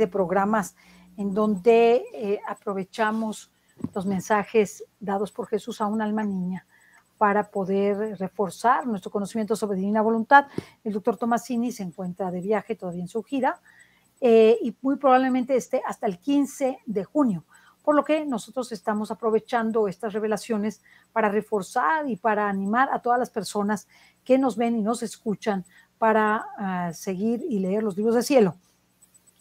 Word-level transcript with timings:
de 0.00 0.08
programas 0.08 0.74
en 1.16 1.32
donde 1.34 2.02
eh, 2.14 2.40
aprovechamos 2.48 3.52
los 3.94 4.06
mensajes 4.06 4.84
dados 4.98 5.30
por 5.30 5.46
Jesús 5.46 5.80
a 5.80 5.86
un 5.86 6.02
alma 6.02 6.24
niña 6.24 6.66
para 7.18 7.50
poder 7.50 8.18
reforzar 8.18 8.86
nuestro 8.86 9.10
conocimiento 9.10 9.54
sobre 9.54 9.76
divina 9.76 10.00
voluntad. 10.00 10.46
El 10.82 10.94
doctor 10.94 11.18
Tomasini 11.18 11.70
se 11.70 11.82
encuentra 11.82 12.30
de 12.30 12.40
viaje 12.40 12.74
todavía 12.74 13.02
en 13.02 13.08
su 13.08 13.22
gira 13.22 13.60
eh, 14.20 14.58
y 14.62 14.74
muy 14.80 14.96
probablemente 14.96 15.54
esté 15.54 15.82
hasta 15.86 16.06
el 16.06 16.18
15 16.18 16.78
de 16.86 17.04
junio, 17.04 17.44
por 17.82 17.94
lo 17.94 18.04
que 18.04 18.24
nosotros 18.24 18.72
estamos 18.72 19.10
aprovechando 19.10 19.88
estas 19.88 20.14
revelaciones 20.14 20.82
para 21.12 21.28
reforzar 21.28 22.08
y 22.08 22.16
para 22.16 22.48
animar 22.48 22.88
a 22.92 23.00
todas 23.00 23.18
las 23.18 23.30
personas 23.30 23.86
que 24.24 24.38
nos 24.38 24.56
ven 24.56 24.76
y 24.76 24.82
nos 24.82 25.02
escuchan 25.02 25.64
para 25.98 26.46
ah, 26.56 26.92
seguir 26.94 27.44
y 27.46 27.58
leer 27.58 27.82
los 27.82 27.96
libros 27.96 28.14
del 28.14 28.24
cielo. 28.24 28.56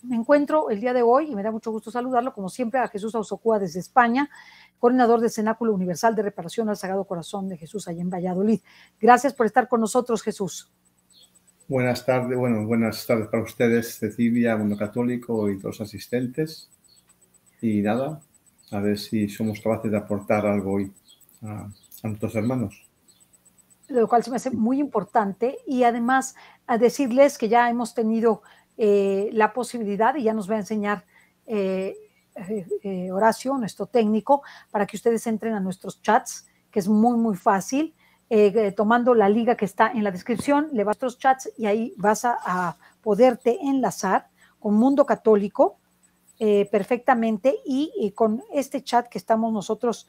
Me 0.01 0.15
encuentro 0.15 0.69
el 0.69 0.79
día 0.79 0.93
de 0.93 1.01
hoy 1.01 1.31
y 1.31 1.35
me 1.35 1.43
da 1.43 1.51
mucho 1.51 1.71
gusto 1.71 1.91
saludarlo, 1.91 2.33
como 2.33 2.47
siempre, 2.49 2.79
a 2.79 2.87
Jesús 2.87 3.15
Ausocúa 3.15 3.59
desde 3.59 3.79
España, 3.79 4.29
coordinador 4.77 5.19
del 5.19 5.29
Cenáculo 5.29 5.73
Universal 5.73 6.15
de 6.15 6.23
Reparación 6.23 6.69
al 6.69 6.77
Sagrado 6.77 7.03
Corazón 7.03 7.49
de 7.49 7.57
Jesús 7.57 7.87
allá 7.87 8.01
en 8.01 8.09
Valladolid. 8.09 8.61
Gracias 8.99 9.33
por 9.33 9.45
estar 9.45 9.67
con 9.67 9.81
nosotros, 9.81 10.23
Jesús. 10.23 10.71
Buenas 11.67 12.05
tardes, 12.05 12.37
bueno, 12.37 12.65
buenas 12.65 13.05
tardes 13.05 13.27
para 13.27 13.43
ustedes, 13.43 13.99
Cecilia, 13.99 14.55
Mundo 14.55 14.77
Católico 14.77 15.49
y 15.49 15.59
todos 15.59 15.79
los 15.79 15.87
asistentes. 15.87 16.69
Y 17.61 17.81
nada, 17.81 18.21
a 18.71 18.79
ver 18.79 18.97
si 18.97 19.27
somos 19.27 19.59
capaces 19.59 19.91
de 19.91 19.97
aportar 19.97 20.45
algo 20.45 20.73
hoy 20.75 20.93
a, 21.43 21.69
a 22.03 22.07
nuestros 22.07 22.35
hermanos 22.35 22.89
lo 23.89 24.07
cual 24.07 24.23
se 24.23 24.29
me 24.29 24.35
hace 24.37 24.51
muy 24.51 24.79
importante 24.79 25.57
y 25.65 25.83
además 25.83 26.35
a 26.67 26.77
decirles 26.77 27.37
que 27.37 27.49
ya 27.49 27.69
hemos 27.69 27.93
tenido 27.93 28.43
eh, 28.81 29.29
la 29.33 29.51
posibilidad, 29.51 30.15
y 30.15 30.23
ya 30.23 30.33
nos 30.33 30.49
va 30.49 30.55
a 30.55 30.59
enseñar 30.59 31.03
eh, 31.45 31.97
eh, 32.81 33.11
Horacio, 33.11 33.57
nuestro 33.57 33.87
técnico, 33.87 34.41
para 34.71 34.87
que 34.87 34.95
ustedes 34.95 35.27
entren 35.27 35.53
a 35.53 35.59
nuestros 35.59 36.01
chats, 36.01 36.47
que 36.71 36.79
es 36.79 36.87
muy, 36.87 37.17
muy 37.17 37.35
fácil. 37.35 37.93
tomando 38.77 39.13
la 39.15 39.27
liga 39.27 39.57
que 39.57 39.65
está 39.65 39.91
en 39.91 40.05
la 40.05 40.11
descripción, 40.11 40.69
le 40.71 40.85
vas 40.85 40.95
a 40.95 41.03
nuestros 41.03 41.17
chats 41.17 41.51
y 41.57 41.65
ahí 41.65 41.93
vas 41.97 42.23
a, 42.23 42.77
poderte 43.01 43.57
enlazar 43.61 44.29
con 44.59 44.75
Mundo 44.75 45.05
Católico 45.05 45.79
perfectamente 46.71 47.57
y, 47.65 48.13
con 48.15 48.43
este 48.53 48.81
chat 48.81 49.09
que 49.09 49.17
estamos 49.17 49.51
nosotros 49.51 50.07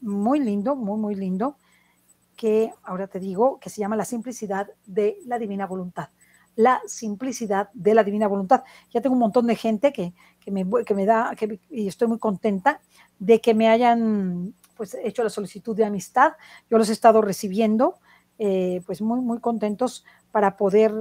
muy 0.00 0.40
lindo, 0.40 0.74
muy, 0.74 0.98
muy 0.98 1.14
lindo, 1.16 1.58
que 2.34 2.72
ahora 2.82 3.08
te 3.08 3.20
digo, 3.20 3.58
que 3.60 3.68
se 3.68 3.80
llama 3.80 3.96
La 3.96 4.06
simplicidad 4.06 4.68
de 4.86 5.18
la 5.26 5.38
divina 5.38 5.66
voluntad 5.66 6.08
la 6.56 6.80
simplicidad 6.86 7.70
de 7.74 7.94
la 7.94 8.02
divina 8.02 8.26
voluntad. 8.26 8.64
Ya 8.90 9.00
tengo 9.00 9.12
un 9.12 9.20
montón 9.20 9.46
de 9.46 9.54
gente 9.54 9.92
que, 9.92 10.12
me, 10.46 10.66
que 10.84 10.94
me, 10.94 11.06
da, 11.06 11.34
que, 11.36 11.60
y 11.70 11.86
estoy 11.86 12.08
muy 12.08 12.18
contenta 12.18 12.80
de 13.18 13.40
que 13.40 13.54
me 13.54 13.68
hayan 13.68 14.54
pues, 14.76 14.96
hecho 15.02 15.22
la 15.22 15.30
solicitud 15.30 15.76
de 15.76 15.84
amistad. 15.84 16.32
Yo 16.68 16.78
los 16.78 16.88
he 16.88 16.92
estado 16.92 17.20
recibiendo, 17.20 17.98
eh, 18.38 18.82
pues 18.86 19.02
muy, 19.02 19.20
muy 19.20 19.38
contentos 19.38 20.04
para 20.32 20.56
poder, 20.56 20.92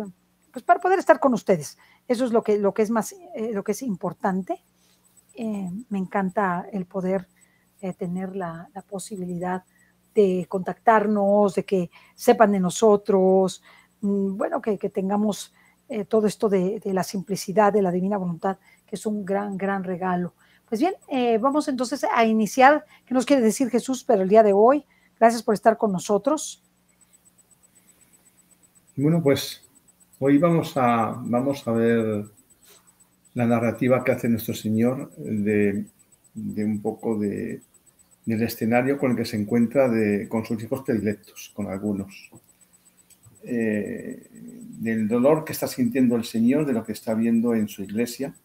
pues 0.52 0.64
para 0.64 0.82
poder 0.82 1.00
estar 1.00 1.20
con 1.20 1.34
ustedes. 1.34 1.78
Eso 2.08 2.26
es 2.26 2.32
lo 2.32 2.44
que, 2.44 2.58
lo 2.58 2.74
que 2.74 2.82
es 2.82 2.90
más, 2.90 3.14
eh, 3.14 3.52
lo 3.54 3.64
que 3.64 3.72
es 3.72 3.82
importante. 3.82 4.62
Eh, 5.36 5.70
me 5.90 5.98
encanta 5.98 6.68
el 6.72 6.86
poder 6.86 7.28
tener 8.00 8.36
la, 8.36 8.68
la 8.74 8.82
posibilidad 8.82 9.64
de 10.16 10.48
contactarnos, 10.50 11.54
de 11.54 11.66
que 11.66 11.92
sepan 12.16 12.54
de 12.54 12.60
nosotros, 12.60 13.62
bueno, 14.06 14.62
que, 14.62 14.78
tengamos 14.90 15.54
eh, 15.90 16.06
todo 16.06 16.28
esto 16.28 16.50
de, 16.50 16.82
la 16.86 17.04
simplicidad, 17.04 17.74
de 17.74 17.82
la 17.82 17.92
divina 17.92 18.18
voluntad, 18.18 18.58
que 18.86 18.96
es 18.96 19.06
un 19.06 19.26
gran, 19.26 19.58
gran 19.58 19.84
regalo. 19.84 20.34
Pues 20.68 20.82
bien, 20.82 20.94
eh, 21.08 21.38
vamos 21.38 21.68
entonces 21.68 22.06
a 22.12 22.26
iniciar. 22.26 22.86
¿Qué 23.06 23.14
nos 23.14 23.26
quiere 23.26 23.42
decir 23.42 23.70
Jesús 23.70 24.04
pero 24.04 24.24
el 24.24 24.30
día 24.30 24.44
de 24.44 24.54
hoy? 24.54 24.86
Gracias 25.20 25.44
por 25.44 25.54
estar 25.54 25.78
con 25.78 25.92
nosotros. 25.92 26.64
Bueno, 28.96 29.22
pues 29.22 29.62
hoy 30.20 30.38
vamos 30.38 30.76
a, 30.76 31.16
vamos 31.24 31.68
a 31.68 31.72
ver 31.72 32.26
la 33.34 33.46
narrativa 33.46 34.04
que 34.04 34.12
hace 34.12 34.30
nuestro 34.30 34.54
Señor 34.54 35.12
de, 35.18 35.86
un 36.34 36.82
poco 36.82 37.20
de, 37.20 37.62
del 38.26 38.42
escenario 38.42 38.98
con 38.98 39.12
el 39.12 39.18
que 39.18 39.26
se 39.26 39.38
encuentra 39.38 39.90
con 40.30 40.46
sus 40.46 40.64
hijos 40.64 40.82
predilectos, 40.82 41.52
con 41.54 41.68
algunos. 41.68 42.32
Eh, 43.46 44.28
del 44.32 45.08
dolor 45.08 45.46
que 45.46 45.54
está 45.54 45.68
sintiendo 45.68 46.16
el 46.16 46.26
Señor, 46.26 46.66
de 46.66 46.74
lo 46.74 46.86
que 46.86 46.92
está 46.92 47.14
viendo 47.14 47.56
en 47.56 47.68
su 47.68 47.84
iglesia. 47.84 48.36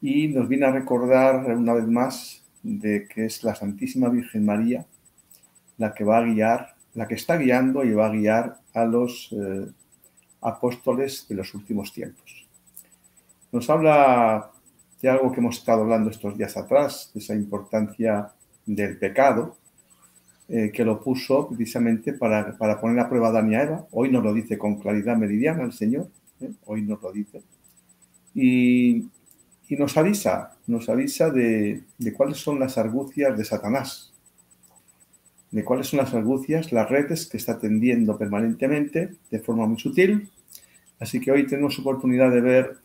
Y 0.00 0.28
nos 0.28 0.48
viene 0.48 0.66
a 0.66 0.72
recordar 0.72 1.56
una 1.56 1.74
vez 1.74 1.86
más 1.86 2.44
de 2.62 3.06
que 3.08 3.26
es 3.26 3.42
la 3.42 3.54
Santísima 3.54 4.08
Virgen 4.08 4.44
María 4.44 4.86
la 5.76 5.94
que 5.94 6.04
va 6.04 6.18
a 6.18 6.22
guiar, 6.22 6.74
la 6.94 7.08
que 7.08 7.14
está 7.14 7.36
guiando 7.36 7.84
y 7.84 7.92
va 7.92 8.06
a 8.06 8.10
guiar 8.10 8.58
a 8.74 8.84
los 8.84 9.30
eh, 9.32 9.66
apóstoles 10.40 11.26
de 11.28 11.34
los 11.34 11.54
últimos 11.54 11.92
tiempos. 11.92 12.46
Nos 13.52 13.68
habla 13.70 14.50
de 15.00 15.08
algo 15.08 15.32
que 15.32 15.40
hemos 15.40 15.58
estado 15.58 15.82
hablando 15.82 16.10
estos 16.10 16.36
días 16.36 16.56
atrás, 16.56 17.10
de 17.12 17.20
esa 17.20 17.34
importancia 17.34 18.32
del 18.66 18.98
pecado, 18.98 19.56
eh, 20.48 20.70
que 20.72 20.84
lo 20.84 21.02
puso 21.02 21.48
precisamente 21.48 22.12
para, 22.12 22.56
para, 22.58 22.78
poner 22.78 23.00
a 23.00 23.08
prueba 23.08 23.28
a 23.28 23.32
Dani 23.32 23.54
Eva. 23.54 23.86
Hoy 23.92 24.10
nos 24.10 24.22
lo 24.22 24.34
dice 24.34 24.58
con 24.58 24.78
claridad 24.78 25.16
meridiana 25.16 25.62
el 25.62 25.72
Señor, 25.72 26.08
¿eh? 26.40 26.50
hoy 26.66 26.82
nos 26.82 27.00
lo 27.00 27.12
dice. 27.12 27.42
Y, 28.34 29.08
y, 29.68 29.76
nos 29.78 29.96
avisa, 29.96 30.52
nos 30.66 30.88
avisa 30.90 31.30
de, 31.30 31.82
de, 31.96 32.12
cuáles 32.12 32.36
son 32.38 32.60
las 32.60 32.76
argucias 32.76 33.38
de 33.38 33.44
Satanás, 33.44 34.12
de 35.50 35.64
cuáles 35.64 35.86
son 35.86 36.00
las 36.00 36.12
argucias, 36.12 36.72
las 36.72 36.90
redes 36.90 37.26
que 37.26 37.38
está 37.38 37.58
tendiendo 37.58 38.18
permanentemente 38.18 39.14
de 39.30 39.38
forma 39.38 39.66
muy 39.66 39.78
sutil. 39.78 40.28
Así 41.00 41.20
que 41.20 41.32
hoy 41.32 41.46
tenemos 41.46 41.78
oportunidad 41.78 42.30
de 42.30 42.40
ver 42.42 42.76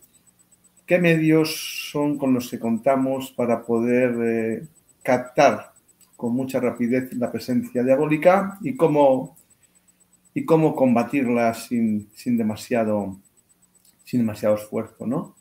qué 0.86 0.98
medios 0.98 1.90
son 1.92 2.18
con 2.18 2.34
los 2.34 2.50
que 2.50 2.58
contamos 2.58 3.32
para 3.32 3.64
poder 3.64 4.16
eh, 4.22 4.68
captar 5.04 5.69
con 6.20 6.34
mucha 6.34 6.60
rapidez 6.60 7.14
la 7.14 7.32
presencia 7.32 7.82
diabólica 7.82 8.58
y 8.60 8.76
cómo, 8.76 9.38
y 10.34 10.44
cómo 10.44 10.76
combatirla 10.76 11.54
sin, 11.54 12.10
sin, 12.14 12.38
demasiado, 12.38 13.16
sin 14.04 14.20
demasiado 14.20 14.56
esfuerzo, 14.56 15.08
¿no? 15.08 15.34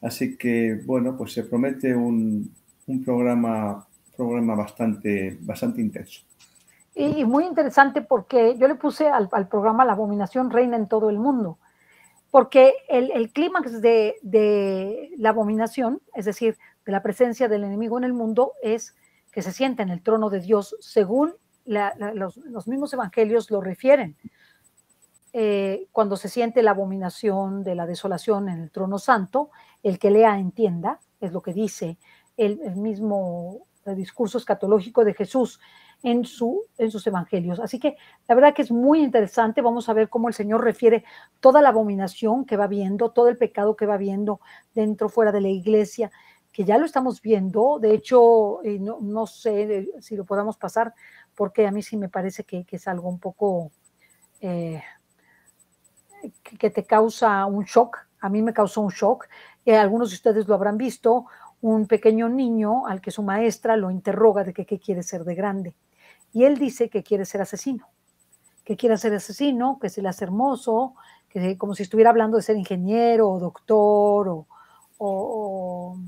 Así 0.00 0.38
que, 0.38 0.80
bueno, 0.86 1.14
pues 1.18 1.34
se 1.34 1.42
promete 1.42 1.94
un, 1.94 2.54
un 2.86 3.04
programa, 3.04 3.86
programa 4.16 4.54
bastante, 4.54 5.36
bastante 5.42 5.82
intenso. 5.82 6.22
Y 6.94 7.26
muy 7.26 7.44
interesante 7.44 8.00
porque 8.00 8.56
yo 8.56 8.68
le 8.68 8.76
puse 8.76 9.10
al, 9.10 9.28
programa 9.28 9.84
La 9.84 9.92
abominación 9.92 10.50
reina 10.50 10.78
en 10.78 10.88
todo 10.88 11.10
el 11.10 11.18
mundo, 11.18 11.58
porque 12.30 12.72
el, 12.88 13.10
el 13.10 13.30
clímax 13.30 13.82
de, 13.82 14.14
de 14.22 15.10
la 15.18 15.28
abominación, 15.28 16.00
es 16.14 16.24
decir, 16.24 16.56
de 16.86 16.92
la 16.92 17.02
presencia 17.02 17.46
del 17.46 17.64
enemigo 17.64 17.98
en 17.98 18.04
el 18.04 18.14
mundo, 18.14 18.54
es 18.62 18.94
que 19.36 19.42
se 19.42 19.52
sienta 19.52 19.82
en 19.82 19.90
el 19.90 20.02
trono 20.02 20.30
de 20.30 20.40
Dios, 20.40 20.74
según 20.80 21.34
los, 21.66 22.66
mismos 22.66 22.94
evangelios 22.94 23.50
lo 23.50 23.60
refieren. 23.60 24.16
Eh, 25.34 25.88
cuando 25.92 26.16
se 26.16 26.30
siente 26.30 26.62
la 26.62 26.70
abominación 26.70 27.62
de 27.62 27.74
la 27.74 27.84
desolación 27.84 28.48
en 28.48 28.62
el 28.62 28.70
trono 28.70 28.98
santo, 28.98 29.50
el 29.82 29.98
que 29.98 30.10
lea 30.10 30.38
entienda, 30.38 31.00
es 31.20 31.32
lo 31.32 31.42
que 31.42 31.52
dice 31.52 31.98
el, 32.38 32.76
mismo 32.76 33.66
discurso 33.84 34.38
escatológico 34.38 35.04
de 35.04 35.12
Jesús 35.12 35.60
en, 36.02 36.24
su, 36.24 36.62
en 36.78 36.90
sus 36.90 37.06
evangelios. 37.06 37.60
Así 37.60 37.78
que 37.78 37.98
la 38.28 38.34
verdad 38.34 38.54
que 38.54 38.62
es 38.62 38.72
muy 38.72 39.02
interesante. 39.02 39.60
Vamos 39.60 39.90
a 39.90 39.92
ver 39.92 40.08
cómo 40.08 40.28
el 40.28 40.34
Señor 40.34 40.64
refiere 40.64 41.04
toda 41.40 41.60
la 41.60 41.68
abominación 41.68 42.46
que 42.46 42.56
va 42.56 42.68
viendo, 42.68 43.10
todo 43.10 43.28
el 43.28 43.36
pecado 43.36 43.76
que 43.76 43.84
va 43.84 43.98
viendo 43.98 44.40
dentro, 44.74 45.10
fuera 45.10 45.30
de 45.30 45.42
la 45.42 45.48
iglesia, 45.48 46.10
que 46.56 46.64
ya 46.64 46.78
lo 46.78 46.86
estamos 46.86 47.20
viendo. 47.20 47.78
De 47.78 47.92
hecho, 47.92 48.64
eh, 48.64 48.78
no, 48.78 49.26
sé 49.26 49.90
si 50.00 50.16
lo 50.16 50.24
podamos 50.24 50.56
pasar, 50.56 50.94
porque 51.34 51.66
a 51.66 51.70
mí 51.70 51.82
sí 51.82 51.98
me 51.98 52.08
parece 52.08 52.44
que, 52.44 52.64
es 52.70 52.88
algo 52.88 53.10
un 53.10 53.20
poco 53.20 53.72
eh, 54.40 54.82
que, 56.58 56.70
te 56.70 56.86
causa 56.86 57.44
un 57.44 57.64
shock. 57.64 57.98
A 58.22 58.30
mí 58.30 58.40
me 58.40 58.54
causó 58.54 58.80
un 58.80 58.90
shock. 58.90 59.26
Eh, 59.66 59.76
algunos 59.76 60.08
de 60.08 60.14
ustedes 60.14 60.48
lo 60.48 60.54
habrán 60.54 60.78
visto. 60.78 61.26
Un 61.60 61.86
pequeño 61.86 62.30
niño 62.30 62.86
al 62.86 63.02
que 63.02 63.10
su 63.10 63.22
maestra 63.22 63.76
lo 63.76 63.90
interroga 63.90 64.42
de 64.42 64.54
que 64.54 64.64
qué 64.64 64.80
quiere 64.80 65.02
ser 65.02 65.24
de 65.24 65.34
grande. 65.34 65.76
Y 66.32 66.44
él 66.44 66.56
dice 66.56 66.88
que 66.88 67.02
quiere 67.02 67.26
ser 67.26 67.42
asesino, 67.42 67.86
que 68.64 68.78
quiere 68.78 68.96
ser 68.96 69.12
asesino, 69.12 69.78
que 69.78 69.90
se 69.90 70.00
le 70.00 70.08
hace 70.08 70.24
hermoso, 70.24 70.94
que 71.28 71.58
como 71.58 71.74
si 71.74 71.82
estuviera 71.82 72.08
hablando 72.08 72.38
de 72.38 72.42
ser 72.42 72.56
ingeniero 72.56 73.28
o 73.28 73.38
doctor 73.38 74.46
o 74.96 75.98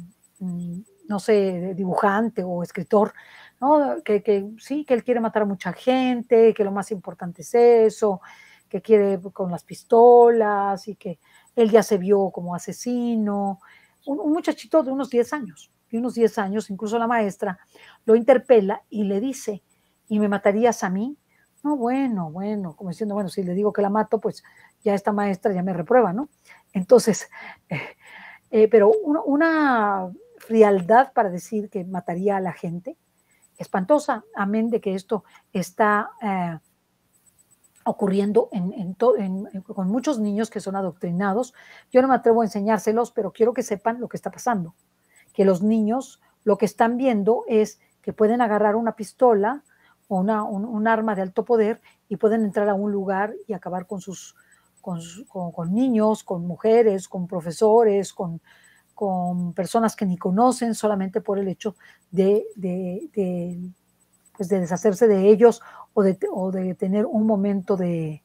no 0.40 1.18
sé, 1.18 1.74
dibujante 1.74 2.42
o 2.44 2.62
escritor, 2.62 3.12
¿no? 3.60 4.02
Que, 4.04 4.50
sí, 4.58 4.84
que 4.84 4.94
él 4.94 5.04
quiere 5.04 5.20
matar 5.20 5.42
a 5.42 5.46
mucha 5.46 5.72
gente, 5.72 6.54
que 6.54 6.64
lo 6.64 6.70
más 6.72 6.90
importante 6.90 7.42
es 7.42 7.54
eso, 7.54 8.20
que 8.68 8.82
quiere 8.82 9.20
con 9.32 9.50
las 9.50 9.64
pistolas 9.64 10.86
y 10.88 10.96
que 10.96 11.18
él 11.56 11.70
ya 11.70 11.82
se 11.82 11.98
vio 11.98 12.30
como 12.30 12.54
asesino, 12.54 13.60
un, 14.06 14.32
muchachito 14.32 14.82
de 14.82 14.92
unos 14.92 15.10
10 15.10 15.32
años, 15.32 15.72
de 15.90 15.98
unos 15.98 16.14
10 16.14 16.38
años, 16.38 16.70
incluso 16.70 16.98
la 16.98 17.06
maestra 17.06 17.58
lo 18.04 18.14
interpela 18.14 18.82
y 18.90 19.04
le 19.04 19.20
dice, 19.20 19.62
¿y 20.08 20.18
me 20.18 20.28
matarías 20.28 20.84
a 20.84 20.90
mí? 20.90 21.16
No, 21.64 21.76
bueno, 21.76 22.30
bueno, 22.30 22.76
como 22.76 22.90
diciendo, 22.90 23.14
bueno, 23.14 23.28
si 23.28 23.42
le 23.42 23.54
digo 23.54 23.72
que 23.72 23.82
la 23.82 23.90
mato, 23.90 24.20
pues 24.20 24.44
ya 24.84 24.94
esta 24.94 25.12
maestra 25.12 25.52
ya 25.52 25.62
me 25.62 25.72
reprueba, 25.72 26.12
¿no? 26.12 26.28
Entonces, 26.72 27.28
eh, 28.50 28.68
pero 28.68 28.92
una 29.26 30.08
frialdad 30.48 31.12
para 31.12 31.28
decir 31.28 31.68
que 31.68 31.84
mataría 31.84 32.38
a 32.38 32.40
la 32.40 32.54
gente, 32.54 32.96
espantosa, 33.58 34.24
amén 34.34 34.70
de 34.70 34.80
que 34.80 34.94
esto 34.94 35.22
está 35.52 36.10
eh, 36.22 36.58
ocurriendo 37.84 38.48
en, 38.52 38.94
con 39.62 39.88
muchos 39.88 40.18
niños 40.18 40.48
que 40.48 40.60
son 40.60 40.74
adoctrinados. 40.74 41.52
Yo 41.92 42.00
no 42.00 42.08
me 42.08 42.14
atrevo 42.14 42.40
a 42.40 42.46
enseñárselos, 42.46 43.10
pero 43.12 43.30
quiero 43.30 43.52
que 43.52 43.62
sepan 43.62 44.00
lo 44.00 44.08
que 44.08 44.16
está 44.16 44.30
pasando, 44.30 44.74
que 45.34 45.44
los 45.44 45.62
niños 45.62 46.22
lo 46.44 46.56
que 46.56 46.64
están 46.64 46.96
viendo 46.96 47.44
es 47.46 47.78
que 48.00 48.14
pueden 48.14 48.40
agarrar 48.40 48.74
una 48.74 48.96
pistola 48.96 49.64
o 50.08 50.20
una, 50.20 50.44
un, 50.44 50.88
arma 50.88 51.14
de 51.14 51.20
alto 51.20 51.44
poder 51.44 51.82
y 52.08 52.16
pueden 52.16 52.42
entrar 52.42 52.70
a 52.70 52.74
un 52.74 52.90
lugar 52.90 53.34
y 53.46 53.52
acabar 53.52 53.86
con 53.86 54.00
sus 54.00 54.34
con 54.80 55.74
niños, 55.74 56.24
con 56.24 56.46
mujeres, 56.46 57.06
con 57.08 57.26
profesores, 57.26 58.14
con, 58.14 58.40
con 58.98 59.52
personas 59.52 59.94
que 59.94 60.04
ni 60.04 60.18
conocen 60.18 60.74
solamente 60.74 61.20
por 61.20 61.38
el 61.38 61.46
hecho 61.46 61.76
de, 62.10 62.46
pues 64.36 64.48
de 64.48 64.58
deshacerse 64.58 65.06
de 65.06 65.28
ellos 65.28 65.62
o 65.94 66.02
de, 66.02 66.18
o 66.32 66.50
de, 66.50 66.74
tener 66.74 67.06
un 67.06 67.24
momento 67.24 67.76
de, 67.76 68.24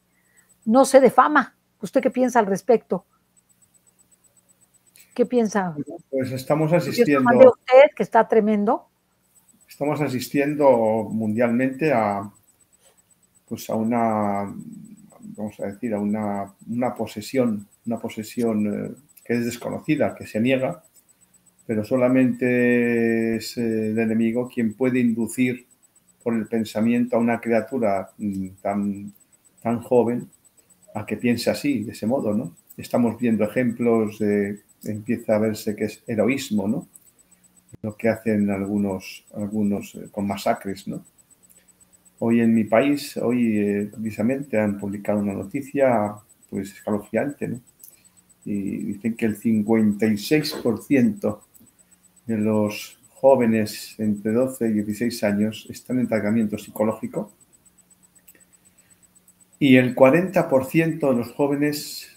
no 0.66 0.84
sé, 0.84 1.00
de 1.00 1.12
fama. 1.12 1.56
¿Usted 1.80 2.02
qué 2.02 2.10
piensa 2.10 2.40
al 2.40 2.48
respecto? 2.48 3.06
¿Qué 5.14 5.28
piensa? 5.28 5.76
Pues 6.10 6.32
estamos 6.32 6.74
asistiendo. 6.74 7.30
De 7.30 7.48
usted, 7.48 7.92
que 7.96 8.02
está 8.02 8.28
tremendo. 8.28 8.90
Estamos 9.70 10.02
asistiendo 10.02 11.08
mundialmente 11.12 11.94
a, 11.94 12.32
pues 13.48 13.70
a 13.70 13.76
una, 13.76 14.52
vamos 15.20 15.60
a 15.60 15.68
decir, 15.68 15.94
a 15.94 16.00
una, 16.00 16.52
una 16.68 16.96
posesión, 16.96 17.68
una 17.86 18.00
posesión 18.00 18.88
eh, 18.88 18.96
que 19.24 19.34
es 19.34 19.46
desconocida, 19.46 20.16
que 20.16 20.28
se 20.28 20.40
niega, 20.40 20.84
pero 21.66 21.84
solamente 21.84 23.38
es 23.38 23.58
eh, 23.58 23.92
el 23.92 24.00
enemigo 24.00 24.50
quien 24.50 24.74
puede 24.74 25.00
inducir 25.00 25.66
por 26.22 26.34
el 26.34 26.48
pensamiento 26.48 27.16
a 27.16 27.20
una 27.20 27.40
criatura 27.40 28.10
mm, 28.18 28.48
tan, 28.62 29.14
tan 29.62 29.82
joven 29.82 30.30
a 30.96 31.06
que 31.06 31.18
piense 31.18 31.50
así, 31.50 31.84
de 31.84 31.92
ese 31.92 32.06
modo, 32.06 32.34
¿no? 32.34 32.56
Estamos 32.78 33.20
viendo 33.20 33.44
ejemplos 33.44 34.20
de, 34.20 34.60
empieza 34.84 35.36
a 35.36 35.40
verse 35.40 35.76
que 35.76 35.86
es 35.86 36.04
heroísmo, 36.08 36.68
¿no? 36.68 36.88
Lo 37.82 37.96
que 37.98 38.10
hacen 38.10 38.50
algunos, 38.50 39.26
algunos 39.34 39.96
eh, 39.96 40.08
con 40.12 40.28
masacres, 40.28 40.88
¿no? 40.88 41.04
Hoy 42.20 42.42
en 42.42 42.54
mi 42.54 42.64
país, 42.64 43.18
hoy 43.18 43.58
eh, 43.58 43.90
precisamente 43.92 44.60
han 44.60 44.80
publicado 44.80 45.20
una 45.20 45.34
noticia, 45.34 46.16
pues 46.50 46.72
escalofriante, 46.72 47.48
¿no? 47.48 47.62
Y 48.46 48.84
dicen 48.84 49.16
que 49.16 49.26
el 49.26 49.40
56% 49.40 51.40
de 52.26 52.38
los 52.38 53.00
jóvenes 53.14 53.96
entre 54.00 54.34
12 54.34 54.68
y 54.68 54.74
16 54.74 55.24
años 55.24 55.66
están 55.70 56.00
en 56.00 56.08
tratamiento 56.08 56.58
psicológico 56.58 57.32
y 59.60 59.78
el 59.78 59.96
40% 59.96 61.10
de 61.10 61.16
los 61.16 61.32
jóvenes 61.32 62.10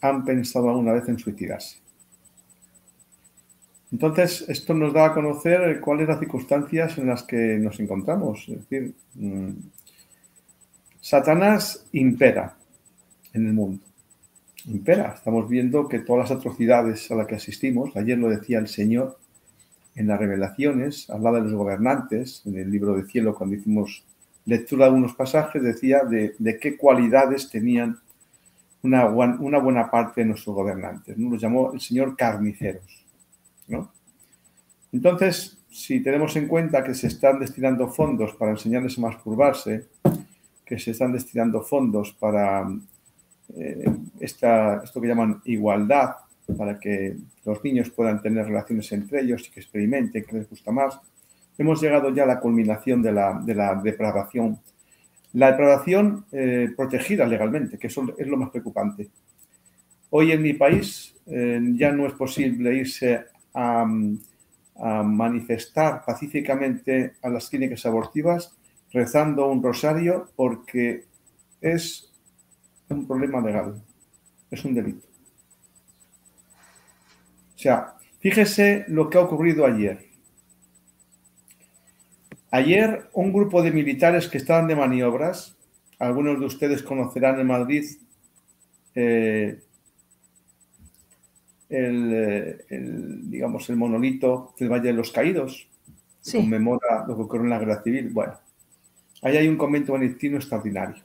han 0.00 0.24
pensado 0.24 0.68
alguna 0.68 0.92
vez 0.92 1.08
en 1.08 1.18
suicidarse. 1.18 1.78
Entonces, 3.90 4.44
esto 4.48 4.74
nos 4.74 4.92
da 4.92 5.06
a 5.06 5.14
conocer 5.14 5.80
cuáles 5.80 6.08
las 6.08 6.18
circunstancias 6.18 6.98
en 6.98 7.06
las 7.06 7.22
que 7.22 7.58
nos 7.58 7.80
encontramos. 7.80 8.48
Es 8.48 8.68
decir, 8.68 8.94
mm, 9.14 9.50
Satanás 11.00 11.86
impera 11.92 12.56
en 13.32 13.46
el 13.46 13.52
mundo 13.52 13.85
impera. 14.66 15.14
Estamos 15.16 15.48
viendo 15.48 15.88
que 15.88 16.00
todas 16.00 16.30
las 16.30 16.38
atrocidades 16.38 17.10
a 17.10 17.14
las 17.14 17.26
que 17.26 17.36
asistimos, 17.36 17.96
ayer 17.96 18.18
lo 18.18 18.28
decía 18.28 18.58
el 18.58 18.68
Señor 18.68 19.18
en 19.94 20.08
las 20.08 20.18
revelaciones, 20.18 21.08
hablaba 21.08 21.38
de 21.38 21.44
los 21.44 21.54
gobernantes, 21.54 22.42
en 22.44 22.58
el 22.58 22.70
libro 22.70 22.94
de 22.94 23.06
cielo, 23.06 23.34
cuando 23.34 23.56
hicimos 23.56 24.04
lectura 24.44 24.84
de 24.84 24.90
algunos 24.90 25.14
pasajes, 25.14 25.62
decía 25.62 26.02
de, 26.04 26.58
qué 26.60 26.76
cualidades 26.76 27.48
tenían 27.48 27.98
una, 28.82 29.06
buena 29.06 29.90
parte 29.90 30.20
de 30.20 30.28
nuestros 30.28 30.54
gobernantes. 30.54 31.16
¿no? 31.16 31.30
Los 31.30 31.40
llamó 31.40 31.72
el 31.72 31.80
Señor 31.80 32.16
carniceros. 32.16 33.04
Entonces, 34.92 35.58
si 35.70 36.00
tenemos 36.00 36.36
en 36.36 36.46
cuenta 36.46 36.84
que 36.84 36.94
se 36.94 37.08
están 37.08 37.40
destinando 37.40 37.88
fondos 37.88 38.34
para 38.34 38.52
enseñarles 38.52 38.98
a 38.98 39.02
masturbarse, 39.02 39.86
que 40.64 40.78
se 40.78 40.92
están 40.92 41.12
destinando 41.12 41.62
fondos 41.62 42.12
para 42.12 42.66
eh, 43.54 43.84
esta, 44.20 44.82
esto 44.82 45.00
que 45.00 45.08
llaman 45.08 45.40
igualdad, 45.44 46.16
para 46.56 46.78
que 46.78 47.16
los 47.44 47.62
niños 47.64 47.90
puedan 47.90 48.22
tener 48.22 48.46
relaciones 48.46 48.90
entre 48.92 49.20
ellos 49.20 49.46
y 49.46 49.50
que 49.50 49.60
experimenten 49.60 50.24
que 50.24 50.36
les 50.36 50.48
gusta 50.48 50.70
más, 50.70 50.98
hemos 51.58 51.80
llegado 51.80 52.14
ya 52.14 52.24
a 52.24 52.26
la 52.26 52.40
culminación 52.40 53.02
de 53.02 53.12
la, 53.12 53.40
de 53.44 53.54
la 53.54 53.74
depravación. 53.74 54.58
La 55.32 55.50
depravación 55.50 56.24
eh, 56.32 56.68
protegida 56.76 57.26
legalmente, 57.26 57.78
que 57.78 57.88
eso 57.88 58.14
es 58.16 58.26
lo 58.26 58.36
más 58.36 58.50
preocupante. 58.50 59.08
Hoy 60.10 60.32
en 60.32 60.42
mi 60.42 60.52
país 60.52 61.14
eh, 61.26 61.60
ya 61.74 61.90
no 61.92 62.06
es 62.06 62.12
posible 62.12 62.74
irse 62.74 63.24
a, 63.54 63.86
a 64.78 65.02
manifestar 65.02 66.04
pacíficamente 66.04 67.14
a 67.22 67.28
las 67.28 67.48
clínicas 67.48 67.84
abortivas 67.86 68.54
rezando 68.92 69.48
un 69.48 69.62
rosario 69.62 70.28
porque 70.36 71.04
es 71.60 72.12
un 72.88 73.06
problema 73.06 73.40
legal, 73.40 73.82
es 74.50 74.64
un 74.64 74.74
delito. 74.74 75.06
O 77.54 77.58
sea, 77.58 77.94
fíjese 78.20 78.84
lo 78.88 79.08
que 79.08 79.18
ha 79.18 79.22
ocurrido 79.22 79.64
ayer. 79.64 80.06
Ayer 82.50 83.08
un 83.12 83.32
grupo 83.32 83.62
de 83.62 83.72
militares 83.72 84.28
que 84.28 84.38
estaban 84.38 84.68
de 84.68 84.76
maniobras, 84.76 85.56
algunos 85.98 86.38
de 86.38 86.46
ustedes 86.46 86.82
conocerán 86.82 87.40
en 87.40 87.46
Madrid 87.46 87.84
eh, 88.94 89.60
el, 91.68 93.30
digamos, 93.30 93.68
el 93.68 93.76
monolito 93.76 94.54
del 94.58 94.70
Valle 94.70 94.88
de 94.88 94.92
los 94.92 95.10
Caídos, 95.10 95.68
que 96.24 96.38
conmemora 96.38 97.04
lo 97.06 97.16
que 97.16 97.22
ocurrió 97.22 97.44
en 97.44 97.50
la 97.50 97.58
guerra 97.58 97.82
civil. 97.82 98.10
Bueno, 98.10 98.34
ahí 99.22 99.36
hay 99.36 99.48
un 99.48 99.56
convento 99.56 99.94
benedictino 99.94 100.36
extraordinario. 100.36 101.02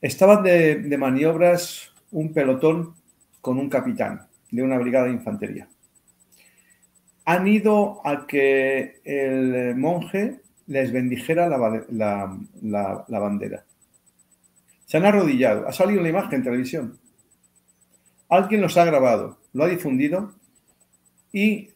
Estaban 0.00 0.42
de, 0.42 0.96
maniobras 0.98 1.92
un 2.10 2.32
pelotón 2.32 2.94
con 3.40 3.58
un 3.58 3.70
capitán 3.70 4.26
de 4.50 4.62
una 4.62 4.78
brigada 4.78 5.06
de 5.06 5.12
infantería. 5.12 5.68
Han 7.24 7.48
ido 7.48 8.06
a 8.06 8.26
que 8.26 9.00
el 9.04 9.74
monje 9.76 10.40
les 10.66 10.92
bendijera 10.92 11.48
la, 11.48 13.18
bandera. 13.18 13.64
Se 14.84 14.98
han 14.98 15.06
arrodillado. 15.06 15.66
Ha 15.66 15.72
salido 15.72 16.02
la 16.02 16.10
imagen 16.10 16.34
en 16.34 16.44
televisión. 16.44 16.98
Alguien 18.28 18.60
los 18.60 18.76
ha 18.76 18.84
grabado, 18.84 19.38
lo 19.52 19.64
ha 19.64 19.68
difundido 19.68 20.34
y 21.32 21.70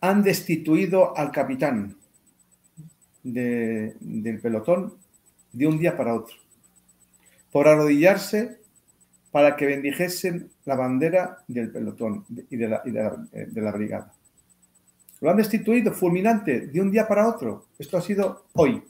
han 0.00 0.22
destituido 0.22 1.16
al 1.16 1.32
capitán 1.32 1.96
del 3.22 4.40
pelotón 4.40 4.94
de 5.52 5.66
un 5.66 5.78
día 5.78 5.96
para 5.96 6.14
otro 6.14 6.34
por 7.52 7.68
arrodillarse 7.68 8.58
para 9.30 9.56
que 9.56 9.66
bendijesen 9.66 10.50
la 10.64 10.74
bandera 10.74 11.44
del 11.48 11.70
pelotón 11.70 12.24
y 12.50 12.56
de 12.56 12.68
la, 12.68 12.82
eh, 13.32 13.46
de 13.48 13.60
la, 13.60 13.72
brigada. 13.72 14.12
Lo 15.20 15.30
han 15.30 15.36
destituido 15.36 15.92
fulminante 15.92 16.66
de 16.66 16.80
un 16.80 16.90
día 16.90 17.06
para 17.06 17.28
otro. 17.28 17.66
Esto 17.78 17.98
ha 17.98 18.00
sido 18.00 18.46
hoy. 18.54 18.82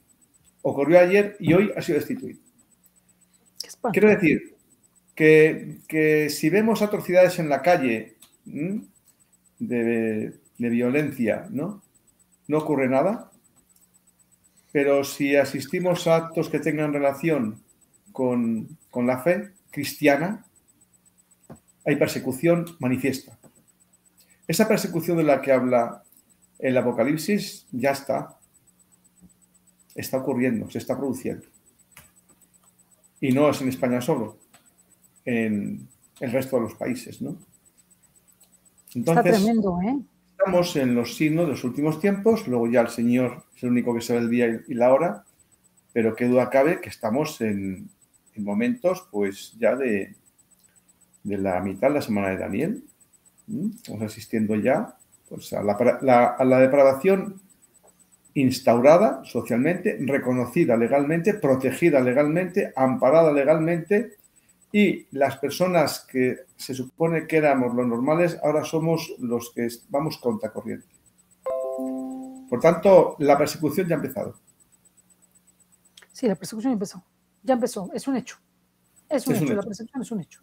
Ocurrió 0.62 1.00
ayer 1.00 1.36
y 1.40 1.52
hoy 1.54 1.72
ha 1.76 1.82
sido 1.82 1.98
destituido. 1.98 2.40
Quiero 3.92 4.08
decir 4.08 4.56
que, 5.14 6.28
si 6.30 6.50
vemos 6.50 6.82
atrocidades 6.82 7.38
en 7.38 7.48
la 7.48 7.62
calle 7.62 8.16
de, 8.44 10.32
de, 10.58 10.68
violencia, 10.68 11.46
¿no? 11.50 11.82
no 12.46 12.58
ocurre 12.58 12.88
nada. 12.88 13.30
Pero 14.72 15.02
si 15.04 15.34
asistimos 15.34 16.06
a 16.06 16.16
actos 16.16 16.48
que 16.48 16.60
tengan 16.60 16.92
relación 16.92 17.62
con, 18.18 19.06
la 19.06 19.18
fe 19.20 19.52
cristiana, 19.70 20.44
hay 21.84 21.94
persecución 21.94 22.64
manifiesta. 22.80 23.38
Esa 24.48 24.66
persecución 24.66 25.18
de 25.18 25.22
la 25.22 25.40
que 25.40 25.52
habla 25.52 26.02
el 26.58 26.76
Apocalipsis 26.76 27.68
ya 27.70 27.92
está. 27.92 28.36
Está 29.94 30.16
ocurriendo, 30.16 30.68
se 30.68 30.78
está 30.78 30.96
produciendo. 30.96 31.46
Y 33.20 33.30
no 33.30 33.48
es 33.50 33.60
en 33.60 33.68
España 33.68 34.00
solo. 34.00 34.38
En, 35.24 35.88
el 36.18 36.32
resto 36.32 36.56
de 36.56 36.62
los 36.62 36.74
países, 36.74 37.22
¿no? 37.22 37.36
Entonces, 38.96 39.26
Está 39.26 39.38
tremendo, 39.38 39.78
¿eh? 39.82 39.96
Estamos 40.36 40.74
en 40.74 40.96
los 40.96 41.14
signos 41.14 41.44
de 41.46 41.52
los 41.52 41.62
últimos 41.62 42.00
tiempos, 42.00 42.48
luego 42.48 42.66
ya 42.66 42.80
el 42.80 42.88
Señor 42.88 43.44
es 43.54 43.62
el 43.62 43.70
único 43.70 43.94
que 43.94 44.00
sabe 44.00 44.20
el 44.20 44.30
día 44.30 44.60
y 44.66 44.74
la 44.74 44.92
hora, 44.92 45.24
pero 45.92 46.16
qué 46.16 46.26
duda 46.26 46.50
cabe 46.50 46.80
que 46.80 46.88
estamos 46.88 47.40
en, 47.40 47.88
momentos, 48.40 49.08
pues 49.10 49.54
ya 49.58 49.76
de, 49.76 50.14
de, 51.22 51.38
la 51.38 51.60
mitad 51.60 51.88
de 51.88 51.94
la 51.94 52.02
semana 52.02 52.30
de 52.30 52.38
Daniel. 52.38 52.84
Estamos 53.74 54.02
asistiendo 54.02 54.54
ya 54.56 54.96
pues, 55.28 55.52
a, 55.52 55.62
la, 55.62 56.36
la 56.38 56.58
depravación 56.58 57.40
instaurada 58.34 59.22
socialmente, 59.24 59.98
reconocida 60.00 60.76
legalmente, 60.76 61.34
protegida 61.34 62.00
legalmente, 62.00 62.72
amparada 62.76 63.32
legalmente 63.32 64.18
y 64.70 65.06
las 65.16 65.38
personas 65.38 66.06
que 66.10 66.40
se 66.56 66.74
supone 66.74 67.26
que 67.26 67.38
éramos 67.38 67.74
los 67.74 67.86
normales, 67.86 68.38
ahora 68.42 68.64
somos 68.64 69.14
los 69.18 69.52
que 69.54 69.68
vamos 69.88 70.18
contra 70.18 70.52
corriente. 70.52 70.86
Por 72.48 72.60
tanto, 72.60 73.16
la 73.18 73.36
persecución 73.36 73.88
ya 73.88 73.94
ha 73.94 73.96
empezado. 73.96 74.34
Sí, 76.12 76.26
la 76.26 76.34
persecución 76.34 76.72
empezó. 76.72 77.02
Ya 77.48 77.54
empezó, 77.54 77.90
es 77.94 78.06
un 78.06 78.14
hecho. 78.14 78.36
Es 79.08 79.26
un, 79.26 79.36
hecho. 79.36 79.54
la 79.54 79.62
persecución 79.62 80.02
es 80.02 80.10
un 80.12 80.20
hecho. 80.20 80.42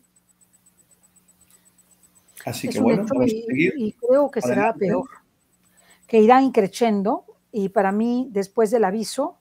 Así 2.43 2.67
que 2.67 2.79
bueno, 2.79 3.05
vamos 3.07 3.31
y, 3.31 3.43
a 3.43 3.45
seguir. 3.45 3.73
Y 3.77 3.93
creo 3.93 4.31
que 4.31 4.41
será 4.41 4.73
peor, 4.73 5.07
que 6.07 6.19
irá 6.19 6.41
increciendo 6.41 7.25
y 7.51 7.69
para 7.69 7.91
mí, 7.91 8.27
después 8.31 8.71
del 8.71 8.85
aviso, 8.85 9.37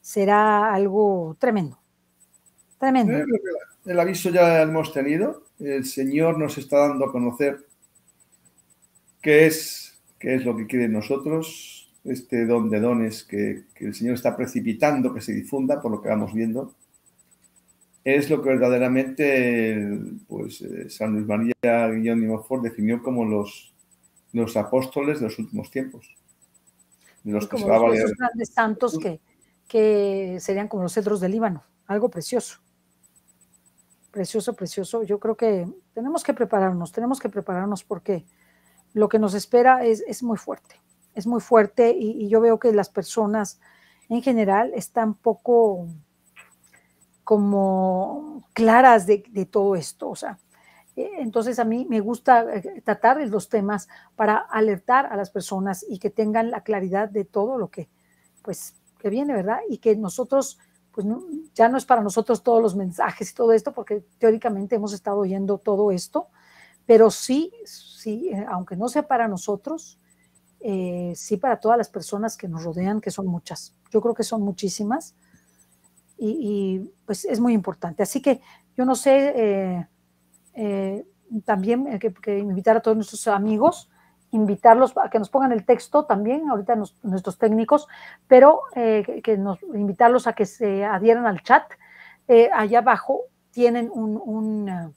será 0.00 0.72
algo 0.72 1.36
tremendo. 1.38 1.78
Tremendo. 2.78 3.12
Eh, 3.12 3.24
el 3.84 4.00
aviso 4.00 4.30
ya 4.30 4.62
hemos 4.62 4.90
tenido. 4.94 5.44
El 5.58 5.84
Señor 5.84 6.38
nos 6.38 6.56
está 6.56 6.88
dando 6.88 7.04
a 7.04 7.12
conocer 7.12 7.66
qué 9.20 9.44
es, 9.44 10.00
qué 10.18 10.36
es 10.36 10.46
lo 10.46 10.56
que 10.56 10.66
quiere 10.66 10.88
nosotros, 10.88 11.92
este 12.04 12.46
don 12.46 12.70
de 12.70 12.80
dones 12.80 13.22
que, 13.22 13.64
el 13.76 13.94
Señor 13.94 14.14
está 14.14 14.34
precipitando 14.34 15.12
que 15.12 15.20
se 15.20 15.34
difunda 15.34 15.82
por 15.82 15.90
lo 15.92 16.00
que 16.00 16.08
vamos 16.08 16.32
viendo. 16.32 16.74
Es 18.04 18.28
lo 18.30 18.42
que 18.42 18.50
verdaderamente 18.50 19.98
pues, 20.26 20.60
eh, 20.62 20.90
San 20.90 21.12
Luis 21.12 21.26
María 21.26 21.88
Guillón 21.88 22.22
y 22.24 22.62
definió 22.62 23.02
como 23.02 23.24
los, 23.24 23.72
los 24.32 24.56
apóstoles 24.56 25.20
de 25.20 25.26
los 25.26 25.38
últimos 25.38 25.70
tiempos. 25.70 26.16
De 27.22 27.32
los 27.32 27.46
que 27.46 27.58
se 27.58 27.64
va 27.64 27.94
esos 27.94 28.14
grandes 28.14 28.50
santos 28.50 28.98
que, 28.98 29.20
que 29.68 30.38
serían 30.40 30.68
como 30.68 30.82
los 30.82 30.92
cedros 30.92 31.20
del 31.20 31.32
Líbano, 31.32 31.64
algo 31.86 32.10
precioso. 32.10 32.58
Precioso, 34.10 34.54
precioso. 34.54 35.04
Yo 35.04 35.18
creo 35.20 35.36
que 35.36 35.66
tenemos 35.94 36.24
que 36.24 36.34
prepararnos, 36.34 36.92
tenemos 36.92 37.20
que 37.20 37.28
prepararnos 37.28 37.84
porque 37.84 38.26
lo 38.92 39.08
que 39.08 39.18
nos 39.18 39.34
espera 39.34 39.84
es, 39.84 40.22
muy 40.22 40.36
fuerte, 40.36 40.80
es 41.14 41.26
muy 41.26 41.40
fuerte 41.40 41.96
y, 41.98 42.28
yo 42.28 42.40
veo 42.40 42.58
que 42.58 42.72
las 42.72 42.90
personas 42.90 43.60
en 44.08 44.22
general 44.22 44.72
están 44.74 45.14
poco 45.14 45.86
como 47.32 48.44
claras 48.52 49.06
de, 49.06 49.48
todo 49.50 49.74
esto. 49.74 50.10
O 50.10 50.16
sea, 50.16 50.38
eh, 50.96 51.12
entonces 51.20 51.58
a 51.58 51.64
mí 51.64 51.86
me 51.88 52.00
gusta 52.00 52.44
eh, 52.56 52.82
tratar 52.84 53.26
los 53.26 53.48
temas 53.48 53.88
para 54.16 54.36
alertar 54.36 55.06
a 55.06 55.16
las 55.16 55.30
personas 55.30 55.82
y 55.88 55.98
que 55.98 56.10
tengan 56.10 56.50
la 56.50 56.62
claridad 56.62 57.08
de 57.08 57.24
todo 57.24 57.56
lo 57.56 57.68
que, 57.68 57.88
pues, 58.42 58.74
que 58.98 59.08
viene, 59.08 59.32
¿verdad? 59.32 59.60
Y 59.70 59.78
que 59.78 59.96
nosotros 59.96 60.58
pues 60.90 61.06
ya 61.54 61.70
no 61.70 61.78
es 61.78 61.86
para 61.86 62.02
nosotros 62.02 62.42
todos 62.42 62.60
los 62.60 62.76
mensajes 62.76 63.30
y 63.30 63.34
todo 63.34 63.54
esto, 63.54 63.72
porque 63.72 64.04
teóricamente 64.18 64.76
hemos 64.76 64.92
estado 64.92 65.20
oyendo 65.20 65.56
todo 65.56 65.90
esto, 65.90 66.28
pero 66.84 67.10
sí, 67.10 67.50
sí, 67.64 68.28
eh, 68.28 68.44
aunque 68.46 68.76
no 68.76 68.90
sea 68.90 69.08
para 69.08 69.26
nosotros, 69.26 69.98
sí 71.14 71.38
para 71.38 71.60
todas 71.60 71.78
las 71.78 71.88
personas 71.88 72.36
que 72.36 72.46
nos 72.46 72.62
rodean, 72.62 73.00
que 73.00 73.10
son 73.10 73.26
muchas. 73.26 73.74
Yo 73.90 74.02
creo 74.02 74.14
que 74.14 74.22
son 74.22 74.42
muchísimas 74.42 75.14
y, 76.24 76.92
pues 77.04 77.24
es 77.24 77.40
muy 77.40 77.52
importante. 77.52 78.02
Así 78.02 78.22
que 78.22 78.40
yo 78.76 78.84
no 78.84 78.94
sé, 78.94 79.86
eh, 80.54 81.06
también 81.44 81.98
que, 81.98 82.12
que, 82.12 82.38
invitar 82.38 82.76
a 82.76 82.80
todos 82.80 82.96
nuestros 82.96 83.26
amigos 83.28 83.90
invitarlos 84.32 84.96
a 84.96 85.10
que 85.10 85.18
nos 85.18 85.30
pongan 85.30 85.52
el 85.52 85.64
texto 85.64 86.04
también, 86.06 86.48
ahorita 86.48 86.74
nuestros 87.02 87.38
técnicos, 87.38 87.86
pero 88.26 88.62
eh, 88.74 89.20
que, 89.22 89.36
nos 89.36 89.62
invitarlos 89.74 90.26
a 90.26 90.32
que 90.32 90.46
se 90.46 90.84
adhieran 90.84 91.26
al 91.26 91.42
chat. 91.42 91.64
Eh, 92.28 92.50
allá 92.52 92.78
abajo 92.78 93.24
tienen 93.50 93.90
un, 93.92 94.70
uh, 94.70 94.92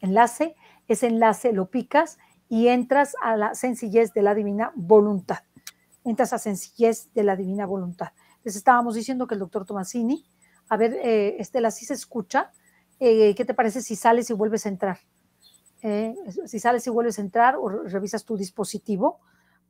enlace, 0.00 0.56
ese 0.88 1.06
enlace 1.06 1.52
lo 1.52 1.70
picas 1.70 2.18
y 2.48 2.68
entras 2.68 3.14
a 3.22 3.36
la 3.36 3.54
sencillez 3.54 4.12
de 4.12 4.22
la 4.22 4.34
divina 4.34 4.72
voluntad. 4.74 5.38
Entras 6.04 6.32
a 6.32 6.38
sencillez 6.38 7.12
de 7.14 7.22
la 7.22 7.36
divina 7.36 7.66
voluntad. 7.66 8.08
Les 8.42 8.56
estábamos 8.56 8.96
diciendo 8.96 9.28
que 9.28 9.34
el 9.34 9.40
doctor 9.40 9.64
Tomasini, 9.64 10.26
a 10.72 10.76
ver, 10.76 10.94
eh, 10.94 11.36
Estela, 11.38 11.70
si 11.70 11.84
se 11.84 11.94
escucha, 11.94 12.50
¿qué 12.98 13.44
te 13.46 13.54
parece 13.54 13.82
si 13.82 13.96
sales 13.96 14.30
y 14.30 14.32
vuelves 14.32 14.64
a 14.64 14.68
entrar? 14.68 14.98
Eh, 15.82 16.14
si 16.46 16.60
sales 16.60 16.86
y 16.86 16.90
vuelves 16.90 17.18
a 17.18 17.22
entrar 17.22 17.56
o 17.56 17.68
revisas 17.68 18.24
tu 18.24 18.36
dispositivo, 18.36 19.18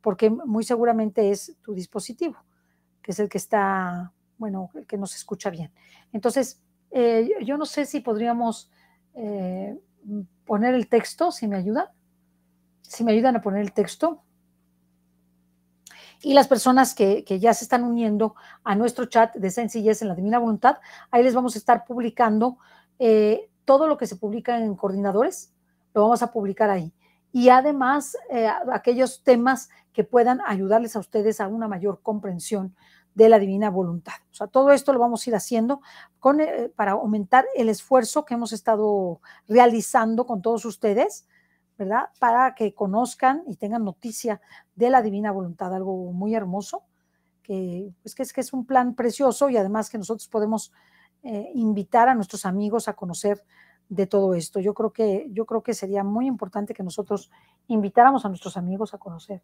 porque 0.03 0.29
muy 0.29 0.63
seguramente 0.63 1.31
es 1.31 1.57
tu 1.63 1.73
dispositivo, 1.73 2.37
que 3.01 3.13
es 3.13 3.19
el 3.19 3.31
que 3.31 3.39
está, 3.39 4.13
bueno, 4.37 4.71
el 4.75 4.87
que 4.87 4.99
nos 4.99 5.17
escucha 5.17 5.49
bien. 5.49 5.73
Entonces, 6.13 6.61
eh, 6.91 7.31
yo 7.45 7.57
no 7.57 7.65
sé 7.65 7.87
si 7.87 8.01
podríamos 8.01 8.71
eh, 9.15 9.79
poner 10.45 10.75
el 10.75 10.89
texto, 10.89 11.33
si 11.33 11.49
me 11.49 11.57
ayudan, 11.57 11.87
si 12.83 13.05
me 13.05 13.13
ayudan 13.13 13.37
a 13.37 13.43
poner 13.43 13.63
el 13.63 13.73
texto. 13.73 14.23
Y 16.23 16.35
las 16.35 16.49
personas 16.49 16.95
que, 16.95 17.25
que, 17.25 17.41
ya 17.41 17.53
se 17.53 17.65
están 17.65 17.85
uniendo 17.85 18.35
a 18.65 18.75
nuestro 18.75 19.07
chat 19.07 19.35
de 19.35 19.51
Sencillez 19.51 20.03
en 20.03 20.09
la 20.09 20.15
Divina 20.15 20.39
Voluntad, 20.39 20.79
ahí 21.11 21.23
les 21.23 21.35
vamos 21.35 21.57
a 21.57 21.59
estar 21.59 21.85
publicando 21.85 22.59
todo 23.65 23.87
lo 23.87 23.97
que 23.97 24.07
se 24.07 24.17
publica 24.17 24.59
en 24.59 24.77
coordinadores, 24.77 25.53
lo 25.95 26.03
vamos 26.03 26.23
a 26.23 26.31
publicar 26.31 26.71
ahí. 26.71 26.93
Y 27.33 27.49
además, 27.49 28.17
eh, 28.31 28.49
aquellos 28.73 29.23
temas 29.23 29.71
que 29.93 30.05
puedan 30.05 30.41
ayudarles 30.47 30.97
a 30.97 30.99
ustedes 30.99 31.41
a 31.41 31.49
una 31.49 31.69
mayor 31.69 32.01
comprensión 32.03 32.77
de 33.15 33.29
la 33.29 33.39
divina 33.39 33.71
voluntad. 33.71 34.15
O 34.31 34.35
sea, 34.35 34.47
todo 34.47 34.73
esto 34.73 34.93
lo 34.93 34.99
vamos 34.99 35.27
a 35.27 35.31
ir 35.31 35.37
haciendo 35.37 35.81
con, 36.19 36.41
eh, 36.41 36.71
para 36.75 36.93
aumentar 36.93 37.47
el 37.55 37.69
esfuerzo 37.69 38.25
que 38.25 38.35
hemos 38.35 38.53
estado 38.53 39.21
realizando 39.49 40.27
con 40.27 40.41
todos 40.43 40.65
ustedes, 40.65 41.27
¿verdad? 41.79 42.11
Para 42.19 42.55
que 42.55 42.75
conozcan 42.75 43.43
y 43.47 43.57
tengan 43.57 43.85
noticia 43.85 44.41
de 44.75 44.91
la 44.91 45.03
divina 45.03 45.33
voluntad, 45.33 45.75
algo 45.75 46.13
muy 46.13 46.35
hermoso, 46.35 46.83
que, 47.43 47.93
pues, 48.03 48.15
que, 48.15 48.23
es, 48.23 48.33
que 48.33 48.41
es 48.41 48.53
un 48.53 48.67
plan 48.67 48.95
precioso 48.95 49.51
y 49.51 49.57
además 49.57 49.91
que 49.91 49.99
nosotros 49.99 50.29
podemos 50.29 50.73
eh, 51.23 51.51
invitar 51.55 52.09
a 52.09 52.15
nuestros 52.15 52.47
amigos 52.47 52.89
a 52.89 52.95
conocer 52.95 53.45
de 53.89 54.07
todo 54.07 54.35
esto. 54.35 54.59
Yo 54.61 54.75
creo 54.75 54.93
que, 54.93 55.29
yo 55.31 55.45
creo 55.45 55.63
que 55.63 55.75
sería 55.75 56.03
muy 56.03 56.27
importante 56.27 56.75
que 56.75 56.83
nosotros 56.83 57.31
invitáramos 57.69 58.25
a 58.25 58.29
nuestros 58.29 58.57
amigos 58.57 58.95
a 58.95 58.99
conocer 58.99 59.43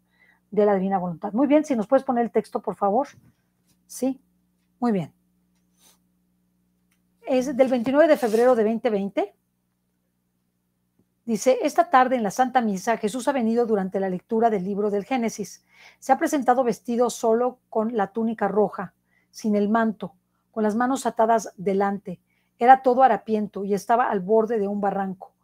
de 0.51 0.65
la 0.65 0.73
divina 0.75 0.97
voluntad. 0.97 1.33
Muy 1.33 1.47
bien, 1.47 1.63
si 1.63 1.75
nos 1.75 1.87
puedes 1.87 2.03
poner 2.03 2.25
el 2.25 2.31
texto, 2.31 2.61
por 2.61 2.75
favor. 2.75 3.07
Sí, 3.85 4.19
muy 4.79 4.91
bien. 4.91 5.13
Es 7.27 7.55
del 7.55 7.67
29 7.67 8.07
de 8.07 8.17
febrero 8.17 8.55
de 8.55 8.63
2020. 8.63 9.35
Dice, 11.29 11.59
esta 11.61 11.91
tarde 11.91 12.15
en 12.15 12.23
la 12.23 12.31
Santa 12.31 12.59
Misa 12.59 12.97
Jesús 12.97 13.27
ha 13.27 13.31
venido 13.31 13.67
durante 13.67 13.99
la 13.99 14.09
lectura 14.09 14.49
del 14.49 14.63
libro 14.63 14.89
del 14.89 15.05
Génesis. 15.05 15.63
Se 15.99 16.11
ha 16.11 16.17
presentado 16.17 16.63
vestido 16.63 17.11
solo 17.11 17.59
con 17.69 17.95
la 17.95 18.07
túnica 18.07 18.47
roja, 18.47 18.95
sin 19.29 19.55
el 19.55 19.69
manto, 19.69 20.15
con 20.49 20.63
las 20.63 20.73
manos 20.73 21.05
atadas 21.05 21.53
delante 21.55 22.19
era 22.57 22.81
todo 22.81 23.03
harapiento 23.03 23.63
y 23.63 23.75
estaba 23.75 24.09
al 24.09 24.21
borde 24.21 24.57
de 24.57 24.67
un 24.67 24.81
barranco 24.81 25.35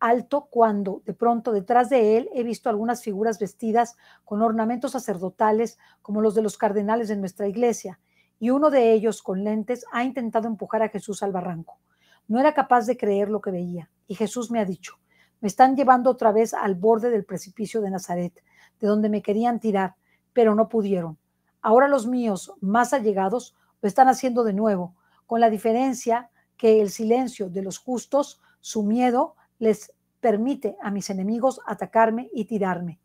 alto 0.00 0.48
cuando 0.50 1.02
de 1.04 1.12
pronto 1.12 1.52
detrás 1.52 1.90
de 1.90 2.16
él 2.16 2.30
he 2.32 2.42
visto 2.42 2.70
algunas 2.70 3.02
figuras 3.02 3.38
vestidas 3.38 3.98
con 4.24 4.40
ornamentos 4.40 4.92
sacerdotales 4.92 5.76
como 6.00 6.22
los 6.22 6.34
de 6.34 6.40
los 6.40 6.56
cardenales 6.56 7.08
de 7.08 7.16
nuestra 7.16 7.48
iglesia, 7.48 8.00
y 8.38 8.48
uno 8.48 8.70
de 8.70 8.94
ellos 8.94 9.20
con 9.20 9.44
lentes 9.44 9.84
ha 9.92 10.04
intentado 10.04 10.48
empujar 10.48 10.82
a 10.82 10.88
Jesús 10.88 11.22
al 11.22 11.32
barranco. 11.32 11.80
No 12.28 12.40
era 12.40 12.54
capaz 12.54 12.86
de 12.86 12.96
creer 12.96 13.28
lo 13.28 13.42
que 13.42 13.50
veía, 13.50 13.90
y 14.06 14.14
Jesús 14.14 14.50
me 14.50 14.60
ha 14.60 14.64
dicho, 14.64 14.98
me 15.40 15.48
están 15.48 15.76
llevando 15.76 16.10
otra 16.10 16.32
vez 16.32 16.54
al 16.54 16.74
borde 16.74 17.10
del 17.10 17.24
precipicio 17.24 17.80
de 17.80 17.90
Nazaret, 17.90 18.42
de 18.80 18.86
donde 18.86 19.08
me 19.08 19.22
querían 19.22 19.60
tirar, 19.60 19.94
pero 20.32 20.54
no 20.54 20.68
pudieron. 20.68 21.18
Ahora 21.62 21.88
los 21.88 22.06
míos, 22.06 22.52
más 22.60 22.92
allegados, 22.92 23.56
lo 23.80 23.88
están 23.88 24.08
haciendo 24.08 24.44
de 24.44 24.52
nuevo, 24.52 24.94
con 25.26 25.40
la 25.40 25.50
diferencia 25.50 26.30
que 26.56 26.80
el 26.80 26.90
silencio 26.90 27.48
de 27.48 27.62
los 27.62 27.78
justos, 27.78 28.40
su 28.60 28.82
miedo, 28.82 29.36
les 29.58 29.92
permite 30.20 30.76
a 30.82 30.90
mis 30.90 31.10
enemigos 31.10 31.60
atacarme 31.66 32.28
y 32.32 32.44
tirarme. 32.44 33.00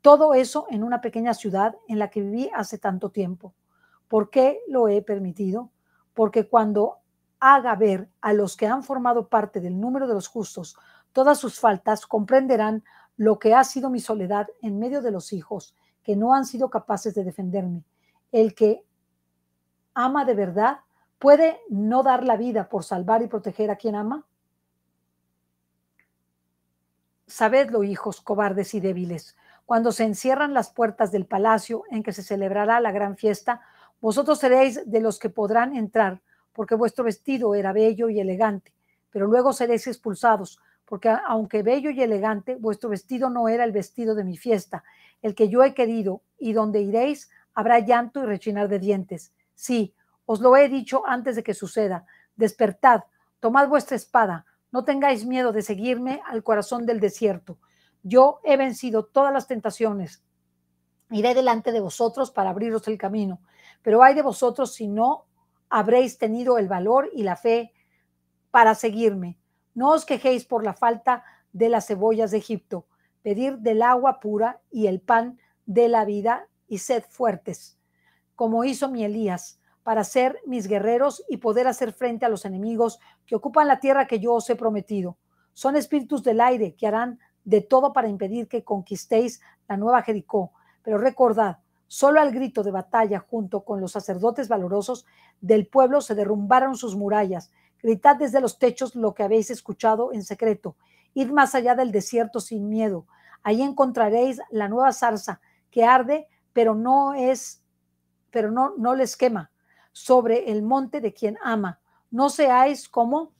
Todo 0.00 0.34
eso 0.34 0.66
en 0.70 0.82
una 0.82 1.00
pequeña 1.00 1.34
ciudad 1.34 1.76
en 1.88 1.98
la 1.98 2.10
que 2.10 2.20
viví 2.20 2.50
hace 2.54 2.78
tanto 2.78 3.10
tiempo. 3.10 3.54
¿Por 4.08 4.30
qué 4.30 4.60
lo 4.68 4.88
he 4.88 5.02
permitido? 5.02 5.70
Porque 6.14 6.48
cuando 6.48 6.98
haga 7.40 7.74
ver 7.74 8.08
a 8.20 8.32
los 8.32 8.56
que 8.56 8.66
han 8.66 8.82
formado 8.82 9.28
parte 9.28 9.60
del 9.60 9.78
número 9.78 10.06
de 10.06 10.14
los 10.14 10.28
justos 10.28 10.76
todas 11.14 11.38
sus 11.38 11.58
faltas, 11.58 12.06
comprenderán 12.06 12.84
lo 13.16 13.38
que 13.38 13.54
ha 13.54 13.64
sido 13.64 13.88
mi 13.88 14.00
soledad 14.00 14.48
en 14.60 14.78
medio 14.78 15.00
de 15.00 15.12
los 15.12 15.32
hijos 15.32 15.74
que 16.02 16.16
no 16.16 16.34
han 16.34 16.44
sido 16.44 16.68
capaces 16.68 17.14
de 17.14 17.24
defenderme. 17.24 17.82
El 18.30 18.54
que 18.54 18.84
ama 19.94 20.26
de 20.26 20.34
verdad 20.34 20.80
puede 21.18 21.60
no 21.70 22.02
dar 22.02 22.24
la 22.24 22.36
vida 22.36 22.68
por 22.68 22.84
salvar 22.84 23.22
y 23.22 23.28
proteger 23.28 23.70
a 23.70 23.76
quien 23.76 23.94
ama. 23.94 24.26
Sabedlo, 27.26 27.84
hijos 27.84 28.20
cobardes 28.20 28.74
y 28.74 28.80
débiles, 28.80 29.34
cuando 29.64 29.92
se 29.92 30.04
encierran 30.04 30.52
las 30.52 30.70
puertas 30.70 31.10
del 31.10 31.24
palacio 31.24 31.84
en 31.90 32.02
que 32.02 32.12
se 32.12 32.22
celebrará 32.22 32.80
la 32.80 32.92
gran 32.92 33.16
fiesta, 33.16 33.62
vosotros 34.00 34.38
seréis 34.38 34.82
de 34.84 35.00
los 35.00 35.18
que 35.18 35.30
podrán 35.30 35.74
entrar, 35.74 36.20
porque 36.52 36.74
vuestro 36.74 37.04
vestido 37.04 37.54
era 37.54 37.72
bello 37.72 38.10
y 38.10 38.20
elegante, 38.20 38.74
pero 39.10 39.26
luego 39.26 39.54
seréis 39.54 39.86
expulsados, 39.86 40.60
porque 40.86 41.08
aunque 41.26 41.62
bello 41.62 41.90
y 41.90 42.02
elegante, 42.02 42.56
vuestro 42.56 42.90
vestido 42.90 43.30
no 43.30 43.48
era 43.48 43.64
el 43.64 43.72
vestido 43.72 44.14
de 44.14 44.24
mi 44.24 44.36
fiesta, 44.36 44.84
el 45.22 45.34
que 45.34 45.48
yo 45.48 45.62
he 45.62 45.74
querido, 45.74 46.22
y 46.38 46.52
donde 46.52 46.82
iréis 46.82 47.30
habrá 47.54 47.78
llanto 47.78 48.22
y 48.22 48.26
rechinar 48.26 48.68
de 48.68 48.78
dientes. 48.78 49.32
Sí, 49.54 49.94
os 50.26 50.40
lo 50.40 50.56
he 50.56 50.68
dicho 50.68 51.06
antes 51.06 51.36
de 51.36 51.42
que 51.42 51.54
suceda. 51.54 52.06
Despertad, 52.36 53.04
tomad 53.40 53.68
vuestra 53.68 53.96
espada, 53.96 54.46
no 54.72 54.84
tengáis 54.84 55.24
miedo 55.24 55.52
de 55.52 55.62
seguirme 55.62 56.20
al 56.26 56.42
corazón 56.42 56.84
del 56.84 57.00
desierto. 57.00 57.58
Yo 58.02 58.40
he 58.42 58.56
vencido 58.56 59.04
todas 59.04 59.32
las 59.32 59.46
tentaciones. 59.46 60.22
Iré 61.10 61.32
delante 61.34 61.70
de 61.70 61.80
vosotros 61.80 62.30
para 62.30 62.50
abriros 62.50 62.88
el 62.88 62.98
camino, 62.98 63.40
pero 63.82 64.02
hay 64.02 64.14
de 64.14 64.22
vosotros 64.22 64.74
si 64.74 64.88
no 64.88 65.26
habréis 65.68 66.18
tenido 66.18 66.58
el 66.58 66.68
valor 66.68 67.08
y 67.14 67.22
la 67.22 67.36
fe 67.36 67.72
para 68.50 68.74
seguirme. 68.74 69.38
No 69.74 69.90
os 69.90 70.04
quejéis 70.04 70.44
por 70.44 70.64
la 70.64 70.74
falta 70.74 71.24
de 71.52 71.68
las 71.68 71.86
cebollas 71.86 72.30
de 72.30 72.38
Egipto. 72.38 72.86
Pedir 73.22 73.58
del 73.58 73.82
agua 73.82 74.20
pura 74.20 74.60
y 74.70 74.86
el 74.86 75.00
pan 75.00 75.38
de 75.66 75.88
la 75.88 76.04
vida 76.04 76.48
y 76.68 76.78
sed 76.78 77.04
fuertes, 77.08 77.78
como 78.34 78.64
hizo 78.64 78.88
mi 78.88 79.04
Elías, 79.04 79.60
para 79.82 80.04
ser 80.04 80.40
mis 80.46 80.66
guerreros 80.66 81.22
y 81.28 81.36
poder 81.36 81.66
hacer 81.66 81.92
frente 81.92 82.24
a 82.24 82.28
los 82.28 82.44
enemigos 82.44 82.98
que 83.26 83.36
ocupan 83.36 83.68
la 83.68 83.80
tierra 83.80 84.06
que 84.06 84.18
yo 84.18 84.34
os 84.34 84.48
he 84.48 84.56
prometido. 84.56 85.18
Son 85.52 85.76
espíritus 85.76 86.22
del 86.22 86.40
aire 86.40 86.74
que 86.74 86.86
harán 86.86 87.18
de 87.44 87.60
todo 87.60 87.92
para 87.92 88.08
impedir 88.08 88.48
que 88.48 88.64
conquistéis 88.64 89.40
la 89.68 89.76
nueva 89.76 90.02
Jericó. 90.02 90.52
Pero 90.82 90.98
recordad, 90.98 91.58
solo 91.86 92.20
al 92.20 92.32
grito 92.32 92.62
de 92.62 92.70
batalla 92.70 93.20
junto 93.20 93.64
con 93.64 93.80
los 93.80 93.92
sacerdotes 93.92 94.48
valorosos 94.48 95.04
del 95.40 95.66
pueblo 95.66 96.00
se 96.00 96.14
derrumbaron 96.14 96.76
sus 96.76 96.96
murallas. 96.96 97.52
Gritad 97.84 98.16
desde 98.16 98.40
los 98.40 98.58
techos 98.58 98.94
lo 98.94 99.12
que 99.12 99.24
habéis 99.24 99.50
escuchado 99.50 100.10
en 100.14 100.24
secreto. 100.24 100.74
Id 101.12 101.28
más 101.28 101.54
allá 101.54 101.74
del 101.74 101.92
desierto 101.92 102.40
sin 102.40 102.70
miedo. 102.70 103.06
Ahí 103.42 103.60
encontraréis 103.60 104.40
la 104.50 104.70
nueva 104.70 104.90
zarza 104.90 105.42
que 105.70 105.84
arde, 105.84 106.26
pero 106.54 106.74
no 106.74 107.12
es, 107.12 107.62
pero 108.30 108.50
no, 108.50 108.72
no 108.78 108.94
les 108.94 109.18
quema, 109.18 109.50
sobre 109.92 110.50
el 110.50 110.62
monte 110.62 111.02
de 111.02 111.12
quien 111.12 111.36
ama. 111.42 111.78
No 112.10 112.30
seáis 112.30 112.88
como 112.88 113.34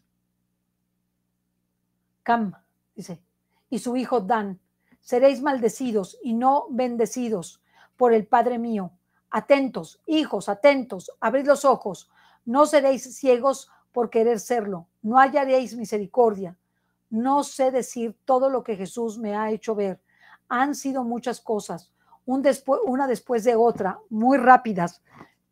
Cam, 2.22 2.52
dice, 2.94 3.22
y 3.70 3.78
su 3.78 3.96
hijo 3.96 4.20
Dan. 4.20 4.60
Seréis 5.00 5.40
maldecidos 5.40 6.18
y 6.22 6.34
no 6.34 6.66
bendecidos 6.68 7.62
por 7.96 8.12
el 8.12 8.26
Padre 8.26 8.58
mío. 8.58 8.92
Atentos, 9.30 10.02
hijos, 10.04 10.50
atentos, 10.50 11.10
abrid 11.18 11.46
los 11.46 11.64
ojos. 11.64 12.10
No 12.44 12.66
seréis 12.66 13.16
ciegos 13.16 13.70
por 13.94 14.10
querer 14.10 14.40
serlo. 14.40 14.88
No 15.00 15.18
hallaréis 15.18 15.76
misericordia. 15.76 16.56
No 17.08 17.44
sé 17.44 17.70
decir 17.70 18.16
todo 18.24 18.50
lo 18.50 18.64
que 18.64 18.76
Jesús 18.76 19.18
me 19.18 19.36
ha 19.36 19.50
hecho 19.50 19.76
ver. 19.76 20.00
Han 20.48 20.74
sido 20.74 21.04
muchas 21.04 21.40
cosas, 21.40 21.92
una 22.26 23.06
después 23.06 23.44
de 23.44 23.54
otra, 23.54 24.00
muy 24.10 24.36
rápidas, 24.36 25.00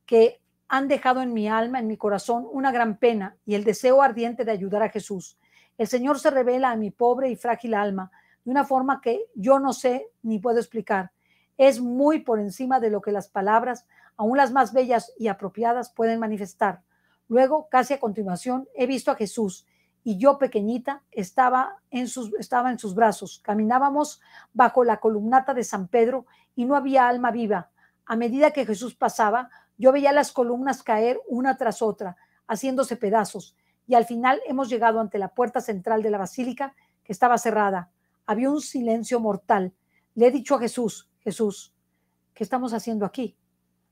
que 0.04 0.40
han 0.68 0.88
dejado 0.88 1.22
en 1.22 1.32
mi 1.32 1.48
alma, 1.48 1.78
en 1.78 1.86
mi 1.86 1.96
corazón, 1.96 2.48
una 2.50 2.72
gran 2.72 2.96
pena 2.96 3.36
y 3.46 3.54
el 3.54 3.62
deseo 3.62 4.02
ardiente 4.02 4.44
de 4.44 4.50
ayudar 4.50 4.82
a 4.82 4.88
Jesús. 4.88 5.38
El 5.78 5.86
Señor 5.86 6.18
se 6.18 6.30
revela 6.30 6.70
a 6.72 6.76
mi 6.76 6.90
pobre 6.90 7.30
y 7.30 7.36
frágil 7.36 7.74
alma 7.74 8.10
de 8.44 8.50
una 8.50 8.64
forma 8.64 9.00
que 9.00 9.26
yo 9.34 9.60
no 9.60 9.72
sé 9.72 10.08
ni 10.22 10.40
puedo 10.40 10.58
explicar. 10.58 11.12
Es 11.58 11.80
muy 11.80 12.20
por 12.20 12.40
encima 12.40 12.80
de 12.80 12.90
lo 12.90 13.02
que 13.02 13.12
las 13.12 13.28
palabras, 13.28 13.86
aun 14.16 14.36
las 14.36 14.50
más 14.50 14.72
bellas 14.72 15.12
y 15.16 15.28
apropiadas, 15.28 15.92
pueden 15.92 16.18
manifestar. 16.18 16.82
Luego, 17.32 17.66
casi 17.70 17.94
a 17.94 17.98
continuación, 17.98 18.68
he 18.74 18.86
visto 18.86 19.10
a 19.10 19.14
Jesús 19.14 19.64
y 20.04 20.18
yo 20.18 20.36
pequeñita 20.36 21.02
estaba 21.10 21.78
en 21.90 22.06
sus, 22.06 22.30
estaba 22.38 22.70
en 22.70 22.78
sus 22.78 22.94
brazos. 22.94 23.40
Caminábamos 23.42 24.20
bajo 24.52 24.84
la 24.84 25.00
columnata 25.00 25.54
de 25.54 25.64
San 25.64 25.88
Pedro 25.88 26.26
y 26.54 26.66
no 26.66 26.76
había 26.76 27.08
alma 27.08 27.30
viva. 27.30 27.70
A 28.04 28.16
medida 28.16 28.50
que 28.50 28.66
Jesús 28.66 28.94
pasaba, 28.94 29.48
yo 29.78 29.92
veía 29.92 30.12
las 30.12 30.30
columnas 30.30 30.82
caer 30.82 31.22
una 31.26 31.56
tras 31.56 31.80
otra, 31.80 32.18
haciéndose 32.48 32.96
pedazos, 32.96 33.56
y 33.86 33.94
al 33.94 34.04
final 34.04 34.38
hemos 34.46 34.68
llegado 34.68 35.00
ante 35.00 35.18
la 35.18 35.28
puerta 35.28 35.62
central 35.62 36.02
de 36.02 36.10
la 36.10 36.18
basílica 36.18 36.74
que 37.02 37.14
estaba 37.14 37.38
cerrada. 37.38 37.90
Había 38.26 38.50
un 38.50 38.60
silencio 38.60 39.20
mortal. 39.20 39.72
Le 40.14 40.26
he 40.26 40.30
dicho 40.30 40.56
a 40.56 40.58
Jesús, 40.58 41.08
Jesús, 41.20 41.72
¿qué 42.34 42.44
estamos 42.44 42.74
haciendo 42.74 43.06
aquí? 43.06 43.38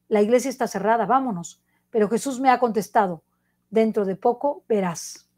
La 0.09 0.21
iglesia 0.21 0.51
está 0.51 0.67
cerrada, 0.67 1.07
vámonos. 1.07 1.63
Pero 1.89 2.09
Jesús 2.09 2.39
me 2.39 2.51
ha 2.51 2.61
contestado, 2.61 3.25
dentro 3.71 4.05
de 4.05 4.17
poco 4.17 4.65
verás. 4.69 5.29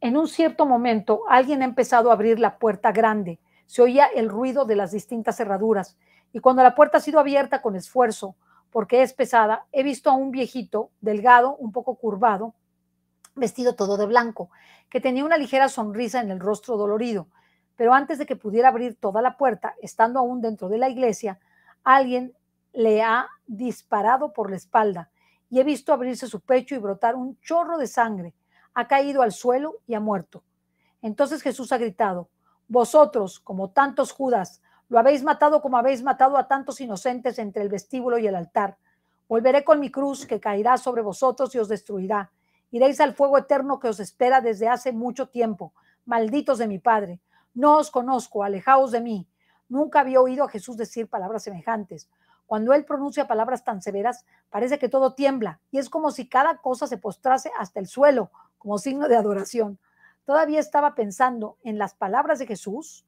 En 0.00 0.16
un 0.16 0.28
cierto 0.28 0.66
momento, 0.66 1.22
alguien 1.28 1.62
ha 1.62 1.64
empezado 1.64 2.10
a 2.10 2.12
abrir 2.12 2.38
la 2.38 2.58
puerta 2.58 2.92
grande. 2.92 3.40
Se 3.66 3.82
oía 3.82 4.06
el 4.06 4.28
ruido 4.28 4.64
de 4.64 4.76
las 4.76 4.92
distintas 4.92 5.36
cerraduras. 5.36 5.96
Y 6.32 6.40
cuando 6.40 6.62
la 6.62 6.74
puerta 6.74 6.98
ha 6.98 7.00
sido 7.00 7.18
abierta 7.18 7.62
con 7.62 7.74
esfuerzo, 7.74 8.36
porque 8.70 9.02
es 9.02 9.14
pesada, 9.14 9.66
he 9.72 9.82
visto 9.82 10.10
a 10.10 10.12
un 10.12 10.30
viejito, 10.30 10.90
delgado, 11.00 11.56
un 11.56 11.72
poco 11.72 11.96
curvado, 11.96 12.54
vestido 13.34 13.74
todo 13.74 13.96
de 13.96 14.06
blanco, 14.06 14.50
que 14.90 15.00
tenía 15.00 15.24
una 15.24 15.38
ligera 15.38 15.68
sonrisa 15.68 16.20
en 16.20 16.30
el 16.30 16.40
rostro 16.40 16.76
dolorido. 16.76 17.28
Pero 17.74 17.94
antes 17.94 18.18
de 18.18 18.26
que 18.26 18.36
pudiera 18.36 18.68
abrir 18.68 18.96
toda 18.96 19.22
la 19.22 19.36
puerta, 19.36 19.74
estando 19.80 20.20
aún 20.20 20.40
dentro 20.40 20.68
de 20.68 20.78
la 20.78 20.88
iglesia, 20.88 21.40
alguien 21.84 22.34
le 22.72 23.02
ha 23.02 23.28
disparado 23.46 24.32
por 24.32 24.50
la 24.50 24.56
espalda 24.56 25.10
y 25.48 25.60
he 25.60 25.64
visto 25.64 25.92
abrirse 25.92 26.26
su 26.26 26.40
pecho 26.40 26.74
y 26.74 26.78
brotar 26.78 27.14
un 27.14 27.38
chorro 27.40 27.78
de 27.78 27.86
sangre. 27.86 28.34
Ha 28.74 28.88
caído 28.88 29.22
al 29.22 29.32
suelo 29.32 29.76
y 29.86 29.94
ha 29.94 30.00
muerto. 30.00 30.42
Entonces 31.02 31.42
Jesús 31.42 31.72
ha 31.72 31.78
gritado, 31.78 32.28
vosotros, 32.68 33.38
como 33.38 33.70
tantos 33.70 34.12
Judas, 34.12 34.60
lo 34.88 34.98
habéis 34.98 35.22
matado 35.22 35.62
como 35.62 35.76
habéis 35.76 36.02
matado 36.02 36.36
a 36.36 36.48
tantos 36.48 36.80
inocentes 36.80 37.38
entre 37.38 37.62
el 37.62 37.68
vestíbulo 37.68 38.18
y 38.18 38.26
el 38.26 38.34
altar. 38.34 38.76
Volveré 39.28 39.64
con 39.64 39.80
mi 39.80 39.90
cruz 39.90 40.26
que 40.26 40.40
caerá 40.40 40.76
sobre 40.76 41.02
vosotros 41.02 41.54
y 41.54 41.58
os 41.58 41.68
destruirá. 41.68 42.30
Iréis 42.70 43.00
al 43.00 43.14
fuego 43.14 43.38
eterno 43.38 43.80
que 43.80 43.88
os 43.88 44.00
espera 44.00 44.40
desde 44.40 44.68
hace 44.68 44.92
mucho 44.92 45.28
tiempo. 45.28 45.72
Malditos 46.04 46.58
de 46.58 46.68
mi 46.68 46.78
Padre. 46.78 47.20
No 47.54 47.78
os 47.78 47.90
conozco, 47.90 48.44
alejaos 48.44 48.92
de 48.92 49.00
mí. 49.00 49.28
Nunca 49.68 50.00
había 50.00 50.20
oído 50.20 50.44
a 50.44 50.48
Jesús 50.48 50.76
decir 50.76 51.08
palabras 51.08 51.42
semejantes. 51.42 52.08
Cuando 52.46 52.72
Él 52.72 52.84
pronuncia 52.84 53.26
palabras 53.26 53.64
tan 53.64 53.82
severas, 53.82 54.24
parece 54.50 54.78
que 54.78 54.88
todo 54.88 55.14
tiembla 55.14 55.60
y 55.70 55.78
es 55.78 55.90
como 55.90 56.10
si 56.10 56.28
cada 56.28 56.58
cosa 56.58 56.86
se 56.86 56.98
postrase 56.98 57.50
hasta 57.58 57.80
el 57.80 57.88
suelo 57.88 58.30
como 58.58 58.78
signo 58.78 59.08
de 59.08 59.16
adoración. 59.16 59.78
Todavía 60.24 60.60
estaba 60.60 60.94
pensando 60.94 61.56
en 61.62 61.78
las 61.78 61.94
palabras 61.94 62.38
de 62.38 62.46
Jesús 62.46 63.04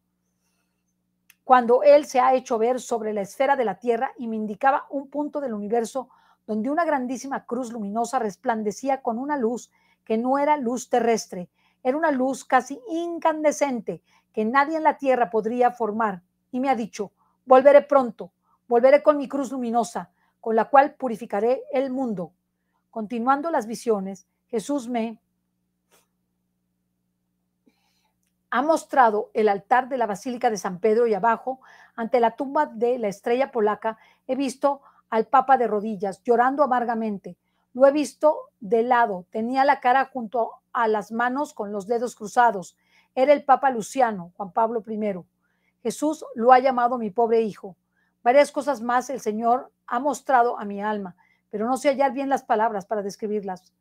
cuando 1.44 1.82
Él 1.82 2.04
se 2.04 2.20
ha 2.20 2.34
hecho 2.34 2.58
ver 2.58 2.78
sobre 2.78 3.14
la 3.14 3.22
esfera 3.22 3.56
de 3.56 3.64
la 3.64 3.78
tierra 3.78 4.12
y 4.18 4.28
me 4.28 4.36
indicaba 4.36 4.86
un 4.90 5.08
punto 5.08 5.40
del 5.40 5.54
universo 5.54 6.10
donde 6.46 6.70
una 6.70 6.84
grandísima 6.84 7.46
cruz 7.46 7.72
luminosa 7.72 8.18
resplandecía 8.18 9.00
con 9.00 9.18
una 9.18 9.36
luz 9.36 9.70
que 10.04 10.18
no 10.18 10.38
era 10.38 10.56
luz 10.56 10.90
terrestre, 10.90 11.48
era 11.82 11.96
una 11.96 12.10
luz 12.10 12.44
casi 12.44 12.80
incandescente 12.88 14.02
que 14.32 14.44
nadie 14.44 14.76
en 14.76 14.82
la 14.82 14.98
tierra 14.98 15.30
podría 15.30 15.70
formar. 15.70 16.22
Y 16.50 16.60
me 16.60 16.70
ha 16.70 16.74
dicho, 16.74 17.12
volveré 17.44 17.82
pronto, 17.82 18.32
volveré 18.68 19.02
con 19.02 19.16
mi 19.16 19.28
cruz 19.28 19.50
luminosa, 19.50 20.10
con 20.40 20.54
la 20.54 20.66
cual 20.66 20.94
purificaré 20.94 21.62
el 21.72 21.90
mundo. 21.90 22.32
Continuando 22.90 23.50
las 23.50 23.66
visiones, 23.66 24.26
Jesús 24.48 24.88
me 24.88 25.18
ha 28.50 28.62
mostrado 28.62 29.30
el 29.34 29.48
altar 29.48 29.88
de 29.88 29.98
la 29.98 30.06
Basílica 30.06 30.50
de 30.50 30.56
San 30.56 30.78
Pedro 30.78 31.06
y 31.06 31.14
abajo, 31.14 31.60
ante 31.96 32.20
la 32.20 32.36
tumba 32.36 32.66
de 32.66 32.98
la 32.98 33.08
estrella 33.08 33.50
polaca, 33.50 33.98
he 34.26 34.36
visto 34.36 34.80
al 35.10 35.26
Papa 35.26 35.58
de 35.58 35.66
rodillas, 35.66 36.22
llorando 36.22 36.62
amargamente. 36.62 37.36
Lo 37.74 37.86
he 37.86 37.92
visto 37.92 38.50
de 38.60 38.82
lado, 38.82 39.26
tenía 39.30 39.64
la 39.64 39.80
cara 39.80 40.06
junto 40.06 40.52
a 40.72 40.88
las 40.88 41.12
manos 41.12 41.52
con 41.52 41.72
los 41.72 41.86
dedos 41.86 42.16
cruzados. 42.16 42.76
Era 43.14 43.32
el 43.32 43.44
Papa 43.44 43.70
Luciano, 43.70 44.32
Juan 44.36 44.52
Pablo 44.52 44.82
I. 44.86 45.24
Jesús 45.82 46.24
lo 46.34 46.52
ha 46.52 46.58
llamado 46.58 46.98
mi 46.98 47.10
pobre 47.10 47.42
hijo. 47.42 47.76
Varias 48.22 48.52
cosas 48.52 48.80
más 48.80 49.10
el 49.10 49.20
Señor 49.20 49.70
ha 49.86 50.00
mostrado 50.00 50.58
a 50.58 50.64
mi 50.64 50.82
alma, 50.82 51.16
pero 51.50 51.66
no 51.66 51.76
sé 51.76 51.88
hallar 51.88 52.12
bien 52.12 52.28
las 52.28 52.42
palabras 52.42 52.86
para 52.86 53.02
describirlas. 53.02 53.72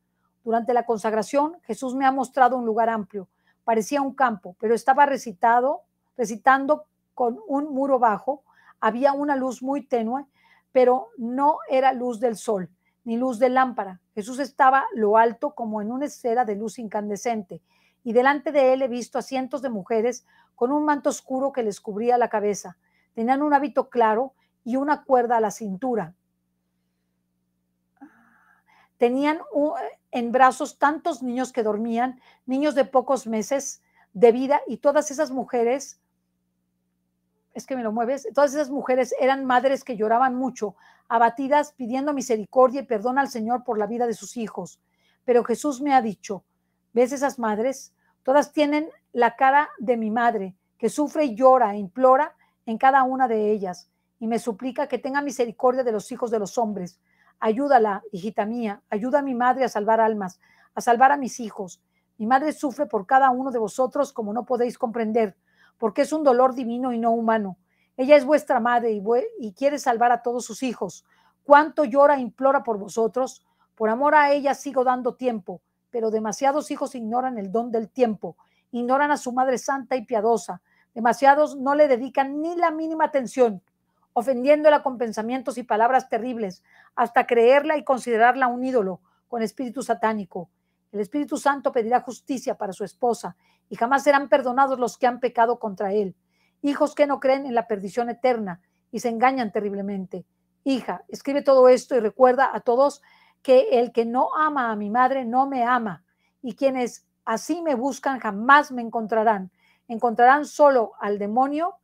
Durante 0.43 0.73
la 0.73 0.86
consagración, 0.86 1.58
Jesús 1.63 1.95
me 1.95 2.06
ha 2.06 2.12
mostrado 2.12 2.58
un 2.58 2.65
lugar 2.65 2.89
amplio. 2.89 3.28
Parecía 3.63 4.02
un 4.02 4.13
campo, 4.13 4.56
pero 4.60 4.73
estaba 4.73 5.06
recitado, 5.06 5.82
recitando 6.17 6.86
con 7.13 7.39
un 7.47 7.73
muro 7.73 8.00
bajo. 8.00 8.43
Había 8.80 9.13
una 9.13 9.36
luz 9.36 9.62
muy 9.62 9.82
tenue, 9.86 10.26
pero 10.71 11.10
no 11.17 11.58
era 11.69 11.91
luz 11.93 12.19
del 12.19 12.38
sol 12.38 12.69
ni 13.08 13.15
luz 13.15 13.39
de 13.39 13.47
lámpara. 13.47 14.02
Jesús 14.13 14.38
estaba 14.38 14.86
lo 14.93 15.15
alto 15.15 15.56
como 15.56 15.82
en 15.82 15.93
una 15.93 16.08
esfera 16.08 16.43
de 16.43 16.56
luz 16.56 16.78
incandescente, 16.78 17.62
y 18.04 18.12
delante 18.12 18.52
de 18.52 18.73
él 18.73 18.82
he 18.82 18.89
visto 18.89 19.17
a 19.17 19.21
cientos 19.21 19.62
de 19.62 19.69
mujeres 19.69 20.26
con 20.56 20.73
un 20.73 20.84
manto 20.84 21.10
oscuro 21.10 21.54
que 21.54 21.63
les 21.63 21.80
cubría 21.80 22.17
la 22.17 22.28
cabeza. 22.28 22.76
Tenían 23.17 23.41
un 23.41 23.51
hábito 23.51 23.89
claro 23.89 24.36
y 24.63 24.75
una 24.75 25.03
cuerda 25.03 25.38
a 25.38 25.41
la 25.41 25.49
cintura. 25.49 26.13
Tenían 28.97 29.39
en 30.12 30.32
brazos 30.32 30.77
tantos 30.77 31.23
niños 31.23 31.51
que 31.51 31.63
dormían, 31.63 32.21
niños 32.45 32.75
de 32.75 32.86
pocos 32.86 33.25
meses 33.25 33.82
de 34.13 34.32
vida, 34.32 34.62
y 34.67 34.77
todas 34.77 35.10
esas 35.10 35.32
mujeres 35.32 35.99
es 37.56 37.65
que 37.65 37.75
me 37.75 37.82
lo 37.82 37.91
mueves. 37.91 38.27
Todas 38.36 38.53
esas 38.53 38.69
mujeres 38.69 39.15
eran 39.19 39.45
madres 39.45 39.84
que 39.84 39.97
lloraban 39.97 40.36
mucho, 40.36 40.75
abatidas, 41.08 41.73
pidiendo 41.73 42.13
misericordia 42.13 42.82
y 42.82 42.86
perdón 42.86 43.17
al 43.17 43.30
Señor 43.30 43.63
por 43.63 43.80
la 43.80 43.88
vida 43.88 44.06
de 44.06 44.13
sus 44.13 44.38
hijos. 44.38 44.80
Pero 45.25 45.43
Jesús 45.43 45.82
me 45.82 45.95
ha 45.95 46.03
dicho, 46.03 46.43
¿ves 46.93 47.12
esas 47.12 47.39
madres? 47.39 47.95
Todas 48.21 48.51
tienen 48.51 48.91
la 49.12 49.36
cara 49.36 49.71
de 49.80 49.97
mi 49.97 50.12
madre, 50.12 50.53
que 50.77 50.89
sufre 50.89 51.25
y 51.25 51.36
llora 51.36 51.73
e 51.73 51.80
implora 51.80 52.36
en 52.67 52.77
cada 52.77 53.01
una 53.01 53.27
de 53.27 53.51
ellas, 53.51 53.89
y 54.19 54.27
me 54.27 54.38
suplica 54.38 54.88
que 54.88 54.99
tenga 54.99 55.23
misericordia 55.23 55.84
de 55.84 55.91
los 55.91 56.12
hijos 56.12 56.30
de 56.30 56.38
los 56.38 56.60
hombres. 56.60 56.99
Ayúdala, 57.39 58.03
hijita 58.12 58.45
mía, 58.45 58.84
ayuda 58.91 59.19
a 59.19 59.23
mi 59.23 59.34
madre 59.34 59.63
a 59.63 59.69
salvar 59.69 59.99
almas, 59.99 60.39
a 60.75 60.82
salvar 60.82 61.12
a 61.12 61.17
mis 61.17 61.39
hijos. 61.39 61.82
Mi 62.19 62.27
madre 62.27 62.51
sufre 62.51 62.86
por 62.86 63.08
cada 63.08 63.32
uno 63.32 63.49
de 63.49 63.58
vosotros 63.58 64.13
como 64.13 64.34
no 64.34 64.45
podéis 64.45 64.77
comprender 64.77 65.36
porque 65.77 66.01
es 66.03 66.13
un 66.13 66.23
dolor 66.23 66.56
divino 66.56 66.91
y 66.93 66.99
no 66.99 67.12
humano. 67.12 67.58
Ella 67.95 68.15
es 68.15 68.25
vuestra 68.25 68.60
madre 68.60 69.01
y, 69.39 69.53
quiere 69.53 69.80
salvar 69.80 70.12
a 70.12 70.21
todos 70.21 70.45
sus 70.45 70.63
hijos. 70.63 71.06
Cuánto 71.43 71.84
llora 71.84 72.15
e 72.15 72.21
implora 72.21 72.63
por 72.63 72.77
vosotros. 72.77 73.43
Por 73.75 73.89
amor 73.89 74.15
a 74.15 74.32
ella 74.32 74.53
sigo 74.53 74.84
dando 74.84 75.15
tiempo, 75.15 75.62
pero 75.91 76.12
demasiados 76.12 76.71
hijos 76.71 76.95
ignoran 76.95 77.38
el 77.38 77.51
don 77.51 77.71
del 77.71 77.89
tiempo, 77.89 78.36
ignoran 78.71 79.12
a 79.12 79.17
su 79.17 79.32
Madre 79.32 79.60
Santa 79.60 79.95
y 79.95 80.03
piadosa. 80.03 80.62
Demasiados 80.97 81.55
no 81.55 81.75
le 81.75 81.88
dedican 81.88 82.41
ni 82.41 82.55
la 82.55 82.71
mínima 82.71 83.05
atención, 83.05 83.62
ofendiéndola 84.13 84.81
con 84.81 84.97
pensamientos 84.97 85.60
y 85.60 85.63
palabras 85.63 86.10
terribles, 86.10 86.63
hasta 86.95 87.27
creerla 87.27 87.77
y 87.77 87.83
considerarla 87.83 88.47
un 88.47 88.63
ídolo 88.63 89.01
con 89.27 89.43
espíritu 89.43 89.83
satánico. 89.83 90.49
El 90.91 90.99
Espíritu 91.01 91.38
Santo 91.38 91.71
pedirá 91.71 92.01
justicia 92.01 92.57
para 92.57 92.73
su 92.73 92.83
esposa 92.83 93.36
y 93.69 93.75
jamás 93.75 94.05
serán 94.05 94.27
perdonados 94.27 94.79
los 94.79 94.97
que 94.97 95.05
han 95.05 95.19
pecado 95.19 95.60
contra 95.60 95.93
él. 95.93 96.15
Hijos 96.63 96.95
que 96.95 97.05
no 97.05 97.19
creen 97.19 97.45
en 97.45 97.53
la 97.53 97.67
perdición 97.67 98.10
eterna 98.10 98.60
y 98.91 98.99
se 98.99 99.10
engañan 99.10 99.51
terriblemente. 99.51 100.25
Hija, 100.63 101.03
escribe 101.10 101.43
todo 101.43 101.69
esto 101.69 101.95
y 101.95 101.99
recuerda 101.99 102.49
a 102.51 102.62
todos 102.62 103.03
que 103.43 103.67
el 103.73 103.91
que 103.91 104.07
no 104.07 104.36
ama 104.36 104.71
a 104.71 104.75
mi 104.75 104.89
madre 104.89 105.25
no 105.25 105.45
me 105.45 105.63
ama 105.63 106.03
y 106.41 106.55
quienes 106.55 107.05
así 107.23 107.62
me 107.62 107.75
buscan 107.75 108.19
jamás 108.19 108.71
me 108.71 108.81
encontrarán. 108.81 109.51
Encontrarán 109.88 110.45
solo 110.45 110.93
al 111.00 111.17
demonio 111.17 111.76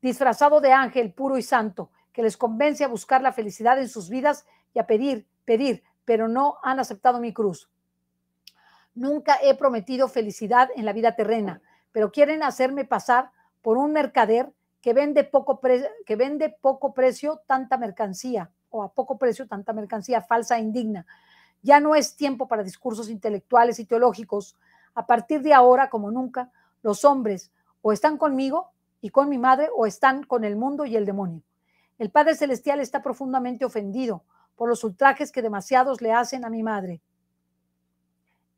disfrazado 0.00 0.60
de 0.60 0.72
ángel 0.72 1.12
puro 1.12 1.38
y 1.38 1.42
santo, 1.42 1.90
que 2.12 2.22
les 2.22 2.36
convence 2.36 2.84
a 2.84 2.88
buscar 2.88 3.20
la 3.22 3.32
felicidad 3.32 3.78
en 3.78 3.88
sus 3.88 4.08
vidas 4.08 4.46
y 4.74 4.78
a 4.78 4.86
pedir, 4.86 5.26
pedir, 5.44 5.82
pero 6.04 6.28
no 6.28 6.58
han 6.62 6.80
aceptado 6.80 7.20
mi 7.20 7.32
cruz. 7.32 7.68
Nunca 8.94 9.38
he 9.42 9.54
prometido 9.56 10.08
felicidad 10.08 10.70
en 10.74 10.84
la 10.84 10.92
vida 10.92 11.14
terrena, 11.14 11.60
pero 11.92 12.10
quieren 12.10 12.42
hacerme 12.42 12.84
pasar 12.84 13.30
por 13.62 13.76
un 13.76 13.92
mercader 13.92 14.52
que 14.80 14.92
vende 14.92 15.24
poco, 15.24 15.60
que 16.06 16.16
vende 16.16 16.56
poco 16.60 16.94
precio 16.94 17.42
tanta 17.46 17.76
mercancía 17.76 18.50
o 18.70 18.82
a 18.82 18.92
poco 18.92 19.18
precio 19.18 19.46
tanta 19.46 19.72
mercancía 19.72 20.20
falsa 20.20 20.58
e 20.58 20.62
indigna. 20.62 21.06
Ya 21.62 21.80
no 21.80 21.94
es 21.94 22.16
tiempo 22.16 22.46
para 22.46 22.62
discursos 22.62 23.10
intelectuales 23.10 23.78
y 23.78 23.84
teológicos. 23.84 24.56
A 24.98 25.06
partir 25.06 25.42
de 25.42 25.54
ahora, 25.54 25.90
como 25.90 26.10
nunca, 26.10 26.50
los 26.82 27.04
hombres 27.04 27.52
o 27.82 27.92
están 27.92 28.18
conmigo 28.18 28.72
y 29.00 29.10
con 29.10 29.28
mi 29.28 29.38
madre 29.38 29.68
o 29.72 29.86
están 29.86 30.24
con 30.24 30.42
el 30.42 30.56
mundo 30.56 30.86
y 30.86 30.96
el 30.96 31.06
demonio. 31.06 31.40
El 31.98 32.10
Padre 32.10 32.34
Celestial 32.34 32.80
está 32.80 33.00
profundamente 33.00 33.64
ofendido 33.64 34.24
por 34.56 34.68
los 34.68 34.82
ultrajes 34.82 35.30
que 35.30 35.40
demasiados 35.40 36.02
le 36.02 36.12
hacen 36.12 36.44
a 36.44 36.50
mi 36.50 36.64
madre. 36.64 37.00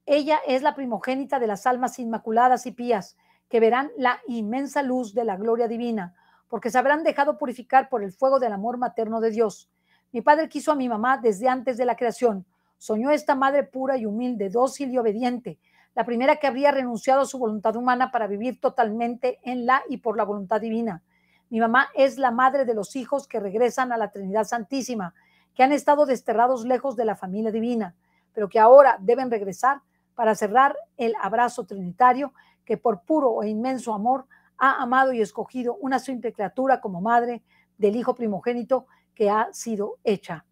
Ella 0.07 0.39
es 0.47 0.63
la 0.63 0.75
primogénita 0.75 1.41
de 1.41 1.47
las 1.47 1.67
almas 1.67 1.99
inmaculadas 1.99 2.65
y 2.65 2.73
pías, 2.73 3.19
que 3.51 3.61
verán 3.61 3.91
la 3.99 4.23
inmensa 4.27 4.83
luz 4.83 5.13
de 5.13 5.25
la 5.25 5.37
gloria 5.37 5.69
divina, 5.69 6.15
porque 6.49 6.71
se 6.71 6.79
habrán 6.79 7.03
dejado 7.03 7.37
purificar 7.37 7.91
por 7.91 8.03
el 8.03 8.13
fuego 8.13 8.41
del 8.41 8.55
amor 8.55 8.79
materno 8.79 9.21
de 9.21 9.31
Dios. 9.31 9.69
Mi 10.11 10.23
padre 10.23 10.49
quiso 10.49 10.73
a 10.73 10.75
mi 10.75 10.89
mamá 10.89 11.19
desde 11.19 11.49
antes 11.51 11.77
de 11.77 11.85
la 11.85 11.97
creación. 11.97 12.47
Soñó 12.79 13.11
esta 13.11 13.35
madre 13.35 13.63
pura 13.65 13.99
y 13.99 14.07
humilde, 14.07 14.49
dócil 14.49 14.91
y 14.91 14.97
obediente, 14.97 15.59
la 15.95 16.05
primera 16.05 16.37
que 16.37 16.47
habría 16.47 16.71
renunciado 16.71 17.23
a 17.23 17.27
su 17.27 17.39
voluntad 17.39 17.77
humana 17.77 18.11
para 18.11 18.27
vivir 18.27 18.61
totalmente 18.61 19.41
en 19.43 19.67
la 19.67 19.83
y 19.89 19.99
por 19.99 20.17
la 20.17 20.25
voluntad 20.25 20.61
divina. 20.61 21.03
Mi 21.49 21.61
mamá 21.61 21.89
es 21.95 22.19
la 22.19 22.31
madre 22.31 22.65
de 22.65 22.75
los 22.75 22.95
hijos 22.95 23.27
que 23.27 23.41
regresan 23.41 23.93
a 23.93 23.97
la 23.97 24.11
Trinidad 24.11 24.45
Santísima, 24.45 25.15
que 25.55 25.65
han 25.65 25.73
estado 25.73 26.07
desterrados 26.07 26.65
lejos 26.65 26.95
de 26.97 27.05
la 27.05 27.17
familia 27.17 27.51
divina, 27.51 27.95
pero 28.33 28.49
que 28.49 28.61
ahora 28.61 28.99
deben 29.01 29.31
regresar 29.31 29.81
para 30.15 30.35
cerrar 30.35 30.77
el 30.97 31.15
abrazo 31.21 31.65
trinitario 31.65 32.33
que 32.65 32.77
por 32.77 33.03
puro 33.03 33.43
e 33.43 33.49
inmenso 33.49 33.93
amor 33.93 34.27
ha 34.59 34.81
amado 34.83 35.13
y 35.13 35.21
escogido 35.21 35.77
una 35.81 35.99
simple 35.99 36.33
criatura 36.33 36.81
como 36.81 37.01
madre 37.01 37.43
del 37.79 37.97
hijo 37.97 38.15
primogénito 38.15 38.87
que 39.15 39.29
ha 39.29 39.49
sido 39.53 39.99
hecha 40.05 40.45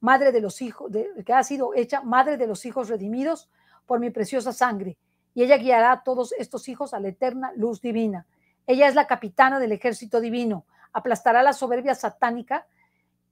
madre 0.00 0.32
de 0.32 0.40
los 0.40 0.62
hijos 0.62 0.90
que 1.24 1.32
ha 1.32 1.42
sido 1.44 1.74
hecha 1.74 2.00
madre 2.02 2.36
de 2.36 2.46
los 2.46 2.64
hijos 2.64 2.88
redimidos 2.88 3.50
por 3.90 3.98
mi 3.98 4.10
preciosa 4.10 4.52
sangre 4.52 4.96
y 5.34 5.42
ella 5.42 5.56
guiará 5.56 5.90
a 5.90 6.02
todos 6.04 6.30
estos 6.38 6.68
hijos 6.68 6.94
a 6.94 7.00
la 7.00 7.08
eterna 7.08 7.50
luz 7.56 7.80
divina. 7.80 8.24
Ella 8.68 8.86
es 8.86 8.94
la 8.94 9.08
capitana 9.08 9.58
del 9.58 9.72
ejército 9.72 10.20
divino, 10.20 10.64
aplastará 10.92 11.42
la 11.42 11.52
soberbia 11.52 11.96
satánica 11.96 12.68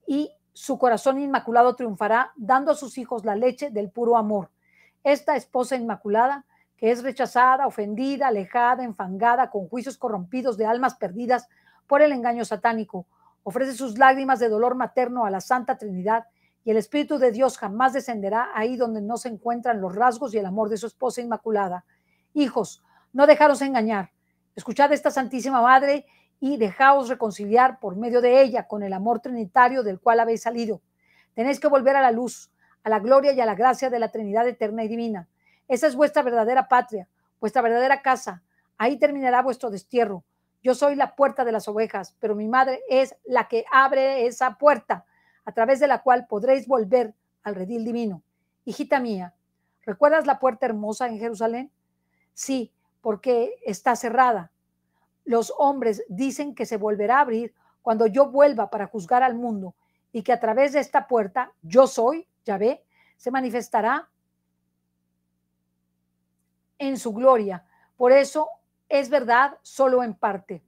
y 0.05 0.33
su 0.53 0.77
corazón 0.77 1.21
inmaculado 1.21 1.77
triunfará, 1.77 2.33
dando 2.35 2.73
a 2.73 2.75
sus 2.75 2.99
hijos 2.99 3.25
la 3.25 3.37
leche 3.37 3.71
del 3.71 3.89
puro 3.89 4.17
amor. 4.17 4.51
Esta 5.05 5.37
esposa 5.37 5.77
inmaculada, 5.77 6.45
que 6.77 6.91
es 6.91 7.05
rechazada, 7.05 7.69
ofendida, 7.69 8.27
alejada, 8.27 8.83
enfangada, 8.83 9.51
con 9.51 9.69
juicios 9.69 9.97
corrompidos 9.97 10.57
de 10.57 10.67
almas 10.67 10.97
perdidas 10.97 11.49
por 11.87 12.03
el 12.03 12.11
engaño 12.11 12.45
satánico, 12.45 13.07
ofrece 13.45 13.75
sus 13.75 13.97
lágrimas 13.97 14.41
de 14.41 14.49
dolor 14.49 14.75
materno 14.75 15.25
a 15.25 15.31
la 15.31 15.41
Santa 15.41 15.79
Trinidad 15.79 16.27
y 16.69 16.71
el 16.71 16.77
Espíritu 16.77 17.17
de 17.17 17.33
Dios 17.33 17.57
jamás 17.57 17.95
descenderá 17.95 18.51
ahí 18.55 18.77
donde 18.77 19.01
no 19.01 19.17
se 19.17 19.31
encuentran 19.31 19.81
los 19.81 19.95
rasgos 19.95 20.35
y 20.35 20.39
el 20.39 20.45
amor 20.45 20.69
de 20.69 20.77
su 20.77 20.87
esposa 20.87 21.23
inmaculada. 21.23 21.87
Hijos, 22.35 22.83
no 23.15 23.27
dejaros 23.27 23.63
engañar. 23.63 24.11
Escuchad 24.55 24.93
esta 24.93 25.11
Santísima 25.11 25.63
Madre 25.63 26.05
y 26.41 26.59
dejaos 26.59 27.09
reconciliar 27.09 27.81
por 27.81 27.97
medio 27.97 28.21
de 28.21 28.43
ella 28.43 28.67
con 28.69 28.83
el 28.83 28.93
amor 28.93 29.21
trinitario 29.21 29.83
del 29.83 29.99
cual 29.99 30.21
habéis 30.21 30.43
salido. 30.43 30.83
Tenéis 31.33 31.59
que 31.59 31.69
volver 31.69 31.97
a 31.97 32.03
la 32.03 32.13
luz, 32.13 32.51
a 32.85 32.91
la 32.91 32.99
gloria 32.99 33.33
y 33.33 33.41
a 33.41 33.47
la 33.47 33.55
gracia 33.55 33.89
de 33.89 34.01
la 34.01 34.11
Trinidad 34.11 34.47
eterna 34.47 34.85
y 34.85 34.89
divina. 34.89 35.27
Esa 35.69 35.87
es 35.87 35.97
vuestra 35.97 36.21
verdadera 36.21 36.69
patria, 36.69 37.09
vuestra 37.41 37.63
verdadera 37.63 38.03
casa. 38.03 38.43
Ahí 38.77 38.99
terminará 38.99 39.41
vuestro 39.41 39.71
destierro. 39.71 40.23
Yo 40.63 40.75
soy 40.75 40.97
la 40.97 41.17
puerta 41.17 41.47
de 41.47 41.53
las 41.53 41.67
ovejas, 41.67 42.15
pero 42.21 42.35
mi 42.35 42.47
madre 42.47 42.83
es 42.91 43.17
la 43.25 43.49
que 43.49 43.65
abre 43.73 44.27
esa 44.27 44.59
puerta, 44.59 45.07
a 45.49 45.53
través 45.53 45.81
de 45.81 45.87
la 45.87 46.03
cual 46.03 46.27
podréis 46.27 46.69
volver 46.69 47.15
al 47.43 47.55
redil 47.55 47.83
divino. 47.83 48.23
Hijita 48.67 49.01
mía, 49.01 49.33
¿recuerdas 49.87 50.27
la 50.27 50.39
puerta 50.41 50.67
hermosa 50.67 51.07
en 51.07 51.19
Jerusalén? 51.19 51.71
Sí, 52.35 52.71
porque 53.01 53.55
está 53.65 53.97
cerrada, 53.97 54.53
los 55.25 55.55
hombres 55.57 56.05
dicen 56.11 56.55
que 56.55 56.67
se 56.67 56.77
volverá 56.77 57.17
a 57.17 57.21
abrir 57.23 57.55
cuando 57.81 58.07
yo 58.07 58.31
vuelva 58.31 58.69
para 58.69 58.89
juzgar 58.89 59.23
al 59.23 59.37
mundo 59.37 59.75
y 60.13 60.23
que 60.23 60.35
a 60.35 60.39
través 60.39 60.75
de 60.75 60.81
esta 60.81 61.09
puerta 61.09 61.51
yo 61.63 61.87
soy, 61.87 62.29
ya 62.45 62.59
ve, 62.59 62.85
se 63.17 63.31
manifestará 63.31 64.11
en 66.77 66.99
su 66.99 67.15
gloria. 67.15 67.65
Por 67.97 68.13
eso 68.13 68.51
es 68.91 69.09
verdad 69.09 69.57
solo 69.63 70.03
en 70.03 70.13
parte. 70.13 70.63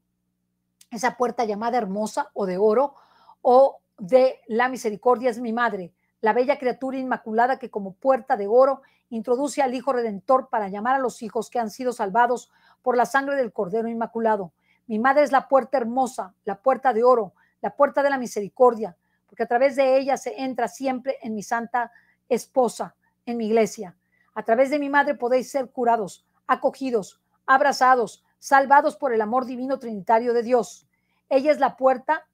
Esa 0.90 1.18
puerta 1.18 1.44
llamada 1.44 1.76
hermosa 1.76 2.30
o 2.32 2.46
de 2.46 2.56
oro 2.56 2.94
o 3.42 3.79
de 4.00 4.40
la 4.46 4.68
misericordia 4.68 5.30
es 5.30 5.38
mi 5.38 5.52
madre, 5.52 5.92
la 6.22 6.32
bella 6.32 6.58
criatura 6.58 6.96
inmaculada 6.96 7.58
que 7.58 7.70
como 7.70 7.92
puerta 7.92 8.36
de 8.36 8.46
oro 8.48 8.80
introduce 9.10 9.62
al 9.62 9.74
Hijo 9.74 9.92
Redentor 9.92 10.48
para 10.48 10.68
llamar 10.68 10.94
a 10.94 10.98
los 10.98 11.22
hijos 11.22 11.50
que 11.50 11.58
han 11.58 11.70
sido 11.70 11.92
salvados 11.92 12.50
por 12.82 12.96
la 12.96 13.04
sangre 13.04 13.36
del 13.36 13.52
Cordero 13.52 13.88
Inmaculado. 13.88 14.52
Mi 14.86 14.98
madre 14.98 15.22
es 15.22 15.32
la 15.32 15.48
puerta 15.48 15.76
hermosa, 15.76 16.34
la 16.44 16.62
puerta 16.62 16.92
de 16.92 17.04
oro, 17.04 17.34
la 17.60 17.76
puerta 17.76 18.02
de 18.02 18.10
la 18.10 18.18
misericordia, 18.18 18.96
porque 19.26 19.42
a 19.42 19.48
través 19.48 19.76
de 19.76 19.98
ella 19.98 20.16
se 20.16 20.40
entra 20.42 20.68
siempre 20.68 21.18
en 21.22 21.34
mi 21.34 21.42
santa 21.42 21.92
esposa 22.28 22.94
en 23.26 23.36
mi 23.36 23.46
iglesia. 23.46 23.96
A 24.34 24.44
través 24.44 24.70
de 24.70 24.78
mi 24.78 24.88
madre 24.88 25.14
podéis 25.14 25.50
ser 25.50 25.70
curados, 25.70 26.26
acogidos, 26.46 27.20
abrazados, 27.44 28.24
salvados 28.38 28.96
por 28.96 29.12
el 29.12 29.20
amor 29.20 29.44
divino 29.44 29.78
trinitario 29.78 30.32
de 30.32 30.42
Dios. 30.42 30.86
Ella 31.28 31.52
es 31.52 31.60
la 31.60 31.76
puerta 31.76 32.26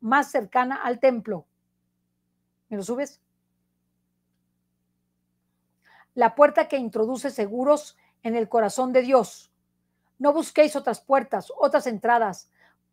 más 0.00 0.30
cercana 0.30 0.76
al 0.76 1.00
templo. 1.00 1.46
¿Me 2.68 2.76
lo 2.76 2.82
subes? 2.82 3.20
La 6.14 6.34
puerta 6.34 6.68
que 6.68 6.78
introduce 6.78 7.30
seguros 7.30 7.96
en 8.22 8.34
el 8.34 8.48
corazón 8.48 8.92
de 8.92 9.02
Dios. 9.02 9.50
No 10.18 10.32
busquéis 10.32 10.76
otras 10.76 11.00
puertas, 11.00 11.52
otras 11.56 11.86
entradas. 11.86 12.50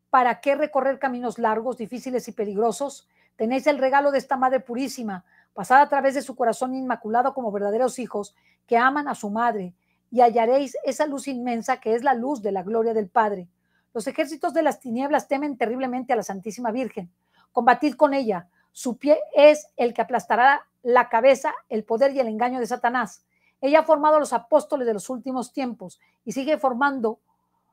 ¿Para 0.09 0.41
qué 0.41 0.55
recorrer 0.55 0.99
caminos 0.99 1.39
largos, 1.39 1.77
difíciles 1.77 2.27
y 2.27 2.33
peligrosos? 2.33 3.07
Tenéis 3.35 3.65
el 3.67 3.77
regalo 3.77 4.11
de 4.11 4.17
esta 4.17 4.37
Madre 4.37 4.59
Purísima, 4.59 5.25
pasada 5.53 5.81
a 5.81 5.89
través 5.89 6.13
de 6.13 6.21
su 6.21 6.35
corazón 6.35 6.75
inmaculado 6.75 7.33
como 7.33 7.51
verdaderos 7.51 7.97
hijos 7.97 8.35
que 8.67 8.77
aman 8.77 9.07
a 9.07 9.15
su 9.15 9.29
Madre, 9.29 9.73
y 10.11 10.21
hallaréis 10.21 10.77
esa 10.83 11.07
luz 11.07 11.27
inmensa 11.27 11.77
que 11.77 11.95
es 11.95 12.03
la 12.03 12.13
luz 12.13 12.43
de 12.43 12.51
la 12.51 12.61
gloria 12.61 12.93
del 12.93 13.07
Padre. 13.07 13.47
Los 13.93 14.07
ejércitos 14.07 14.53
de 14.53 14.63
las 14.63 14.79
tinieblas 14.79 15.27
temen 15.27 15.57
terriblemente 15.57 16.13
a 16.13 16.15
la 16.15 16.23
Santísima 16.23 16.71
Virgen. 16.71 17.11
Combatid 17.51 17.95
con 17.95 18.13
ella. 18.13 18.47
Su 18.71 18.97
pie 18.97 19.19
es 19.35 19.67
el 19.77 19.93
que 19.93 20.01
aplastará 20.01 20.65
la 20.81 21.09
cabeza, 21.09 21.53
el 21.69 21.83
poder 21.83 22.15
y 22.15 22.19
el 22.19 22.27
engaño 22.27 22.59
de 22.59 22.65
Satanás. 22.65 23.23
Ella 23.61 23.79
ha 23.79 23.83
formado 23.83 24.15
a 24.15 24.19
los 24.19 24.33
apóstoles 24.33 24.87
de 24.87 24.93
los 24.93 25.09
últimos 25.09 25.53
tiempos 25.53 25.99
y 26.25 26.31
sigue 26.31 26.57
formando, 26.57 27.19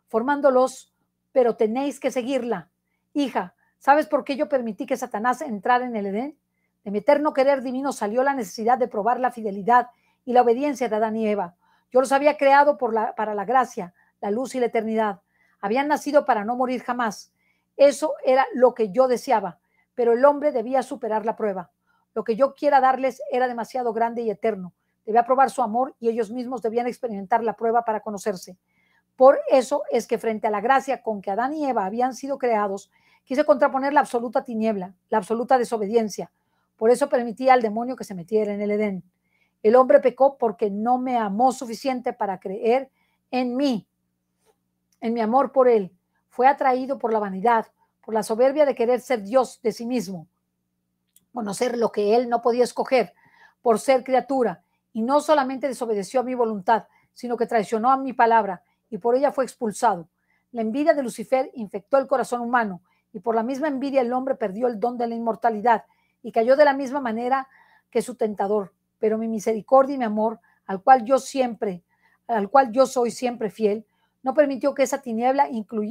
formándolos, 0.09 0.93
pero 1.33 1.57
tenéis 1.57 1.99
que 1.99 2.11
seguirla. 2.11 2.69
Hija, 3.15 3.55
¿sabes 3.79 4.07
por 4.07 4.23
qué 4.23 4.37
yo 4.37 4.49
permití 4.49 4.87
que 4.87 4.97
Satanás 4.97 5.41
entrara 5.41 5.87
en 5.87 5.97
el 5.97 6.07
Edén? 6.07 6.39
De 6.85 6.91
mi 6.91 6.99
eterno 6.99 7.33
querer 7.33 7.63
divino 7.63 7.93
salió 7.93 8.23
la 8.23 8.35
necesidad 8.35 8.79
de 8.79 8.89
probar 8.89 9.19
la 9.19 9.33
fidelidad 9.33 9.89
y 10.25 10.33
la 10.33 10.43
obediencia 10.43 10.89
de 10.89 10.97
Adán 10.97 11.17
y 11.17 11.27
Eva. 11.27 11.57
Yo 11.91 12.01
los 12.01 12.13
había 12.13 12.37
creado 12.37 12.79
para 12.79 13.35
la 13.35 13.45
gracia, 13.45 13.95
la 14.21 14.31
luz 14.31 14.55
y 14.55 14.61
la 14.61 14.67
eternidad. 14.67 15.21
Habían 15.61 15.88
nacido 15.88 16.25
para 16.25 16.44
no 16.44 16.57
morir 16.57 16.83
jamás. 16.83 17.33
Eso 17.77 18.14
era 18.25 18.46
lo 18.55 18.75
que 18.75 18.90
yo 18.90 19.09
deseaba, 19.09 19.59
pero 19.94 20.12
el 20.12 20.25
hombre 20.25 20.53
debía 20.53 20.83
superar 20.83 21.25
la 21.25 21.37
prueba. 21.37 21.70
Lo 22.14 22.25
que 22.25 22.37
yo 22.37 22.55
quiera 22.55 22.81
darles 22.81 23.23
era 23.31 23.49
demasiado 23.49 23.92
grande 23.92 24.23
y 24.23 24.31
eterno. 24.31 24.73
Debía 25.07 25.25
probar 25.25 25.51
su 25.51 25.62
amor 25.62 25.94
y 25.99 26.09
ellos 26.09 26.31
mismos 26.31 26.62
debían 26.62 26.87
experimentar 26.87 27.42
la 27.42 27.57
prueba 27.57 27.85
para 27.85 28.01
conocerse. 28.01 28.57
Por 29.16 29.38
eso 29.51 29.83
es 29.90 30.07
que 30.07 30.18
frente 30.18 30.46
a 30.46 30.51
la 30.51 30.61
gracia 30.61 31.03
con 31.03 31.20
que 31.20 31.31
Adán 31.31 31.53
y 31.55 31.66
Eva 31.66 31.85
habían 31.85 32.14
sido 32.14 32.38
creados, 32.38 32.90
quise 33.25 33.44
contraponer 33.44 33.92
la 33.92 34.01
absoluta 34.01 34.44
tiniebla, 34.44 34.94
la 35.09 35.18
absoluta 35.18 35.59
desobediencia. 35.59 36.31
Por 36.77 36.90
eso 36.90 37.09
permití 37.09 37.49
al 37.51 37.61
demonio 37.61 37.96
que 37.96 38.05
se 38.05 38.14
metiera 38.14 38.55
en 38.55 38.62
el 38.62 38.70
Edén. 38.70 39.05
El 39.62 39.77
hombre 39.77 40.01
pecó 40.01 40.38
porque 40.38 40.70
no 40.70 40.99
me 40.99 41.18
amó 41.18 41.53
suficiente 41.53 42.12
para 42.14 42.40
creer 42.40 42.90
en 43.31 43.57
mí, 43.57 43.87
en 45.01 45.15
mi 45.15 45.21
amor 45.21 45.53
por 45.53 45.69
él. 45.69 45.93
Fue 46.29 46.47
atraído 46.47 46.99
por 46.99 47.13
la 47.13 47.19
vanidad, 47.19 47.67
por 48.05 48.15
la 48.15 48.23
soberbia 48.23 48.65
de 48.65 48.75
querer 48.75 49.01
ser 49.01 49.23
Dios 49.23 49.61
de 49.63 49.73
sí 49.73 49.87
mismo, 49.87 50.27
conocer 51.33 51.77
lo 51.77 51.93
que 51.93 52.17
él 52.17 52.29
no 52.29 52.43
podía 52.43 52.65
escoger, 52.65 53.15
por 53.63 53.79
ser 53.79 54.05
criatura, 54.05 54.63
y 54.93 55.03
no 55.03 55.21
solamente 55.21 55.69
desobedeció 55.69 56.21
a 56.21 56.25
mi 56.25 56.35
voluntad, 56.35 56.87
sino 57.13 57.37
que 57.37 57.47
traicionó 57.47 57.91
a 57.91 57.97
mi 57.97 58.13
palabra, 58.13 58.63
y 58.89 58.99
por 58.99 59.15
ella 59.15 59.33
fue 59.33 59.45
expulsado. 59.45 60.09
La 60.53 60.63
envidia 60.63 60.95
de 60.95 61.03
Lucifer 61.03 61.51
infectó 61.55 61.99
el 61.99 62.07
corazón 62.07 62.41
humano, 62.41 62.83
y 63.13 63.21
por 63.21 63.35
la 63.35 63.43
misma 63.43 63.69
envidia 63.69 64.01
el 64.01 64.13
hombre 64.13 64.35
perdió 64.35 64.67
el 64.67 64.81
don 64.81 64.97
de 64.97 65.07
la 65.07 65.15
inmortalidad, 65.15 65.85
y 66.23 66.33
cayó 66.33 66.57
de 66.57 66.65
la 66.65 66.75
misma 66.75 67.01
manera 67.01 67.49
que 67.91 68.03
su 68.03 68.15
tentador 68.15 68.73
pero 69.01 69.19
mi 69.19 69.27
misericordia 69.27 69.97
y 69.97 69.99
mi 69.99 70.05
amor, 70.05 70.39
al 70.67 70.83
cual 70.83 71.05
yo 71.05 71.19
siempre, 71.19 71.83
al 72.29 72.49
cual 72.49 72.71
yo 72.71 72.87
soy 72.87 73.11
siempre 73.11 73.51
fiel, 73.51 73.85
no 74.23 74.35
permitió 74.35 74.75
que 74.75 74.83
esa 74.83 75.03
tiniebla 75.03 75.49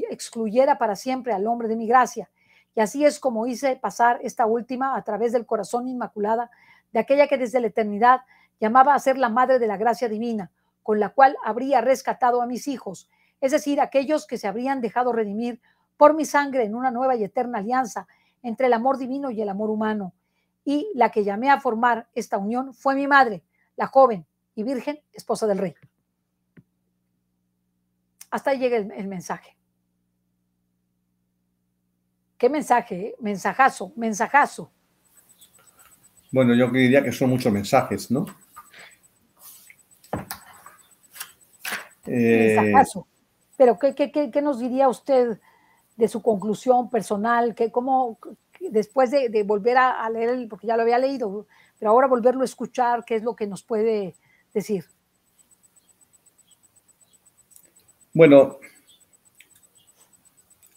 excluyera 0.09 0.77
para 0.77 0.95
siempre 0.95 1.33
al 1.33 1.47
hombre 1.47 1.67
de 1.67 1.75
mi 1.75 1.87
gracia. 1.87 2.29
Y 2.75 2.81
así 2.81 3.05
es 3.05 3.19
como 3.19 3.47
hice 3.47 3.75
pasar 3.75 4.19
esta 4.23 4.45
última 4.45 4.95
a 4.95 5.03
través 5.03 5.31
del 5.31 5.45
corazón 5.45 5.87
inmaculada 5.87 6.51
de 6.91 6.99
aquella 6.99 7.27
que 7.27 7.37
desde 7.37 7.59
la 7.59 7.67
eternidad 7.67 8.21
llamaba 8.59 8.93
a 8.93 8.99
ser 8.99 9.17
la 9.17 9.29
madre 9.29 9.59
de 9.59 9.67
la 9.67 9.77
gracia 9.77 10.09
divina, 10.09 10.51
con 10.83 10.99
la 10.99 11.09
cual 11.09 11.37
habría 11.43 11.81
rescatado 11.81 12.41
a 12.41 12.45
mis 12.45 12.67
hijos, 12.67 13.09
es 13.41 13.51
decir, 13.51 13.79
aquellos 13.79 14.27
que 14.27 14.37
se 14.37 14.47
habrían 14.47 14.81
dejado 14.81 15.13
redimir 15.13 15.61
por 15.97 16.13
mi 16.13 16.25
sangre 16.25 16.63
en 16.63 16.75
una 16.75 16.91
nueva 16.91 17.15
y 17.15 17.23
eterna 17.23 17.59
alianza 17.59 18.07
entre 18.43 18.67
el 18.67 18.73
amor 18.73 18.97
divino 18.97 19.31
y 19.31 19.41
el 19.41 19.49
amor 19.49 19.69
humano 19.69 20.13
y 20.65 20.87
la 20.93 21.09
que 21.09 21.23
llamé 21.23 21.49
a 21.49 21.59
formar 21.59 22.07
esta 22.13 22.37
unión 22.37 22.73
fue 22.73 22.95
mi 22.95 23.07
madre, 23.07 23.43
la 23.75 23.87
joven 23.87 24.25
y 24.55 24.63
virgen 24.63 24.99
esposa 25.13 25.47
del 25.47 25.57
rey. 25.57 25.75
Hasta 28.31 28.51
ahí 28.51 28.59
llega 28.59 28.77
el, 28.77 29.07
mensaje. 29.07 29.55
¿Qué 32.37 32.49
mensaje? 32.49 32.95
Eh? 32.95 33.15
Mensajazo, 33.19 33.91
mensajazo. 33.95 34.71
Bueno, 36.31 36.53
yo 36.53 36.69
diría 36.69 37.03
que 37.03 37.11
son 37.11 37.31
muchos 37.31 37.51
mensajes, 37.51 38.11
¿no? 38.11 38.25
Mensajazo. 42.05 43.07
Pero 43.57 43.77
¿qué, 43.77 43.93
qué, 44.11 44.41
nos 44.41 44.59
diría 44.59 44.87
usted 44.87 45.39
de 45.97 46.07
su 46.07 46.21
conclusión 46.21 46.89
personal? 46.89 47.55
¿Qué, 47.55 47.71
cómo, 47.71 48.19
después 48.59 49.11
de, 49.11 49.43
volver 49.43 49.77
a, 49.77 50.09
leer, 50.09 50.47
porque 50.49 50.67
ya 50.67 50.75
lo 50.75 50.83
había 50.83 50.99
leído, 50.99 51.47
pero 51.77 51.91
ahora 51.91 52.07
volverlo 52.07 52.41
a 52.41 52.45
escuchar, 52.45 53.03
¿qué 53.05 53.15
es 53.15 53.23
lo 53.23 53.35
que 53.35 53.47
nos 53.47 53.63
puede 53.63 54.15
decir? 54.53 54.85
Bueno, 58.13 58.59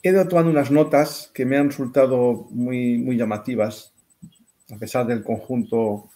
he 0.03 0.11
ido 0.11 0.27
tomando 0.29 0.51
unas 0.51 0.71
notas 0.71 1.31
que 1.35 1.45
me 1.45 1.57
han 1.57 1.71
resultado 1.71 2.47
muy, 2.51 2.99
muy 2.99 3.16
llamativas, 3.16 3.95
a 4.71 4.79
pesar 4.79 5.07
del 5.07 5.23
conjunto 5.23 6.11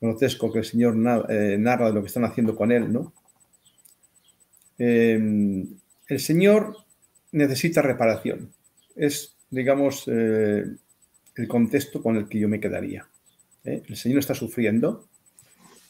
grotesco 0.00 0.52
que 0.52 0.60
el 0.60 0.64
Señor 0.64 0.96
eh, 1.28 1.56
narra 1.58 1.86
de 1.86 1.94
lo 1.94 2.00
que 2.00 2.08
están 2.08 2.24
haciendo 2.24 2.54
con 2.54 2.70
él, 2.72 2.92
¿no? 2.92 3.12
Eh, 4.78 5.18
el 6.08 6.20
Señor 6.20 6.76
necesita 7.32 7.82
reparación. 7.82 8.52
Es 8.94 9.36
digamos, 9.50 10.04
eh, 10.08 10.64
el 11.36 11.48
contexto 11.48 12.02
con 12.02 12.16
el 12.16 12.28
que 12.28 12.38
yo 12.38 12.48
me 12.48 12.60
quedaría. 12.60 13.06
¿eh? 13.64 13.82
El 13.86 13.96
Señor 13.96 14.18
está 14.18 14.34
sufriendo 14.34 15.06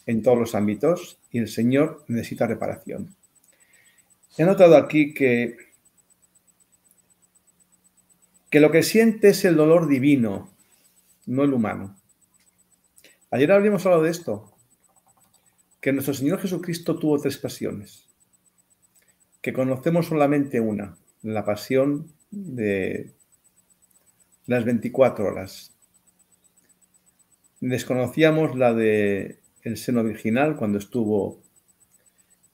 en 0.06 0.22
todos 0.22 0.38
los 0.38 0.54
ámbitos 0.54 1.18
y 1.30 1.38
el 1.38 1.48
Señor 1.48 2.04
necesita 2.08 2.46
reparación. 2.46 3.14
He 4.38 4.44
notado 4.44 4.76
aquí 4.76 5.14
que, 5.14 5.56
que 8.50 8.60
lo 8.60 8.70
que 8.70 8.82
siente 8.82 9.28
es 9.30 9.44
el 9.44 9.56
dolor 9.56 9.88
divino, 9.88 10.50
no 11.26 11.44
el 11.44 11.54
humano. 11.54 11.96
Ayer 13.30 13.50
habíamos 13.52 13.84
hablado 13.86 14.02
de 14.02 14.10
esto, 14.10 14.52
que 15.80 15.92
nuestro 15.92 16.14
Señor 16.14 16.40
Jesucristo 16.40 16.98
tuvo 16.98 17.18
tres 17.20 17.38
pasiones, 17.38 18.08
que 19.40 19.52
conocemos 19.52 20.06
solamente 20.06 20.60
una, 20.60 20.96
la 21.22 21.44
pasión 21.44 22.12
de, 22.30 23.16
las 24.46 24.64
24 24.64 25.26
horas. 25.26 25.72
Desconocíamos 27.60 28.56
la 28.56 28.72
de 28.72 29.40
el 29.62 29.76
seno 29.76 30.04
virginal 30.04 30.56
cuando 30.56 30.78
estuvo 30.78 31.42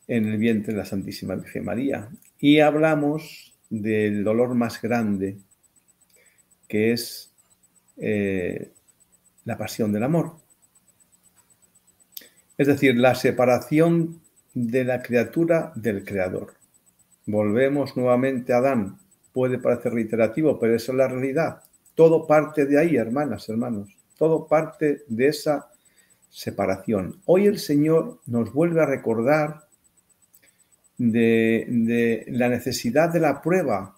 en 0.09 0.27
el 0.27 0.39
vientre 0.39 0.73
de 0.73 0.79
la 0.79 0.85
Santísima 0.85 1.35
Virgen 1.35 1.65
María 1.65 2.09
y 2.39 2.61
hablamos 2.61 3.55
del 3.71 4.25
dolor 4.25 4.55
más 4.55 4.81
grande 4.83 5.39
que 6.69 6.93
es 6.93 7.33
eh, 7.99 8.73
la 9.45 9.59
pasión 9.59 9.93
del 9.93 10.03
amor. 10.05 10.37
Es 12.57 12.67
decir, 12.67 12.97
la 12.97 13.15
separación 13.15 14.21
de 14.55 14.85
la 14.85 15.03
criatura 15.03 15.73
del 15.75 16.05
creador. 16.05 16.55
Volvemos 17.27 17.97
nuevamente 17.97 18.53
a 18.53 18.59
Adán. 18.59 18.99
Puede 19.33 19.59
parecer 19.59 19.93
reiterativo, 19.93 20.59
pero 20.59 20.75
eso 20.75 20.93
es 20.93 20.99
la 20.99 21.09
realidad. 21.09 21.63
Todo 21.95 22.27
parte 22.27 22.67
de 22.67 22.79
ahí, 22.79 22.97
hermanas, 22.97 23.49
hermanos. 23.49 23.97
Todo 24.17 24.47
parte 24.47 25.03
de 25.09 25.29
esa 25.29 25.71
separación. 26.31 27.21
Hoy 27.27 27.47
el 27.47 27.59
Señor 27.59 28.21
nos 28.27 28.53
vuelve 28.53 28.83
a 28.83 28.87
recordar 28.87 29.69
de, 31.11 32.25
la 32.29 32.49
necesidad 32.49 33.13
de 33.13 33.21
la 33.21 33.43
prueba 33.43 33.97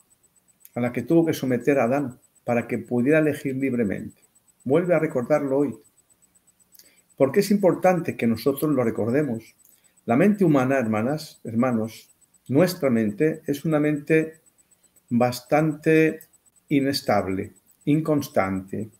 a 0.74 0.80
la 0.80 0.92
que 0.92 1.02
tuvo 1.02 1.26
que 1.26 1.34
someter 1.34 1.78
a 1.78 1.84
Adán 1.84 2.18
para 2.44 2.66
que 2.66 2.78
pudiera 2.78 3.18
elegir 3.18 3.56
libremente. 3.56 4.22
Vuelve 4.64 4.94
a 4.94 4.98
recordarlo 4.98 5.58
hoy. 5.58 5.74
Porque 7.16 7.40
es 7.40 7.50
importante 7.50 8.16
que 8.16 8.26
nosotros 8.26 8.72
lo 8.72 8.82
recordemos. 8.82 9.54
La 10.04 10.16
mente 10.16 10.44
humana, 10.44 10.78
hermanas, 10.78 11.40
hermanos, 11.44 12.10
nuestra 12.48 12.90
mente 12.90 13.42
es 13.46 13.64
una 13.64 13.78
mente 13.78 14.40
bastante 15.08 16.20
inestable 16.68 17.52
inconstante. 17.84 18.90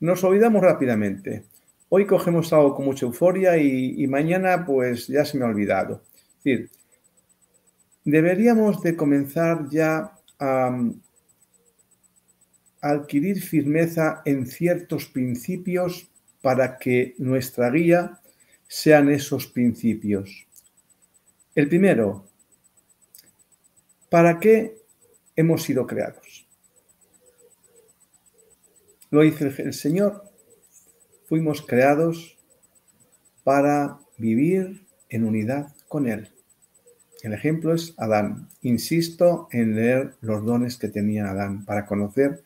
Nos 0.00 0.24
olvidamos 0.24 0.62
rápidamente. 0.62 1.44
hoy 1.88 2.06
cogemos 2.06 2.52
algo 2.52 2.74
con 2.74 2.86
mucha 2.86 3.06
euforia 3.06 3.56
y, 3.56 4.04
mañana 4.08 4.64
pues 4.66 5.06
ya 5.06 5.24
se 5.24 5.38
me 5.38 5.44
ha 5.44 5.48
olvidado. 5.48 6.02
Es 6.38 6.44
decir, 6.44 6.70
deberíamos 8.04 8.82
de 8.82 8.96
comenzar 8.96 9.68
ya 9.70 10.12
a, 10.38 10.80
a 12.80 12.90
adquirir 12.90 13.40
firmeza 13.40 14.22
en 14.24 14.46
ciertos 14.46 15.06
principios 15.06 16.10
para 16.42 16.78
que 16.78 17.14
nuestra 17.18 17.70
guía 17.70 18.20
sean 18.68 19.10
esos 19.10 19.46
principios. 19.46 20.46
El 21.54 21.68
primero, 21.68 22.26
¿para 24.10 24.38
qué 24.38 24.76
hemos 25.36 25.62
sido 25.62 25.86
creados? 25.86 26.46
Lo 29.10 29.22
dice 29.22 29.54
el 29.62 29.72
Señor, 29.72 30.24
fuimos 31.26 31.62
creados 31.62 32.36
para 33.44 34.00
vivir 34.18 34.84
en 35.08 35.24
unidad 35.24 35.72
con 35.86 36.08
Él. 36.08 36.33
El 37.24 37.32
ejemplo 37.32 37.72
es 37.72 37.94
Adán. 37.96 38.48
Insisto 38.60 39.48
en 39.50 39.76
leer 39.76 40.12
los 40.20 40.44
dones 40.44 40.76
que 40.76 40.88
tenía 40.88 41.30
Adán 41.30 41.64
para 41.64 41.86
conocer 41.86 42.42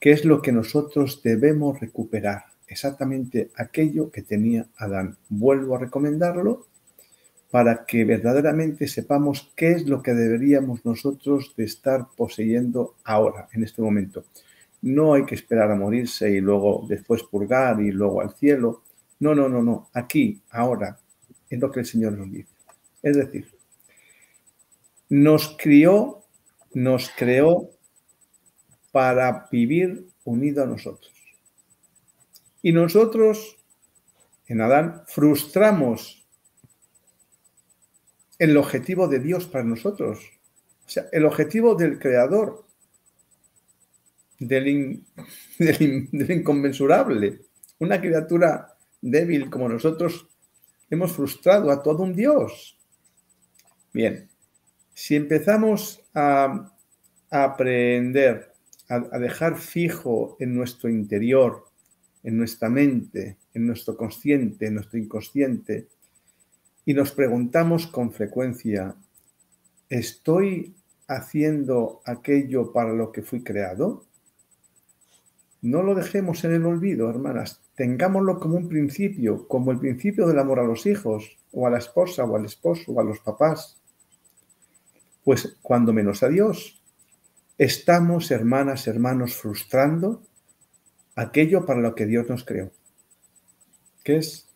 qué 0.00 0.10
es 0.10 0.24
lo 0.24 0.42
que 0.42 0.50
nosotros 0.50 1.22
debemos 1.22 1.78
recuperar. 1.78 2.46
Exactamente 2.66 3.52
aquello 3.54 4.10
que 4.10 4.22
tenía 4.22 4.66
Adán. 4.78 5.16
Vuelvo 5.28 5.76
a 5.76 5.78
recomendarlo 5.78 6.66
para 7.52 7.86
que 7.86 8.04
verdaderamente 8.04 8.88
sepamos 8.88 9.52
qué 9.54 9.70
es 9.70 9.86
lo 9.86 10.02
que 10.02 10.12
deberíamos 10.12 10.84
nosotros 10.84 11.54
de 11.56 11.62
estar 11.62 12.08
poseyendo 12.16 12.96
ahora, 13.04 13.46
en 13.52 13.62
este 13.62 13.80
momento. 13.80 14.24
No 14.82 15.14
hay 15.14 15.24
que 15.24 15.36
esperar 15.36 15.70
a 15.70 15.76
morirse 15.76 16.32
y 16.32 16.40
luego 16.40 16.84
después 16.88 17.22
purgar 17.22 17.80
y 17.80 17.92
luego 17.92 18.22
al 18.22 18.34
cielo. 18.34 18.82
No, 19.20 19.36
no, 19.36 19.48
no, 19.48 19.62
no. 19.62 19.88
Aquí, 19.92 20.42
ahora, 20.50 20.98
es 21.48 21.60
lo 21.60 21.70
que 21.70 21.78
el 21.78 21.86
Señor 21.86 22.14
nos 22.14 22.32
dice. 22.32 22.50
Es 23.04 23.16
decir, 23.16 23.55
nos 25.08 25.56
crió, 25.58 26.24
nos 26.72 27.10
creó 27.16 27.70
para 28.92 29.48
vivir 29.50 30.06
unido 30.24 30.62
a 30.62 30.66
nosotros. 30.66 31.12
Y 32.62 32.72
nosotros, 32.72 33.58
en 34.46 34.60
Adán, 34.60 35.02
frustramos 35.06 36.26
el 38.38 38.56
objetivo 38.56 39.08
de 39.08 39.20
Dios 39.20 39.46
para 39.46 39.64
nosotros. 39.64 40.18
O 40.86 40.88
sea, 40.88 41.06
el 41.12 41.24
objetivo 41.24 41.74
del 41.74 41.98
Creador 41.98 42.66
del, 44.38 45.04
inconmensurable. 46.28 47.40
Una 47.78 48.00
criatura 48.00 48.76
débil 49.00 49.50
como 49.50 49.68
nosotros 49.68 50.28
hemos 50.90 51.12
frustrado 51.12 51.70
a 51.70 51.82
todo 51.82 52.02
un 52.02 52.14
Dios. 52.14 52.78
Bien, 53.92 54.28
si 54.96 55.14
empezamos 55.14 56.00
a, 56.14 56.72
aprender, 57.30 58.50
a, 58.88 58.94
a 59.12 59.18
dejar 59.18 59.58
fijo 59.58 60.38
en 60.40 60.54
nuestro 60.54 60.88
interior, 60.88 61.66
en 62.22 62.38
nuestra 62.38 62.70
mente, 62.70 63.36
en 63.52 63.66
nuestro 63.66 63.94
consciente, 63.94 64.66
en 64.66 64.76
nuestro 64.76 64.98
inconsciente, 64.98 65.88
y 66.86 66.94
nos 66.94 67.12
preguntamos 67.12 67.86
con 67.88 68.10
frecuencia, 68.10 68.96
¿estoy 69.90 70.74
haciendo 71.08 72.00
aquello 72.06 72.72
para 72.72 72.94
lo 72.94 73.12
que 73.12 73.20
fui 73.20 73.44
creado? 73.44 74.06
No 75.60 75.82
lo 75.82 75.94
dejemos 75.94 76.42
en 76.44 76.54
el 76.54 76.64
olvido, 76.64 77.10
hermanas. 77.10 77.60
Tengámoslo 77.74 78.40
como 78.40 78.56
un 78.56 78.68
principio, 78.70 79.46
como 79.46 79.72
el 79.72 79.78
principio 79.78 80.26
del 80.26 80.38
amor 80.38 80.58
a 80.58 80.64
los 80.64 80.86
hijos, 80.86 81.36
o 81.52 81.66
a 81.66 81.70
la 81.70 81.78
esposa, 81.78 82.24
o 82.24 82.34
al 82.34 82.46
esposo, 82.46 82.92
o 82.92 83.00
a 83.00 83.04
los 83.04 83.20
papás. 83.20 83.78
Pues 85.26 85.56
cuando 85.60 85.92
menos 85.92 86.22
a 86.22 86.28
Dios, 86.28 86.80
estamos, 87.58 88.30
hermanas, 88.30 88.86
hermanos, 88.86 89.34
frustrando 89.34 90.22
aquello 91.16 91.66
para 91.66 91.80
lo 91.80 91.96
que 91.96 92.06
Dios 92.06 92.28
nos 92.28 92.44
creó, 92.44 92.70
que 94.04 94.18
es 94.18 94.48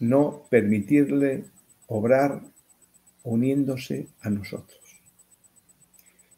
no 0.00 0.42
permitirle 0.50 1.44
obrar 1.86 2.42
uniéndose 3.22 4.08
a 4.20 4.30
nosotros. 4.30 5.00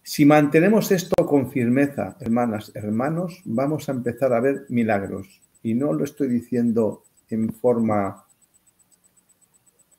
Si 0.02 0.26
mantenemos 0.26 0.92
esto 0.92 1.16
con 1.26 1.50
firmeza, 1.50 2.18
hermanas, 2.20 2.72
hermanos, 2.74 3.40
vamos 3.46 3.88
a 3.88 3.92
empezar 3.92 4.34
a 4.34 4.40
ver 4.40 4.66
milagros. 4.68 5.40
Y 5.62 5.72
no 5.72 5.94
lo 5.94 6.04
estoy 6.04 6.28
diciendo 6.28 7.04
en 7.30 7.54
forma 7.54 8.26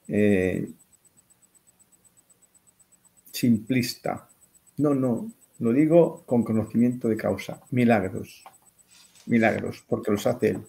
eh, 0.07 0.69
simplista. 3.41 4.29
No, 4.77 4.93
no, 4.93 5.31
lo 5.59 5.73
digo 5.73 6.23
con 6.25 6.43
conocimiento 6.43 7.07
de 7.09 7.17
causa. 7.17 7.61
Milagros. 7.71 8.43
Milagros, 9.25 9.83
porque 9.87 10.11
los 10.11 10.27
hace 10.27 10.49
Él. 10.49 10.61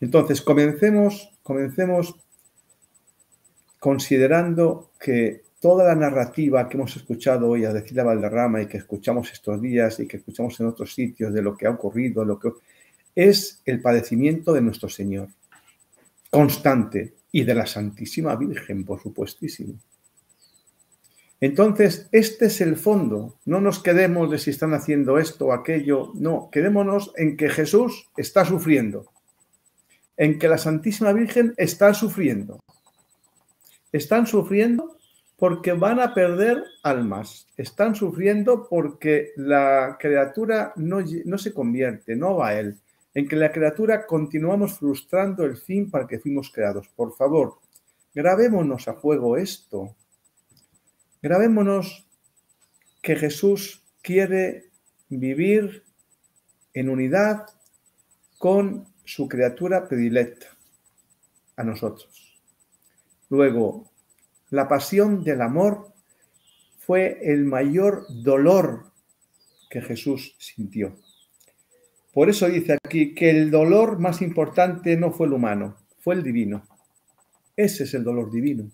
Entonces, 0.00 0.40
comencemos, 0.40 1.36
comencemos 1.42 2.14
considerando 3.80 4.92
que 5.00 5.42
toda 5.60 5.84
la 5.88 5.96
narrativa 5.96 6.68
que 6.68 6.76
hemos 6.76 6.96
escuchado 6.96 7.48
hoy 7.48 7.64
a 7.64 7.72
decir 7.72 7.98
a 8.00 8.04
Valderrama 8.04 8.62
y 8.62 8.66
que 8.66 8.78
escuchamos 8.78 9.32
estos 9.32 9.60
días 9.60 9.98
y 9.98 10.06
que 10.06 10.18
escuchamos 10.18 10.58
en 10.60 10.66
otros 10.66 10.94
sitios 10.94 11.34
de 11.34 11.42
lo 11.42 11.56
que 11.56 11.66
ha 11.66 11.70
ocurrido, 11.70 12.24
lo 12.24 12.38
que 12.38 12.52
es 13.16 13.60
el 13.64 13.82
padecimiento 13.82 14.52
de 14.52 14.60
nuestro 14.60 14.88
Señor, 14.88 15.28
constante, 16.30 17.18
y 17.32 17.44
de 17.44 17.54
la 17.54 17.66
Santísima 17.66 18.36
Virgen, 18.36 18.84
por 18.84 19.02
supuestísimo. 19.02 19.74
Entonces, 21.40 22.08
este 22.10 22.46
es 22.46 22.60
el 22.60 22.76
fondo. 22.76 23.38
No 23.44 23.60
nos 23.60 23.80
quedemos 23.80 24.30
de 24.30 24.38
si 24.38 24.50
están 24.50 24.74
haciendo 24.74 25.18
esto 25.18 25.46
o 25.46 25.52
aquello. 25.52 26.12
No, 26.14 26.48
quedémonos 26.50 27.12
en 27.16 27.36
que 27.36 27.48
Jesús 27.48 28.10
está 28.16 28.44
sufriendo. 28.44 29.06
En 30.16 30.38
que 30.38 30.48
la 30.48 30.58
Santísima 30.58 31.12
Virgen 31.12 31.54
está 31.56 31.94
sufriendo. 31.94 32.58
Están 33.92 34.26
sufriendo 34.26 34.98
porque 35.38 35.72
van 35.72 36.00
a 36.00 36.12
perder 36.12 36.64
almas. 36.82 37.46
Están 37.56 37.94
sufriendo 37.94 38.66
porque 38.68 39.30
la 39.36 39.96
criatura 39.98 40.72
no, 40.74 41.38
se 41.38 41.54
convierte, 41.54 42.16
no 42.16 42.36
va 42.36 42.48
a 42.48 42.58
Él. 42.58 42.76
En 43.14 43.28
que 43.28 43.36
la 43.36 43.52
criatura 43.52 44.04
continuamos 44.06 44.78
frustrando 44.78 45.44
el 45.44 45.56
fin 45.56 45.88
para 45.90 46.08
que 46.08 46.18
fuimos 46.18 46.50
creados. 46.50 46.88
Por 46.88 47.14
favor, 47.16 47.58
grabémonos 48.12 48.88
a 48.88 48.94
fuego 48.94 49.36
esto. 49.36 49.94
Grabémonos 51.20 52.06
que 53.02 53.16
Jesús 53.16 53.84
quiere 54.02 54.70
vivir 55.08 55.84
en 56.74 56.90
unidad 56.90 57.46
con 58.38 58.86
su 59.04 59.28
criatura 59.28 59.88
predilecta, 59.88 60.46
a 61.56 61.64
nosotros. 61.64 62.40
Luego, 63.30 63.90
la 64.50 64.68
pasión 64.68 65.24
del 65.24 65.42
amor 65.42 65.92
fue 66.78 67.18
el 67.22 67.44
mayor 67.44 68.06
dolor 68.08 68.92
que 69.68 69.82
Jesús 69.82 70.36
sintió. 70.38 70.96
Por 72.14 72.30
eso 72.30 72.48
dice 72.48 72.78
aquí 72.84 73.14
que 73.14 73.30
el 73.30 73.50
dolor 73.50 73.98
más 73.98 74.22
importante 74.22 74.96
no 74.96 75.12
fue 75.12 75.26
el 75.26 75.32
humano, 75.32 75.76
fue 75.98 76.14
el 76.14 76.22
divino. 76.22 76.66
Ese 77.56 77.84
es 77.84 77.94
el 77.94 78.04
dolor 78.04 78.30
divino. 78.30 78.70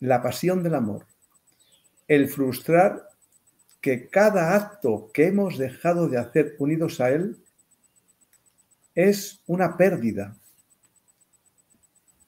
La 0.00 0.22
pasión 0.22 0.62
del 0.62 0.74
amor. 0.74 1.06
El 2.06 2.28
frustrar 2.28 3.08
que 3.80 4.08
cada 4.08 4.54
acto 4.54 5.10
que 5.12 5.26
hemos 5.26 5.58
dejado 5.58 6.08
de 6.08 6.18
hacer 6.18 6.56
unidos 6.58 7.00
a 7.00 7.10
Él 7.10 7.36
es 8.94 9.42
una 9.46 9.76
pérdida 9.76 10.36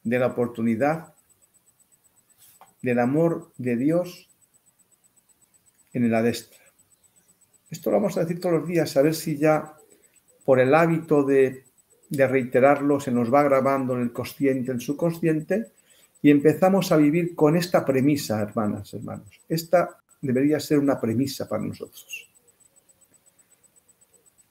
de 0.04 0.18
la 0.18 0.28
oportunidad 0.28 1.14
del 2.82 2.98
amor 2.98 3.52
de 3.58 3.76
Dios 3.76 4.30
en 5.92 6.04
el 6.04 6.14
adestra. 6.14 6.60
Esto 7.70 7.90
lo 7.90 7.96
vamos 7.98 8.16
a 8.16 8.20
decir 8.20 8.40
todos 8.40 8.60
los 8.60 8.68
días, 8.68 8.96
a 8.96 9.02
ver 9.02 9.14
si 9.14 9.36
ya 9.36 9.74
por 10.44 10.60
el 10.60 10.74
hábito 10.74 11.22
de, 11.24 11.64
de 12.08 12.26
reiterarlo 12.26 13.00
se 13.00 13.12
nos 13.12 13.32
va 13.32 13.42
grabando 13.42 13.94
en 13.94 14.02
el 14.02 14.12
consciente, 14.12 14.70
en 14.70 14.76
el 14.78 14.80
subconsciente, 14.80 15.72
y 16.22 16.30
empezamos 16.30 16.92
a 16.92 16.96
vivir 16.96 17.34
con 17.34 17.56
esta 17.56 17.84
premisa, 17.84 18.40
hermanas, 18.40 18.92
hermanos. 18.94 19.40
Esta 19.48 20.00
debería 20.20 20.60
ser 20.60 20.78
una 20.78 21.00
premisa 21.00 21.48
para 21.48 21.62
nosotros. 21.62 22.28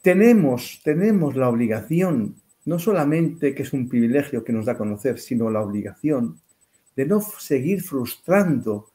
Tenemos, 0.01 0.81
tenemos 0.83 1.35
la 1.35 1.49
obligación, 1.49 2.35
no 2.65 2.79
solamente 2.79 3.53
que 3.53 3.63
es 3.63 3.73
un 3.73 3.87
privilegio 3.87 4.43
que 4.43 4.53
nos 4.53 4.65
da 4.65 4.73
a 4.73 4.77
conocer, 4.77 5.19
sino 5.19 5.49
la 5.49 5.61
obligación 5.61 6.39
de 6.95 7.05
no 7.05 7.21
seguir 7.21 7.81
frustrando 7.83 8.91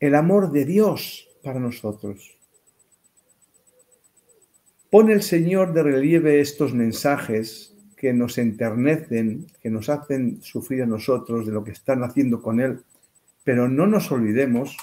el 0.00 0.14
amor 0.14 0.50
de 0.50 0.64
Dios 0.64 1.28
para 1.42 1.60
nosotros. 1.60 2.36
Pone 4.90 5.12
el 5.12 5.22
Señor 5.22 5.72
de 5.74 5.82
relieve 5.82 6.40
estos 6.40 6.72
mensajes 6.72 7.77
que 7.98 8.12
nos 8.12 8.38
enternecen, 8.38 9.46
que 9.60 9.70
nos 9.70 9.88
hacen 9.88 10.40
sufrir 10.40 10.84
a 10.84 10.86
nosotros 10.86 11.46
de 11.46 11.52
lo 11.52 11.64
que 11.64 11.72
están 11.72 12.04
haciendo 12.04 12.40
con 12.40 12.60
Él, 12.60 12.80
pero 13.42 13.68
no 13.68 13.86
nos 13.86 14.12
olvidemos 14.12 14.76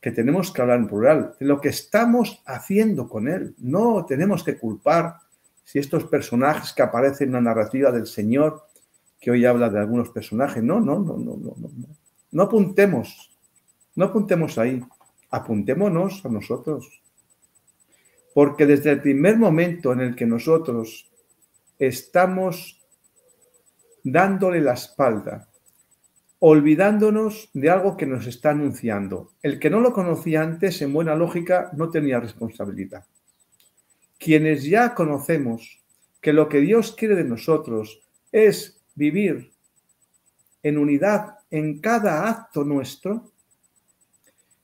que 0.00 0.10
tenemos 0.10 0.52
que 0.52 0.62
hablar 0.62 0.80
en 0.80 0.88
plural, 0.88 1.34
de 1.38 1.46
lo 1.46 1.60
que 1.60 1.68
estamos 1.68 2.42
haciendo 2.44 3.08
con 3.08 3.28
Él. 3.28 3.54
No 3.58 4.04
tenemos 4.04 4.42
que 4.42 4.58
culpar 4.58 5.16
si 5.64 5.78
estos 5.78 6.04
personajes 6.04 6.72
que 6.72 6.82
aparecen 6.82 7.28
en 7.28 7.34
la 7.34 7.40
narrativa 7.40 7.92
del 7.92 8.06
Señor, 8.06 8.62
que 9.20 9.30
hoy 9.30 9.44
habla 9.44 9.70
de 9.70 9.78
algunos 9.78 10.10
personajes, 10.10 10.62
no, 10.62 10.80
no, 10.80 10.98
no, 10.98 11.16
no, 11.16 11.36
no, 11.36 11.54
no. 11.56 11.70
No 12.32 12.42
apuntemos, 12.42 13.32
no 13.94 14.06
apuntemos 14.06 14.58
ahí, 14.58 14.82
apuntémonos 15.30 16.24
a 16.24 16.28
nosotros. 16.28 17.02
Porque 18.34 18.66
desde 18.66 18.90
el 18.90 19.00
primer 19.00 19.38
momento 19.38 19.92
en 19.92 20.00
el 20.00 20.16
que 20.16 20.26
nosotros 20.26 21.10
estamos 21.78 22.82
dándole 24.02 24.60
la 24.60 24.74
espalda, 24.74 25.48
olvidándonos 26.38 27.50
de 27.54 27.70
algo 27.70 27.96
que 27.96 28.06
nos 28.06 28.26
está 28.26 28.50
anunciando. 28.50 29.32
El 29.42 29.58
que 29.58 29.70
no 29.70 29.80
lo 29.80 29.92
conocía 29.92 30.42
antes, 30.42 30.80
en 30.82 30.92
buena 30.92 31.14
lógica, 31.14 31.70
no 31.74 31.90
tenía 31.90 32.20
responsabilidad. 32.20 33.04
Quienes 34.18 34.64
ya 34.64 34.94
conocemos 34.94 35.82
que 36.20 36.32
lo 36.32 36.48
que 36.48 36.60
Dios 36.60 36.92
quiere 36.92 37.16
de 37.16 37.24
nosotros 37.24 38.00
es 38.32 38.82
vivir 38.94 39.52
en 40.62 40.78
unidad 40.78 41.38
en 41.50 41.80
cada 41.80 42.28
acto 42.28 42.64
nuestro, 42.64 43.30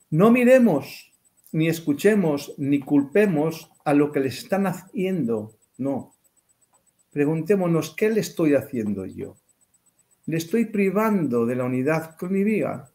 no 0.09 0.31
miremos 0.31 1.13
ni 1.53 1.69
escuchemos 1.69 2.53
ni 2.57 2.79
culpemos 2.79 3.71
a 3.85 3.93
lo 3.93 4.11
que 4.11 4.19
le 4.19 4.27
están 4.27 4.67
haciendo. 4.67 5.55
No. 5.77 6.13
Preguntémonos, 7.13 7.95
¿qué 7.95 8.09
le 8.09 8.21
estoy 8.21 8.55
haciendo 8.55 9.05
yo? 9.05 9.37
¿Le 10.25 10.37
estoy 10.37 10.65
privando 10.65 11.45
de 11.45 11.55
la 11.55 11.65
unidad 11.65 12.17
con 12.17 12.33
mi 12.33 12.43
vida? 12.43 12.91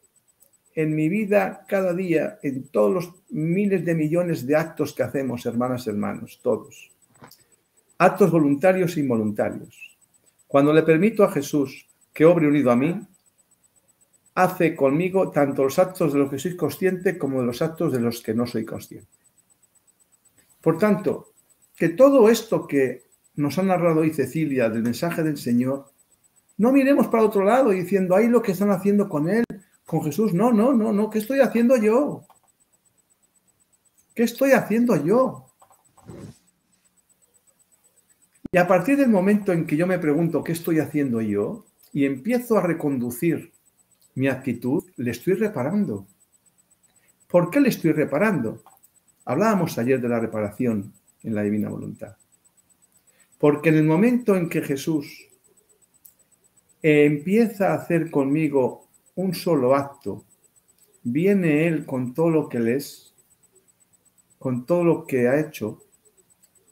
En 0.74 0.96
mi 0.96 1.08
vida, 1.08 1.64
cada 1.68 1.94
día, 1.94 2.40
en 2.42 2.66
todos 2.66 2.92
los 2.92 3.14
miles 3.30 3.84
de 3.84 3.94
millones 3.94 4.44
de 4.44 4.56
actos 4.56 4.92
que 4.92 5.04
hacemos, 5.04 5.46
hermanas, 5.46 5.86
hermanos, 5.86 6.40
todos. 6.42 6.90
Actos 7.98 8.32
voluntarios 8.32 8.96
e 8.96 9.00
involuntarios. 9.00 9.96
Cuando 10.48 10.72
le 10.72 10.82
permito 10.82 11.22
a 11.22 11.30
Jesús 11.30 11.88
que 12.12 12.24
obre 12.24 12.48
unido 12.48 12.72
a 12.72 12.76
mí, 12.76 13.00
hace 14.34 14.74
conmigo 14.74 15.30
tanto 15.30 15.62
los 15.62 15.78
actos 15.78 16.12
de 16.12 16.18
los 16.18 16.30
que 16.30 16.40
soy 16.40 16.56
consciente 16.56 17.18
como 17.18 17.40
de 17.40 17.46
los 17.46 17.62
actos 17.62 17.92
de 17.92 18.00
los 18.00 18.20
que 18.20 18.34
no 18.34 18.46
soy 18.46 18.64
consciente. 18.64 19.10
Por 20.60 20.76
tanto, 20.76 21.34
que 21.76 21.90
todo 21.90 22.28
esto 22.28 22.66
que 22.66 23.07
nos 23.38 23.56
ha 23.58 23.62
narrado 23.62 24.00
hoy 24.00 24.12
Cecilia 24.12 24.68
del 24.68 24.82
mensaje 24.82 25.22
del 25.22 25.38
Señor, 25.38 25.92
no 26.56 26.72
miremos 26.72 27.06
para 27.06 27.22
otro 27.22 27.44
lado 27.44 27.70
diciendo, 27.70 28.16
ahí 28.16 28.26
lo 28.26 28.42
que 28.42 28.52
están 28.52 28.70
haciendo 28.72 29.08
con 29.08 29.28
Él, 29.28 29.44
con 29.86 30.02
Jesús. 30.02 30.34
No, 30.34 30.52
no, 30.52 30.72
no, 30.72 30.92
no, 30.92 31.08
¿qué 31.08 31.20
estoy 31.20 31.38
haciendo 31.40 31.76
yo? 31.76 32.24
¿Qué 34.12 34.24
estoy 34.24 34.52
haciendo 34.52 34.96
yo? 34.96 35.46
Y 38.50 38.58
a 38.58 38.66
partir 38.66 38.96
del 38.96 39.08
momento 39.08 39.52
en 39.52 39.66
que 39.66 39.76
yo 39.76 39.86
me 39.86 40.00
pregunto 40.00 40.42
qué 40.42 40.52
estoy 40.52 40.80
haciendo 40.80 41.20
yo 41.20 41.64
y 41.92 42.06
empiezo 42.06 42.58
a 42.58 42.62
reconducir 42.62 43.52
mi 44.16 44.26
actitud, 44.26 44.84
le 44.96 45.12
estoy 45.12 45.34
reparando. 45.34 46.08
¿Por 47.28 47.50
qué 47.50 47.60
le 47.60 47.68
estoy 47.68 47.92
reparando? 47.92 48.64
Hablábamos 49.24 49.78
ayer 49.78 50.00
de 50.00 50.08
la 50.08 50.18
reparación 50.18 50.92
en 51.22 51.34
la 51.36 51.42
divina 51.42 51.68
voluntad. 51.68 52.16
Porque 53.38 53.68
en 53.68 53.76
el 53.76 53.84
momento 53.84 54.36
en 54.36 54.48
que 54.48 54.62
Jesús 54.62 55.28
empieza 56.82 57.72
a 57.72 57.76
hacer 57.76 58.10
conmigo 58.10 58.88
un 59.14 59.34
solo 59.34 59.74
acto, 59.74 60.24
viene 61.02 61.66
Él 61.66 61.86
con 61.86 62.14
todo 62.14 62.30
lo 62.30 62.48
que 62.48 62.58
Él 62.58 62.68
es, 62.68 63.14
con 64.38 64.66
todo 64.66 64.84
lo 64.84 65.06
que 65.06 65.28
ha 65.28 65.40
hecho, 65.40 65.82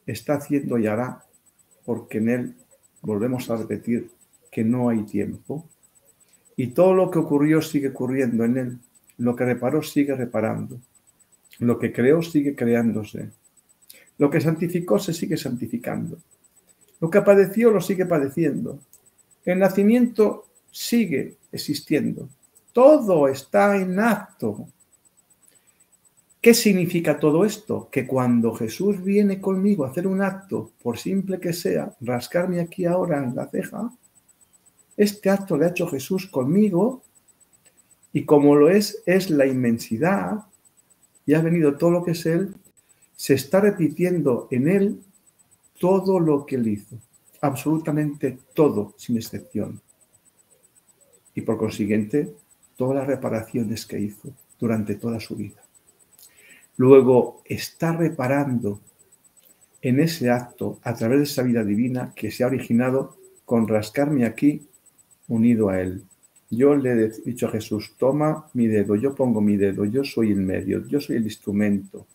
está 0.05 0.35
haciendo 0.35 0.77
y 0.77 0.87
hará, 0.87 1.25
porque 1.85 2.19
en 2.19 2.29
Él 2.29 2.55
volvemos 3.01 3.49
a 3.49 3.57
repetir 3.57 4.11
que 4.51 4.63
no 4.63 4.89
hay 4.89 5.03
tiempo, 5.03 5.67
y 6.59 6.67
todo 6.67 6.95
lo 6.95 7.11
que 7.11 7.19
ocurrió 7.19 7.61
sigue 7.61 7.89
ocurriendo 7.89 8.43
en 8.43 8.57
él. 8.57 8.77
Lo 9.19 9.35
que 9.35 9.45
reparó 9.45 9.83
sigue 9.83 10.15
reparando. 10.15 10.79
Lo 11.59 11.77
que 11.77 11.93
creó 11.93 12.23
sigue 12.23 12.55
creándose. 12.55 13.29
Lo 14.17 14.31
que 14.31 14.41
santificó 14.41 14.97
se 14.97 15.13
sigue 15.13 15.37
santificando. 15.37 16.17
Lo 16.99 17.09
que 17.09 17.21
padeció 17.21 17.71
lo 17.71 17.81
sigue 17.81 18.05
padeciendo. 18.05 18.79
El 19.45 19.59
nacimiento 19.59 20.45
sigue 20.71 21.37
existiendo. 21.51 22.29
Todo 22.73 23.27
está 23.27 23.77
en 23.77 23.99
acto. 23.99 24.67
¿Qué 26.41 26.53
significa 26.53 27.19
todo 27.19 27.45
esto? 27.45 27.89
Que 27.91 28.05
cuando 28.05 28.53
Jesús 28.53 29.03
viene 29.03 29.41
conmigo 29.41 29.85
a 29.85 29.89
hacer 29.89 30.07
un 30.07 30.21
acto, 30.21 30.71
por 30.81 30.97
simple 30.97 31.39
que 31.39 31.53
sea, 31.53 31.95
rascarme 32.01 32.59
aquí 32.59 32.85
ahora 32.85 33.23
en 33.23 33.35
la 33.35 33.47
ceja, 33.47 33.91
este 34.95 35.29
acto 35.29 35.57
le 35.57 35.65
ha 35.65 35.69
hecho 35.69 35.87
Jesús 35.87 36.27
conmigo 36.27 37.03
y 38.13 38.25
como 38.25 38.55
lo 38.55 38.69
es, 38.69 39.03
es 39.05 39.29
la 39.29 39.45
inmensidad 39.45 40.45
y 41.25 41.33
ha 41.33 41.41
venido 41.41 41.75
todo 41.75 41.91
lo 41.91 42.03
que 42.03 42.11
es 42.11 42.25
Él, 42.25 42.55
se 43.15 43.33
está 43.33 43.59
repitiendo 43.59 44.47
en 44.51 44.67
Él 44.67 45.01
todo 45.79 46.19
lo 46.19 46.45
que 46.45 46.55
Él 46.55 46.67
hizo, 46.67 46.97
absolutamente 47.41 48.39
todo, 48.53 48.93
sin 48.97 49.17
excepción. 49.17 49.81
Y 51.33 51.41
por 51.41 51.57
consiguiente, 51.57 52.35
todas 52.75 52.95
las 52.97 53.07
reparaciones 53.07 53.85
que 53.85 53.99
hizo 53.99 54.29
durante 54.59 54.95
toda 54.95 55.19
su 55.19 55.35
vida. 55.35 55.61
Luego 56.77 57.41
está 57.45 57.91
reparando 57.91 58.81
en 59.81 59.99
ese 59.99 60.29
acto, 60.29 60.79
a 60.83 60.93
través 60.93 61.19
de 61.19 61.23
esa 61.25 61.43
vida 61.43 61.63
divina 61.63 62.13
que 62.15 62.31
se 62.31 62.43
ha 62.43 62.47
originado 62.47 63.17
con 63.45 63.67
rascarme 63.67 64.25
aquí 64.25 64.67
unido 65.27 65.69
a 65.69 65.81
Él. 65.81 66.03
Yo 66.49 66.75
le 66.75 66.91
he 66.91 67.09
dicho 67.25 67.47
a 67.47 67.51
Jesús, 67.51 67.95
toma 67.97 68.47
mi 68.53 68.67
dedo, 68.67 68.95
yo 68.95 69.13
pongo 69.13 69.41
mi 69.41 69.57
dedo, 69.57 69.85
yo 69.85 70.03
soy 70.03 70.31
el 70.31 70.41
medio, 70.41 70.85
yo 70.87 71.01
soy 71.01 71.17
el 71.17 71.23
instrumento. 71.23 72.07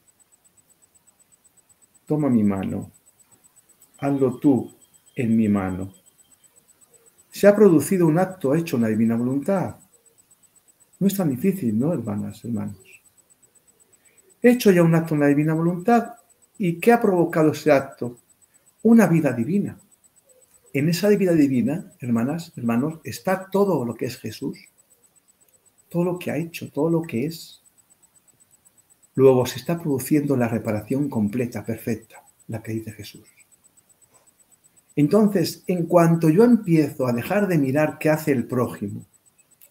Toma 2.07 2.31
mi 2.31 2.43
mano, 2.43 2.91
hazlo 4.03 4.37
tú 4.39 4.71
en 5.15 5.37
mi 5.37 5.49
mano. 5.49 5.95
Se 7.31 7.47
ha 7.47 7.57
producido 7.57 8.07
un 8.07 8.19
acto 8.19 8.55
hecho 8.55 8.77
en 8.77 8.83
la 8.83 8.89
divina 8.89 9.17
voluntad. 9.17 9.77
No 10.99 11.07
es 11.07 11.17
tan 11.17 11.31
difícil, 11.31 11.79
¿no, 11.79 11.93
hermanas, 11.93 12.45
hermanos? 12.45 12.77
He 14.43 14.51
hecho 14.51 14.71
ya 14.71 14.83
un 14.83 14.95
acto 14.95 15.15
en 15.15 15.21
la 15.21 15.29
divina 15.29 15.55
voluntad 15.55 16.15
y 16.59 16.79
¿qué 16.79 16.93
ha 16.93 17.01
provocado 17.01 17.53
ese 17.53 17.73
acto? 17.73 18.19
Una 18.83 19.07
vida 19.07 19.33
divina 19.33 19.79
en 20.75 20.89
esa 20.89 21.09
vida 21.09 21.33
divina, 21.35 21.93
hermanas, 22.01 22.53
hermanos, 22.57 23.01
está 23.05 23.51
todo 23.51 23.85
lo 23.85 23.95
que 23.95 24.07
es 24.07 24.17
Jesús, 24.17 24.59
todo 25.91 26.05
lo 26.05 26.19
que 26.19 26.31
ha 26.31 26.39
hecho, 26.39 26.71
todo 26.71 26.89
lo 26.89 27.03
que 27.03 27.27
es. 27.27 27.63
Luego 29.15 29.45
se 29.45 29.59
está 29.59 29.79
produciendo 29.79 30.35
la 30.35 30.49
reparación 30.49 31.11
completa, 31.11 31.65
perfecta, 31.65 32.25
la 32.49 32.63
que 32.63 32.73
dice 32.73 32.93
Jesús. 32.93 33.29
Entonces, 34.97 35.65
en 35.67 35.87
cuanto 35.87 36.29
yo 36.29 36.45
empiezo 36.45 37.07
a 37.07 37.13
dejar 37.13 37.49
de 37.49 37.59
mirar 37.59 37.99
qué 37.99 38.11
hace 38.11 38.33
el 38.33 38.47
prójimo 38.47 39.07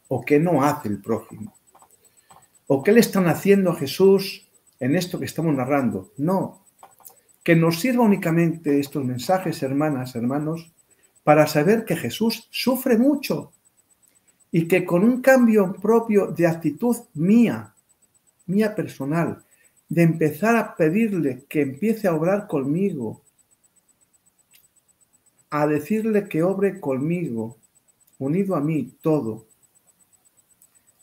o 0.07 0.25
qué 0.25 0.39
no 0.39 0.63
hace 0.63 0.89
el 0.89 1.01
prójimo, 1.01 1.55
o 2.67 2.83
qué 2.83 2.91
le 2.91 2.99
están 2.99 3.27
haciendo 3.27 3.71
a 3.71 3.75
Jesús 3.75 4.49
en 4.79 4.95
esto 4.95 5.19
que 5.19 5.25
estamos 5.25 5.55
narrando, 5.55 6.11
no, 6.17 6.65
que 7.43 7.55
nos 7.55 7.79
sirva 7.79 8.03
únicamente 8.03 8.79
estos 8.79 9.05
mensajes, 9.05 9.63
hermanas, 9.63 10.15
hermanos, 10.15 10.71
para 11.23 11.47
saber 11.47 11.85
que 11.85 11.95
Jesús 11.95 12.47
sufre 12.51 12.97
mucho 12.97 13.53
y 14.51 14.67
que 14.67 14.85
con 14.85 15.03
un 15.03 15.21
cambio 15.21 15.73
propio 15.73 16.27
de 16.27 16.47
actitud 16.47 16.97
mía, 17.13 17.73
mía 18.47 18.75
personal, 18.75 19.45
de 19.87 20.03
empezar 20.03 20.55
a 20.55 20.75
pedirle 20.75 21.45
que 21.47 21.61
empiece 21.61 22.07
a 22.07 22.15
obrar 22.15 22.47
conmigo, 22.47 23.21
a 25.51 25.67
decirle 25.67 26.27
que 26.27 26.41
obre 26.41 26.79
conmigo, 26.79 27.57
unido 28.17 28.55
a 28.55 28.61
mí 28.61 28.97
todo, 29.01 29.45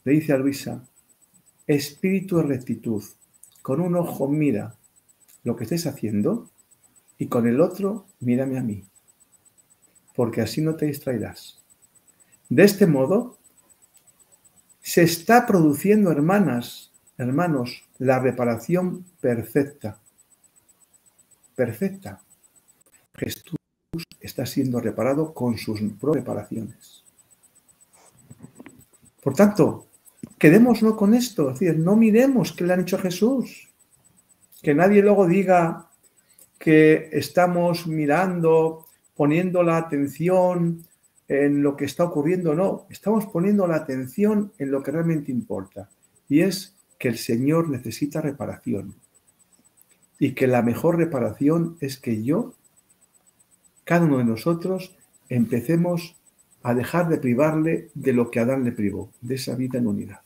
le 0.05 0.12
dice 0.12 0.32
a 0.32 0.38
Luisa, 0.38 0.84
espíritu 1.66 2.38
de 2.38 2.42
rectitud, 2.44 3.05
con 3.62 3.80
un 3.80 3.94
ojo 3.94 4.26
mira 4.26 4.74
lo 5.44 5.55
que 5.55 5.64
estés 5.64 5.86
haciendo 5.86 6.51
y 7.18 7.28
con 7.28 7.46
el 7.46 7.61
otro 7.61 8.07
mírame 8.18 8.59
a 8.59 8.62
mí 8.62 8.84
porque 10.18 10.40
así 10.40 10.61
no 10.61 10.74
te 10.74 10.86
distraerás. 10.86 11.62
De 12.49 12.64
este 12.64 12.88
modo, 12.88 13.38
se 14.80 15.05
está 15.05 15.46
produciendo, 15.46 16.11
hermanas, 16.11 16.90
hermanos, 17.18 17.84
la 17.99 18.18
reparación 18.18 19.05
perfecta. 19.20 20.01
Perfecta. 21.55 22.20
Jesús 23.14 23.57
está 24.20 24.46
siendo 24.46 24.80
reparado 24.80 25.32
con 25.32 25.58
sus 25.58 25.80
preparaciones. 26.00 27.04
Por 29.22 29.34
tanto, 29.34 29.86
quedémonos 30.38 30.94
con 30.94 31.14
esto, 31.14 31.50
es 31.50 31.60
decir, 31.60 31.78
no 31.78 31.96
miremos 31.96 32.52
qué 32.52 32.64
le 32.64 32.72
han 32.72 32.80
hecho 32.80 32.96
a 32.96 33.00
Jesús. 33.00 33.68
Que 34.62 34.74
nadie 34.74 35.02
luego 35.02 35.26
diga 35.26 35.88
que 36.58 37.08
estamos 37.12 37.86
mirando, 37.86 38.86
poniendo 39.14 39.62
la 39.62 39.76
atención 39.76 40.84
en 41.28 41.62
lo 41.62 41.76
que 41.76 41.84
está 41.84 42.04
ocurriendo, 42.04 42.54
no, 42.54 42.86
estamos 42.88 43.26
poniendo 43.26 43.66
la 43.66 43.76
atención 43.76 44.52
en 44.58 44.70
lo 44.70 44.82
que 44.82 44.90
realmente 44.90 45.30
importa, 45.30 45.90
y 46.28 46.40
es 46.40 46.74
que 46.98 47.08
el 47.08 47.18
Señor 47.18 47.68
necesita 47.68 48.22
reparación, 48.22 48.94
y 50.18 50.32
que 50.32 50.46
la 50.46 50.62
mejor 50.62 50.96
reparación 50.96 51.76
es 51.80 51.98
que 51.98 52.24
yo, 52.24 52.54
cada 53.89 54.05
uno 54.05 54.18
de 54.18 54.24
nosotros, 54.24 54.95
empecemos 55.30 56.14
a 56.62 56.74
dejar 56.74 57.09
de 57.09 57.16
privarle 57.16 57.89
de 57.95 58.12
lo 58.12 58.30
que 58.30 58.39
Adán 58.39 58.62
le 58.62 58.72
privó, 58.72 59.11
de 59.22 59.36
esa 59.36 59.55
vida 59.55 59.78
en 59.78 59.86
unidad. 59.86 60.20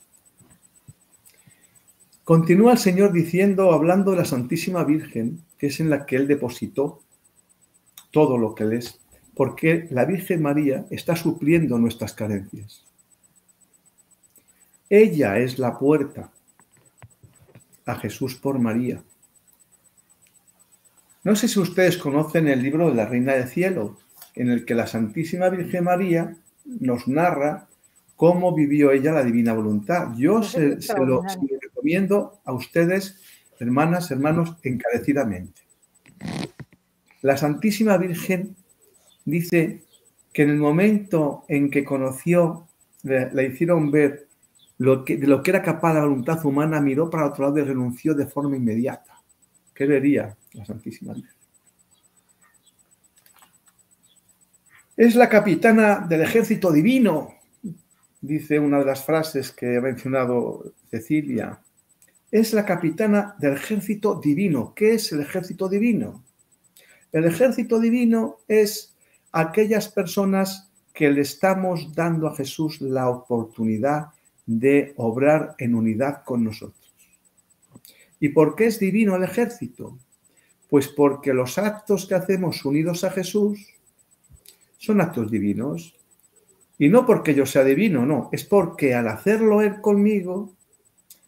Continúa 2.25 2.73
el 2.73 2.77
Señor 2.77 3.13
diciendo, 3.13 3.71
hablando 3.71 4.11
de 4.11 4.17
la 4.17 4.25
Santísima 4.25 4.83
Virgen, 4.83 5.45
que 5.57 5.67
es 5.67 5.79
en 5.79 5.89
la 5.89 6.05
que 6.05 6.17
Él 6.17 6.27
depositó 6.27 7.03
todo 8.11 8.37
lo 8.37 8.53
que 8.53 8.63
Él 8.63 8.73
es, 8.73 8.99
porque 9.33 9.87
la 9.91 10.03
Virgen 10.03 10.41
María 10.41 10.85
está 10.89 11.15
supliendo 11.15 11.77
nuestras 11.77 12.11
carencias. 12.11 12.83
Ella 14.89 15.37
es 15.37 15.57
la 15.57 15.79
puerta 15.79 16.33
a 17.85 17.95
Jesús 17.95 18.35
por 18.35 18.59
María. 18.59 19.01
No 21.23 21.37
sé 21.37 21.47
si 21.47 21.57
ustedes 21.59 21.97
conocen 21.97 22.49
el 22.49 22.61
libro 22.61 22.89
de 22.89 22.95
la 22.95 23.05
Reina 23.05 23.33
del 23.33 23.47
Cielo, 23.47 23.97
en 24.35 24.49
el 24.49 24.65
que 24.65 24.75
la 24.75 24.87
Santísima 24.87 25.47
Virgen 25.49 25.85
María 25.85 26.35
nos 26.65 27.07
narra 27.07 27.67
cómo 28.17 28.53
vivió 28.53 28.91
ella 28.91 29.13
la 29.13 29.23
divina 29.23 29.53
voluntad. 29.53 30.09
Yo 30.17 30.43
se, 30.43 30.77
lo, 30.97 31.23
recomiendo 31.61 32.41
a 32.43 32.51
ustedes, 32.51 33.21
hermanas, 33.57 34.11
hermanos, 34.11 34.57
encarecidamente. 34.63 35.61
La 37.21 37.37
Santísima 37.37 37.97
Virgen 37.97 38.57
dice 39.23 39.83
que 40.33 40.41
en 40.43 40.49
el 40.49 40.57
momento 40.57 41.45
en 41.47 41.69
que 41.69 41.85
conoció, 41.85 42.67
la 43.03 43.43
hicieron 43.43 43.91
ver 43.91 44.27
lo 44.77 45.05
que, 45.05 45.15
de 45.15 45.27
lo 45.27 45.41
que 45.41 45.51
era 45.51 45.61
capaz 45.61 45.93
la 45.93 46.01
voluntad 46.01 46.45
humana, 46.45 46.81
miró 46.81 47.09
para 47.09 47.27
otro 47.27 47.45
lado 47.45 47.59
y 47.59 47.63
renunció 47.63 48.13
de 48.13 48.25
forma 48.25 48.57
inmediata. 48.57 49.21
¿Qué 49.73 49.85
vería 49.85 50.35
la 50.53 50.65
Santísima? 50.65 51.15
Es 54.95 55.15
la 55.15 55.27
capitana 55.27 56.05
del 56.07 56.21
ejército 56.21 56.71
divino, 56.71 57.33
dice 58.21 58.59
una 58.59 58.79
de 58.79 58.85
las 58.85 59.03
frases 59.03 59.51
que 59.51 59.77
ha 59.77 59.81
mencionado 59.81 60.73
Cecilia. 60.89 61.59
Es 62.31 62.53
la 62.53 62.65
capitana 62.65 63.35
del 63.39 63.53
ejército 63.53 64.19
divino. 64.19 64.73
¿Qué 64.75 64.93
es 64.93 65.11
el 65.11 65.21
ejército 65.21 65.67
divino? 65.67 66.23
El 67.11 67.25
ejército 67.25 67.79
divino 67.79 68.37
es 68.47 68.95
aquellas 69.31 69.87
personas 69.89 70.71
que 70.93 71.09
le 71.09 71.21
estamos 71.21 71.93
dando 71.93 72.27
a 72.27 72.35
Jesús 72.35 72.79
la 72.81 73.09
oportunidad 73.09 74.09
de 74.45 74.93
obrar 74.97 75.55
en 75.57 75.73
unidad 75.75 76.23
con 76.23 76.43
nosotros. 76.43 76.93
¿Y 78.19 78.29
por 78.29 78.55
qué 78.55 78.67
es 78.67 78.79
divino 78.79 79.15
el 79.15 79.23
ejército? 79.23 79.97
Pues 80.73 80.87
porque 80.87 81.35
los 81.35 81.59
actos 81.59 82.07
que 82.07 82.15
hacemos 82.15 82.65
unidos 82.65 83.03
a 83.03 83.11
Jesús 83.11 83.75
son 84.79 85.01
actos 85.01 85.29
divinos. 85.29 85.95
Y 86.79 86.89
no 86.89 87.05
porque 87.05 87.35
yo 87.35 87.45
sea 87.45 87.63
divino, 87.63 88.07
no, 88.07 88.29
es 88.31 88.43
porque 88.43 88.95
al 88.95 89.07
hacerlo 89.07 89.61
Él 89.61 89.81
conmigo, 89.81 90.55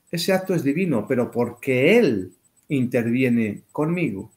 ese 0.09 0.33
acto 0.33 0.55
es 0.55 0.63
divino, 0.63 1.05
pero 1.07 1.29
porque 1.29 1.95
Él 1.95 2.33
interviene 2.69 3.65
conmigo 3.71 4.31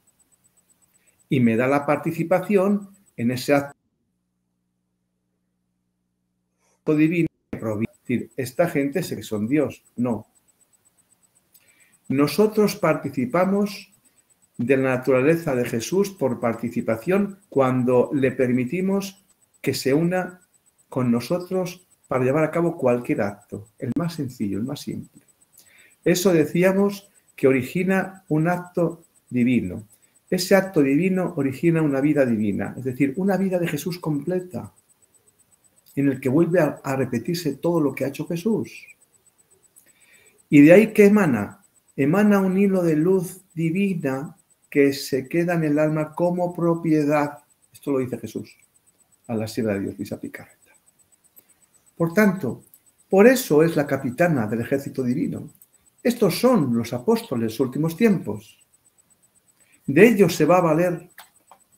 y 1.30 1.40
me 1.40 1.56
da 1.56 1.68
la 1.68 1.86
participación 1.86 2.90
en 3.16 3.30
ese 3.30 3.54
acto 3.54 3.74
divino. 6.94 7.28
decir, 7.50 8.30
esta 8.36 8.68
gente 8.68 9.02
sé 9.02 9.16
que 9.16 9.22
son 9.22 9.48
Dios, 9.48 9.82
no. 9.96 10.26
Nosotros 12.08 12.76
participamos 12.76 13.94
de 14.58 14.76
la 14.76 14.96
naturaleza 14.96 15.54
de 15.54 15.64
Jesús 15.64 16.10
por 16.10 16.40
participación 16.40 17.38
cuando 17.48 18.10
le 18.12 18.32
permitimos 18.32 19.24
que 19.60 19.72
se 19.72 19.94
una 19.94 20.40
con 20.88 21.10
nosotros 21.10 21.86
para 22.08 22.24
llevar 22.24 22.44
a 22.44 22.50
cabo 22.50 22.76
cualquier 22.76 23.22
acto, 23.22 23.68
el 23.78 23.92
más 23.96 24.14
sencillo, 24.14 24.58
el 24.58 24.64
más 24.64 24.80
simple. 24.80 25.22
Eso 26.04 26.32
decíamos 26.32 27.08
que 27.36 27.46
origina 27.46 28.24
un 28.28 28.48
acto 28.48 29.04
divino. 29.30 29.86
Ese 30.28 30.56
acto 30.56 30.82
divino 30.82 31.34
origina 31.36 31.80
una 31.80 32.00
vida 32.00 32.26
divina, 32.26 32.74
es 32.76 32.84
decir, 32.84 33.14
una 33.16 33.36
vida 33.36 33.58
de 33.58 33.68
Jesús 33.68 33.98
completa, 33.98 34.72
en 35.94 36.08
el 36.08 36.20
que 36.20 36.28
vuelve 36.28 36.60
a, 36.60 36.96
repetirse 36.96 37.56
todo 37.56 37.80
lo 37.80 37.94
que 37.94 38.04
ha 38.04 38.08
hecho 38.08 38.26
Jesús. 38.26 38.86
Y 40.50 40.62
de 40.62 40.72
ahí 40.72 40.92
que 40.92 41.06
emana, 41.06 41.64
emana 41.96 42.40
un 42.40 42.56
hilo 42.56 42.82
de 42.82 42.96
luz 42.96 43.42
divina 43.54 44.37
que 44.70 44.92
se 44.92 45.28
queda 45.28 45.54
en 45.54 45.64
el 45.64 45.78
alma 45.78 46.14
como 46.14 46.54
propiedad. 46.54 47.38
Esto 47.72 47.92
lo 47.92 47.98
dice 47.98 48.18
Jesús 48.18 48.56
a 49.26 49.34
la 49.34 49.46
sierra 49.46 49.74
de 49.74 49.80
Dios, 49.80 49.98
Luisa 49.98 50.18
Picarreta. 50.18 50.72
Por 51.96 52.14
tanto, 52.14 52.62
por 53.08 53.26
eso 53.26 53.62
es 53.62 53.76
la 53.76 53.86
capitana 53.86 54.46
del 54.46 54.60
ejército 54.60 55.02
divino. 55.02 55.50
Estos 56.02 56.38
son 56.38 56.76
los 56.76 56.92
apóstoles 56.92 57.58
últimos 57.60 57.96
tiempos. 57.96 58.58
De 59.86 60.06
ellos 60.06 60.34
se 60.34 60.44
va 60.44 60.58
a 60.58 60.62
valer 60.62 61.10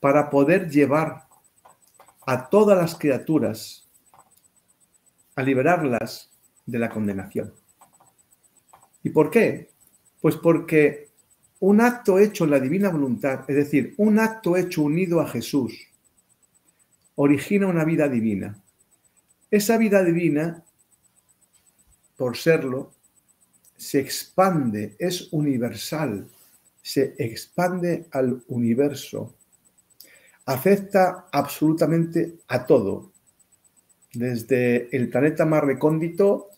para 0.00 0.30
poder 0.30 0.68
llevar 0.68 1.26
a 2.26 2.48
todas 2.48 2.76
las 2.76 2.96
criaturas 2.96 3.88
a 5.36 5.42
liberarlas 5.42 6.30
de 6.66 6.78
la 6.78 6.90
condenación. 6.90 7.52
¿Y 9.02 9.10
por 9.10 9.30
qué? 9.30 9.70
Pues 10.20 10.36
porque 10.36 11.09
un 11.60 11.82
acto 11.82 12.18
hecho 12.18 12.44
en 12.44 12.50
la 12.50 12.60
divina 12.60 12.88
voluntad, 12.88 13.44
es 13.48 13.56
decir, 13.56 13.94
un 13.98 14.18
acto 14.18 14.56
hecho 14.56 14.82
unido 14.82 15.20
a 15.20 15.28
Jesús, 15.28 15.88
origina 17.16 17.66
una 17.66 17.84
vida 17.84 18.08
divina. 18.08 18.58
Esa 19.50 19.76
vida 19.76 20.02
divina, 20.02 20.64
por 22.16 22.36
serlo, 22.36 22.92
se 23.76 24.00
expande, 24.00 24.96
es 24.98 25.28
universal, 25.32 26.26
se 26.82 27.14
expande 27.18 28.06
al 28.12 28.42
universo, 28.48 29.34
afecta 30.46 31.26
absolutamente 31.30 32.38
a 32.48 32.64
todo, 32.64 33.12
desde 34.14 34.94
el 34.96 35.10
planeta 35.10 35.44
más 35.44 35.62
recóndito 35.62 36.48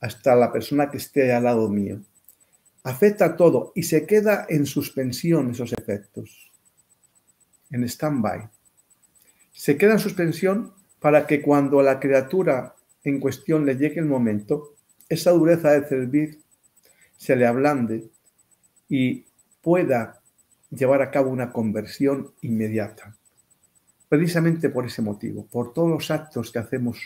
hasta 0.00 0.36
la 0.36 0.52
persona 0.52 0.88
que 0.90 0.98
esté 0.98 1.32
al 1.32 1.44
lado 1.44 1.68
mío 1.68 2.00
afecta 2.84 3.36
todo 3.36 3.72
y 3.74 3.84
se 3.84 4.06
queda 4.06 4.46
en 4.48 4.66
suspensión 4.66 5.50
esos 5.50 5.72
efectos, 5.72 6.50
en 7.70 7.84
stand-by. 7.84 8.48
Se 9.52 9.76
queda 9.76 9.92
en 9.92 9.98
suspensión 9.98 10.72
para 10.98 11.26
que 11.26 11.42
cuando 11.42 11.80
a 11.80 11.82
la 11.82 12.00
criatura 12.00 12.74
en 13.04 13.20
cuestión 13.20 13.66
le 13.66 13.76
llegue 13.76 14.00
el 14.00 14.06
momento, 14.06 14.74
esa 15.08 15.30
dureza 15.30 15.72
de 15.72 15.86
servir 15.86 16.40
se 17.16 17.36
le 17.36 17.46
ablande 17.46 18.10
y 18.88 19.26
pueda 19.60 20.22
llevar 20.70 21.02
a 21.02 21.10
cabo 21.10 21.30
una 21.30 21.52
conversión 21.52 22.32
inmediata. 22.40 23.16
Precisamente 24.08 24.68
por 24.68 24.86
ese 24.86 25.02
motivo, 25.02 25.46
por 25.46 25.72
todos 25.72 25.90
los 25.90 26.10
actos 26.10 26.50
que 26.50 26.58
hacemos 26.58 27.00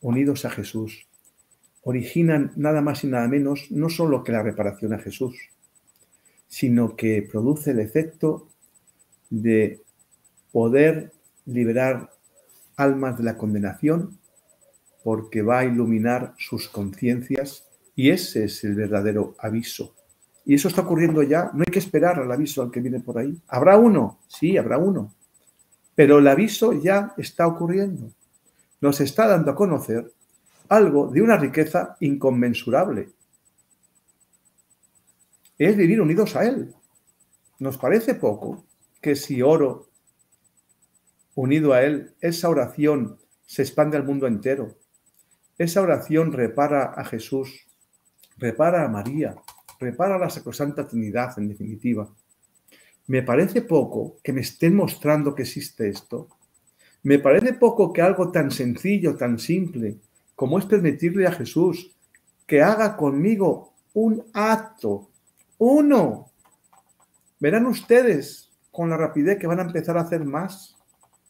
unidos 0.00 0.44
a 0.44 0.50
Jesús, 0.50 1.06
originan 1.88 2.50
nada 2.56 2.80
más 2.80 3.04
y 3.04 3.06
nada 3.06 3.28
menos 3.28 3.70
no 3.70 3.88
solo 3.88 4.24
que 4.24 4.32
la 4.32 4.42
reparación 4.42 4.92
a 4.92 4.98
Jesús, 4.98 5.36
sino 6.48 6.96
que 6.96 7.22
produce 7.22 7.70
el 7.70 7.78
efecto 7.78 8.48
de 9.30 9.82
poder 10.50 11.12
liberar 11.44 12.10
almas 12.76 13.16
de 13.18 13.22
la 13.22 13.36
condenación 13.36 14.18
porque 15.04 15.42
va 15.42 15.60
a 15.60 15.64
iluminar 15.64 16.34
sus 16.38 16.68
conciencias 16.68 17.68
y 17.94 18.10
ese 18.10 18.46
es 18.46 18.64
el 18.64 18.74
verdadero 18.74 19.36
aviso. 19.38 19.94
Y 20.44 20.54
eso 20.54 20.66
está 20.66 20.82
ocurriendo 20.82 21.22
ya, 21.22 21.52
no 21.54 21.60
hay 21.60 21.72
que 21.72 21.78
esperar 21.78 22.18
al 22.18 22.32
aviso 22.32 22.62
al 22.62 22.72
que 22.72 22.80
viene 22.80 22.98
por 22.98 23.16
ahí. 23.16 23.40
¿Habrá 23.46 23.76
uno? 23.76 24.18
Sí, 24.26 24.56
habrá 24.56 24.76
uno. 24.76 25.14
Pero 25.94 26.18
el 26.18 26.26
aviso 26.26 26.72
ya 26.72 27.14
está 27.16 27.46
ocurriendo. 27.46 28.10
Nos 28.80 29.00
está 29.00 29.28
dando 29.28 29.52
a 29.52 29.54
conocer 29.54 30.12
algo 30.68 31.08
de 31.08 31.22
una 31.22 31.36
riqueza 31.36 31.96
inconmensurable. 32.00 33.08
Es 35.58 35.76
vivir 35.76 36.00
unidos 36.00 36.36
a 36.36 36.44
Él. 36.44 36.74
Nos 37.58 37.78
parece 37.78 38.14
poco 38.14 38.64
que 39.00 39.16
si 39.16 39.42
oro 39.42 39.88
unido 41.34 41.72
a 41.72 41.82
Él, 41.82 42.14
esa 42.20 42.48
oración 42.48 43.18
se 43.46 43.62
expande 43.62 43.96
al 43.96 44.04
mundo 44.04 44.26
entero. 44.26 44.76
Esa 45.58 45.80
oración 45.80 46.32
repara 46.32 46.92
a 46.94 47.04
Jesús, 47.04 47.66
repara 48.36 48.84
a 48.84 48.88
María, 48.88 49.36
repara 49.78 50.16
a 50.16 50.18
la 50.18 50.30
Sacrosanta 50.30 50.86
Trinidad, 50.86 51.38
en 51.38 51.48
definitiva. 51.48 52.08
Me 53.06 53.22
parece 53.22 53.62
poco 53.62 54.16
que 54.22 54.32
me 54.32 54.40
estén 54.40 54.74
mostrando 54.74 55.34
que 55.34 55.42
existe 55.42 55.88
esto. 55.88 56.28
Me 57.04 57.18
parece 57.20 57.54
poco 57.54 57.92
que 57.92 58.02
algo 58.02 58.32
tan 58.32 58.50
sencillo, 58.50 59.16
tan 59.16 59.38
simple, 59.38 60.00
como 60.36 60.58
es 60.58 60.66
permitirle 60.66 61.26
a 61.26 61.32
Jesús 61.32 61.96
que 62.46 62.62
haga 62.62 62.96
conmigo 62.96 63.72
un 63.94 64.24
acto, 64.32 65.08
uno. 65.58 66.30
Verán 67.40 67.66
ustedes 67.66 68.52
con 68.70 68.90
la 68.90 68.96
rapidez 68.96 69.38
que 69.38 69.46
van 69.46 69.58
a 69.58 69.64
empezar 69.64 69.96
a 69.96 70.02
hacer 70.02 70.24
más, 70.24 70.76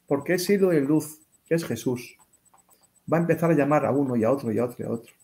porque 0.07 0.35
he 0.35 0.39
sido 0.39 0.71
de 0.71 0.81
luz, 0.81 1.21
que 1.47 1.55
es 1.55 1.65
Jesús. 1.65 2.19
Va 3.11 3.19
a 3.19 3.21
empezar 3.21 3.51
a 3.51 3.55
llamar 3.55 3.87
a 3.87 3.93
uno 3.93 4.17
y 4.17 4.25
a 4.25 4.33
otro 4.33 4.53
y 4.53 4.59
a 4.59 4.65
otro 4.65 4.85
y 4.85 4.89
a 4.89 4.93
otro. 4.93 5.15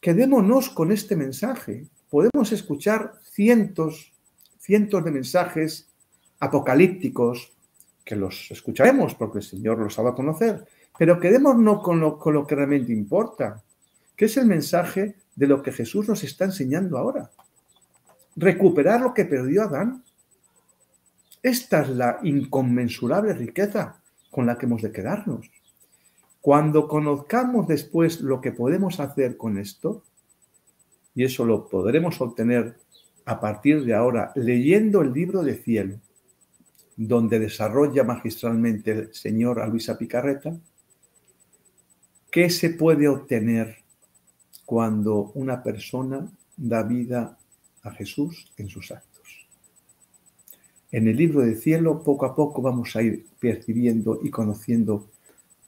Quedémonos 0.00 0.68
con 0.68 0.92
este 0.92 1.16
mensaje. 1.16 1.86
Podemos 2.10 2.52
escuchar 2.52 3.14
cientos, 3.22 4.12
cientos 4.58 5.04
de 5.04 5.10
mensajes 5.10 5.88
apocalípticos, 6.38 7.52
que 8.04 8.16
los 8.16 8.50
escucharemos 8.50 9.14
porque 9.14 9.38
el 9.38 9.44
Señor 9.44 9.78
los 9.78 9.94
sabe 9.94 10.14
conocer, 10.14 10.66
pero 10.98 11.20
quedémonos 11.20 11.82
con 11.82 12.00
lo, 12.00 12.18
con 12.18 12.34
lo 12.34 12.46
que 12.46 12.56
realmente 12.56 12.92
importa, 12.92 13.62
que 14.16 14.24
es 14.24 14.36
el 14.36 14.46
mensaje 14.46 15.16
de 15.36 15.46
lo 15.46 15.62
que 15.62 15.70
Jesús 15.70 16.08
nos 16.08 16.24
está 16.24 16.44
enseñando 16.44 16.98
ahora. 16.98 17.30
Recuperar 18.34 19.00
lo 19.00 19.14
que 19.14 19.24
perdió 19.24 19.62
Adán. 19.62 20.02
Esta 21.40 21.82
es 21.82 21.90
la 21.90 22.18
inconmensurable 22.24 23.32
riqueza 23.32 24.02
con 24.30 24.46
la 24.46 24.58
que 24.58 24.66
hemos 24.66 24.82
de 24.82 24.90
quedarnos. 24.90 25.48
Cuando 26.40 26.88
conozcamos 26.88 27.68
después 27.68 28.20
lo 28.20 28.40
que 28.40 28.52
podemos 28.52 28.98
hacer 28.98 29.36
con 29.36 29.58
esto, 29.58 30.02
y 31.14 31.24
eso 31.24 31.44
lo 31.44 31.68
podremos 31.68 32.20
obtener 32.20 32.76
a 33.24 33.40
partir 33.40 33.84
de 33.84 33.94
ahora 33.94 34.32
leyendo 34.34 35.02
el 35.02 35.12
libro 35.12 35.42
de 35.42 35.54
cielo, 35.54 36.00
donde 36.96 37.38
desarrolla 37.38 38.02
magistralmente 38.02 38.90
el 38.90 39.14
señor 39.14 39.60
a 39.60 39.68
Luisa 39.68 39.96
Picarreta, 39.96 40.58
¿qué 42.38 42.50
se 42.50 42.70
puede 42.70 43.08
obtener 43.08 43.78
cuando 44.64 45.32
una 45.34 45.60
persona 45.60 46.30
da 46.56 46.84
vida 46.84 47.36
a 47.82 47.90
Jesús 47.90 48.52
en 48.56 48.68
sus 48.68 48.92
actos. 48.92 49.48
En 50.92 51.08
el 51.08 51.16
libro 51.16 51.40
de 51.40 51.56
cielo, 51.56 52.00
poco 52.00 52.26
a 52.26 52.36
poco 52.36 52.62
vamos 52.62 52.94
a 52.94 53.02
ir 53.02 53.26
percibiendo 53.40 54.20
y 54.22 54.30
conociendo 54.30 55.10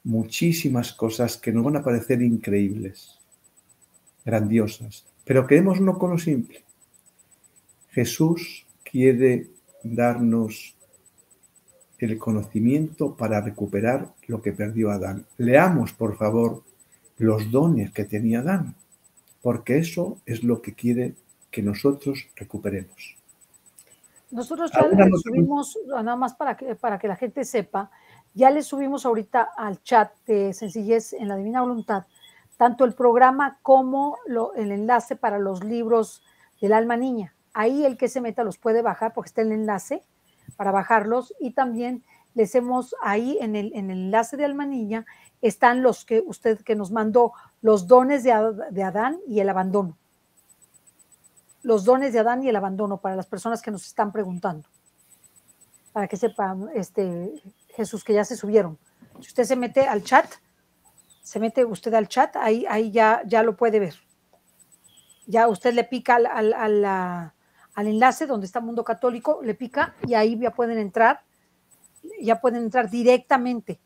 muchísimas 0.05 0.93
cosas 0.93 1.37
que 1.39 1.51
nos 1.51 1.65
van 1.65 1.79
a 1.79 1.83
parecer 1.83 2.23
increíbles, 2.23 3.19
grandiosas, 4.25 5.05
pero 5.25 5.49
quedémonos 5.49 5.99
con 5.99 6.11
lo 6.11 6.19
simple. 6.19 6.63
Jesús 7.89 8.65
quiere 8.85 9.51
darnos 9.83 10.77
el 12.07 12.19
conocimiento 12.19 13.15
para 13.17 13.41
recuperar 13.41 14.09
lo 14.27 14.41
que 14.41 14.53
perdió 14.53 14.91
Adán. 14.91 15.27
Leamos, 15.39 15.93
por 15.93 16.17
favor, 16.17 16.63
los 17.19 17.51
dones 17.51 17.93
que 17.93 18.05
tenía 18.05 18.41
Adán 18.41 18.75
porque 19.43 19.79
eso 19.79 20.19
es 20.27 20.43
lo 20.43 20.61
que 20.61 20.75
quiere 20.75 21.15
que 21.51 21.63
nosotros 21.63 22.29
recuperemos. 22.37 23.17
Nosotros 24.31 24.71
ya 24.73 24.87
le 24.87 25.11
subimos, 25.17 25.77
nada 25.89 26.17
más 26.17 26.35
para 26.35 26.57
que, 26.57 26.77
para 26.77 26.99
que 26.99 27.09
la 27.09 27.17
gente 27.17 27.45
sepa, 27.45 27.91
ya 28.33 28.51
le 28.51 28.63
subimos 28.63 29.05
ahorita 29.05 29.51
al 29.57 29.83
chat 29.83 30.13
de 30.27 30.53
Sencillez 30.53 31.13
en 31.15 31.27
la 31.27 31.37
Divina 31.37 31.63
Voluntad, 31.63 32.05
tanto 32.57 32.85
el 32.85 32.95
programa 32.95 33.59
como 33.63 34.19
el 34.55 34.71
enlace 34.71 35.17
para 35.17 35.39
los 35.39 35.65
libros 35.65 36.23
del 36.61 36.75
alma 36.75 36.97
niña. 36.97 37.35
Ahí 37.53 37.85
el 37.85 37.97
que 37.97 38.09
se 38.09 38.21
meta 38.21 38.45
los 38.45 38.59
puede 38.59 38.83
bajar 38.83 39.13
porque 39.15 39.29
está 39.29 39.43
el 39.43 39.51
enlace 39.51 40.05
para 40.57 40.73
bajarlos 40.73 41.35
y 41.41 41.53
también 41.53 42.05
les 42.35 42.55
hemos 42.55 42.95
ahí 43.03 43.39
en 43.41 43.57
el, 43.57 43.73
en 43.75 43.91
el 43.91 43.99
enlace 43.99 44.37
de 44.37 44.45
alma 44.45 44.67
niña 44.67 45.05
están 45.43 45.83
los 45.83 46.05
que 46.05 46.23
usted 46.25 46.61
que 46.61 46.77
nos 46.77 46.91
mandó, 46.91 47.33
los 47.63 47.87
dones 47.87 48.23
de, 48.25 48.33
Adán 48.33 49.19
y 49.27 49.41
el 49.41 49.49
abandono. 49.49 49.97
Los 51.63 51.85
dones 51.85 52.13
de 52.13 52.21
Adán 52.21 52.43
y 52.43 52.49
el 52.49 52.57
abandono 52.57 53.01
para 53.01 53.17
las 53.17 53.27
personas 53.27 53.63
que 53.63 53.71
nos 53.71 53.87
están 53.87 54.13
preguntando. 54.13 54.69
Para 55.93 56.09
que 56.09 56.17
sepan, 56.17 56.69
este, 56.75 57.33
Jesús, 57.69 58.05
que 58.05 58.15
ya 58.15 58.25
se 58.25 58.37
subieron. 58.37 58.79
Si 59.21 59.29
usted 59.29 59.45
se 59.45 59.57
mete 59.57 59.87
al 59.87 60.03
chat, 60.03 60.27
se 61.23 61.41
mete 61.41 61.65
usted 61.65 61.93
al 61.95 62.09
chat, 62.09 62.37
ahí, 62.37 62.65
ahí 62.69 62.91
ya, 62.91 63.23
ya 63.27 63.43
lo 63.43 63.57
puede 63.57 63.81
ver. 63.81 63.95
Ya 65.27 65.49
usted 65.49 65.75
le 65.75 65.85
pica 65.85 66.17
al, 66.17 66.53
al, 66.53 67.33
al 67.75 67.87
enlace 67.87 68.27
donde 68.27 68.47
está 68.47 68.61
Mundo 68.61 68.85
Católico, 68.85 69.41
le 69.43 69.55
pica 69.55 69.95
y 70.07 70.15
ahí 70.15 70.39
ya 70.39 70.53
pueden 70.53 70.79
entrar, 70.79 71.23
ya 72.21 72.41
pueden 72.41 72.65
entrar 72.65 72.91
directamente 72.91 73.81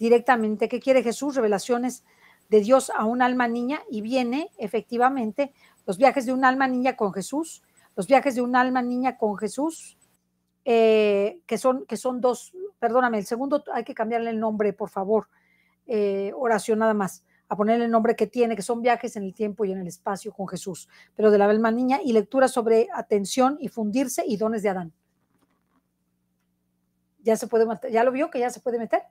directamente. 0.00 0.68
Qué 0.68 0.80
quiere 0.80 1.04
Jesús, 1.04 1.36
revelaciones 1.36 2.02
de 2.48 2.60
Dios 2.60 2.90
a 2.90 3.04
un 3.04 3.22
alma 3.22 3.46
niña 3.46 3.82
y 3.88 4.00
viene 4.00 4.50
efectivamente 4.58 5.52
los 5.86 5.98
viajes 5.98 6.26
de 6.26 6.32
un 6.32 6.44
alma 6.44 6.66
niña 6.66 6.96
con 6.96 7.12
Jesús, 7.12 7.62
los 7.94 8.08
viajes 8.08 8.34
de 8.34 8.40
un 8.40 8.56
alma 8.56 8.82
niña 8.82 9.18
con 9.18 9.36
Jesús, 9.36 9.98
eh, 10.64 11.40
que, 11.46 11.58
son, 11.58 11.84
que 11.86 11.96
son 11.96 12.20
dos, 12.20 12.52
perdóname, 12.78 13.18
el 13.18 13.26
segundo 13.26 13.62
hay 13.72 13.84
que 13.84 13.94
cambiarle 13.94 14.30
el 14.30 14.40
nombre, 14.40 14.72
por 14.72 14.88
favor, 14.88 15.28
eh, 15.86 16.32
oración 16.34 16.78
nada 16.78 16.94
más, 16.94 17.22
a 17.50 17.56
ponerle 17.56 17.84
el 17.84 17.90
nombre 17.90 18.14
que 18.14 18.28
tiene, 18.28 18.54
que 18.54 18.62
son 18.62 18.80
viajes 18.80 19.16
en 19.16 19.24
el 19.24 19.34
tiempo 19.34 19.64
y 19.64 19.72
en 19.72 19.78
el 19.78 19.88
espacio 19.88 20.32
con 20.32 20.46
Jesús, 20.46 20.88
pero 21.16 21.32
de 21.32 21.38
la 21.38 21.46
alma 21.46 21.72
niña 21.72 21.98
y 22.02 22.12
lectura 22.12 22.46
sobre 22.46 22.88
atención 22.94 23.58
y 23.60 23.66
fundirse 23.66 24.22
y 24.24 24.36
dones 24.36 24.62
de 24.62 24.68
Adán. 24.68 24.92
Ya 27.24 27.36
se 27.36 27.48
puede, 27.48 27.66
ya 27.90 28.04
lo 28.04 28.12
vio 28.12 28.30
que 28.30 28.38
ya 28.38 28.50
se 28.50 28.60
puede 28.60 28.78
meter. 28.78 29.02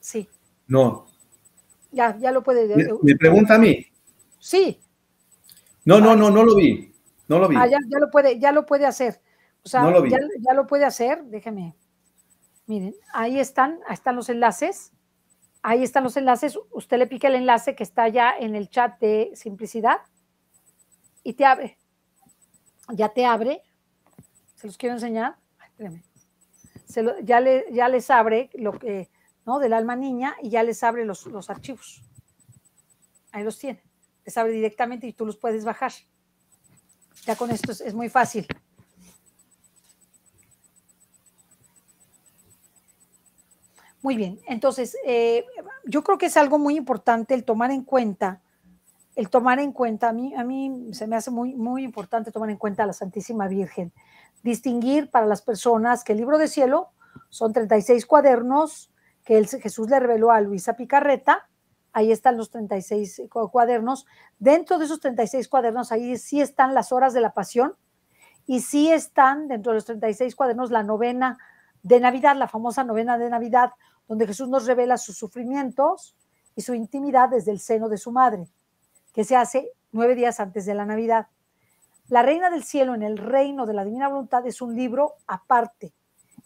Sí. 0.00 0.28
No. 0.66 1.06
Ya, 1.90 2.16
ya 2.18 2.32
lo 2.32 2.42
puede. 2.42 2.74
¿Me, 3.02 3.16
pregunta 3.16 3.56
a 3.56 3.58
mí? 3.58 3.86
Sí. 4.38 4.80
No, 5.84 6.00
no, 6.00 6.16
no, 6.16 6.30
no 6.30 6.42
lo 6.42 6.54
vi. 6.56 6.90
No 7.28 7.38
lo 7.38 7.48
vi. 7.48 7.56
Ah, 7.58 7.66
ya, 7.66 7.78
lo 8.00 8.10
puede, 8.10 8.38
ya 8.38 8.50
lo 8.50 8.64
puede 8.64 8.86
hacer. 8.86 9.20
O 9.62 9.68
sea, 9.68 9.82
Ya, 10.08 10.18
ya, 10.40 10.54
lo 10.54 10.66
puede 10.66 10.86
hacer. 10.86 11.22
Déjeme. 11.24 11.76
Miren, 12.66 12.94
ahí 13.12 13.38
están, 13.38 13.78
ahí 13.86 13.92
están 13.94 14.16
los 14.16 14.30
enlaces. 14.30 14.92
Ahí 15.62 15.82
están 15.82 16.04
los 16.04 16.16
enlaces. 16.16 16.58
Usted 16.70 16.98
le 16.98 17.06
pica 17.06 17.28
el 17.28 17.36
enlace 17.36 17.74
que 17.74 17.84
está 17.84 18.08
ya 18.08 18.34
en 18.36 18.56
el 18.56 18.68
chat 18.68 18.98
de 19.00 19.30
simplicidad 19.34 19.98
y 21.22 21.34
te 21.34 21.44
abre. 21.44 21.78
Ya 22.88 23.10
te 23.10 23.24
abre. 23.24 23.62
Se 24.56 24.66
los 24.66 24.76
quiero 24.76 24.94
enseñar. 24.94 25.36
Ay, 25.58 26.02
Se 26.84 27.04
ya, 27.22 27.40
le, 27.40 27.64
les 27.70 28.10
abre 28.10 28.50
lo 28.54 28.72
que 28.72 29.08
¿no? 29.44 29.58
Del 29.58 29.72
alma 29.72 29.96
niña 29.96 30.36
y 30.42 30.50
ya 30.50 30.62
les 30.62 30.82
abre 30.82 31.04
los, 31.04 31.26
los 31.26 31.50
archivos. 31.50 32.02
Ahí 33.32 33.44
los 33.44 33.58
tiene. 33.58 33.82
Les 34.24 34.36
abre 34.36 34.52
directamente 34.52 35.06
y 35.06 35.12
tú 35.12 35.26
los 35.26 35.36
puedes 35.36 35.64
bajar. 35.64 35.92
Ya 37.24 37.36
con 37.36 37.50
esto 37.50 37.72
es, 37.72 37.94
muy 37.94 38.08
fácil. 38.08 38.46
Muy 44.02 44.16
bien, 44.16 44.40
entonces 44.46 44.96
eh, 45.06 45.46
yo 45.84 46.02
creo 46.02 46.18
que 46.18 46.26
es 46.26 46.36
algo 46.36 46.58
muy 46.58 46.76
importante 46.76 47.34
el 47.34 47.44
tomar 47.44 47.70
en 47.70 47.84
cuenta, 47.84 48.40
el 49.14 49.30
tomar 49.30 49.60
en 49.60 49.72
cuenta, 49.72 50.08
a 50.08 50.12
mí, 50.12 50.34
a 50.34 50.42
mí 50.42 50.92
se 50.92 51.06
me 51.06 51.14
hace 51.14 51.30
muy, 51.30 51.54
muy 51.54 51.84
importante 51.84 52.32
tomar 52.32 52.50
en 52.50 52.56
cuenta 52.56 52.82
a 52.82 52.86
la 52.86 52.94
Santísima 52.94 53.46
Virgen, 53.46 53.92
distinguir 54.42 55.08
para 55.10 55.26
las 55.26 55.42
personas 55.42 56.02
que 56.02 56.12
el 56.12 56.18
libro 56.18 56.38
de 56.38 56.48
cielo 56.48 56.90
son 57.28 57.52
36 57.52 58.06
cuadernos 58.06 58.90
que 59.24 59.44
Jesús 59.44 59.88
le 59.88 60.00
reveló 60.00 60.30
a 60.30 60.40
Luisa 60.40 60.74
Picarreta. 60.74 61.48
Ahí 61.92 62.10
están 62.10 62.36
los 62.36 62.50
36 62.50 63.22
cuadernos. 63.30 64.06
Dentro 64.38 64.78
de 64.78 64.86
esos 64.86 65.00
36 65.00 65.48
cuadernos, 65.48 65.92
ahí 65.92 66.16
sí 66.16 66.40
están 66.40 66.74
las 66.74 66.90
horas 66.90 67.12
de 67.12 67.20
la 67.20 67.34
pasión 67.34 67.74
y 68.46 68.60
sí 68.60 68.90
están 68.90 69.46
dentro 69.48 69.72
de 69.72 69.76
los 69.76 69.84
36 69.84 70.34
cuadernos 70.34 70.70
la 70.70 70.82
novena 70.82 71.38
de 71.82 72.00
Navidad, 72.00 72.36
la 72.36 72.48
famosa 72.48 72.84
novena 72.84 73.18
de 73.18 73.28
Navidad, 73.28 73.72
donde 74.12 74.26
Jesús 74.26 74.46
nos 74.50 74.66
revela 74.66 74.98
sus 74.98 75.16
sufrimientos 75.16 76.14
y 76.54 76.60
su 76.60 76.74
intimidad 76.74 77.30
desde 77.30 77.50
el 77.50 77.60
seno 77.60 77.88
de 77.88 77.96
su 77.96 78.12
madre, 78.12 78.46
que 79.14 79.24
se 79.24 79.36
hace 79.36 79.70
nueve 79.90 80.14
días 80.14 80.38
antes 80.38 80.66
de 80.66 80.74
la 80.74 80.84
Navidad. 80.84 81.28
La 82.10 82.20
Reina 82.20 82.50
del 82.50 82.62
Cielo 82.62 82.94
en 82.94 83.02
el 83.02 83.16
Reino 83.16 83.64
de 83.64 83.72
la 83.72 83.86
Divina 83.86 84.10
Voluntad 84.10 84.46
es 84.46 84.60
un 84.60 84.76
libro 84.76 85.14
aparte, 85.26 85.94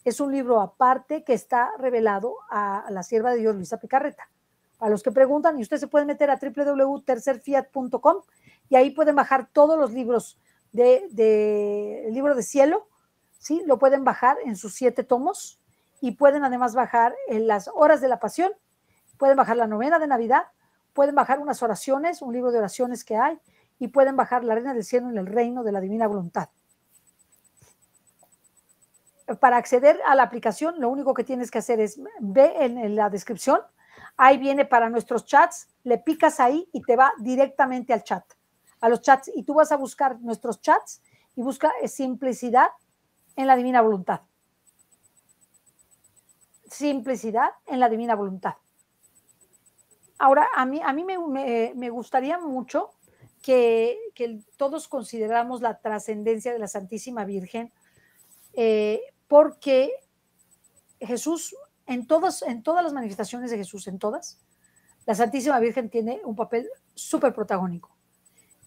es 0.05 0.21
un 0.21 0.31
libro 0.31 0.61
aparte 0.61 1.25
que 1.25 1.33
está 1.33 1.71
revelado 1.77 2.37
a, 2.49 2.85
la 2.89 3.03
sierva 3.03 3.31
de 3.31 3.39
Dios, 3.39 3.53
Luisa 3.53 3.81
Picarreta. 3.81 4.29
Para 4.77 4.89
los 4.89 5.03
que 5.03 5.11
preguntan, 5.11 5.59
y 5.59 5.61
usted 5.61 5.75
se 5.75 5.87
puede 5.87 6.05
meter 6.05 6.31
a 6.31 6.39
www.tercerfiat.com 6.41 8.21
y 8.69 8.77
ahí 8.77 8.91
pueden 8.91 9.17
bajar 9.17 9.49
todos 9.51 9.77
los 9.77 9.91
libros 9.91 10.39
del 10.71 11.13
de, 11.13 12.07
libro 12.11 12.33
de 12.33 12.43
cielo, 12.43 12.87
¿sí? 13.39 13.61
Lo 13.65 13.77
pueden 13.77 14.05
bajar 14.05 14.37
en 14.45 14.55
sus 14.55 14.73
siete 14.73 15.03
tomos 15.03 15.59
y 16.01 16.11
pueden 16.11 16.43
además 16.43 16.75
bajar 16.75 17.15
en 17.27 17.47
las 17.47 17.69
horas 17.73 18.01
de 18.01 18.07
la 18.07 18.19
pasión, 18.19 18.51
pueden 19.17 19.37
bajar 19.37 19.57
la 19.57 19.67
novena 19.67 19.99
de 19.99 20.07
Navidad, 20.07 20.43
pueden 20.93 21.15
bajar 21.15 21.39
unas 21.39 21.61
oraciones, 21.63 22.21
un 22.21 22.33
libro 22.33 22.51
de 22.51 22.59
oraciones 22.59 23.03
que 23.03 23.17
hay, 23.17 23.39
y 23.79 23.89
pueden 23.89 24.15
bajar 24.15 24.43
la 24.43 24.55
reina 24.55 24.73
del 24.73 24.83
cielo 24.83 25.09
en 25.09 25.17
el 25.17 25.27
reino 25.27 25.63
de 25.63 25.71
la 25.71 25.81
divina 25.81 26.07
voluntad. 26.07 26.49
Para 29.39 29.57
acceder 29.57 29.99
a 30.05 30.15
la 30.15 30.23
aplicación, 30.23 30.79
lo 30.79 30.89
único 30.89 31.13
que 31.13 31.23
tienes 31.23 31.51
que 31.51 31.59
hacer 31.59 31.79
es 31.79 31.99
ve 32.19 32.53
en, 32.59 32.95
la 32.95 33.09
descripción, 33.09 33.59
ahí 34.15 34.37
viene 34.37 34.65
para 34.65 34.89
nuestros 34.89 35.25
chats, 35.25 35.67
le 35.83 35.97
picas 35.97 36.39
ahí 36.39 36.67
y 36.71 36.81
te 36.81 36.95
va 36.95 37.11
directamente 37.19 37.93
al 37.93 38.03
chat, 38.03 38.23
a 38.79 38.89
los 38.89 39.01
chats, 39.01 39.29
y 39.35 39.43
tú 39.43 39.55
vas 39.55 39.71
a 39.71 39.77
buscar 39.77 40.19
nuestros 40.21 40.61
chats 40.61 41.01
y 41.35 41.41
busca 41.41 41.71
simplicidad 41.87 42.69
en 43.35 43.47
la 43.47 43.55
divina 43.55 43.81
voluntad. 43.81 44.21
Simplicidad 46.69 47.49
en 47.65 47.79
la 47.79 47.89
divina 47.89 48.15
voluntad. 48.15 48.55
Ahora, 50.19 50.47
a 50.55 50.65
mí, 50.65 50.81
a 50.83 50.93
mí 50.93 51.03
me, 51.03 51.89
gustaría 51.89 52.39
mucho 52.39 52.89
que, 53.41 53.97
todos 54.57 54.87
consideramos 54.87 55.61
la 55.61 55.79
trascendencia 55.79 56.51
de 56.51 56.59
la 56.59 56.67
Santísima 56.67 57.23
Virgen, 57.23 57.71
eh, 58.53 59.01
porque 59.27 59.91
Jesús, 60.99 61.55
en, 61.85 62.07
todas, 62.07 62.41
en 62.41 62.63
todas 62.63 62.83
las 62.83 62.93
manifestaciones 62.93 63.51
de 63.51 63.57
Jesús, 63.57 63.87
en 63.87 63.99
todas, 63.99 64.39
la 65.05 65.13
Santísima 65.13 65.59
Virgen 65.59 65.89
tiene 65.89 66.21
un 66.25 66.35
papel 66.35 66.67
súper 66.95 67.33
protagónico. 67.33 67.95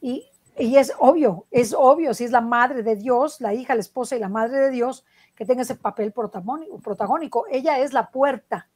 Y, 0.01 0.30
y 0.61 0.77
es 0.77 0.93
obvio, 0.99 1.47
es 1.51 1.75
obvio, 1.77 2.13
si 2.13 2.25
es 2.25 2.31
la 2.31 2.43
madre 2.43 2.83
de 2.83 2.95
Dios, 2.95 3.41
la 3.41 3.55
hija, 3.55 3.75
la 3.75 3.81
esposa 3.81 4.17
y 4.17 4.19
la 4.19 4.29
madre 4.29 4.59
de 4.59 4.71
Dios, 4.71 5.07
que 5.35 5.47
tenga 5.47 5.63
ese 5.63 5.75
papel 5.75 6.13
protagónico. 6.13 7.47
Ella 7.51 7.79
es 7.79 7.95
la 7.95 8.11
puerta, 8.11 8.69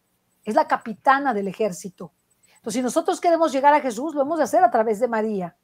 es 0.45 0.55
la 0.55 0.67
capitana 0.67 1.35
del 1.35 1.47
ejército. 1.49 2.13
Entonces, 2.57 2.79
si 2.79 2.83
nosotros 2.83 3.21
queremos 3.21 3.53
llegar 3.53 3.75
a 3.75 3.81
Jesús, 3.81 4.15
lo 4.15 4.23
hemos 4.23 4.39
de 4.39 4.45
hacer 4.45 4.65
a 4.65 4.71
través 4.71 4.99
de 4.99 5.09
María. 5.09 5.57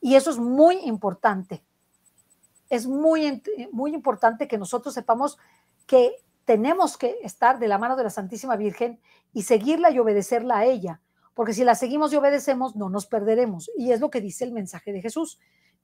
Y 0.00 0.14
eso 0.14 0.30
es 0.30 0.38
muy 0.38 0.78
importante. 0.78 1.62
Es 2.70 2.86
muy, 2.86 3.42
muy 3.70 3.92
importante 3.92 4.48
que 4.48 4.56
nosotros 4.56 4.94
sepamos 4.94 5.36
que 5.86 6.16
tenemos 6.46 6.96
que 6.96 7.18
estar 7.22 7.58
de 7.58 7.68
la 7.68 7.76
mano 7.76 7.96
de 7.96 8.04
la 8.04 8.10
Santísima 8.10 8.56
Virgen 8.56 8.98
y 9.34 9.42
seguirla 9.42 9.90
y 9.90 9.98
obedecerla 9.98 10.58
a 10.58 10.64
ella. 10.64 11.02
Porque 11.40 11.54
si 11.54 11.64
la 11.64 11.74
seguimos 11.74 12.12
y 12.12 12.16
obedecemos, 12.16 12.76
no 12.76 12.90
nos 12.90 13.06
perderemos. 13.06 13.70
Y 13.74 13.92
es 13.92 14.00
lo 14.00 14.10
que 14.10 14.20
dice 14.20 14.44
el 14.44 14.52
mensaje 14.52 14.92
de 14.92 15.00
Jesús. 15.00 15.38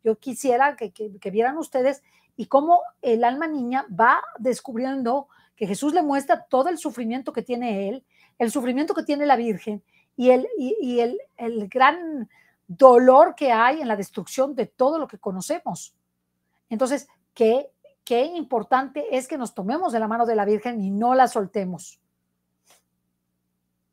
Yo 0.05 0.19
quisiera 0.19 0.77
que, 0.77 0.93
que 0.93 1.31
vieran 1.31 1.57
ustedes 1.57 2.03
y 2.37 2.45
cómo 2.45 2.83
el 3.01 3.25
alma 3.25 3.47
niña 3.47 3.87
va 3.89 4.21
descubriendo 4.39 5.29
que 5.57 5.67
Jesús 5.67 5.95
le 5.95 6.03
muestra 6.03 6.45
todo 6.45 6.69
el 6.69 6.77
sufrimiento 6.77 7.33
que 7.33 7.41
tiene 7.41 7.89
él, 7.89 8.05
el 8.39 8.51
sufrimiento 8.51 8.93
que 8.93 9.03
tiene 9.03 9.25
la 9.25 9.37
Virgen 9.37 9.83
y 10.15 10.29
el, 10.29 10.47
y, 10.59 11.01
el, 11.01 11.19
el 11.39 11.69
gran 11.69 12.29
dolor 12.69 13.35
que 13.35 13.51
hay 13.51 13.81
en 13.81 13.89
la 13.89 13.97
destrucción 13.97 14.55
de 14.55 14.67
todo 14.67 14.99
lo 14.99 15.09
que 15.09 15.17
conocemos. 15.17 15.97
Entonces, 16.69 17.09
qué, 17.33 17.71
qué 18.05 18.27
importante 18.27 19.17
es 19.17 19.27
que 19.27 19.39
nos 19.39 19.55
tomemos 19.55 19.95
de 19.95 20.01
la 20.01 20.07
mano 20.07 20.27
de 20.27 20.37
la 20.37 20.45
Virgen 20.45 20.83
y 20.83 20.91
no 20.91 21.15
la 21.15 21.29
soltemos. 21.29 21.99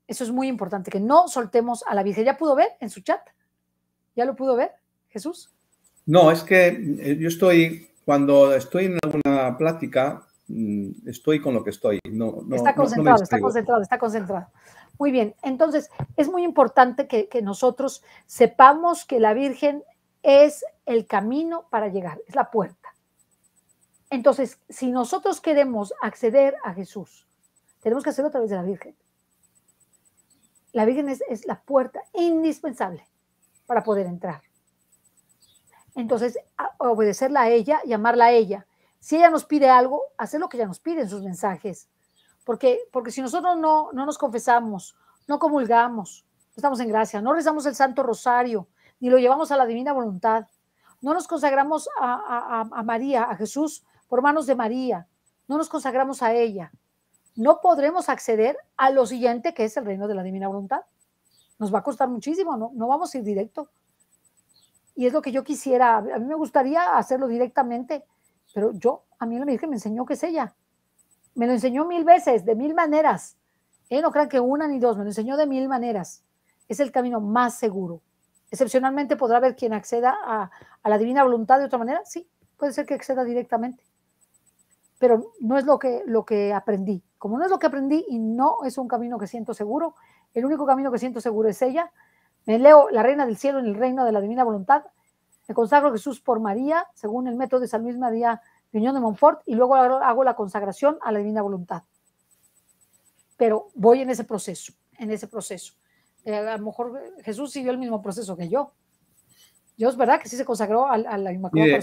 Eso 0.07 0.23
es 0.23 0.31
muy 0.31 0.47
importante, 0.47 0.91
que 0.91 0.99
no 0.99 1.27
soltemos 1.27 1.83
a 1.87 1.95
la 1.95 2.03
Virgen. 2.03 2.25
¿Ya 2.25 2.37
pudo 2.37 2.55
ver 2.55 2.69
en 2.79 2.89
su 2.89 3.01
chat? 3.01 3.21
¿Ya 4.15 4.25
lo 4.25 4.35
pudo 4.35 4.55
ver, 4.55 4.71
Jesús? 5.09 5.49
No, 6.05 6.31
es 6.31 6.43
que 6.43 6.67
eh, 6.67 7.17
yo 7.19 7.27
estoy, 7.27 7.89
cuando 8.05 8.53
estoy 8.53 8.85
en 8.85 8.99
alguna 9.03 9.57
plática, 9.57 10.27
mm, 10.47 11.07
estoy 11.07 11.39
con 11.39 11.53
lo 11.53 11.63
que 11.63 11.69
estoy. 11.69 11.99
No, 12.11 12.43
está 12.51 12.75
concentrado, 12.75 13.23
está 13.23 13.39
concentrado, 13.39 13.81
está 13.81 13.97
concentrado. 13.97 14.47
Muy 14.99 15.11
bien, 15.11 15.35
entonces 15.41 15.89
es 16.17 16.29
muy 16.29 16.43
importante 16.43 17.07
que, 17.07 17.41
nosotros 17.41 18.03
sepamos 18.25 19.05
que 19.05 19.19
la 19.19 19.33
Virgen 19.33 19.83
es 20.21 20.63
el 20.85 21.07
camino 21.07 21.65
para 21.69 21.87
llegar, 21.87 22.21
es 22.27 22.35
la 22.35 22.51
puerta. 22.51 22.89
Entonces, 24.09 24.59
si 24.69 24.91
nosotros 24.91 25.41
queremos 25.41 25.93
acceder 26.01 26.55
a 26.63 26.73
Jesús, 26.73 27.25
tenemos 27.81 28.03
que 28.03 28.11
hacerlo 28.11 28.29
a 28.29 28.31
través 28.31 28.51
de 28.51 28.55
la 28.55 28.61
Virgen. 28.61 28.95
La 30.73 30.85
Virgen 30.85 31.07
es, 31.07 31.45
la 31.45 31.61
puerta 31.61 32.01
indispensable 32.13 33.07
para 33.65 33.83
poder 33.83 34.07
entrar. 34.07 34.41
Entonces, 35.95 36.37
obedecerla 36.79 37.43
a 37.43 37.49
ella, 37.49 37.79
llamarla 37.85 38.25
a 38.25 38.31
ella. 38.31 38.65
Si 38.99 39.15
ella 39.15 39.29
nos 39.29 39.45
pide 39.45 39.69
algo, 39.69 40.01
hacer 40.17 40.39
lo 40.39 40.49
que 40.49 40.57
ella 40.57 40.67
nos 40.67 40.79
pide 40.79 41.01
en 41.01 41.09
sus 41.09 41.21
mensajes. 41.21 41.87
Porque, 42.43 42.79
porque 42.91 43.11
si 43.11 43.21
nosotros 43.21 43.57
no, 43.57 43.91
no 43.93 44.05
nos 44.05 44.17
confesamos, 44.17 44.95
no 45.27 45.39
comulgamos, 45.39 46.25
no 46.53 46.55
estamos 46.55 46.79
en 46.79 46.89
gracia, 46.89 47.21
no 47.21 47.33
rezamos 47.33 47.65
el 47.65 47.75
Santo 47.75 48.03
Rosario, 48.03 48.67
ni 48.99 49.09
lo 49.09 49.17
llevamos 49.17 49.51
a 49.51 49.57
la 49.57 49.65
divina 49.65 49.93
voluntad, 49.93 50.47
no 51.01 51.13
nos 51.13 51.27
consagramos 51.27 51.89
a, 51.99 52.65
a, 52.71 52.83
María, 52.83 53.23
a 53.23 53.35
Jesús, 53.35 53.83
por 54.07 54.21
manos 54.21 54.45
de 54.45 54.55
María, 54.55 55.07
no 55.47 55.57
nos 55.57 55.69
consagramos 55.69 56.23
a 56.23 56.33
ella, 56.33 56.71
no 57.35 57.61
podremos 57.61 58.09
acceder 58.09 58.57
a 58.77 58.89
lo 58.89 59.05
siguiente 59.05 59.53
que 59.53 59.65
es 59.65 59.77
el 59.77 59.85
reino 59.85 60.07
de 60.07 60.15
la 60.15 60.23
divina 60.23 60.47
voluntad. 60.47 60.81
Nos 61.59 61.73
va 61.73 61.79
a 61.79 61.83
costar 61.83 62.09
muchísimo, 62.09 62.57
no, 62.57 62.71
no 62.73 62.87
vamos 62.87 63.13
a 63.13 63.17
ir 63.17 63.23
directo. 63.23 63.69
Y 64.95 65.07
es 65.07 65.13
lo 65.13 65.21
que 65.21 65.31
yo 65.31 65.43
quisiera, 65.43 65.97
a 65.97 66.01
mí 66.01 66.25
me 66.25 66.35
gustaría 66.35 66.95
hacerlo 66.97 67.27
directamente, 67.27 68.05
pero 68.53 68.71
yo, 68.73 69.05
a 69.17 69.25
mí 69.25 69.39
la 69.39 69.45
Virgen 69.45 69.69
me 69.69 69.77
enseñó 69.77 70.05
que 70.05 70.13
es 70.13 70.23
ella. 70.23 70.55
Me 71.35 71.47
lo 71.47 71.53
enseñó 71.53 71.85
mil 71.85 72.03
veces, 72.03 72.45
de 72.45 72.55
mil 72.55 72.75
maneras. 72.75 73.37
No 74.01 74.11
crean 74.11 74.29
que 74.29 74.39
una 74.39 74.67
ni 74.67 74.79
dos, 74.79 74.97
me 74.97 75.03
lo 75.03 75.09
enseñó 75.09 75.37
de 75.37 75.45
mil 75.45 75.67
maneras. 75.67 76.23
Es 76.67 76.79
el 76.79 76.91
camino 76.91 77.19
más 77.19 77.55
seguro. 77.55 78.01
Excepcionalmente 78.49 79.15
podrá 79.15 79.37
haber 79.37 79.55
quien 79.55 79.73
acceda 79.73 80.15
a, 80.23 80.51
la 80.83 80.97
divina 80.97 81.23
voluntad 81.23 81.59
de 81.59 81.65
otra 81.65 81.77
manera. 81.77 82.01
Sí, 82.05 82.27
puede 82.57 82.73
ser 82.73 82.85
que 82.85 82.93
acceda 82.93 83.23
directamente. 83.23 83.83
Pero 85.03 85.33
no 85.41 85.57
es 85.57 85.65
lo 85.65 85.77
que, 85.79 86.01
lo 86.05 86.23
que 86.23 86.53
aprendí. 86.53 87.03
Como 87.17 87.37
no 87.37 87.43
es 87.43 87.51
lo 87.51 87.59
que 87.59 87.67
aprendí 87.67 88.05
y 88.07 88.19
no 88.19 88.63
es 88.63 88.77
un 88.77 88.87
camino 88.87 89.19
que 89.19 89.27
siento 89.27 89.53
seguro, 89.53 89.95
el 90.33 90.45
único 90.45 90.65
camino 90.65 90.93
que 90.93 90.97
siento 90.97 91.19
seguro 91.19 91.49
es 91.49 91.61
ella. 91.61 91.91
Me 92.45 92.57
leo 92.57 92.89
La 92.89 93.03
Reina 93.03 93.25
del 93.25 93.35
Cielo 93.35 93.59
en 93.59 93.65
el 93.65 93.75
reino 93.75 94.05
de 94.05 94.13
la 94.13 94.21
divina 94.21 94.45
voluntad. 94.45 94.85
Me 95.49 95.53
consagro 95.53 95.89
a 95.89 95.91
Jesús 95.91 96.21
por 96.21 96.39
María, 96.39 96.87
según 96.93 97.27
el 97.27 97.35
método 97.35 97.59
de 97.59 97.67
San 97.67 97.83
Luis 97.83 97.97
María 97.97 98.41
Unión 98.71 98.95
de 98.95 99.01
Montfort 99.01 99.41
y 99.45 99.55
luego 99.55 99.75
hago 99.75 100.23
la 100.23 100.37
consagración 100.37 100.97
a 101.01 101.11
la 101.11 101.19
divina 101.19 101.41
voluntad. 101.41 101.83
Pero 103.35 103.67
voy 103.75 104.03
en 104.03 104.09
ese 104.09 104.23
proceso, 104.23 104.71
en 104.99 105.11
ese 105.11 105.27
proceso. 105.27 105.73
Eh, 106.23 106.33
a 106.33 106.57
lo 106.57 106.63
mejor 106.63 106.97
Jesús 107.25 107.51
siguió 107.51 107.71
el 107.71 107.77
mismo 107.77 108.01
proceso 108.01 108.37
que 108.37 108.47
yo. 108.47 108.71
Yo 109.75 109.89
es 109.89 109.97
verdad 109.97 110.21
que 110.21 110.29
sí 110.29 110.37
se 110.37 110.45
consagró 110.45 110.87
a, 110.87 110.97
la 110.97 111.33
Inmaculada 111.33 111.81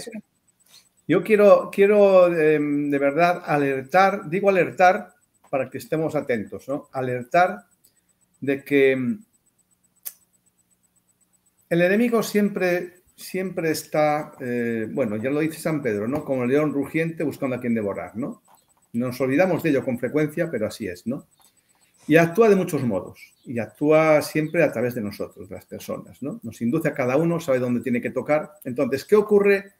Yo 1.11 1.21
quiero, 1.25 1.69
quiero 1.69 2.33
em, 2.33 2.89
de 2.89 2.97
verdad 2.97 3.43
alertar, 3.45 4.29
digo 4.29 4.47
alertar 4.47 5.13
para 5.49 5.69
que 5.69 5.77
estemos 5.77 6.15
atentos, 6.15 6.69
¿no? 6.69 6.87
Alertar 6.93 7.65
de 8.39 8.63
que 8.63 8.93
em, 8.93 9.21
el 11.69 11.81
enemigo 11.81 12.23
siempre 12.23 13.01
siempre 13.17 13.71
está, 13.71 14.31
eh, 14.39 14.87
bueno, 14.89 15.17
ya 15.17 15.29
lo 15.29 15.41
dice 15.41 15.59
San 15.59 15.81
Pedro, 15.81 16.07
¿no? 16.07 16.23
Como 16.23 16.45
el 16.45 16.49
león 16.49 16.71
rugiente 16.71 17.25
buscando 17.25 17.57
a 17.57 17.59
quien 17.59 17.73
devorar, 17.73 18.15
¿no? 18.15 18.41
Nos 18.93 19.19
olvidamos 19.19 19.63
de 19.63 19.71
ello 19.71 19.83
con 19.83 19.99
frecuencia, 19.99 20.49
pero 20.49 20.67
así 20.67 20.87
es, 20.87 21.05
¿no? 21.07 21.27
Y 22.07 22.15
actúa 22.15 22.47
de 22.47 22.55
muchos 22.55 22.83
modos, 22.83 23.33
y 23.43 23.59
actúa 23.59 24.21
siempre 24.21 24.63
a 24.63 24.71
través 24.71 24.95
de 24.95 25.01
nosotros, 25.01 25.51
las 25.51 25.65
personas, 25.65 26.23
¿no? 26.23 26.39
Nos 26.41 26.61
induce 26.61 26.87
a 26.87 26.93
cada 26.93 27.17
uno, 27.17 27.41
sabe 27.41 27.59
dónde 27.59 27.81
tiene 27.81 27.99
que 27.99 28.11
tocar. 28.11 28.53
Entonces, 28.63 29.03
¿qué 29.03 29.17
ocurre, 29.17 29.73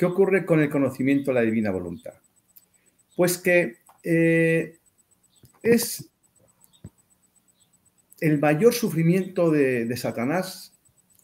qué 0.00 0.06
ocurre 0.06 0.46
con 0.46 0.60
el 0.60 0.70
conocimiento 0.70 1.30
de 1.30 1.34
la 1.34 1.42
divina 1.42 1.70
voluntad? 1.70 2.14
Pues 3.16 3.36
que 3.36 3.80
eh, 4.02 4.78
es 5.62 6.10
el 8.18 8.38
mayor 8.38 8.72
sufrimiento 8.72 9.50
de 9.50 9.94
Satanás 9.98 10.72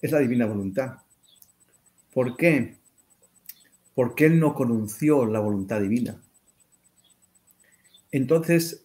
es 0.03 0.13
la 0.13 0.19
divina 0.19 0.45
voluntad. 0.45 0.99
¿Por 2.13 2.37
qué? 2.37 2.77
Porque 3.95 4.27
él 4.27 4.39
no 4.39 4.53
conoció 4.55 5.25
la 5.25 5.41
voluntad 5.41 5.81
divina. 5.81 6.21
Entonces 8.11 8.85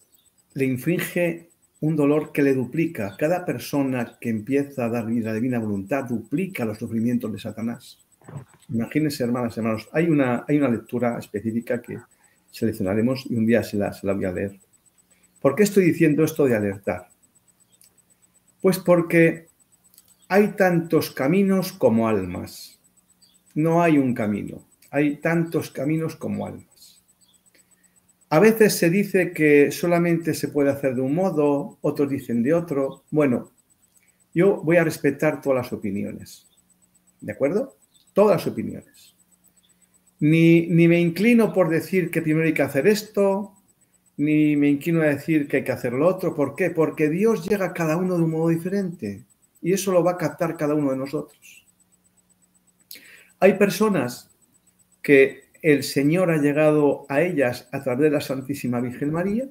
le 0.54 0.64
infringe 0.64 1.50
un 1.80 1.96
dolor 1.96 2.32
que 2.32 2.40
le 2.40 2.54
duplica. 2.54 3.14
Cada 3.18 3.44
persona 3.44 4.16
que 4.18 4.30
empieza 4.30 4.86
a 4.86 4.88
dar 4.88 5.04
la 5.04 5.34
divina 5.34 5.58
voluntad 5.58 6.04
duplica 6.04 6.64
los 6.64 6.78
sufrimientos 6.78 7.30
de 7.30 7.38
Satanás. 7.38 7.98
Imagínense, 8.68 9.24
hermanas 9.24 9.56
hermanos, 9.56 9.88
hay 9.92 10.08
una, 10.08 10.44
hay 10.48 10.58
una 10.58 10.68
lectura 10.68 11.18
específica 11.18 11.80
que 11.80 11.98
seleccionaremos 12.50 13.26
y 13.28 13.36
un 13.36 13.46
día 13.46 13.62
se 13.62 13.76
la, 13.76 13.92
se 13.92 14.06
la 14.06 14.12
voy 14.12 14.24
a 14.24 14.32
leer. 14.32 14.58
¿Por 15.40 15.54
qué 15.54 15.64
estoy 15.64 15.84
diciendo 15.84 16.24
esto 16.24 16.46
de 16.46 16.56
alertar? 16.56 17.08
Pues 18.60 18.78
porque 18.78 19.48
hay 20.28 20.48
tantos 20.48 21.10
caminos 21.10 21.72
como 21.72 22.08
almas 22.08 22.78
no 23.54 23.82
hay 23.82 23.98
un 23.98 24.14
camino, 24.14 24.66
hay 24.90 25.16
tantos 25.16 25.70
caminos 25.70 26.16
como 26.16 26.46
almas. 26.46 27.02
A 28.30 28.40
veces 28.40 28.74
se 28.74 28.88
dice 28.88 29.32
que 29.32 29.70
solamente 29.70 30.32
se 30.32 30.48
puede 30.48 30.70
hacer 30.70 30.94
de 30.94 31.02
un 31.02 31.14
modo, 31.14 31.78
otros 31.82 32.08
dicen 32.08 32.42
de 32.42 32.54
otro. 32.54 33.04
Bueno, 33.10 33.52
yo 34.34 34.62
voy 34.62 34.78
a 34.78 34.84
respetar 34.84 35.42
todas 35.42 35.64
las 35.64 35.72
opiniones. 35.72 36.46
¿De 37.20 37.32
acuerdo? 37.32 37.76
Todas 38.12 38.46
opiniones. 38.46 39.16
Ni, 40.20 40.66
ni 40.68 40.86
me 40.86 41.00
inclino 41.00 41.52
por 41.52 41.68
decir 41.68 42.10
que 42.10 42.22
primero 42.22 42.46
hay 42.46 42.54
que 42.54 42.62
hacer 42.62 42.86
esto, 42.86 43.54
ni 44.16 44.56
me 44.56 44.68
inclino 44.68 45.02
a 45.02 45.06
decir 45.06 45.48
que 45.48 45.58
hay 45.58 45.64
que 45.64 45.72
hacer 45.72 45.92
lo 45.92 46.06
otro. 46.06 46.34
¿Por 46.34 46.54
qué? 46.54 46.70
Porque 46.70 47.08
Dios 47.08 47.48
llega 47.48 47.66
a 47.66 47.72
cada 47.72 47.96
uno 47.96 48.16
de 48.16 48.24
un 48.24 48.30
modo 48.30 48.48
diferente 48.48 49.24
y 49.60 49.72
eso 49.72 49.92
lo 49.92 50.04
va 50.04 50.12
a 50.12 50.18
captar 50.18 50.56
cada 50.56 50.74
uno 50.74 50.90
de 50.90 50.96
nosotros. 50.96 51.66
Hay 53.40 53.54
personas 53.54 54.30
que 55.02 55.44
el 55.62 55.82
Señor 55.84 56.30
ha 56.30 56.38
llegado 56.38 57.06
a 57.08 57.22
ellas 57.22 57.68
a 57.72 57.82
través 57.82 58.02
de 58.02 58.10
la 58.10 58.20
Santísima 58.20 58.80
Virgen 58.80 59.12
María. 59.12 59.48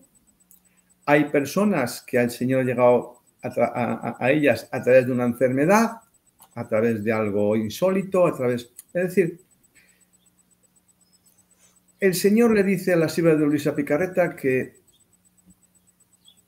Hay 1.06 1.26
personas 1.26 2.02
que 2.02 2.18
el 2.18 2.30
Señor 2.30 2.62
ha 2.62 2.64
llegado 2.64 3.22
a, 3.42 4.32
ellas 4.32 4.70
a 4.72 4.84
través 4.84 5.08
de 5.08 5.12
una 5.14 5.26
enfermedad, 5.26 5.94
a 6.56 6.68
través 6.68 7.04
de 7.04 7.12
algo 7.12 7.56
insólito, 7.56 8.26
a 8.26 8.36
través... 8.36 8.72
Es 8.94 9.04
decir, 9.04 9.42
el 12.00 12.16
Señor 12.16 12.52
le 12.52 12.64
dice 12.64 12.94
a 12.94 12.98
la 12.98 13.10
sierva 13.10 13.36
de 13.36 13.46
Luisa 13.46 13.76
Picarreta 13.76 14.36
que 14.36 14.76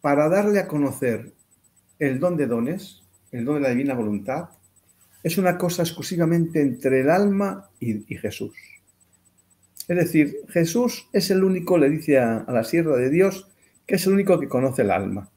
para 0.01 0.27
darle 0.27 0.59
a 0.59 0.67
conocer 0.67 1.31
el 1.99 2.19
don 2.19 2.35
de 2.35 2.47
dones, 2.47 3.03
el 3.31 3.45
don 3.45 3.55
de 3.55 3.61
la 3.61 3.69
divina 3.69 3.93
voluntad, 3.93 4.49
es 5.21 5.37
una 5.37 5.57
cosa 5.57 5.83
exclusivamente 5.83 6.61
entre 6.61 7.01
el 7.01 7.09
alma 7.09 7.69
y 7.79 8.17
Jesús. 8.17 8.53
Es 9.87 9.97
decir, 9.97 10.37
Jesús 10.49 11.09
es 11.11 11.29
el 11.29 11.43
único, 11.43 11.77
le 11.77 11.89
dice 11.89 12.17
a, 12.17 12.45
la 12.47 12.63
sierva 12.63 12.97
de 12.97 13.09
Dios, 13.09 13.49
que 13.85 13.95
es 13.95 14.07
el 14.07 14.13
único 14.13 14.39
que 14.39 14.47
conoce 14.47 14.83
el 14.83 14.91
alma. 14.91 15.29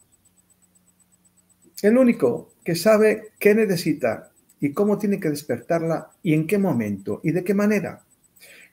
El 1.83 1.99
único 1.99 2.53
que 2.65 2.77
sabe 2.77 3.33
qué 3.39 3.55
necesita 3.55 4.31
y 4.61 4.73
cómo 4.73 4.99
tiene 4.99 5.21
que 5.21 5.31
despertarla 5.31 6.11
y 6.23 6.35
en 6.35 6.47
qué 6.47 6.59
momento 6.59 7.21
y 7.23 7.33
de 7.33 7.45
qué 7.45 7.55
manera. 7.55 8.03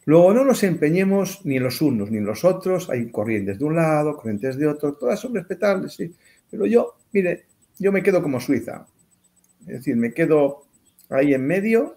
Luego 0.06 0.34
no 0.34 0.44
nos 0.44 0.64
empeñemos 0.64 1.46
ni 1.46 1.60
los 1.60 1.82
unos 1.82 2.12
ni 2.12 2.20
los 2.20 2.44
otros, 2.44 2.90
hay 2.90 3.10
corrientes 3.10 3.60
de 3.60 3.66
un 3.66 3.76
lado, 3.76 4.18
corrientes 4.18 4.58
de 4.58 4.68
otro, 4.68 4.94
todas 4.94 5.20
son 5.20 5.34
respetables, 5.34 5.94
sí. 5.94 6.14
Pero 6.50 6.66
yo, 6.66 6.96
mire, 7.12 7.46
yo 7.80 7.92
me 7.92 8.04
quedo 8.04 8.22
como 8.22 8.40
Suiza. 8.40 8.86
Es 9.62 9.78
decir, 9.78 9.96
me 9.96 10.14
quedo 10.14 10.66
ahí 11.10 11.34
en 11.34 11.48
medio 11.48 11.96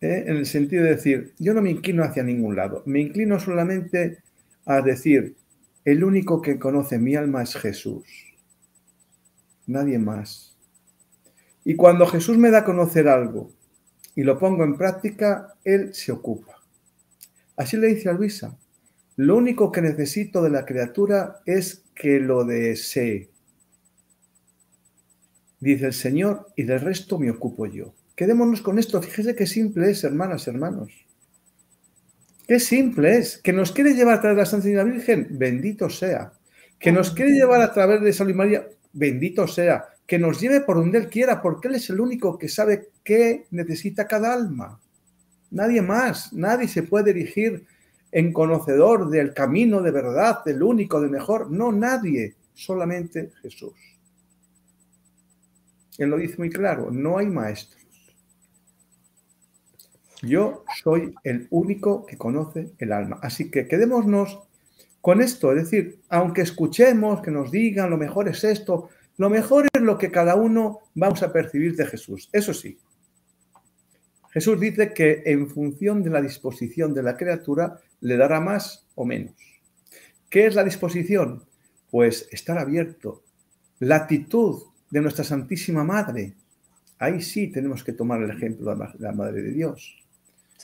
¿eh? 0.00 0.24
en 0.26 0.36
el 0.36 0.46
sentido 0.46 0.84
de 0.84 0.90
decir, 0.90 1.34
yo 1.38 1.54
no 1.54 1.62
me 1.62 1.70
inclino 1.70 2.02
hacia 2.02 2.22
ningún 2.22 2.56
lado, 2.56 2.82
me 2.86 3.00
inclino 3.00 3.38
solamente 3.38 4.18
a 4.64 4.82
decir, 4.82 5.36
el 5.84 6.02
único 6.02 6.42
que 6.42 6.58
conoce 6.58 6.98
mi 6.98 7.14
alma 7.14 7.42
es 7.42 7.54
Jesús, 7.54 8.04
nadie 9.66 9.98
más. 9.98 10.55
Y 11.68 11.74
cuando 11.74 12.06
Jesús 12.06 12.38
me 12.38 12.52
da 12.52 12.58
a 12.58 12.64
conocer 12.64 13.08
algo 13.08 13.50
y 14.14 14.22
lo 14.22 14.38
pongo 14.38 14.62
en 14.62 14.76
práctica, 14.76 15.54
Él 15.64 15.92
se 15.94 16.12
ocupa. 16.12 16.62
Así 17.56 17.76
le 17.76 17.88
dice 17.88 18.08
a 18.08 18.12
Luisa, 18.12 18.56
lo 19.16 19.36
único 19.36 19.72
que 19.72 19.82
necesito 19.82 20.42
de 20.42 20.50
la 20.50 20.64
criatura 20.64 21.40
es 21.44 21.82
que 21.92 22.20
lo 22.20 22.44
desee. 22.44 23.30
Dice 25.58 25.86
el 25.86 25.92
Señor, 25.92 26.52
y 26.54 26.62
del 26.62 26.82
resto 26.82 27.18
me 27.18 27.32
ocupo 27.32 27.66
yo. 27.66 27.96
Quedémonos 28.14 28.62
con 28.62 28.78
esto. 28.78 29.02
Fíjese 29.02 29.34
qué 29.34 29.48
simple 29.48 29.90
es, 29.90 30.04
hermanas, 30.04 30.46
hermanos. 30.46 30.92
Qué 32.46 32.60
simple 32.60 33.18
es. 33.18 33.38
Que 33.38 33.52
nos 33.52 33.72
quiere 33.72 33.94
llevar 33.94 34.18
a 34.18 34.20
través 34.20 34.36
de 34.36 34.42
la 34.42 34.46
Santísima 34.46 34.84
Virgen, 34.84 35.26
bendito 35.32 35.90
sea. 35.90 36.32
Que 36.78 36.92
nos 36.92 37.10
quiere 37.10 37.32
llevar 37.32 37.60
a 37.60 37.72
través 37.72 38.02
de 38.02 38.12
Salud 38.12 38.36
María, 38.36 38.68
bendito 38.92 39.48
sea. 39.48 39.95
Que 40.06 40.18
nos 40.18 40.40
lleve 40.40 40.60
por 40.60 40.76
donde 40.76 40.98
Él 40.98 41.08
quiera, 41.08 41.42
porque 41.42 41.68
Él 41.68 41.76
es 41.76 41.90
el 41.90 42.00
único 42.00 42.38
que 42.38 42.48
sabe 42.48 42.90
qué 43.02 43.46
necesita 43.50 44.06
cada 44.06 44.32
alma. 44.32 44.80
Nadie 45.50 45.82
más, 45.82 46.32
nadie 46.32 46.68
se 46.68 46.82
puede 46.82 47.12
dirigir 47.12 47.66
en 48.12 48.32
conocedor 48.32 49.10
del 49.10 49.34
camino 49.34 49.82
de 49.82 49.90
verdad, 49.90 50.44
del 50.44 50.62
único, 50.62 51.00
de 51.00 51.08
mejor. 51.08 51.50
No, 51.50 51.72
nadie, 51.72 52.34
solamente 52.54 53.32
Jesús. 53.42 53.74
Él 55.98 56.10
lo 56.10 56.18
dice 56.18 56.36
muy 56.38 56.50
claro, 56.50 56.90
no 56.90 57.18
hay 57.18 57.26
maestro. 57.26 57.78
Yo 60.22 60.64
soy 60.82 61.14
el 61.24 61.46
único 61.50 62.06
que 62.06 62.16
conoce 62.16 62.72
el 62.78 62.92
alma. 62.92 63.18
Así 63.22 63.50
que 63.50 63.68
quedémonos 63.68 64.38
con 65.00 65.20
esto, 65.20 65.52
es 65.52 65.64
decir, 65.64 66.00
aunque 66.08 66.42
escuchemos 66.42 67.22
que 67.22 67.30
nos 67.30 67.50
digan 67.50 67.90
lo 67.90 67.96
mejor 67.96 68.28
es 68.28 68.42
esto, 68.42 68.88
lo 69.16 69.30
mejor 69.30 69.66
es 69.72 69.82
lo 69.82 69.98
que 69.98 70.10
cada 70.10 70.34
uno 70.34 70.80
vamos 70.94 71.22
a 71.22 71.32
percibir 71.32 71.76
de 71.76 71.86
Jesús. 71.86 72.28
Eso 72.32 72.52
sí, 72.52 72.78
Jesús 74.36 74.60
dice 74.60 74.92
que 74.92 75.22
en 75.24 75.48
función 75.48 76.02
de 76.02 76.10
la 76.10 76.20
disposición 76.20 76.92
de 76.92 77.02
la 77.02 77.16
criatura 77.16 77.80
le 78.02 78.18
dará 78.18 78.38
más 78.38 78.86
o 78.94 79.06
menos. 79.06 79.34
¿Qué 80.28 80.44
es 80.44 80.54
la 80.54 80.62
disposición? 80.62 81.46
Pues 81.90 82.28
estar 82.30 82.58
abierto. 82.58 83.22
La 83.78 83.96
actitud 83.96 84.64
de 84.90 85.00
nuestra 85.00 85.24
Santísima 85.24 85.84
Madre. 85.84 86.34
Ahí 86.98 87.22
sí 87.22 87.48
tenemos 87.48 87.82
que 87.82 87.94
tomar 87.94 88.22
el 88.22 88.28
ejemplo 88.28 88.76
de 88.76 88.86
la 88.98 89.12
Madre 89.12 89.40
de 89.40 89.52
Dios 89.52 90.04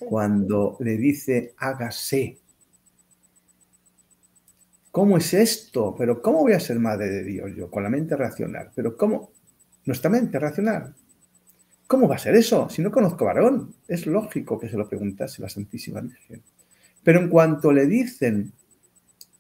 cuando 0.07 0.77
le 0.81 0.99
dice 0.99 1.55
hágase. 1.57 2.42
¿Cómo 4.93 5.17
es 5.17 5.35
esto? 5.35 5.95
Pero 5.99 6.23
¿cómo 6.23 6.43
voy 6.43 6.53
a 6.53 6.61
ser 6.61 6.79
madre 6.79 7.09
de 7.09 7.25
Dios 7.25 7.51
yo 7.57 7.71
con 7.71 7.83
la 7.83 7.89
mente 7.89 8.15
racional? 8.15 8.71
Pero 8.75 8.97
¿cómo? 8.97 9.33
Nuestra 9.87 10.11
mente 10.11 10.39
racional. 10.39 10.95
¿Cómo 11.89 12.07
va 12.07 12.15
a 12.15 12.19
ser 12.19 12.37
eso? 12.37 12.69
Si 12.69 12.81
no 12.83 12.93
conozco 12.93 13.25
varón, 13.25 13.75
es 13.89 14.07
lógico 14.07 14.61
que 14.61 14.69
se 14.69 14.77
lo 14.77 14.89
preguntase 14.89 15.43
la 15.43 15.49
Santísima 15.49 16.01
Virgen. 16.01 16.43
Pero 17.03 17.19
en 17.19 17.29
cuanto 17.29 17.73
le 17.73 17.87
dicen 17.87 18.53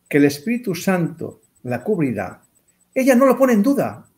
que 0.08 0.16
el 0.16 0.24
Espíritu 0.24 0.74
Santo 0.74 1.42
la 1.62 1.84
cubrirá, 1.84 2.42
ella 2.92 3.14
no 3.14 3.26
lo 3.26 3.38
pone 3.38 3.52
en 3.52 3.62
duda. 3.62 4.08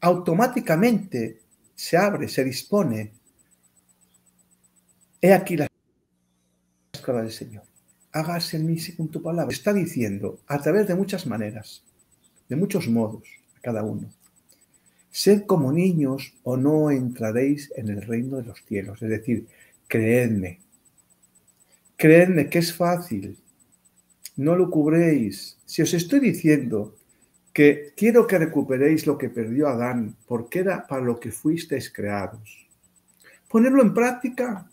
Automáticamente 0.00 1.40
se 1.74 1.96
abre, 1.96 2.28
se 2.28 2.44
dispone 2.44 3.12
He 5.24 5.32
aquí 5.32 5.56
la 5.56 5.66
escala 6.92 7.22
del 7.22 7.32
Señor. 7.32 7.62
Hágase 8.14 8.58
en 8.58 8.66
mí 8.66 8.78
según 8.78 9.08
tu 9.08 9.20
palabra. 9.20 9.52
Está 9.52 9.72
diciendo 9.72 10.38
a 10.46 10.60
través 10.62 10.86
de 10.86 10.94
muchas 10.94 11.26
maneras, 11.26 11.82
de 12.48 12.54
muchos 12.54 12.86
modos, 12.86 13.24
a 13.58 13.60
cada 13.60 13.82
uno. 13.82 14.08
Sed 15.10 15.42
como 15.46 15.72
niños 15.72 16.32
o 16.44 16.56
no 16.56 16.92
entraréis 16.92 17.72
en 17.74 17.88
el 17.88 18.02
reino 18.02 18.36
de 18.36 18.44
los 18.44 18.62
cielos. 18.64 19.02
Es 19.02 19.08
decir, 19.08 19.48
creedme. 19.88 20.60
Creedme 21.96 22.48
que 22.48 22.60
es 22.60 22.72
fácil. 22.72 23.36
No 24.36 24.54
lo 24.54 24.70
cubréis. 24.70 25.58
Si 25.64 25.82
os 25.82 25.92
estoy 25.92 26.20
diciendo 26.20 26.94
que 27.52 27.94
quiero 27.96 28.28
que 28.28 28.38
recuperéis 28.38 29.08
lo 29.08 29.18
que 29.18 29.28
perdió 29.28 29.66
Adán, 29.66 30.14
porque 30.28 30.60
era 30.60 30.86
para 30.86 31.02
lo 31.02 31.18
que 31.18 31.32
fuisteis 31.32 31.92
creados. 31.92 32.68
Ponerlo 33.48 33.82
en 33.82 33.92
práctica 33.92 34.70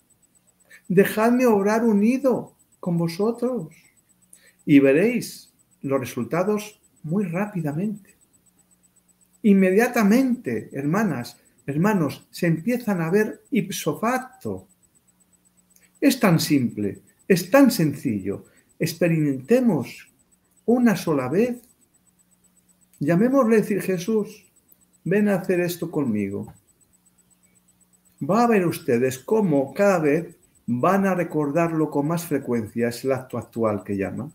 dejadme 0.88 1.48
obrar 1.48 1.84
unido 1.84 2.54
con 2.82 2.98
vosotros 2.98 3.74
y 4.66 4.80
veréis 4.80 5.54
los 5.82 6.00
resultados 6.00 6.82
muy 7.04 7.24
rápidamente. 7.24 8.18
Inmediatamente, 9.44 10.70
hermanas, 10.74 11.40
hermanos, 11.66 12.28
se 12.32 12.48
empiezan 12.48 13.02
a 13.02 13.10
ver 13.10 13.44
ipso 13.52 14.00
facto. 14.00 14.68
Es 16.00 16.20
tan 16.20 16.40
simple, 16.40 17.02
es 17.28 17.50
tan 17.50 17.72
sencillo. 17.72 18.46
Experimentemos 18.78 20.12
una 20.66 20.96
sola 20.96 21.30
vez. 21.30 21.62
Llamémosle 23.00 23.58
decir 23.58 23.82
Jesús, 23.82 24.52
ven 25.04 25.30
a 25.30 25.36
hacer 25.36 25.60
esto 25.60 25.90
conmigo. 25.90 26.54
Va 28.22 28.44
a 28.44 28.48
ver 28.48 28.68
ustedes 28.68 29.18
cómo 29.18 29.74
cada 29.74 30.00
vez 30.00 30.36
van 30.74 31.06
a 31.06 31.14
recordarlo 31.14 31.90
con 31.90 32.08
más 32.08 32.26
frecuencia, 32.26 32.88
es 32.88 33.04
el 33.04 33.12
acto 33.12 33.38
actual 33.38 33.84
que 33.84 33.98
llama, 33.98 34.32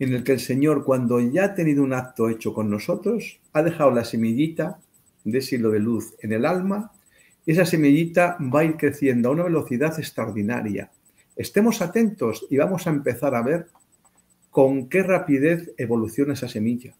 en 0.00 0.12
el 0.12 0.24
que 0.24 0.32
el 0.32 0.40
Señor, 0.40 0.84
cuando 0.84 1.20
ya 1.20 1.44
ha 1.44 1.54
tenido 1.54 1.84
un 1.84 1.92
acto 1.92 2.28
hecho 2.28 2.52
con 2.52 2.68
nosotros, 2.68 3.38
ha 3.52 3.62
dejado 3.62 3.92
la 3.92 4.04
semillita 4.04 4.80
de 5.22 5.40
silo 5.40 5.70
de 5.70 5.78
luz 5.78 6.14
en 6.18 6.32
el 6.32 6.44
alma, 6.44 6.90
esa 7.46 7.64
semillita 7.64 8.36
va 8.40 8.60
a 8.60 8.64
ir 8.64 8.76
creciendo 8.76 9.28
a 9.28 9.32
una 9.32 9.44
velocidad 9.44 9.96
extraordinaria. 9.96 10.90
Estemos 11.36 11.80
atentos 11.80 12.44
y 12.50 12.56
vamos 12.56 12.88
a 12.88 12.90
empezar 12.90 13.36
a 13.36 13.42
ver 13.42 13.68
con 14.50 14.88
qué 14.88 15.04
rapidez 15.04 15.72
evoluciona 15.76 16.32
esa 16.32 16.48
semilla. 16.48 16.94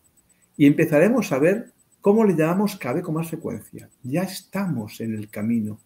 Y 0.57 0.67
empezaremos 0.67 1.33
a 1.33 1.39
ver 1.39 1.73
cómo 2.01 2.25
le 2.25 2.37
llamamos 2.37 2.77
cabe 2.77 3.03
con 3.03 3.15
más 3.15 3.31
frecuencia. 3.31 3.89
Ya 4.05 4.23
estamos 4.23 5.01
en 5.01 5.15
el 5.15 5.29
camino 5.29 5.81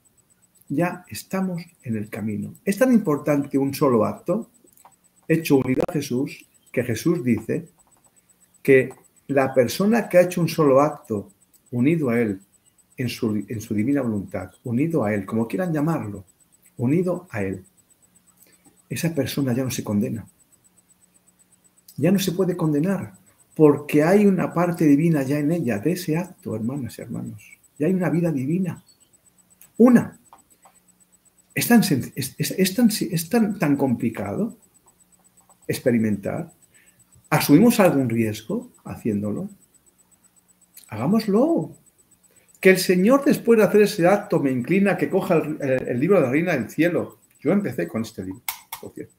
ya 0.69 1.05
estamos 1.09 1.63
en 1.83 1.97
el 1.97 2.09
camino. 2.11 2.55
Es 2.65 2.79
tan 2.79 2.93
importante 2.93 3.59
un 3.59 3.75
solo 3.75 4.05
acto, 4.05 4.51
hecho 5.27 5.57
unidad 5.57 5.85
a 5.89 5.93
Jesús, 5.93 6.47
que 6.71 6.85
Jesús 6.85 7.25
dice 7.25 7.69
que 8.63 8.91
la 9.29 9.53
persona 9.55 10.09
que 10.09 10.19
ha 10.19 10.23
hecho 10.23 10.41
un 10.41 10.49
solo 10.49 10.81
acto 10.81 11.31
unido 11.71 12.11
a 12.11 12.21
Él, 12.21 12.41
en 12.97 13.09
su, 13.09 13.45
en 13.49 13.61
su 13.61 13.75
divina 13.75 14.03
voluntad, 14.03 14.51
unido 14.65 15.05
a 15.05 15.15
Él, 15.15 15.25
como 15.25 15.47
quieran 15.47 15.73
llamarlo, 15.73 16.25
unido 16.77 17.29
a 17.31 17.43
Él, 17.43 17.65
esa 18.89 19.15
persona 19.15 19.53
ya 19.53 19.65
no 19.65 19.71
se 19.71 19.85
condena. 19.85 20.27
Ya 21.97 22.11
no 22.11 22.19
se 22.19 22.33
puede 22.33 22.57
condenar, 22.57 23.15
porque 23.55 24.03
hay 24.03 24.27
una 24.27 24.53
parte 24.53 24.85
divina 24.87 25.23
ya 25.23 25.39
en 25.39 25.53
ella, 25.53 25.79
de 25.79 25.93
ese 25.93 26.17
acto, 26.17 26.55
hermanas 26.55 26.99
y 26.99 27.03
hermanos. 27.03 27.59
Ya 27.79 27.87
hay 27.87 27.95
una 27.95 28.11
vida 28.11 28.31
divina. 28.33 28.83
Una. 29.77 30.19
Es 31.59 33.29
tan, 33.59 33.77
complicado 33.77 34.57
experimentar. 35.67 36.53
¿Asumimos 37.31 37.81
algún 37.81 38.09
riesgo 38.09 38.71
haciéndolo? 38.85 39.51
Hagámoslo. 40.87 41.75
Que 42.61 42.71
el 42.71 42.79
Señor 42.79 43.25
después 43.25 43.59
de 43.59 43.65
hacer 43.65 43.83
ese 43.83 44.07
acto 44.07 44.39
me 44.39 44.53
inclina 44.53 44.97
que 44.97 45.11
coja 45.11 45.35
el, 45.35 45.99
libro 45.99 46.21
de 46.21 46.27
la 46.27 46.31
Reina 46.31 46.53
del 46.53 46.71
Cielo. 46.71 47.19
Yo 47.41 47.51
empecé 47.51 47.89
con 47.89 48.03
este 48.03 48.25
libro, 48.25 48.43
por 48.81 48.93
cierto. 48.95 49.15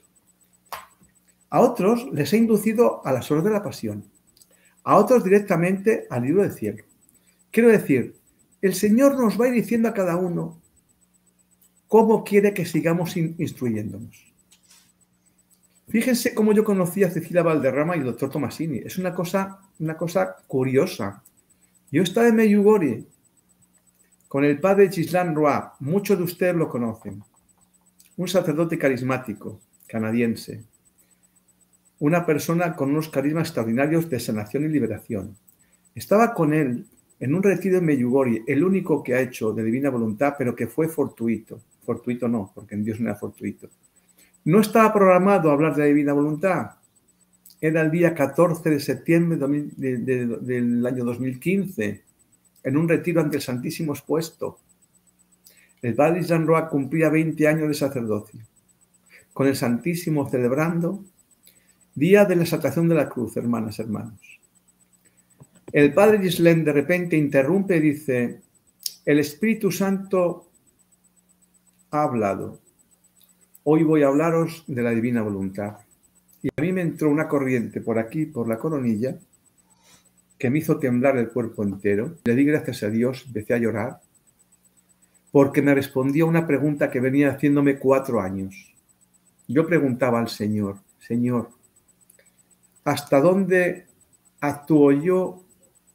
A 1.49 1.59
otros 1.59 2.07
les 2.13 2.31
he 2.31 2.37
inducido 2.37 3.05
a 3.05 3.11
las 3.11 3.29
horas 3.31 3.43
de 3.43 3.51
la 3.51 3.63
pasión. 3.63 4.05
A 4.85 4.95
otros 4.95 5.25
directamente 5.25 6.07
al 6.09 6.23
libro 6.23 6.43
del 6.43 6.53
cielo. 6.53 6.85
Quiero 7.51 7.67
decir, 7.67 8.15
el 8.61 8.75
Señor 8.75 9.19
nos 9.19 9.39
va 9.39 9.47
diciendo 9.47 9.89
a 9.89 9.93
cada 9.93 10.15
uno 10.15 10.61
cómo 11.89 12.23
quiere 12.23 12.53
que 12.53 12.65
sigamos 12.65 13.17
instruyéndonos. 13.17 14.31
Fíjense 15.89 16.35
cómo 16.35 16.53
yo 16.53 16.63
conocí 16.63 17.03
a 17.03 17.09
Cecilia 17.09 17.41
Valderrama 17.41 17.97
y 17.97 17.99
el 17.99 18.05
doctor 18.05 18.29
Tomasini. 18.29 18.77
Es 18.77 18.99
una 18.99 19.13
cosa, 19.13 19.59
una 19.79 19.97
cosa 19.97 20.37
curiosa. 20.45 21.23
Yo 21.91 22.03
estaba 22.03 22.27
en 22.27 22.35
Meyugori 22.35 23.07
con 24.27 24.45
el 24.45 24.59
padre 24.59 24.91
Gislan 24.91 25.33
Roa. 25.33 25.75
Muchos 25.79 26.19
de 26.19 26.25
ustedes 26.25 26.55
lo 26.55 26.69
conocen. 26.69 27.23
Un 28.17 28.27
sacerdote 28.27 28.77
carismático, 28.77 29.59
canadiense. 29.87 30.63
Una 31.97 32.23
persona 32.23 32.75
con 32.75 32.91
unos 32.91 33.09
carismas 33.09 33.47
extraordinarios 33.47 34.07
de 34.11 34.19
sanación 34.19 34.65
y 34.65 34.67
liberación. 34.67 35.35
Estaba 35.95 36.35
con 36.35 36.53
él 36.53 36.85
en 37.19 37.33
un 37.33 37.41
retiro 37.41 37.79
en 37.79 37.85
Meyugori, 37.85 38.43
el 38.45 38.63
único 38.63 39.01
que 39.01 39.15
ha 39.15 39.21
hecho 39.21 39.53
de 39.53 39.63
divina 39.63 39.89
voluntad, 39.89 40.35
pero 40.37 40.55
que 40.55 40.67
fue 40.67 40.87
fortuito. 40.87 41.61
Fortuito 41.89 42.27
no, 42.27 42.51
porque 42.53 42.75
en 42.75 42.83
Dios 42.83 42.99
no 42.99 43.09
era 43.09 43.17
fortuito 43.17 43.69
no 44.45 44.61
estaba 44.61 44.93
programado 44.93 45.51
hablar 45.51 45.75
de 45.75 45.81
la 45.81 45.87
divina 45.87 46.13
voluntad. 46.13 46.71
Era 47.61 47.81
el 47.81 47.91
día 47.91 48.15
14 48.15 48.69
de 48.69 48.79
septiembre 48.79 49.37
del 49.37 50.85
año 50.85 51.03
2015, 51.03 52.03
en 52.63 52.77
un 52.77 52.87
retiro 52.87 53.21
ante 53.21 53.37
el 53.37 53.43
Santísimo 53.43 53.93
expuesto. 53.93 54.59
El 55.81 55.93
padre 55.93 56.23
Jean 56.23 56.47
Roa 56.47 56.69
cumplía 56.69 57.09
20 57.09 57.47
años 57.47 57.67
de 57.67 57.73
sacerdocio, 57.73 58.39
con 59.33 59.47
el 59.47 59.55
Santísimo 59.55 60.29
celebrando 60.29 61.03
Día 61.95 62.23
de 62.23 62.35
la 62.35 62.43
Exaltación 62.43 62.87
de 62.87 62.95
la 62.95 63.09
Cruz, 63.09 63.35
hermanas, 63.35 63.77
hermanos. 63.79 64.39
El 65.71 65.93
padre 65.93 66.19
Gislén 66.19 66.63
de 66.63 66.71
repente 66.71 67.17
interrumpe 67.17 67.77
y 67.77 67.81
dice, 67.81 68.41
el 69.05 69.19
Espíritu 69.19 69.69
Santo 69.69 70.48
ha 71.91 72.03
hablado 72.03 72.59
Hoy 73.71 73.83
voy 73.83 74.01
a 74.01 74.07
hablaros 74.07 74.63
de 74.65 74.81
la 74.81 74.89
divina 74.89 75.21
voluntad. 75.21 75.77
Y 76.41 76.47
a 76.47 76.61
mí 76.61 76.71
me 76.71 76.81
entró 76.81 77.09
una 77.11 77.27
corriente 77.27 77.81
por 77.81 77.99
aquí, 77.99 78.25
por 78.25 78.47
la 78.47 78.57
coronilla, 78.57 79.19
que 80.39 80.49
me 80.49 80.57
hizo 80.57 80.79
temblar 80.79 81.17
el 81.17 81.29
cuerpo 81.29 81.63
entero. 81.63 82.15
Le 82.23 82.33
di 82.33 82.45
gracias 82.45 82.81
a 82.81 82.89
Dios, 82.89 83.25
empecé 83.27 83.53
a 83.53 83.57
llorar, 83.57 83.99
porque 85.31 85.61
me 85.61 85.75
respondió 85.75 86.25
una 86.25 86.47
pregunta 86.47 86.89
que 86.89 86.99
venía 86.99 87.29
haciéndome 87.29 87.77
cuatro 87.77 88.21
años. 88.21 88.73
Yo 89.47 89.67
preguntaba 89.67 90.19
al 90.19 90.29
Señor, 90.29 90.77
Señor, 90.97 91.49
¿hasta 92.85 93.21
dónde 93.21 93.85
actúo 94.39 94.93
yo 94.93 95.43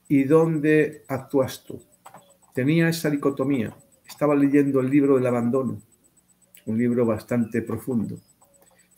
y 0.06 0.24
dónde 0.24 1.02
actúas 1.08 1.64
tú? 1.64 1.82
Tenía 2.54 2.88
esa 2.88 3.10
dicotomía. 3.10 3.74
Estaba 4.06 4.34
leyendo 4.34 4.80
el 4.80 4.90
libro 4.90 5.16
del 5.16 5.26
abandono 5.26 5.80
un 6.66 6.78
libro 6.78 7.04
bastante 7.04 7.62
profundo. 7.62 8.18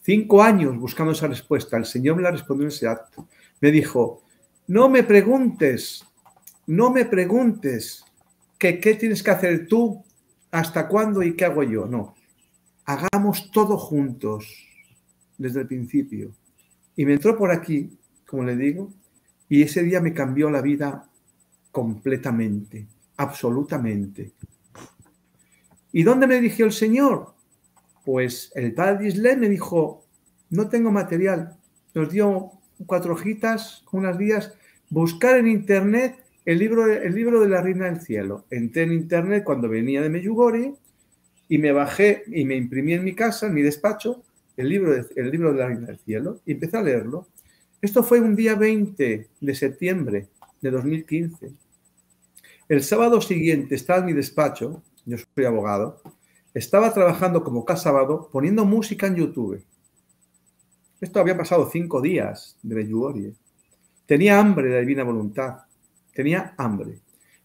Cinco 0.03 0.43
años 0.43 0.77
buscando 0.79 1.13
esa 1.13 1.27
respuesta. 1.27 1.77
El 1.77 1.85
Señor 1.85 2.17
me 2.17 2.23
la 2.23 2.31
respondió 2.31 2.65
en 2.65 2.69
ese 2.69 2.87
acto. 2.87 3.29
Me 3.61 3.71
dijo, 3.71 4.23
no 4.69 4.89
me 4.89 5.03
preguntes, 5.03 6.05
no 6.67 6.91
me 6.91 7.05
preguntes 7.05 8.05
qué 8.59 8.73
tienes 8.99 9.23
que 9.23 9.31
hacer 9.31 9.67
tú, 9.67 10.03
hasta 10.51 10.89
cuándo 10.89 11.23
y 11.23 11.35
qué 11.35 11.45
hago 11.45 11.63
yo. 11.63 11.87
No, 11.87 12.15
hagamos 12.85 13.51
todo 13.51 13.77
juntos 13.77 14.47
desde 15.37 15.63
el 15.63 15.67
principio. 15.67 16.33
Y 16.95 17.05
me 17.05 17.15
entró 17.15 17.37
por 17.37 17.51
aquí, 17.51 17.99
como 18.27 18.45
le 18.45 18.57
digo, 18.57 18.93
y 19.49 19.63
ese 19.63 19.83
día 19.83 20.01
me 20.01 20.15
cambió 20.15 20.51
la 20.51 20.63
vida 20.63 21.09
completamente, 21.71 22.87
absolutamente. 23.17 24.33
¿Y 25.97 26.03
dónde 26.03 26.26
me 26.26 26.34
dirigió 26.34 26.66
el 26.66 26.72
Señor? 26.72 27.32
Pues 28.05 28.53
el 28.55 28.74
padre 28.74 29.09
Isle 29.09 29.34
me 29.34 29.49
dijo, 29.49 30.05
no 30.51 30.68
tengo 30.68 30.90
material. 30.90 31.57
Nos 31.94 32.12
dio 32.12 32.51
cuatro 32.84 33.14
hojitas, 33.14 33.82
unas 33.92 34.18
días, 34.18 34.53
buscar 34.90 35.38
en 35.38 35.47
internet 35.47 36.22
el 36.44 36.59
libro, 36.59 36.84
el 36.84 37.14
libro 37.14 37.40
de 37.40 37.49
la 37.49 37.62
Reina 37.62 37.86
del 37.86 38.03
Cielo. 38.03 38.44
Entré 38.51 38.82
en 38.82 38.92
internet 38.92 39.42
cuando 39.42 39.70
venía 39.70 40.03
de 40.03 40.11
Meyugori 40.11 40.74
y 41.49 41.57
me 41.57 41.72
bajé 41.72 42.24
y 42.26 42.44
me 42.44 42.57
imprimí 42.57 42.92
en 42.92 43.03
mi 43.03 43.14
casa, 43.14 43.47
en 43.47 43.55
mi 43.55 43.62
despacho, 43.62 44.22
el 44.59 44.68
libro, 44.68 44.92
de, 44.92 45.07
el 45.16 45.30
libro 45.30 45.55
de 45.55 45.59
la 45.61 45.68
Reina 45.68 45.86
del 45.86 45.99
Cielo 46.01 46.42
y 46.44 46.53
empecé 46.53 46.76
a 46.76 46.82
leerlo. 46.82 47.26
Esto 47.80 48.03
fue 48.03 48.20
un 48.20 48.36
día 48.36 48.55
20 48.55 49.28
de 49.40 49.55
septiembre 49.55 50.28
de 50.61 50.70
2015. 50.70 51.53
El 52.68 52.82
sábado 52.82 53.22
siguiente 53.22 53.76
estaba 53.76 54.01
en 54.01 54.05
mi 54.05 54.12
despacho, 54.12 54.82
yo 55.07 55.17
soy 55.35 55.45
abogado, 55.45 56.03
estaba 56.53 56.93
trabajando 56.93 57.43
como 57.43 57.65
sábado 57.77 58.29
poniendo 58.33 58.65
música 58.65 59.07
en 59.07 59.17
YouTube. 59.17 59.65
Esto 61.01 61.21
había 61.21 61.37
pasado 61.37 61.69
cinco 61.71 62.01
días 62.01 62.57
de 62.63 62.75
Medjugorje. 62.75 63.35
Tenía 64.07 64.39
hambre 64.39 64.69
de 64.69 64.75
la 64.75 64.81
divina 64.81 65.05
voluntad. 65.05 65.59
Tenía 66.15 66.55
hambre. 66.57 67.01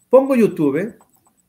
Pongo 0.09 0.36
YouTube 0.36 0.95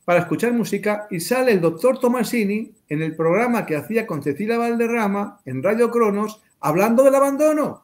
para 0.05 0.21
escuchar 0.21 0.53
música 0.53 1.07
y 1.11 1.21
sale 1.21 1.53
el 1.53 1.61
doctor 1.61 1.99
Tomasini 1.99 2.75
en 2.89 3.03
el 3.03 3.15
programa 3.15 3.65
que 3.65 3.77
hacía 3.77 4.07
con 4.07 4.23
Cecilia 4.23 4.59
Valderrama 4.59 5.41
en 5.45 5.63
Radio 5.63 5.91
Cronos 5.91 6.43
hablando 6.61 7.05
del 7.05 7.15
abandono. 7.15 7.83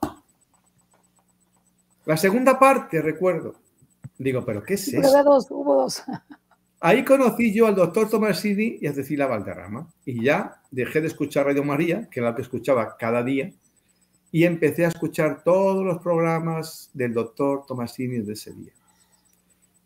La 2.04 2.16
segunda 2.16 2.58
parte, 2.58 3.00
recuerdo. 3.00 3.54
Digo, 4.18 4.44
¿pero 4.44 4.62
qué 4.62 4.74
es 4.74 4.88
eso? 4.88 5.08
Hubo 5.08 5.22
dos, 5.22 5.46
hubo 5.50 5.74
dos. 5.82 6.02
Ahí 6.80 7.04
conocí 7.04 7.52
yo 7.52 7.66
al 7.66 7.74
doctor 7.74 8.08
Tomasini 8.08 8.78
y 8.80 8.86
a 8.86 8.92
Cecilia 8.92 9.26
Valderrama. 9.26 9.92
Y 10.04 10.22
ya 10.22 10.62
dejé 10.70 11.00
de 11.00 11.08
escuchar 11.08 11.46
Radio 11.46 11.64
María, 11.64 12.08
que 12.08 12.20
era 12.20 12.30
lo 12.30 12.36
que 12.36 12.42
escuchaba 12.42 12.96
cada 12.96 13.22
día, 13.24 13.52
y 14.30 14.44
empecé 14.44 14.84
a 14.84 14.88
escuchar 14.88 15.42
todos 15.42 15.84
los 15.84 15.98
programas 15.98 16.90
del 16.94 17.14
doctor 17.14 17.64
Tomasini 17.66 18.20
de 18.20 18.32
ese 18.32 18.52
día. 18.52 18.72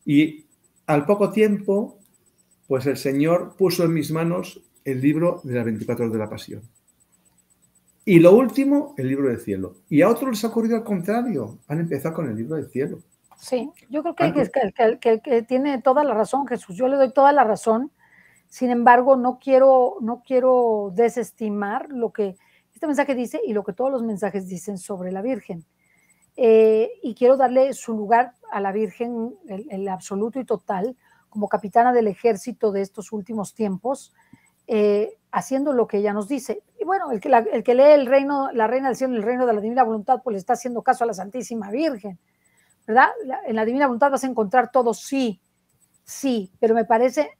Y 0.04 0.44
al 0.86 1.06
poco 1.06 1.30
tiempo, 1.30 1.98
pues 2.66 2.86
el 2.86 2.96
Señor 2.96 3.54
puso 3.56 3.84
en 3.84 3.94
mis 3.94 4.10
manos 4.10 4.60
el 4.84 5.00
libro 5.00 5.40
de 5.44 5.54
las 5.54 5.64
24 5.64 6.04
horas 6.04 6.12
de 6.12 6.18
la 6.18 6.28
Pasión. 6.28 6.62
Y 8.04 8.18
lo 8.18 8.32
último, 8.34 8.94
el 8.98 9.08
libro 9.08 9.28
del 9.28 9.38
cielo. 9.38 9.76
Y 9.88 10.02
a 10.02 10.08
otros 10.08 10.30
les 10.30 10.44
ha 10.44 10.48
ocurrido 10.48 10.76
al 10.76 10.84
contrario, 10.84 11.58
han 11.68 11.80
empezado 11.80 12.16
con 12.16 12.28
el 12.28 12.36
libro 12.36 12.56
del 12.56 12.68
cielo. 12.68 12.98
Sí, 13.42 13.72
yo 13.90 14.04
creo 14.04 14.14
que, 14.14 15.20
que, 15.20 15.42
tiene 15.42 15.82
toda 15.82 16.04
la 16.04 16.14
razón 16.14 16.46
Jesús, 16.46 16.76
yo 16.76 16.86
le 16.86 16.96
doy 16.96 17.12
toda 17.12 17.32
la 17.32 17.42
razón, 17.42 17.90
sin 18.46 18.70
embargo 18.70 19.16
no 19.16 19.40
quiero, 19.40 19.96
no 20.00 20.22
quiero 20.24 20.92
desestimar 20.94 21.88
lo 21.90 22.12
que 22.12 22.36
este 22.72 22.86
mensaje 22.86 23.16
dice 23.16 23.40
y 23.44 23.52
lo 23.52 23.64
que 23.64 23.72
todos 23.72 23.90
los 23.90 24.04
mensajes 24.04 24.46
dicen 24.46 24.78
sobre 24.78 25.10
la 25.10 25.22
Virgen. 25.22 25.64
Eh, 26.36 26.92
y 27.02 27.16
quiero 27.16 27.36
darle 27.36 27.72
su 27.72 27.94
lugar 27.94 28.34
a 28.52 28.60
la 28.60 28.70
Virgen, 28.70 29.34
el, 29.48 29.88
absoluto 29.88 30.38
y 30.38 30.44
total, 30.44 30.96
como 31.28 31.48
capitana 31.48 31.92
del 31.92 32.06
ejército 32.06 32.70
de 32.70 32.82
estos 32.82 33.10
últimos 33.10 33.54
tiempos, 33.54 34.14
eh, 34.68 35.18
haciendo 35.32 35.72
lo 35.72 35.88
que 35.88 35.96
ella 35.96 36.12
nos 36.12 36.28
dice. 36.28 36.62
Y 36.80 36.84
bueno, 36.84 37.10
el 37.10 37.18
que, 37.18 37.28
el 37.28 37.64
que 37.64 37.74
lee 37.74 37.90
el 37.90 38.06
reino, 38.06 38.52
la 38.52 38.68
reina 38.68 38.86
del 38.86 38.96
cielo, 38.96 39.16
el 39.16 39.24
reino 39.24 39.46
de 39.46 39.52
la 39.52 39.60
divina 39.60 39.82
voluntad, 39.82 40.20
pues 40.22 40.34
le 40.34 40.38
está 40.38 40.52
haciendo 40.52 40.82
caso 40.82 41.02
a 41.02 41.08
la 41.08 41.14
Santísima 41.14 41.68
Virgen. 41.72 42.20
¿Verdad? 42.86 43.08
En 43.46 43.56
la 43.56 43.64
divina 43.64 43.86
voluntad 43.86 44.10
vas 44.10 44.24
a 44.24 44.28
encontrar 44.28 44.70
todo, 44.70 44.94
sí, 44.94 45.40
sí, 46.04 46.52
pero 46.60 46.74
me 46.74 46.84
parece, 46.84 47.30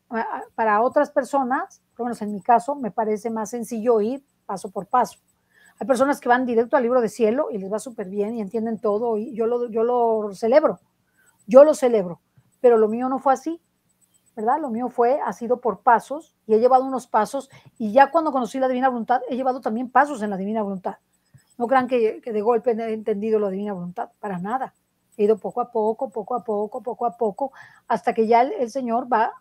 para 0.55 0.83
otras 0.83 1.11
personas, 1.11 1.83
por 1.97 2.01
lo 2.01 2.05
menos 2.07 2.23
en 2.23 2.33
mi 2.33 2.41
caso, 2.41 2.75
me 2.75 2.91
parece 2.91 3.31
más 3.31 3.51
sencillo 3.51 4.01
ir 4.01 4.25
paso 4.47 4.71
por 4.71 4.87
paso. 4.87 5.19
Hay 5.79 5.87
personas 5.87 6.21
que 6.21 6.29
van 6.29 6.47
directo 6.47 6.77
al 6.77 6.83
libro 6.83 7.01
de 7.01 7.09
cielo 7.09 7.49
y 7.51 7.59
les 7.59 7.73
va 7.73 7.79
súper 7.79 8.09
bien 8.09 8.35
y 8.35 8.41
entienden 8.41 8.79
todo 8.79 9.17
y 9.17 9.35
yo 9.35 9.47
lo, 9.47 9.69
yo 9.69 9.83
lo 9.83 10.35
celebro, 10.35 10.81
yo 11.47 11.65
lo 11.65 11.75
celebro, 11.75 12.21
pero 12.61 12.77
lo 12.77 12.89
mío 12.89 13.09
no 13.09 13.19
fue 13.19 13.33
así, 13.33 13.61
¿verdad? 14.37 14.61
Lo 14.61 14.71
mío 14.71 14.89
fue, 14.89 15.21
ha 15.21 15.33
sido 15.33 15.61
por 15.61 15.81
pasos 15.81 16.35
y 16.47 16.55
he 16.55 16.61
llevado 16.61 16.85
unos 16.85 17.07
pasos 17.07 17.51
y 17.79 17.93
ya 17.93 18.11
cuando 18.11 18.33
conocí 18.33 18.59
la 18.59 18.69
divina 18.69 18.89
voluntad, 18.89 19.23
he 19.29 19.37
llevado 19.37 19.61
también 19.61 19.91
pasos 19.91 20.23
en 20.23 20.31
la 20.31 20.37
divina 20.37 20.63
voluntad. 20.63 20.97
No 21.59 21.67
crean 21.67 21.87
que, 21.87 22.21
que 22.23 22.33
de 22.33 22.41
golpe 22.41 22.71
he 22.73 22.93
entendido 22.93 23.39
la 23.39 23.51
divina 23.51 23.73
voluntad, 23.73 24.11
para 24.21 24.39
nada. 24.39 24.75
He 25.17 25.25
ido 25.25 25.37
poco 25.37 25.61
a 25.61 25.71
poco, 25.71 26.11
poco 26.11 26.35
a 26.35 26.43
poco, 26.43 26.83
poco 26.83 27.07
a 27.07 27.17
poco, 27.17 27.53
hasta 27.89 28.15
que 28.15 28.27
ya 28.27 28.43
el, 28.43 28.71
Señor 28.71 29.13
va 29.13 29.33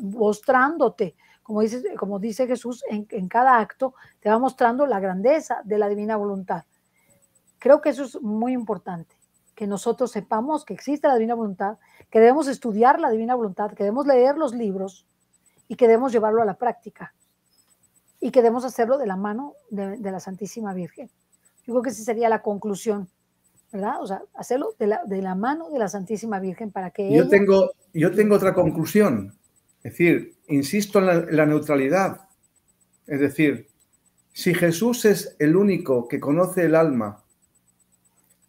mostrándote, 0.00 1.16
como 1.42 1.60
dice, 1.60 1.94
como 1.96 2.18
dice 2.18 2.46
Jesús, 2.46 2.84
en, 2.88 3.06
en 3.10 3.28
cada 3.28 3.58
acto 3.58 3.94
te 4.20 4.28
va 4.28 4.38
mostrando 4.38 4.86
la 4.86 5.00
grandeza 5.00 5.62
de 5.64 5.78
la 5.78 5.88
divina 5.88 6.16
voluntad. 6.16 6.64
Creo 7.58 7.80
que 7.80 7.90
eso 7.90 8.04
es 8.04 8.20
muy 8.20 8.52
importante 8.52 9.16
que 9.54 9.66
nosotros 9.66 10.10
sepamos 10.10 10.64
que 10.64 10.74
existe 10.74 11.08
la 11.08 11.14
divina 11.14 11.34
voluntad, 11.34 11.78
que 12.10 12.20
debemos 12.20 12.48
estudiar 12.48 13.00
la 13.00 13.10
divina 13.10 13.34
voluntad, 13.34 13.70
que 13.70 13.84
debemos 13.84 14.06
leer 14.06 14.36
los 14.36 14.54
libros 14.54 15.06
y 15.68 15.76
que 15.76 15.86
debemos 15.86 16.12
llevarlo 16.12 16.42
a 16.42 16.44
la 16.44 16.58
práctica 16.58 17.14
y 18.20 18.30
que 18.30 18.42
debemos 18.42 18.64
hacerlo 18.64 18.98
de 18.98 19.06
la 19.06 19.16
mano 19.16 19.54
de, 19.70 20.10
la 20.10 20.20
Santísima 20.20 20.72
Virgen. 20.72 21.10
Yo 21.64 21.74
creo 21.74 21.82
que 21.82 21.90
esa 21.90 22.02
sería 22.02 22.28
la 22.28 22.42
conclusión, 22.42 23.08
¿verdad? 23.74 24.00
O 24.00 24.06
sea, 24.06 24.22
hacerlo 24.34 24.74
de 24.78 24.86
la, 24.86 25.00
de 25.04 25.20
la 25.20 25.34
mano 25.34 25.68
de 25.68 25.80
la 25.80 25.88
Santísima 25.88 26.38
Virgen 26.38 26.70
para 26.70 26.90
que... 26.90 27.12
Yo, 27.12 27.28
tengo, 27.28 27.72
yo 27.92 28.12
tengo 28.12 28.36
otra 28.36 28.54
conclusión, 28.54 29.34
es 29.82 29.92
decir, 29.92 30.36
insisto 30.46 31.00
en 31.00 31.36
la 31.36 31.44
neutralidad, 31.44 32.28
es 33.08 33.18
decir, 33.18 33.68
si 34.32 34.54
Jesús 34.54 35.04
es 35.04 35.34
el 35.40 35.56
único 35.56 36.06
que 36.06 36.20
conoce 36.20 36.66
el 36.66 36.76
alma, 36.76 37.24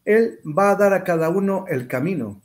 él 0.06 0.40
va 0.46 0.70
a 0.70 0.76
dar 0.76 0.94
a 0.94 1.04
cada 1.04 1.30
uno 1.30 1.66
el 1.68 1.88
camino. 1.88 2.40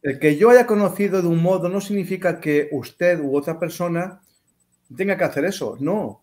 El 0.00 0.18
que 0.18 0.36
yo 0.36 0.48
haya 0.48 0.66
conocido 0.66 1.20
de 1.20 1.28
un 1.28 1.42
modo 1.42 1.68
no 1.68 1.82
significa 1.82 2.40
que 2.40 2.70
usted 2.72 3.20
u 3.20 3.36
otra 3.36 3.58
persona 3.58 4.22
tenga 4.96 5.18
que 5.18 5.24
hacer 5.24 5.44
eso. 5.44 5.76
No, 5.80 6.22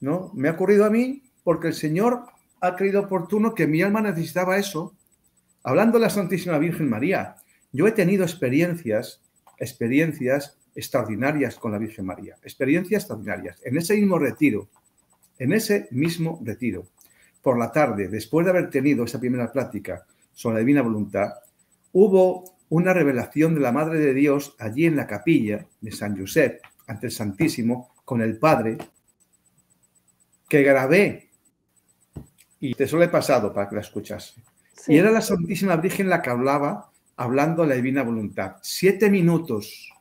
no. 0.00 0.30
Me 0.34 0.48
ha 0.48 0.52
ocurrido 0.52 0.86
a 0.86 0.90
mí 0.90 1.22
porque 1.44 1.68
el 1.68 1.74
Señor 1.74 2.24
ha 2.60 2.76
creído 2.76 3.02
oportuno 3.02 3.54
que 3.54 3.66
mi 3.66 3.82
alma 3.82 4.00
necesitaba 4.00 4.56
eso. 4.56 4.94
Hablando 5.62 5.98
de 5.98 6.04
la 6.04 6.10
Santísima 6.10 6.58
Virgen 6.58 6.88
María, 6.88 7.36
yo 7.72 7.86
he 7.86 7.92
tenido 7.92 8.24
experiencias, 8.24 9.22
experiencias 9.58 10.58
extraordinarias 10.74 11.56
con 11.56 11.72
la 11.72 11.78
Virgen 11.78 12.06
María, 12.06 12.36
experiencias 12.42 13.02
extraordinarias, 13.02 13.60
en 13.64 13.76
ese 13.76 13.94
mismo 13.96 14.18
retiro, 14.18 14.68
en 15.38 15.52
ese 15.52 15.88
mismo 15.90 16.40
retiro 16.44 16.86
por 17.42 17.58
la 17.58 17.72
tarde, 17.72 18.08
después 18.08 18.44
de 18.44 18.50
haber 18.50 18.70
tenido 18.70 19.04
esa 19.04 19.20
primera 19.20 19.52
plática 19.52 20.04
sobre 20.32 20.54
la 20.54 20.60
divina 20.60 20.82
voluntad, 20.82 21.34
hubo 21.92 22.56
una 22.68 22.92
revelación 22.92 23.54
de 23.54 23.60
la 23.60 23.72
Madre 23.72 23.98
de 23.98 24.14
Dios 24.14 24.56
allí 24.58 24.86
en 24.86 24.96
la 24.96 25.06
capilla 25.06 25.66
de 25.80 25.92
San 25.92 26.18
Josep, 26.18 26.60
ante 26.88 27.06
el 27.06 27.12
Santísimo, 27.12 27.94
con 28.04 28.20
el 28.20 28.38
Padre, 28.38 28.78
que 30.48 30.62
grabé 30.62 31.25
y 32.70 32.74
te 32.74 32.86
solo 32.86 33.04
he 33.04 33.08
pasado 33.08 33.52
para 33.52 33.68
que 33.68 33.76
la 33.76 33.80
escuchase. 33.80 34.42
Y 34.88 34.96
era 34.96 35.10
la 35.10 35.20
Santísima 35.20 35.76
Virgen 35.76 36.08
la 36.08 36.20
que 36.20 36.30
hablaba, 36.30 36.90
hablando 37.16 37.62
de 37.62 37.68
la 37.68 37.74
divina 37.76 38.02
voluntad. 38.02 38.56
Siete 38.62 39.10
minutos. 39.10 39.92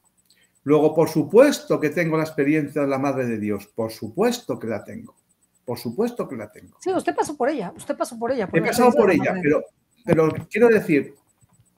Luego, 0.64 0.96
por 0.96 1.10
supuesto 1.10 1.80
que 1.80 1.92
tengo 1.92 2.18
la 2.18 2.24
experiencia 2.24 2.82
de 2.82 2.88
la 2.88 2.98
Madre 2.98 3.28
de 3.28 3.38
Dios, 3.38 3.68
por 3.68 3.92
supuesto 3.92 4.60
que 4.60 4.68
la 4.68 4.84
tengo. 4.84 5.16
Por 5.64 5.78
supuesto 5.78 6.28
que 6.28 6.36
la 6.36 6.52
tengo. 6.52 6.78
Sí, 6.80 6.92
usted 6.92 7.16
pasó 7.16 7.38
por 7.38 7.50
ella, 7.50 7.72
usted 7.76 7.96
pasó 7.96 8.18
por 8.18 8.32
ella. 8.32 8.50
He 8.52 8.62
pasado 8.62 8.92
por 8.92 9.12
ella, 9.12 9.36
pero, 9.42 9.64
pero 10.04 10.34
quiero 10.50 10.68
decir, 10.68 11.16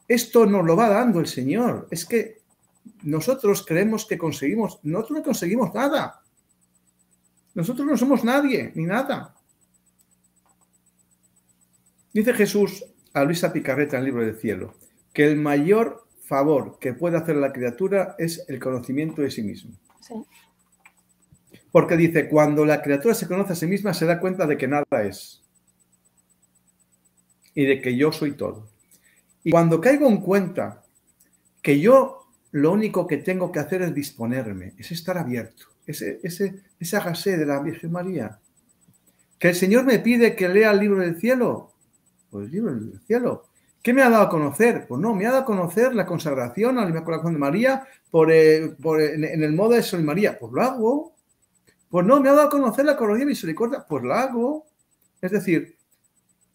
esto 0.07 0.45
nos 0.45 0.65
lo 0.65 0.75
va 0.75 0.89
dando 0.89 1.19
el 1.19 1.27
Señor. 1.27 1.87
Es 1.91 2.05
que 2.05 2.41
nosotros 3.03 3.65
creemos 3.65 4.05
que 4.05 4.17
conseguimos, 4.17 4.79
nosotros 4.83 5.19
no 5.19 5.23
conseguimos 5.23 5.73
nada. 5.73 6.21
Nosotros 7.53 7.87
no 7.87 7.97
somos 7.97 8.23
nadie, 8.23 8.71
ni 8.75 8.83
nada. 8.83 9.36
Dice 12.17 12.33
Jesús 12.33 12.83
a 13.13 13.23
Luisa 13.23 13.53
Picarreta 13.53 13.95
en 13.95 13.99
el 13.99 14.05
libro 14.05 14.25
del 14.25 14.39
cielo, 14.39 14.73
que 15.13 15.23
el 15.23 15.35
mayor 15.35 16.07
favor 16.23 16.79
que 16.79 16.93
puede 16.93 17.15
hacer 17.15 17.35
la 17.35 17.53
criatura 17.53 18.15
es 18.17 18.43
el 18.47 18.59
conocimiento 18.59 19.21
de 19.21 19.29
sí 19.29 19.43
mismo. 19.43 19.77
Sí. 20.01 20.15
Porque 21.71 21.95
dice, 21.95 22.27
cuando 22.27 22.65
la 22.65 22.81
criatura 22.81 23.13
se 23.13 23.27
conoce 23.27 23.53
a 23.53 23.55
sí 23.55 23.67
misma, 23.67 23.93
se 23.93 24.07
da 24.07 24.19
cuenta 24.19 24.47
de 24.47 24.57
que 24.57 24.67
nada 24.67 25.03
es. 25.03 25.43
Y 27.53 27.65
de 27.65 27.83
que 27.83 27.95
yo 27.95 28.11
soy 28.11 28.31
todo. 28.31 28.67
Y 29.43 29.51
cuando 29.51 29.79
caigo 29.79 30.09
en 30.09 30.17
cuenta 30.17 30.83
que 31.61 31.79
yo 31.79 32.25
lo 32.49 32.71
único 32.71 33.05
que 33.05 33.17
tengo 33.17 33.51
que 33.51 33.59
hacer 33.59 33.83
es 33.83 33.93
disponerme, 33.93 34.73
es 34.79 34.91
estar 34.91 35.19
abierto, 35.19 35.67
ese, 35.85 36.19
ese, 36.23 36.63
ese 36.79 37.37
de 37.37 37.45
la 37.45 37.59
Virgen 37.59 37.91
María. 37.91 38.39
Que 39.37 39.49
el 39.49 39.55
Señor 39.55 39.85
me 39.85 39.99
pide 39.99 40.35
que 40.35 40.49
lea 40.49 40.71
el 40.71 40.79
libro 40.79 41.01
del 41.01 41.19
cielo. 41.19 41.75
Pues 42.29 42.45
el 42.45 42.51
libro 42.51 42.73
del 42.73 42.99
cielo. 43.05 43.45
¿Qué 43.81 43.93
me 43.93 44.01
ha 44.01 44.09
dado 44.09 44.23
a 44.23 44.29
conocer? 44.29 44.85
Pues 44.87 44.99
no, 44.99 45.13
me 45.13 45.25
ha 45.25 45.31
dado 45.31 45.43
a 45.43 45.45
conocer 45.45 45.95
la 45.95 46.05
consagración 46.05 46.77
al 46.77 47.03
Corazón 47.03 47.33
de 47.33 47.39
María 47.39 47.87
por, 48.11 48.31
eh, 48.31 48.75
en, 48.81 49.43
el 49.43 49.53
modo 49.53 49.71
de 49.71 49.83
Sol 49.83 50.03
María. 50.03 50.37
Pues 50.37 50.51
lo 50.51 50.61
hago. 50.61 51.15
Pues 51.89 52.05
no, 52.05 52.19
me 52.19 52.29
ha 52.29 52.33
dado 52.33 52.47
a 52.47 52.51
conocer 52.51 52.85
la 52.85 52.97
coronia 52.97 53.21
de 53.21 53.27
misericordia, 53.27 53.85
pues 53.87 54.03
la 54.03 54.23
hago. 54.23 54.65
Es 55.21 55.31
decir, 55.31 55.77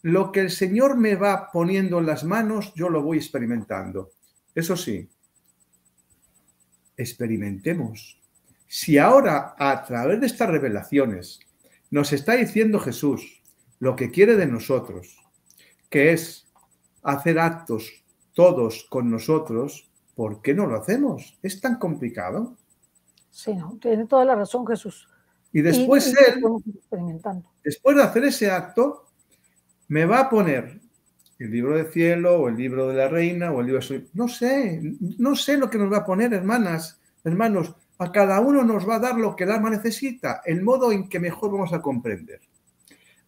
lo 0.03 0.31
que 0.31 0.41
el 0.41 0.51
Señor 0.51 0.97
me 0.97 1.15
va 1.15 1.51
poniendo 1.51 2.01
en 2.01 2.07
las 2.07 2.25
manos, 2.25 2.75
yo 2.75 2.91
lo 2.91 3.03
voy 3.03 3.17
experimentando. 3.17 4.11
Eso 4.55 4.77
sí, 4.77 5.09
experimentemos. 6.97 8.21
Si 8.67 8.99
ahora, 8.99 9.55
a 9.59 9.85
través 9.85 10.21
de 10.21 10.27
estas 10.27 10.51
revelaciones, 10.51 11.41
nos 11.91 12.13
está 12.13 12.35
diciendo 12.35 12.79
Jesús 12.79 13.43
lo 13.79 13.97
que 13.97 14.11
quiere 14.11 14.37
de 14.37 14.47
nosotros, 14.47 15.22
que 15.93 16.13
es 16.13 16.49
hacer 17.03 17.39
actos 17.39 18.03
todos 18.33 18.87
con 18.89 19.11
nosotros, 19.11 19.91
¿por 20.15 20.41
qué 20.41 20.55
no 20.55 20.67
lo 20.67 20.77
hacemos? 20.77 21.39
¿Es 21.43 21.61
tan 21.61 21.79
complicado? 21.79 22.57
Sí, 23.31 23.55
no, 23.55 23.79
tiene 23.81 24.07
toda 24.07 24.25
la 24.25 24.35
razón 24.35 24.67
Jesús. 24.67 25.07
Y 25.53 25.61
después 25.61 26.07
él, 26.07 26.43
después 27.63 27.97
de 27.97 28.03
hacer 28.03 28.25
ese 28.25 28.51
acto, 28.51 29.05
me 29.89 30.07
va 30.07 30.21
a 30.21 30.31
poner 30.31 30.81
el 31.39 31.51
libro 31.51 31.77
del 31.77 31.93
cielo 31.93 32.41
o 32.41 32.49
el 32.49 32.57
libro 32.57 32.89
de 32.89 32.95
la 32.95 33.09
reina 33.09 33.53
o 33.53 33.61
el 33.61 33.67
libro 33.67 33.87
de... 33.87 34.07
No 34.15 34.29
sé, 34.29 34.81
no 35.19 35.37
sé 35.37 35.59
lo 35.59 35.69
que 35.69 35.77
nos 35.77 35.93
va 35.93 35.99
a 35.99 36.07
poner, 36.07 36.33
hermanas, 36.33 37.03
hermanos. 37.23 37.75
A 37.99 38.11
cada 38.11 38.41
uno 38.41 38.65
nos 38.65 38.89
va 38.89 38.95
a 38.95 39.01
dar 39.01 39.19
lo 39.19 39.37
que 39.37 39.45
el 39.45 39.51
alma 39.51 39.69
necesita, 39.69 40.41
el 40.47 40.63
modo 40.63 40.91
en 40.91 41.11
que 41.11 41.21
mejor 41.21 41.53
vamos 41.53 41.75
a 41.75 41.83
comprender. 41.83 42.41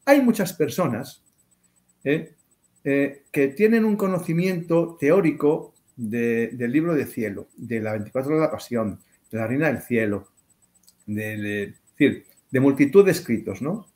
Hay 0.07 0.23
muchas 0.23 0.55
personas 0.55 1.23
eh, 2.05 2.35
eh, 2.85 3.25
que 3.33 3.49
tienen 3.49 3.85
un 3.85 3.97
conocimiento 3.97 4.97
teórico 5.01 5.75
del 5.97 6.73
libro 6.73 6.95
del 6.95 7.07
cielo, 7.07 7.49
de 7.57 7.81
la 7.81 7.93
24 7.93 8.35
de 8.35 8.41
la 8.41 8.51
pasión, 8.51 9.01
de 9.31 9.39
la 9.39 9.47
reina 9.47 9.69
del 9.69 9.83
cielo, 9.83 10.29
de 11.07 11.75
multitud 12.53 13.05
de 13.05 13.13
escritos, 13.13 13.63
¿no? 13.63 13.87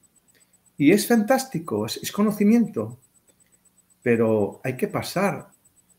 Y 0.78 0.92
es 0.92 1.08
fantástico, 1.08 1.86
es, 1.86 2.12
conocimiento, 2.12 3.00
pero 4.00 4.60
hay 4.62 4.76
que 4.76 4.86
pasar 4.86 5.50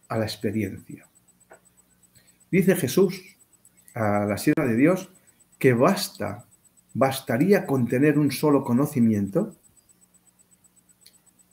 a 0.08 0.18
la 0.18 0.24
experiencia. 0.24 1.06
Dice 2.50 2.78
Jesús 2.78 3.22
a 3.94 4.26
la 4.26 4.38
sierra 4.38 4.66
de 4.66 4.78
Dios 4.78 5.12
que 5.60 5.74
basta, 5.74 6.46
bastaría 6.94 7.66
con 7.66 7.90
tener 7.90 8.18
un 8.18 8.32
solo 8.32 8.64
conocimiento 8.64 9.58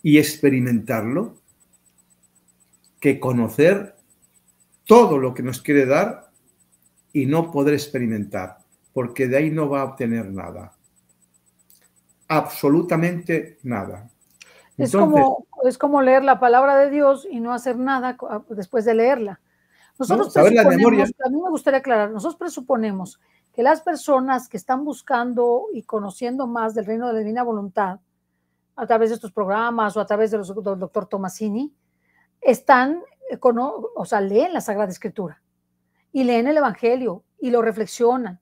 y 0.07 0.19
experimentarlo, 0.19 1.35
que 3.01 3.19
conocer 3.19 3.97
todo 4.85 5.19
lo 5.19 5.35
que 5.35 5.43
nos 5.43 5.61
quiere 5.61 5.85
dar 5.85 6.31
y 7.13 7.27
no 7.27 7.51
poder 7.51 7.75
experimentar 7.75 8.59
porque 8.93 9.27
de 9.27 9.37
ahí 9.37 9.51
no 9.51 9.69
va 9.69 9.81
a 9.81 9.85
obtener 9.87 10.31
nada. 10.33 10.73
Absolutamente 12.29 13.59
nada. 13.65 14.09
es, 14.79 14.93
como, 14.93 15.45
es 15.65 15.77
como 15.77 16.01
leer 16.01 16.23
la 16.23 16.39
palabra 16.39 16.79
de 16.79 16.89
Dios 16.89 17.27
y 17.29 17.41
no 17.41 17.53
hacer 17.53 17.77
nada 17.77 18.17
después 18.51 18.85
de 18.85 18.95
leerla. 18.95 19.41
Nosotros 19.99 20.33
presuponemos, 20.33 21.11
a 21.25 21.29
mí 21.31 21.43
me 21.43 21.51
gustaría 21.51 21.81
aclarar, 21.81 22.13
nosotros 22.13 22.39
presuponemos 22.39 23.21
que 23.53 23.65
las 23.65 23.81
personas 23.81 24.49
que 24.49 24.57
están 24.57 24.85
buscando 24.85 25.65
y 25.75 25.83
conociendo 25.83 26.47
más 26.47 26.77
del 26.77 26.87
reino 26.87 27.09
de 27.09 27.15
la 27.15 27.19
divina 27.19 27.43
voluntad, 27.43 27.99
a 28.77 28.87
través 28.87 29.11
de 29.11 29.17
estos 29.17 29.33
programas 29.33 29.97
o 29.97 30.01
a 30.01 30.07
través 30.07 30.31
de 30.31 30.39
los, 30.39 30.55
del 30.55 30.79
doctor 30.79 31.07
Tomasini, 31.07 31.75
están, 32.41 33.03
eh, 33.31 33.39
o 33.41 34.05
sea, 34.05 34.21
leen 34.21 34.53
la 34.53 34.61
Sagrada 34.61 34.93
Escritura 34.93 35.43
y 36.13 36.25
leen 36.25 36.47
el 36.47 36.57
Evangelio 36.57 37.25
y 37.39 37.51
lo 37.51 37.63
reflexionan 37.63 38.41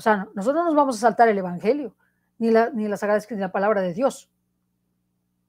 sea, 0.00 0.28
nosotros 0.34 0.62
no 0.62 0.64
nos 0.64 0.74
vamos 0.74 0.96
a 0.96 1.00
saltar 1.00 1.28
el 1.28 1.36
Evangelio, 1.36 1.94
ni 2.38 2.50
la, 2.50 2.70
ni 2.70 2.88
la 2.88 2.96
Sagrada 2.96 3.18
Escritura, 3.18 3.40
ni 3.40 3.48
la 3.48 3.52
palabra 3.52 3.82
de 3.82 3.92
Dios. 3.92 4.30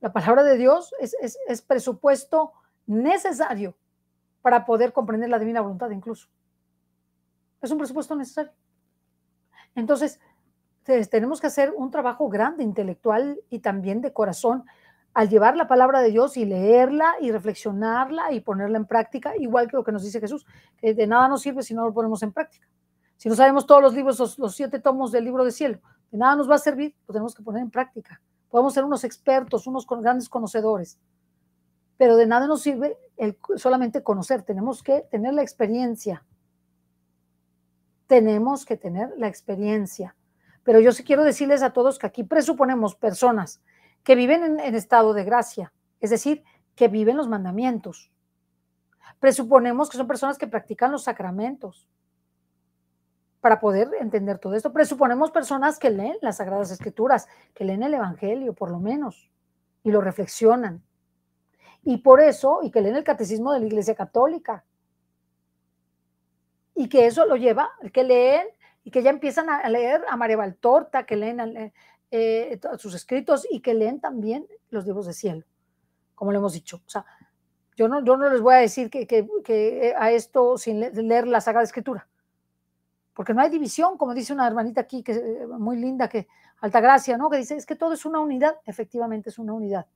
La 0.01 0.11
palabra 0.11 0.43
de 0.43 0.57
Dios 0.57 0.93
es, 0.99 1.15
es 1.47 1.61
presupuesto 1.61 2.51
necesario 2.85 3.77
para 4.41 4.65
poder 4.65 4.91
comprender 4.91 5.29
la 5.29 5.39
divina 5.39 5.61
voluntad 5.61 5.89
incluso. 5.91 6.27
Es 7.61 7.71
un 7.71 7.77
presupuesto 7.77 8.13
necesario. 8.13 8.51
Entonces, 9.73 10.19
tenemos 10.83 11.39
que 11.39 11.47
hacer 11.47 11.73
un 11.75 11.91
trabajo 11.91 12.29
grande, 12.29 12.63
intelectual 12.63 13.39
y 13.49 13.59
también 13.59 14.01
de 14.01 14.13
corazón, 14.13 14.65
al 15.13 15.29
llevar 15.29 15.57
la 15.57 15.67
palabra 15.67 16.01
de 16.01 16.09
Dios 16.09 16.37
y 16.37 16.45
leerla 16.45 17.15
y 17.19 17.31
reflexionarla 17.31 18.31
y 18.31 18.39
ponerla 18.39 18.77
en 18.77 18.85
práctica, 18.85 19.35
igual 19.37 19.67
que 19.69 19.77
lo 19.77 19.83
que 19.83 19.91
nos 19.91 20.03
dice 20.03 20.19
Jesús, 20.19 20.45
que 20.77 20.93
de 20.93 21.07
nada 21.07 21.27
nos 21.27 21.41
sirve 21.41 21.63
si 21.63 21.73
no 21.73 21.85
lo 21.85 21.93
ponemos 21.93 22.23
en 22.23 22.31
práctica. 22.31 22.67
Si 23.17 23.29
no 23.29 23.35
sabemos 23.35 23.65
todos 23.65 23.81
los 23.81 23.93
libros, 23.93 24.39
los, 24.39 24.55
siete 24.55 24.79
tomos 24.79 25.11
del 25.11 25.25
libro 25.25 25.43
de 25.43 25.51
cielo, 25.51 25.79
de 26.11 26.17
nada 26.17 26.35
nos 26.35 26.49
va 26.49 26.55
a 26.55 26.59
servir, 26.59 26.95
lo 27.07 27.13
tenemos 27.13 27.35
que 27.35 27.43
poner 27.43 27.61
en 27.61 27.69
práctica. 27.69 28.21
Podemos 28.49 28.73
ser 28.73 28.83
unos 28.83 29.03
expertos, 29.03 29.67
unos 29.67 29.85
grandes 29.85 30.27
conocedores, 30.27 30.97
pero 31.97 32.15
de 32.15 32.25
nada 32.25 32.47
nos 32.47 32.61
sirve 32.61 32.97
solamente 33.57 34.01
conocer, 34.01 34.41
tenemos 34.41 34.81
que 34.81 35.01
tener 35.11 35.33
la 35.33 35.43
experiencia. 35.43 36.25
Tenemos 38.07 38.65
que 38.65 38.75
tener 38.75 39.13
la 39.17 39.27
experiencia. 39.27 40.15
Pero 40.63 40.79
yo 40.79 40.91
sí 40.91 41.03
quiero 41.03 41.23
decirles 41.23 41.63
a 41.63 41.73
todos 41.73 41.97
que 41.97 42.07
aquí 42.07 42.23
presuponemos 42.23 42.95
personas 42.95 43.61
que 44.03 44.15
viven 44.15 44.59
en, 44.59 44.75
estado 44.75 45.13
de 45.13 45.23
gracia, 45.23 45.73
es 45.99 46.09
decir, 46.09 46.43
que 46.75 46.87
viven 46.87 47.17
los 47.17 47.27
mandamientos. 47.27 48.11
Presuponemos 49.19 49.89
que 49.89 49.97
son 49.97 50.07
personas 50.07 50.37
que 50.37 50.47
practican 50.47 50.91
los 50.91 51.03
sacramentos 51.03 51.87
para 53.39 53.59
poder 53.59 53.89
entender 53.99 54.39
todo 54.39 54.55
esto. 54.55 54.71
Presuponemos 54.71 55.31
personas 55.31 55.79
que 55.79 55.89
leen 55.89 56.17
las 56.21 56.37
Sagradas 56.37 56.71
Escrituras, 56.71 57.27
que 57.53 57.65
leen 57.65 57.83
el 57.83 57.93
Evangelio, 57.95 58.53
por 58.53 58.71
lo 58.71 58.79
menos, 58.79 59.29
y 59.83 59.91
lo 59.91 60.01
reflexionan. 60.01 60.83
Y 61.83 61.97
por 61.97 62.21
eso, 62.21 62.59
y 62.61 62.69
que 62.69 62.81
leen 62.81 62.95
el 62.95 63.03
Catecismo 63.03 63.51
de 63.51 63.59
la 63.59 63.65
Iglesia 63.65 63.95
Católica. 63.95 64.63
Y 66.75 66.87
que 66.87 67.07
eso 67.07 67.25
lo 67.25 67.35
lleva, 67.35 67.71
que 67.91 68.03
leen 68.03 68.47
y 68.83 68.91
que 68.91 69.03
ya 69.03 69.09
empiezan 69.09 69.49
a 69.49 69.67
leer 69.69 70.03
a 70.09 70.17
María 70.17 70.37
Valtorta, 70.37 71.05
que 71.05 71.15
leen 71.15 71.39
eh, 71.39 71.73
eh, 72.11 72.59
sus 72.77 72.93
escritos 72.93 73.47
y 73.49 73.59
que 73.59 73.73
leen 73.73 73.99
también 73.99 74.47
los 74.69 74.85
libros 74.85 75.05
de 75.05 75.13
cielo, 75.13 75.45
como 76.15 76.31
lo 76.31 76.39
hemos 76.39 76.53
dicho. 76.53 76.81
O 76.85 76.89
sea, 76.89 77.05
yo 77.75 77.87
no, 77.87 78.03
yo 78.03 78.17
no 78.17 78.29
les 78.29 78.41
voy 78.41 78.55
a 78.55 78.57
decir 78.57 78.89
que, 78.89 79.07
que, 79.07 79.27
que 79.43 79.93
a 79.97 80.11
esto 80.11 80.57
sin 80.57 80.79
leer 80.79 81.27
la 81.27 81.41
Sagrada 81.41 81.63
Escritura, 81.63 82.07
porque 83.13 83.33
no 83.33 83.41
hay 83.41 83.49
división, 83.49 83.97
como 83.97 84.13
dice 84.13 84.33
una 84.33 84.47
hermanita 84.47 84.81
aquí, 84.81 85.03
que 85.03 85.13
eh, 85.13 85.47
muy 85.47 85.77
linda, 85.77 86.09
que 86.09 86.27
Altagracia, 86.61 87.17
¿no? 87.17 87.29
Que 87.29 87.37
dice, 87.37 87.55
es 87.55 87.65
que 87.65 87.75
todo 87.75 87.93
es 87.93 88.05
una 88.05 88.19
unidad, 88.19 88.55
efectivamente 88.65 89.31
es 89.31 89.39
una 89.39 89.53
unidad. 89.53 89.87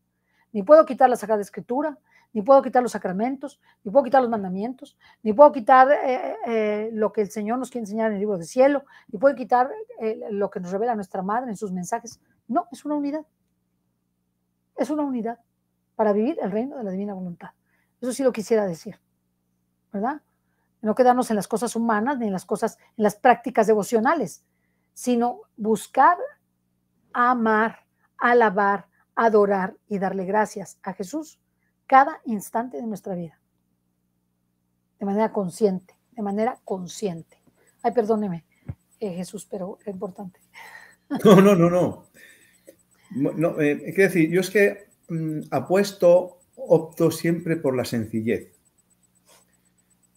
Ni 0.56 0.64
puedo 0.64 0.86
quitar 0.86 1.10
la 1.10 1.18
Sagrada 1.18 1.42
Escritura, 1.42 1.98
ni 2.32 2.42
puedo 2.42 2.62
quitar 2.62 2.82
los 2.82 2.94
sacramentos, 2.94 3.60
ni 3.84 3.92
puedo 3.92 4.06
quitar 4.06 4.22
los 4.22 4.32
mandamientos, 4.32 4.98
ni 5.22 5.34
puedo 5.34 5.52
quitar 5.52 5.92
eh, 5.92 6.38
eh, 6.48 6.90
lo 6.94 7.12
que 7.12 7.20
el 7.20 7.30
Señor 7.30 7.60
nos 7.60 7.70
quiere 7.70 7.84
enseñar 7.84 8.08
en 8.08 8.14
el 8.14 8.20
libro 8.22 8.38
del 8.38 8.48
cielo, 8.48 8.86
ni 9.10 9.20
puedo 9.20 9.36
quitar 9.36 9.70
eh, 10.00 10.18
lo 10.32 10.50
que 10.50 10.62
nos 10.62 10.72
revela 10.72 10.96
nuestra 10.96 11.22
Madre 11.22 11.50
en 11.50 11.58
sus 11.58 11.74
mensajes. 11.74 12.22
No, 12.48 12.70
es 12.72 12.86
una 12.86 12.96
unidad. 12.96 13.26
Es 14.78 14.90
una 14.90 15.04
unidad 15.04 15.40
para 15.98 16.14
vivir 16.14 16.38
el 16.42 16.50
reino 16.52 16.78
de 16.78 16.86
la 16.86 16.92
divina 16.92 17.14
voluntad. 17.14 17.50
Eso 18.00 18.14
sí 18.14 18.24
lo 18.24 18.32
quisiera 18.32 18.66
decir, 18.66 18.98
¿verdad? 19.92 20.22
No 20.82 20.96
quedarnos 20.96 21.32
en 21.32 21.36
las 21.36 21.50
cosas 21.50 21.76
humanas 21.76 22.18
ni 22.18 22.28
en 22.28 22.32
las 22.32 22.46
cosas, 22.46 22.78
en 22.96 23.04
las 23.04 23.18
prácticas 23.18 23.68
devocionales, 23.68 24.46
sino 24.94 25.42
buscar 25.58 26.18
amar, 27.12 27.80
alabar, 28.18 28.88
adorar 29.16 29.76
y 29.88 29.98
darle 29.98 30.26
gracias 30.26 30.78
a 30.84 30.94
Jesús 30.94 31.40
cada 31.88 32.22
instante 32.26 32.78
de 32.78 32.84
nuestra 32.88 33.16
vida. 33.16 33.40
De 35.00 35.06
manera 35.06 35.32
consciente, 35.32 35.96
de 36.12 36.22
manera 36.22 36.60
consciente. 36.64 37.38
Ay, 37.82 37.92
perdóneme, 37.92 38.46
eh, 39.00 39.14
Jesús, 39.14 39.48
pero 39.50 39.78
es 39.82 39.88
importante. 39.88 40.40
No, 41.24 41.40
no, 41.42 41.56
no, 41.56 41.70
no. 41.70 42.06
no 43.12 43.62
eh, 43.62 43.94
quiero 43.94 44.12
decir, 44.12 44.30
yo 44.30 44.42
es 44.42 44.50
que 44.50 44.88
mm, 45.10 45.42
apuesto, 45.52 46.40
opto 46.56 47.12
siempre 47.12 47.58
por 47.58 47.76
la 47.76 47.86
sencillez. 47.86 48.52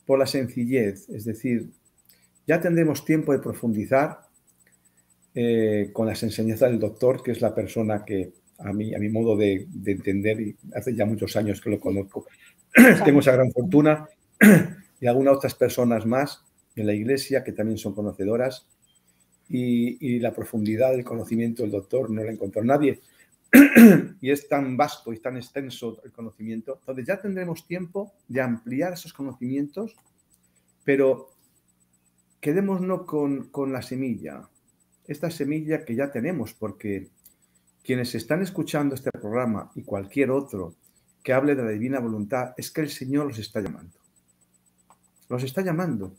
Por 0.07 0.19
la 0.19 0.27
sencillez, 0.27 1.09
es 1.11 1.27
decir, 1.27 1.71
ya 2.47 2.61
tendremos 2.61 3.05
tiempo 3.05 3.33
de 3.33 3.41
profundizar 3.41 4.21
eh, 5.35 5.91
con 5.93 6.07
las 6.07 6.23
enseñanzas 6.23 6.71
del 6.71 6.81
doctor, 6.81 7.23
que 7.23 7.33
es 7.33 7.43
la 7.43 7.55
persona 7.55 8.05
que 8.07 8.33
a 8.59 8.73
mi, 8.73 8.95
a 8.95 8.99
mi 8.99 9.09
modo 9.09 9.37
de, 9.37 9.67
entender, 9.87 10.41
y 10.41 10.57
hace 10.75 10.95
ya 10.95 11.07
muchos 11.07 11.37
años 11.37 11.61
que 11.61 11.71
lo 11.71 11.81
conozco. 11.81 12.27
Tengo 13.05 13.21
esa 13.21 13.33
gran 13.33 13.51
fortuna 13.53 14.09
y 15.01 15.07
algunas 15.07 15.37
otras 15.37 15.55
personas 15.55 16.07
más 16.07 16.43
en 16.77 16.87
la 16.87 16.95
iglesia 16.95 17.45
que 17.45 17.53
también 17.53 17.79
son 17.79 17.95
conocedoras 17.95 18.67
y, 19.49 20.19
la 20.19 20.33
profundidad 20.33 20.91
del 20.91 21.05
conocimiento 21.05 21.63
del 21.63 21.73
doctor 21.73 22.11
no 22.11 22.23
la 22.23 22.33
encontró 22.33 22.63
nadie. 22.63 23.01
y 24.21 24.31
es 24.31 24.47
tan 24.47 24.77
vasto 24.77 25.13
y 25.13 25.21
tan 25.21 25.37
extenso 25.37 26.03
el 26.05 26.13
conocimiento, 26.13 26.81
donde 26.87 27.05
ya 27.05 27.19
tendremos 27.19 27.67
tiempo 27.67 28.13
de 28.27 28.43
ampliar 28.43 28.93
esos 28.93 29.15
conocimientos, 29.15 29.97
pero 30.85 31.31
quedémonos 32.41 33.05
con, 33.05 33.49
con 33.49 33.73
la 33.73 33.81
semilla, 33.81 34.49
esta 35.07 35.31
semilla 35.31 35.85
que 35.87 35.95
ya 35.95 36.11
tenemos, 36.11 36.53
porque 36.53 37.09
quienes 37.89 38.15
están 38.15 38.43
escuchando 38.43 38.95
este 38.95 39.11
programa 39.11 39.73
y 39.75 39.83
cualquier 39.83 40.31
otro 40.31 40.75
que 41.23 41.33
hable 41.33 41.55
de 41.55 41.63
la 41.63 41.71
divina 41.71 42.01
voluntad, 42.01 42.53
es 42.59 42.71
que 42.71 42.83
el 42.83 42.91
Señor 42.91 43.29
los 43.29 43.39
está 43.39 43.63
llamando. 43.63 43.99
Los 45.31 45.43
está 45.43 45.63
llamando. 45.63 46.13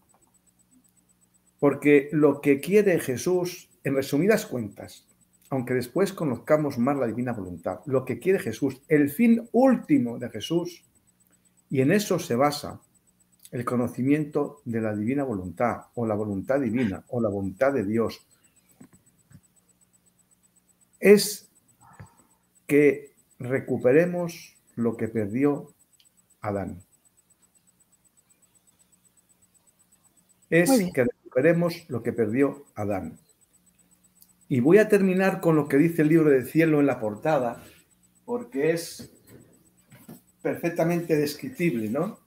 Porque 1.59 2.09
lo 2.11 2.41
que 2.41 2.59
quiere 2.59 2.99
Jesús, 2.99 3.69
en 3.83 3.93
resumidas 3.93 4.47
cuentas, 4.47 5.05
aunque 5.51 5.75
después 5.75 6.11
conozcamos 6.11 6.79
más 6.79 6.97
la 6.97 7.05
divina 7.05 7.33
voluntad, 7.33 7.81
lo 7.85 8.03
que 8.03 8.17
quiere 8.17 8.39
Jesús, 8.39 8.81
el 8.87 9.11
fin 9.11 9.47
último 9.51 10.17
de 10.17 10.31
Jesús, 10.31 10.83
y 11.69 11.81
en 11.81 11.91
eso 11.91 12.17
se 12.17 12.35
basa 12.35 12.81
el 13.51 13.63
conocimiento 13.63 14.63
de 14.65 14.81
la 14.81 14.95
divina 14.95 15.23
voluntad, 15.23 15.81
o 15.93 16.07
la 16.07 16.15
voluntad 16.15 16.59
divina, 16.59 17.05
o 17.09 17.21
la 17.21 17.29
voluntad 17.29 17.73
de 17.73 17.85
Dios, 17.85 18.25
es 20.99 21.48
que 22.69 23.15
recuperemos 23.39 24.55
lo 24.75 24.95
que 24.95 25.07
perdió 25.07 25.73
Adán. 26.39 26.83
Es 30.51 30.69
que 30.93 31.03
recuperemos 31.03 31.89
lo 31.89 32.03
que 32.03 32.13
perdió 32.13 32.65
Adán. 32.75 33.19
Y 34.47 34.59
voy 34.59 34.77
a 34.77 34.87
terminar 34.87 35.41
con 35.41 35.55
lo 35.55 35.67
que 35.67 35.77
dice 35.77 36.03
el 36.03 36.09
libro 36.09 36.29
del 36.29 36.47
cielo 36.47 36.79
en 36.79 36.85
la 36.85 36.99
portada, 36.99 37.63
porque 38.23 38.71
es 38.71 39.11
perfectamente 40.43 41.15
descriptible, 41.15 41.89
¿no? 41.89 42.19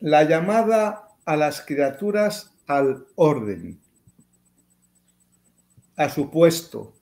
La 0.00 0.24
llamada 0.24 1.08
a 1.24 1.36
las 1.36 1.62
criaturas 1.62 2.54
al 2.66 3.06
orden, 3.16 3.80
a 5.96 6.10
su 6.10 6.30
puesto, 6.30 6.97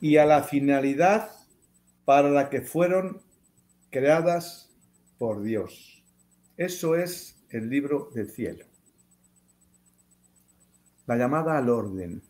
y 0.00 0.16
a 0.16 0.26
la 0.26 0.42
finalidad 0.42 1.30
para 2.04 2.30
la 2.30 2.50
que 2.50 2.60
fueron 2.60 3.22
creadas 3.90 4.70
por 5.18 5.42
Dios. 5.42 6.04
Eso 6.56 6.96
es 6.96 7.42
el 7.50 7.68
libro 7.68 8.10
del 8.14 8.30
cielo. 8.30 8.64
La 11.06 11.16
llamada 11.16 11.56
al 11.56 11.68
orden. 11.68 12.22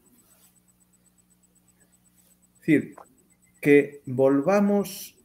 Es 2.54 2.60
decir, 2.60 2.94
que 3.60 4.02
volvamos 4.06 5.16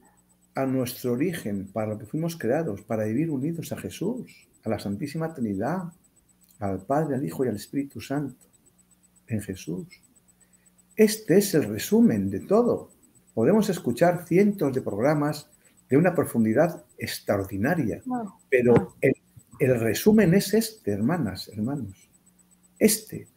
a 0.55 0.65
nuestro 0.65 1.13
origen, 1.13 1.67
para 1.71 1.87
lo 1.87 1.97
que 1.97 2.05
fuimos 2.05 2.37
creados, 2.37 2.81
para 2.81 3.05
vivir 3.05 3.29
unidos 3.29 3.71
a 3.71 3.77
Jesús, 3.77 4.47
a 4.63 4.69
la 4.69 4.79
Santísima 4.79 5.33
Trinidad, 5.33 5.93
al 6.59 6.85
Padre, 6.85 7.15
al 7.15 7.25
Hijo 7.25 7.45
y 7.45 7.47
al 7.47 7.55
Espíritu 7.55 8.01
Santo, 8.01 8.45
en 9.27 9.41
Jesús. 9.41 9.87
Este 11.01 11.39
es 11.39 11.55
el 11.55 11.63
resumen 11.63 12.29
de 12.29 12.41
todo. 12.41 12.91
Podemos 13.33 13.67
escuchar 13.71 14.27
cientos 14.27 14.71
de 14.71 14.83
programas 14.83 15.49
de 15.89 15.97
una 15.97 16.13
profundidad 16.13 16.85
extraordinaria, 16.95 18.03
pero 18.51 18.93
el, 19.01 19.79
resumen 19.79 20.35
es 20.35 20.53
este, 20.53 20.91
hermanas, 20.91 21.49
hermanos. 21.51 22.07
Este. 22.77 23.27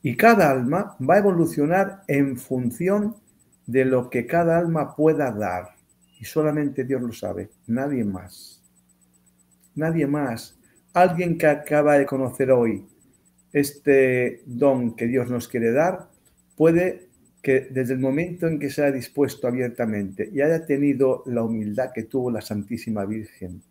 Y 0.00 0.16
cada 0.16 0.50
alma 0.50 0.96
va 1.06 1.16
a 1.16 1.18
evolucionar 1.18 2.02
en 2.08 2.38
función 2.38 3.16
de 3.66 3.84
lo 3.84 4.08
que 4.08 4.26
cada 4.26 4.56
alma 4.56 4.96
pueda 4.96 5.30
dar. 5.32 5.76
Y 6.18 6.24
solamente 6.24 6.82
Dios 6.82 7.02
lo 7.02 7.12
sabe, 7.12 7.50
nadie 7.66 8.04
más. 8.04 8.64
Nadie 9.74 10.06
más. 10.06 10.58
Alguien 10.94 11.36
que 11.36 11.46
acaba 11.46 11.98
de 11.98 12.06
conocer 12.06 12.50
hoy 12.50 12.86
este 13.52 14.42
don 14.46 14.96
que 14.96 15.06
Dios 15.06 15.28
nos 15.28 15.46
quiere 15.46 15.72
dar, 15.72 16.10
puede 16.56 17.08
que 17.42 17.68
desde 17.70 17.94
el 17.94 18.00
momento 18.00 18.46
en 18.46 18.58
que 18.58 18.70
se 18.70 18.82
haya 18.82 18.92
dispuesto 18.92 19.48
abiertamente 19.48 20.30
y 20.32 20.40
haya 20.40 20.64
tenido 20.64 21.24
la 21.26 21.42
humildad 21.42 21.90
que 21.92 22.04
tuvo 22.04 22.30
la 22.30 22.40
Santísima 22.40 23.04
Virgen, 23.04 23.62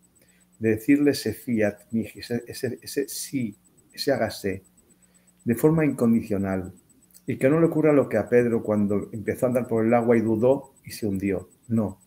de 0.59 0.69
decirle 0.71 1.11
ese 1.11 1.33
fiat, 1.33 1.79
ese, 1.91 2.43
ese, 2.47 2.79
ese 2.81 3.07
sí, 3.07 3.55
ese 3.93 4.11
hágase, 4.11 4.63
de 5.43 5.55
forma 5.55 5.85
incondicional, 5.85 6.73
y 7.25 7.37
que 7.37 7.49
no 7.49 7.59
le 7.59 7.67
ocurra 7.67 7.93
lo 7.93 8.09
que 8.09 8.17
a 8.17 8.27
Pedro 8.27 8.61
cuando 8.61 9.09
empezó 9.13 9.45
a 9.45 9.49
andar 9.49 9.67
por 9.67 9.85
el 9.85 9.93
agua 9.93 10.17
y 10.17 10.21
dudó 10.21 10.73
y 10.83 10.91
se 10.91 11.07
hundió. 11.07 11.49
No. 11.67 11.99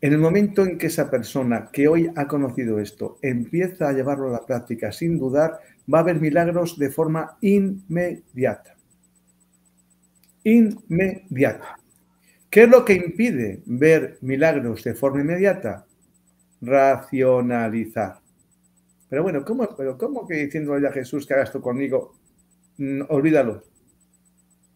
En 0.00 0.12
el 0.12 0.18
momento 0.18 0.64
en 0.64 0.78
que 0.78 0.88
esa 0.88 1.10
persona 1.10 1.70
que 1.72 1.88
hoy 1.88 2.10
ha 2.16 2.26
conocido 2.26 2.78
esto 2.78 3.18
empieza 3.22 3.88
a 3.88 3.92
llevarlo 3.92 4.28
a 4.28 4.32
la 4.32 4.46
práctica 4.46 4.92
sin 4.92 5.18
dudar, 5.18 5.58
va 5.92 5.98
a 5.98 6.02
haber 6.02 6.20
milagros 6.20 6.78
de 6.78 6.90
forma 6.90 7.36
inmediata. 7.40 8.76
Inmediata. 10.44 11.76
¿Qué 12.50 12.64
es 12.64 12.68
lo 12.68 12.84
que 12.84 12.92
impide 12.92 13.62
ver 13.64 14.18
milagros 14.20 14.84
de 14.84 14.94
forma 14.94 15.22
inmediata? 15.22 15.86
Racionalizar. 16.60 18.20
Pero 19.08 19.22
bueno, 19.22 19.44
¿cómo, 19.44 19.74
pero 19.76 19.96
¿cómo 19.96 20.26
que 20.26 20.34
diciéndole 20.34 20.86
a 20.86 20.92
Jesús 20.92 21.26
que 21.26 21.34
haga 21.34 21.44
esto 21.44 21.62
conmigo? 21.62 22.14
Mm, 22.76 23.02
olvídalo. 23.08 23.62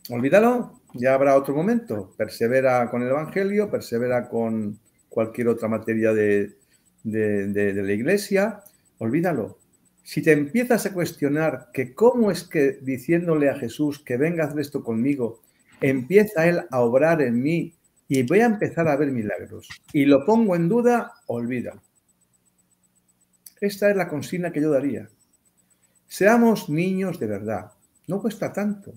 Olvídalo, 0.08 0.80
ya 0.94 1.14
habrá 1.14 1.36
otro 1.36 1.54
momento. 1.54 2.14
Persevera 2.16 2.88
con 2.90 3.02
el 3.02 3.08
Evangelio, 3.08 3.70
persevera 3.70 4.28
con 4.28 4.78
cualquier 5.08 5.48
otra 5.48 5.68
materia 5.68 6.12
de, 6.12 6.56
de 7.02 7.82
la 7.82 7.92
iglesia. 7.92 8.62
Olvídalo. 8.98 9.58
Si 10.02 10.22
te 10.22 10.32
empiezas 10.32 10.86
a 10.86 10.92
cuestionar 10.92 11.68
que 11.72 11.94
cómo 11.94 12.30
es 12.30 12.44
que 12.44 12.78
diciéndole 12.80 13.50
a 13.50 13.56
Jesús 13.56 13.98
que 13.98 14.16
venga 14.16 14.44
a 14.44 14.46
hacer 14.46 14.60
esto 14.60 14.84
conmigo, 14.84 15.42
empieza 15.80 16.46
Él 16.46 16.62
a 16.70 16.80
obrar 16.80 17.22
en 17.22 17.42
mí 17.42 17.74
y 18.08 18.22
voy 18.22 18.40
a 18.40 18.46
empezar 18.46 18.88
a 18.88 18.96
ver 18.96 19.10
milagros 19.10 19.68
y 19.92 20.04
lo 20.04 20.24
pongo 20.24 20.54
en 20.56 20.68
duda, 20.68 21.12
olvídalo. 21.26 21.82
Esta 23.60 23.90
es 23.90 23.96
la 23.96 24.08
consigna 24.08 24.52
que 24.52 24.60
yo 24.60 24.70
daría. 24.70 25.08
Seamos 26.06 26.68
niños 26.68 27.18
de 27.18 27.26
verdad. 27.26 27.72
No 28.06 28.20
cuesta 28.20 28.52
tanto. 28.52 28.94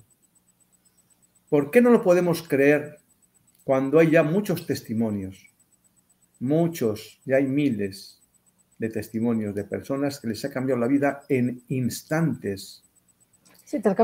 ¿Por 1.49 1.71
qué 1.71 1.81
no 1.81 1.89
lo 1.89 2.03
podemos 2.03 2.47
creer 2.47 2.99
cuando 3.63 3.99
hay 3.99 4.11
ya 4.11 4.23
muchos 4.23 4.67
testimonios? 4.67 5.47
Muchos, 6.39 7.19
ya 7.25 7.37
hay 7.37 7.47
miles 7.47 8.21
de 8.77 8.89
testimonios 8.89 9.55
de 9.55 9.63
personas 9.63 10.19
que 10.19 10.27
les 10.27 10.45
ha 10.45 10.51
cambiado 10.51 10.79
la 10.79 10.87
vida 10.87 11.23
en 11.29 11.63
instantes. 11.69 12.83
Sí, 13.69 13.79
te. 13.79 13.95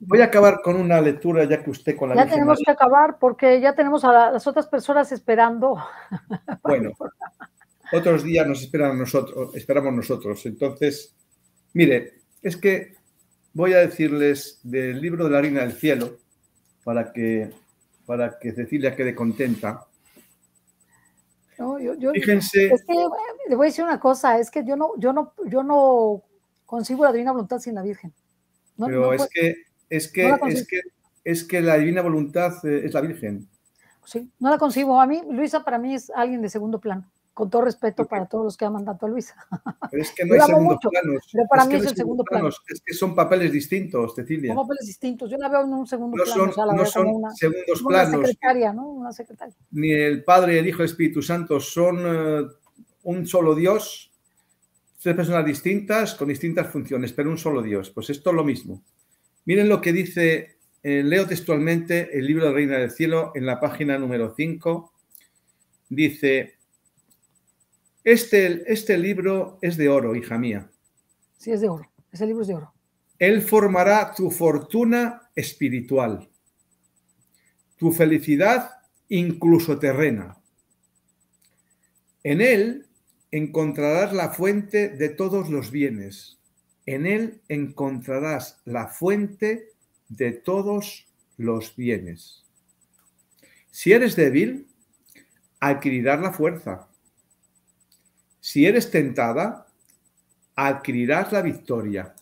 Voy 0.00 0.20
a 0.22 0.24
acabar 0.24 0.60
con 0.60 0.74
una 0.74 1.00
lectura 1.00 1.44
ya 1.44 1.62
que 1.62 1.70
usted 1.70 1.96
con 1.96 2.08
la 2.08 2.16
Ya 2.16 2.28
tenemos 2.28 2.58
que 2.66 2.72
acabar 2.72 3.16
porque 3.20 3.60
ya 3.60 3.76
tenemos 3.76 4.04
a 4.04 4.32
las 4.32 4.44
otras 4.48 4.66
personas 4.66 5.12
esperando. 5.12 5.78
Bueno, 6.64 6.90
otros 7.92 8.24
días 8.24 8.44
nos 8.44 8.60
esperan 8.60 8.98
nosotros, 8.98 9.54
esperamos 9.54 9.94
nosotros. 9.94 10.44
Entonces, 10.46 11.14
mire, 11.74 12.14
es 12.42 12.56
que 12.56 12.96
voy 13.52 13.72
a 13.74 13.78
decirles 13.78 14.58
del 14.64 15.00
libro 15.00 15.26
de 15.26 15.30
la 15.30 15.40
Reina 15.40 15.60
del 15.60 15.74
Cielo 15.74 16.16
para 16.82 17.12
que, 17.12 17.52
para 18.04 18.36
que 18.40 18.50
Cecilia 18.50 18.96
quede 18.96 19.14
contenta. 19.14 19.86
Fíjense. 22.14 22.66
Es 22.66 22.84
que 22.84 22.94
le 23.48 23.54
voy 23.54 23.66
a 23.66 23.70
decir 23.70 23.84
una 23.84 24.00
cosa, 24.00 24.40
es 24.40 24.50
que 24.50 24.64
yo 24.64 24.74
no, 24.74 24.98
yo 24.98 25.12
no, 25.12 25.34
yo 25.46 25.62
no 25.62 26.24
concibo 26.66 27.04
la 27.04 27.12
divina 27.12 27.30
voluntad 27.30 27.60
sin 27.60 27.76
la 27.76 27.82
Virgen. 27.82 28.12
Pero 28.78 29.12
es, 29.12 29.28
que, 29.32 29.54
es, 29.88 30.08
que, 30.10 30.34
es, 30.48 30.66
que, 30.66 30.80
es 31.24 31.44
que 31.44 31.60
la 31.60 31.76
divina 31.76 32.02
voluntad 32.02 32.64
eh, 32.64 32.82
es 32.84 32.94
la 32.94 33.00
Virgen. 33.00 33.48
Sí, 34.04 34.30
no 34.38 34.50
la 34.50 34.58
concibo. 34.58 35.00
A 35.00 35.06
mí, 35.06 35.22
Luisa, 35.30 35.64
para 35.64 35.78
mí 35.78 35.94
es 35.94 36.10
alguien 36.10 36.42
de 36.42 36.48
segundo 36.48 36.80
plano 36.80 37.06
con 37.34 37.48
todo 37.48 37.62
respeto 37.62 38.04
para 38.04 38.26
todos 38.26 38.44
los 38.44 38.56
que 38.56 38.64
aman 38.64 38.84
tanto 38.84 39.06
a 39.06 39.08
Luisa. 39.08 39.34
Pero 39.90 40.02
es 40.02 40.12
que 40.12 40.24
no 40.26 40.34
hay 40.34 40.40
segundo 40.40 40.78
planos. 40.78 41.28
Pero 41.32 41.44
para 41.48 41.64
mí 41.64 41.74
es 41.74 41.86
el 41.86 41.96
segundo 41.96 42.24
plano. 42.24 42.48
Es 42.48 42.82
que 42.84 42.94
son 42.94 43.14
papeles 43.14 43.52
distintos, 43.52 44.14
Cecilia. 44.14 44.54
Son 44.54 44.64
papeles 44.64 44.86
distintos. 44.86 45.30
Yo 45.30 45.38
la 45.38 45.48
veo 45.48 45.62
en 45.62 45.72
un 45.72 45.86
segundo 45.86 46.16
no 46.16 46.24
plano. 46.24 46.52
Son, 46.52 46.76
no 46.76 46.86
son 46.86 47.34
segundos 47.34 47.82
planos. 47.82 48.14
Una 48.14 48.26
secretaria, 48.26 48.72
¿no? 48.72 48.88
Una 48.88 49.12
secretaria. 49.12 49.54
Ni 49.70 49.90
el 49.92 50.24
Padre, 50.24 50.58
el 50.58 50.66
Hijo, 50.66 50.82
el 50.82 50.86
Espíritu 50.86 51.22
Santo 51.22 51.58
son 51.58 52.04
uh, 52.04 52.48
un 53.04 53.26
solo 53.26 53.54
Dios, 53.54 54.11
tres 55.02 55.16
personas 55.16 55.44
distintas 55.44 56.14
con 56.14 56.28
distintas 56.28 56.68
funciones, 56.68 57.12
pero 57.12 57.30
un 57.30 57.38
solo 57.38 57.62
Dios. 57.62 57.90
Pues 57.90 58.10
esto 58.10 58.30
es 58.30 58.36
lo 58.36 58.44
mismo. 58.44 58.82
Miren 59.44 59.68
lo 59.68 59.80
que 59.80 59.92
dice, 59.92 60.58
eh, 60.82 61.02
leo 61.02 61.26
textualmente 61.26 62.16
el 62.16 62.26
libro 62.26 62.46
de 62.46 62.52
Reina 62.52 62.78
del 62.78 62.90
Cielo 62.90 63.32
en 63.34 63.44
la 63.44 63.58
página 63.58 63.98
número 63.98 64.34
5. 64.36 64.92
Dice, 65.88 66.54
este, 68.04 68.72
este 68.72 68.96
libro 68.96 69.58
es 69.60 69.76
de 69.76 69.88
oro, 69.88 70.14
hija 70.14 70.38
mía. 70.38 70.70
Sí, 71.36 71.50
es 71.50 71.60
de 71.60 71.68
oro. 71.68 71.90
Ese 72.12 72.26
libro 72.26 72.42
es 72.42 72.48
de 72.48 72.54
oro. 72.54 72.72
Él 73.18 73.42
formará 73.42 74.14
tu 74.14 74.30
fortuna 74.30 75.30
espiritual, 75.34 76.28
tu 77.76 77.92
felicidad 77.92 78.70
incluso 79.08 79.78
terrena. 79.78 80.36
En 82.24 82.40
él 82.40 82.86
encontrarás 83.32 84.12
la 84.12 84.28
fuente 84.28 84.90
de 84.90 85.08
todos 85.08 85.48
los 85.48 85.70
bienes. 85.70 86.38
En 86.84 87.06
él 87.06 87.40
encontrarás 87.48 88.60
la 88.64 88.88
fuente 88.88 89.70
de 90.08 90.32
todos 90.32 91.08
los 91.38 91.74
bienes. 91.74 92.44
Si 93.70 93.92
eres 93.92 94.16
débil, 94.16 94.68
adquirirás 95.60 96.20
la 96.20 96.32
fuerza. 96.32 96.88
Si 98.40 98.66
eres 98.66 98.90
tentada, 98.90 99.66
adquirirás 100.54 101.32
la 101.32 101.40
victoria. 101.40 102.14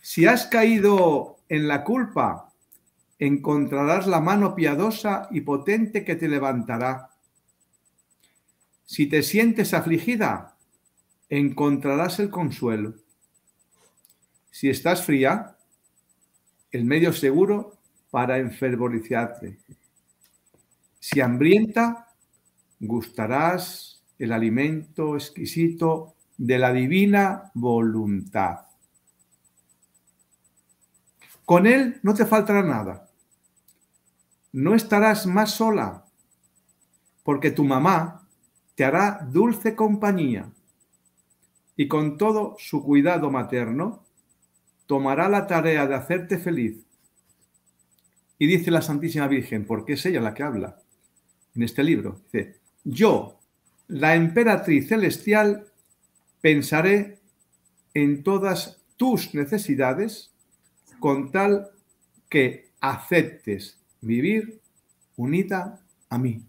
Si 0.00 0.26
has 0.26 0.46
caído 0.46 1.38
en 1.48 1.68
la 1.68 1.84
culpa, 1.84 2.49
encontrarás 3.20 4.06
la 4.06 4.20
mano 4.20 4.54
piadosa 4.54 5.28
y 5.30 5.42
potente 5.42 6.04
que 6.04 6.16
te 6.16 6.26
levantará. 6.26 7.10
Si 8.86 9.06
te 9.06 9.22
sientes 9.22 9.74
afligida, 9.74 10.56
encontrarás 11.28 12.18
el 12.18 12.30
consuelo. 12.30 12.94
Si 14.50 14.70
estás 14.70 15.04
fría, 15.04 15.54
el 16.72 16.84
medio 16.86 17.12
seguro 17.12 17.76
para 18.10 18.38
enfervorizarte. 18.38 19.58
Si 20.98 21.20
hambrienta, 21.20 22.08
gustarás 22.80 24.02
el 24.18 24.32
alimento 24.32 25.14
exquisito 25.14 26.14
de 26.38 26.58
la 26.58 26.72
divina 26.72 27.50
voluntad. 27.52 28.60
Con 31.44 31.66
él 31.66 32.00
no 32.02 32.14
te 32.14 32.24
faltará 32.24 32.62
nada. 32.62 33.09
No 34.52 34.74
estarás 34.74 35.26
más 35.26 35.52
sola, 35.52 36.06
porque 37.22 37.50
tu 37.50 37.64
mamá 37.64 38.26
te 38.74 38.84
hará 38.84 39.26
dulce 39.30 39.76
compañía 39.76 40.50
y 41.76 41.88
con 41.88 42.18
todo 42.18 42.56
su 42.58 42.82
cuidado 42.82 43.30
materno 43.30 44.04
tomará 44.86 45.28
la 45.28 45.46
tarea 45.46 45.86
de 45.86 45.94
hacerte 45.94 46.38
feliz. 46.38 46.84
Y 48.38 48.46
dice 48.46 48.70
la 48.70 48.82
Santísima 48.82 49.28
Virgen, 49.28 49.66
porque 49.66 49.92
es 49.92 50.04
ella 50.04 50.20
la 50.20 50.34
que 50.34 50.42
habla, 50.42 50.82
en 51.54 51.62
este 51.62 51.84
libro. 51.84 52.20
Dice, 52.32 52.56
yo, 52.84 53.38
la 53.88 54.14
emperatriz 54.14 54.88
celestial, 54.88 55.66
pensaré 56.40 57.20
en 57.94 58.22
todas 58.22 58.82
tus 58.96 59.34
necesidades 59.34 60.34
con 60.98 61.30
tal 61.30 61.70
que 62.28 62.70
aceptes 62.80 63.79
vivir 64.00 64.60
unida 65.16 65.80
a 66.08 66.18
mí. 66.18 66.42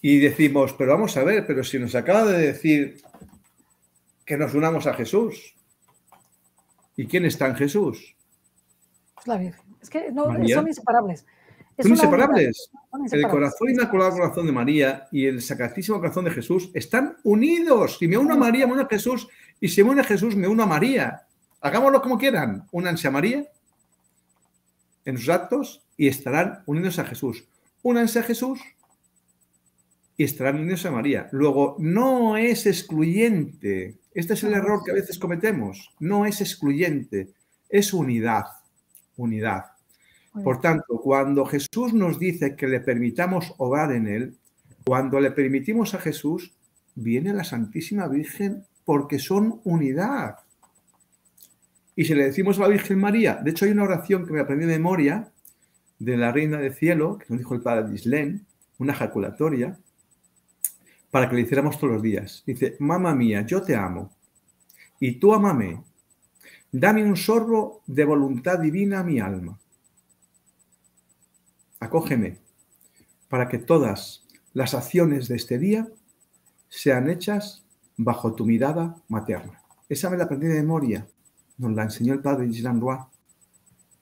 Y 0.00 0.18
decimos, 0.18 0.74
pero 0.78 0.92
vamos 0.92 1.16
a 1.16 1.24
ver, 1.24 1.46
pero 1.46 1.64
si 1.64 1.78
nos 1.78 1.94
acaba 1.94 2.24
de 2.24 2.38
decir 2.38 3.02
que 4.24 4.36
nos 4.36 4.54
unamos 4.54 4.86
a 4.86 4.94
Jesús. 4.94 5.54
¿Y 6.96 7.06
quién 7.06 7.24
está 7.24 7.46
en 7.46 7.56
Jesús? 7.56 8.14
La 9.24 9.36
Virgen. 9.36 9.64
Es 9.80 9.90
que 9.90 10.10
no, 10.12 10.24
son 10.24 10.68
inseparables. 10.68 11.24
Son 11.80 11.92
inseparables. 11.92 12.70
El 13.12 13.28
corazón 13.28 13.70
inmaculado 13.70 14.12
corazón 14.12 14.46
de 14.46 14.52
María 14.52 15.08
y 15.12 15.26
el 15.26 15.40
sacratísimo 15.40 15.98
corazón 15.98 16.24
de 16.24 16.32
Jesús 16.32 16.70
están 16.74 17.16
unidos. 17.24 17.98
Si 17.98 18.08
me 18.08 18.18
uno 18.18 18.34
a 18.34 18.36
María, 18.36 18.66
me 18.66 18.72
uno 18.72 18.82
a 18.82 18.88
Jesús. 18.88 19.28
Y 19.60 19.68
si 19.68 19.82
me 19.82 19.90
uno 19.90 20.00
a 20.00 20.04
Jesús, 20.04 20.34
me 20.36 20.48
uno 20.48 20.64
a 20.64 20.66
María. 20.66 21.22
Hagámoslo 21.60 22.02
como 22.02 22.18
quieran. 22.18 22.66
Únanse 22.72 23.08
a 23.08 23.10
María 23.10 23.48
en 25.08 25.16
sus 25.16 25.30
actos 25.30 25.82
y 25.96 26.06
estarán 26.06 26.62
unidos 26.66 26.98
a 26.98 27.04
Jesús. 27.04 27.48
Únanse 27.82 28.18
a 28.18 28.22
Jesús 28.22 28.60
y 30.18 30.24
estarán 30.24 30.60
unidos 30.60 30.84
a 30.84 30.90
María. 30.90 31.30
Luego, 31.32 31.76
no 31.78 32.36
es 32.36 32.66
excluyente 32.66 33.96
Este 34.12 34.34
es 34.34 34.44
el 34.44 34.52
error 34.52 34.82
que 34.84 34.90
a 34.90 34.94
veces 34.94 35.18
cometemos. 35.18 35.94
No 35.98 36.26
es 36.26 36.42
excluyente, 36.42 37.30
es 37.70 37.94
unidad, 37.94 38.44
unidad. 39.16 39.64
Por 40.44 40.60
tanto, 40.60 41.00
cuando 41.02 41.46
Jesús 41.46 41.94
nos 41.94 42.18
dice 42.18 42.54
que 42.54 42.68
le 42.68 42.80
permitamos 42.80 43.54
orar 43.56 43.92
en 43.92 44.08
Él, 44.08 44.36
cuando 44.84 45.20
le 45.20 45.30
permitimos 45.30 45.94
a 45.94 46.00
Jesús, 46.00 46.52
viene 46.94 47.32
la 47.32 47.44
Santísima 47.44 48.08
Virgen 48.08 48.66
porque 48.84 49.18
son 49.18 49.62
unidad. 49.64 50.36
Y 51.98 52.04
si 52.04 52.14
le 52.14 52.26
decimos 52.26 52.56
a 52.58 52.62
la 52.62 52.68
Virgen 52.68 53.00
María, 53.00 53.40
de 53.42 53.50
hecho 53.50 53.64
hay 53.64 53.72
una 53.72 53.82
oración 53.82 54.24
que 54.24 54.32
me 54.32 54.38
aprendí 54.38 54.66
de 54.66 54.78
memoria 54.78 55.32
de 55.98 56.16
la 56.16 56.30
Reina 56.30 56.58
del 56.58 56.72
Cielo, 56.72 57.18
que 57.18 57.26
nos 57.28 57.40
dijo 57.40 57.56
el 57.56 57.60
Padre 57.60 57.92
Islén, 57.92 58.46
una 58.78 58.92
ejaculatoria, 58.92 59.80
para 61.10 61.28
que 61.28 61.34
le 61.34 61.40
hiciéramos 61.40 61.76
todos 61.76 61.94
los 61.94 62.02
días. 62.02 62.44
Dice, 62.46 62.76
mamá 62.78 63.16
mía, 63.16 63.44
yo 63.44 63.62
te 63.62 63.74
amo, 63.74 64.12
y 65.00 65.18
tú 65.18 65.34
amame, 65.34 65.82
dame 66.70 67.02
un 67.02 67.16
sorbo 67.16 67.82
de 67.88 68.04
voluntad 68.04 68.60
divina 68.60 69.00
a 69.00 69.02
mi 69.02 69.18
alma. 69.18 69.58
Acógeme, 71.80 72.38
para 73.28 73.48
que 73.48 73.58
todas 73.58 74.24
las 74.52 74.72
acciones 74.72 75.26
de 75.26 75.34
este 75.34 75.58
día 75.58 75.88
sean 76.68 77.10
hechas 77.10 77.66
bajo 77.96 78.36
tu 78.36 78.46
mirada 78.46 78.94
materna. 79.08 79.64
Esa 79.88 80.08
me 80.10 80.16
la 80.16 80.26
aprendí 80.26 80.46
de 80.46 80.62
memoria, 80.62 81.04
nos 81.58 81.72
la 81.72 81.84
enseñó 81.84 82.14
el 82.14 82.20
padre 82.20 82.48
Gislan 82.48 82.80
Roy. 82.80 82.98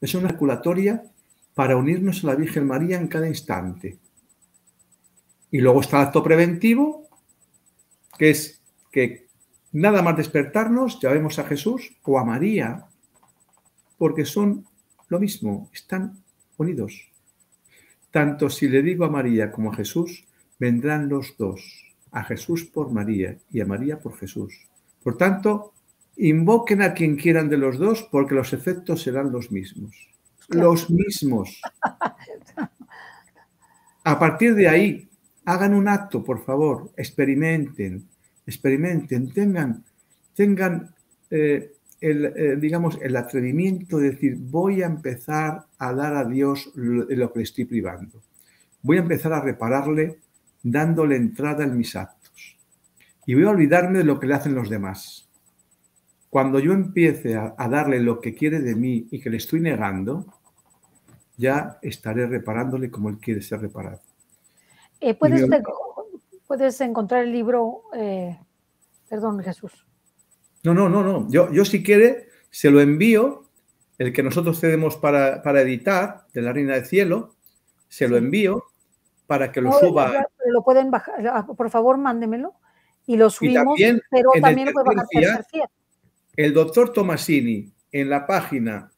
Es 0.01 0.15
una 0.15 0.28
circulatoria 0.28 1.03
para 1.55 1.77
unirnos 1.77 2.23
a 2.23 2.28
la 2.28 2.35
Virgen 2.35 2.66
María 2.66 2.99
en 2.99 3.09
cada 3.09 3.27
instante. 3.27 3.99
Y 5.51 5.59
luego 5.61 5.81
está 5.81 6.01
el 6.01 6.07
acto 6.07 6.23
preventivo, 6.23 7.09
que 8.19 8.31
es 8.31 8.62
que 8.93 9.27
nada 9.73 10.03
más 10.03 10.16
despertarnos, 10.16 11.01
llamemos 11.01 11.39
a 11.39 11.45
Jesús 11.45 11.97
o 12.05 12.19
a 12.19 12.24
María, 12.24 12.87
porque 13.97 14.24
son 14.24 14.66
lo 15.09 15.19
mismo, 15.19 15.70
están 15.73 16.23
unidos. 16.59 17.11
Tanto 18.11 18.51
si 18.51 18.69
le 18.69 18.83
digo 18.83 19.05
a 19.05 19.11
María 19.11 19.51
como 19.51 19.73
a 19.73 19.77
Jesús, 19.77 20.24
vendrán 20.59 21.09
los 21.09 21.37
dos 21.39 21.85
a 22.12 22.24
Jesús 22.24 22.65
por 22.65 22.91
María 22.91 23.39
y 23.51 23.61
a 23.61 23.66
María 23.66 23.99
por 23.99 24.16
Jesús. 24.16 24.66
Por 25.03 25.16
tanto, 25.16 25.73
invoquen 26.16 26.82
a 26.82 26.94
quien 26.94 27.16
quieran 27.16 27.48
de 27.48 27.56
los 27.56 27.78
dos 27.78 28.09
porque 28.10 28.34
los 28.34 28.52
efectos 28.52 29.02
serán 29.02 29.32
los 29.32 29.51
mismos. 29.51 29.94
Los 30.48 30.90
mismos. 30.90 31.60
A 34.05 34.18
partir 34.18 34.55
de 34.55 34.68
ahí, 34.68 35.09
hagan 35.44 35.74
un 35.74 35.88
acto, 35.88 36.22
por 36.22 36.44
favor, 36.44 36.93
experimenten, 36.97 38.06
experimenten, 38.47 39.32
tengan, 39.32 39.84
tengan 40.34 40.94
eh, 41.30 41.72
el, 42.01 42.26
eh, 42.26 42.56
digamos, 42.56 42.98
el 43.02 43.16
atrevimiento 43.16 43.98
de 43.98 44.10
decir, 44.10 44.36
voy 44.38 44.82
a 44.82 44.86
empezar 44.86 45.66
a 45.78 45.93
dar 45.93 46.14
a 46.14 46.24
Dios 46.24 46.70
lo, 46.74 47.05
lo 47.09 47.32
que 47.32 47.38
le 47.40 47.44
estoy 47.44 47.64
privando. 47.64 48.22
Voy 48.82 48.98
a 48.98 49.01
empezar 49.01 49.32
a 49.32 49.40
repararle 49.40 50.18
dándole 50.62 51.16
entrada 51.16 51.64
en 51.64 51.76
mis 51.76 51.97
actos. 51.97 52.56
Y 53.26 53.34
voy 53.34 53.44
a 53.44 53.51
olvidarme 53.51 53.98
de 53.98 54.05
lo 54.05 54.20
que 54.20 54.28
le 54.28 54.34
hacen 54.34 54.55
los 54.55 54.70
demás. 54.70 55.26
Cuando 56.37 56.59
yo 56.59 56.75
empiece 56.75 57.35
a, 57.35 57.55
darle 57.67 57.99
lo 57.99 58.21
que 58.21 58.35
quiere 58.35 58.61
de 58.61 58.75
mí 58.75 59.09
y 59.11 59.23
que 59.23 59.31
le 59.31 59.39
estoy 59.39 59.59
negando, 59.59 60.27
ya 61.39 61.79
estaré 61.81 62.27
reparándole 62.27 62.91
como 62.91 63.09
él 63.09 63.17
quiere 63.17 63.41
ser 63.41 63.63
reparado. 63.63 64.03
Eh, 65.01 65.15
¿puedes, 65.15 65.49
puedes, 66.47 66.79
encontrar 66.83 67.25
el 67.25 67.33
libro, 67.33 67.85
eh, 67.95 68.39
perdón 69.09 69.43
Jesús. 69.43 69.87
No, 70.63 70.75
no, 70.75 70.91
no, 70.91 71.03
no. 71.03 71.27
Yo, 71.31 71.51
yo 71.51 71.65
si 71.65 71.83
quiere, 71.83 72.29
se 72.51 72.71
lo 72.71 72.83
envío, 72.83 73.45
el 73.97 74.13
que 74.13 74.23
nosotros 74.23 74.61
cedemos 74.61 74.99
para, 74.99 75.43
para 75.43 75.63
editar, 75.63 76.27
de 76.35 76.43
la 76.43 76.53
Reina 76.53 76.75
del 76.75 76.85
Cielo, 76.85 77.35
se 77.89 78.09
lo 78.09 78.19
envío 78.19 78.63
para 79.27 79.51
que 79.51 79.63
lo 79.63 79.73
suba. 79.73 80.29
Lo 80.45 80.63
pueden 80.63 80.91
bajar, 80.91 81.15
ah, 81.29 81.47
por 81.47 81.71
favor, 81.71 81.97
mándemelo 81.97 82.53
y 83.07 83.17
lo 83.17 83.31
subimos, 83.31 83.81
pero 84.11 84.33
también 84.43 84.67
lo 84.67 84.75
puede 84.75 84.97
bajar. 84.97 85.47
El 86.37 86.53
doctor 86.53 86.93
Tomasini 86.93 87.73
en 87.93 88.11
la 88.11 88.27
página 88.27 88.93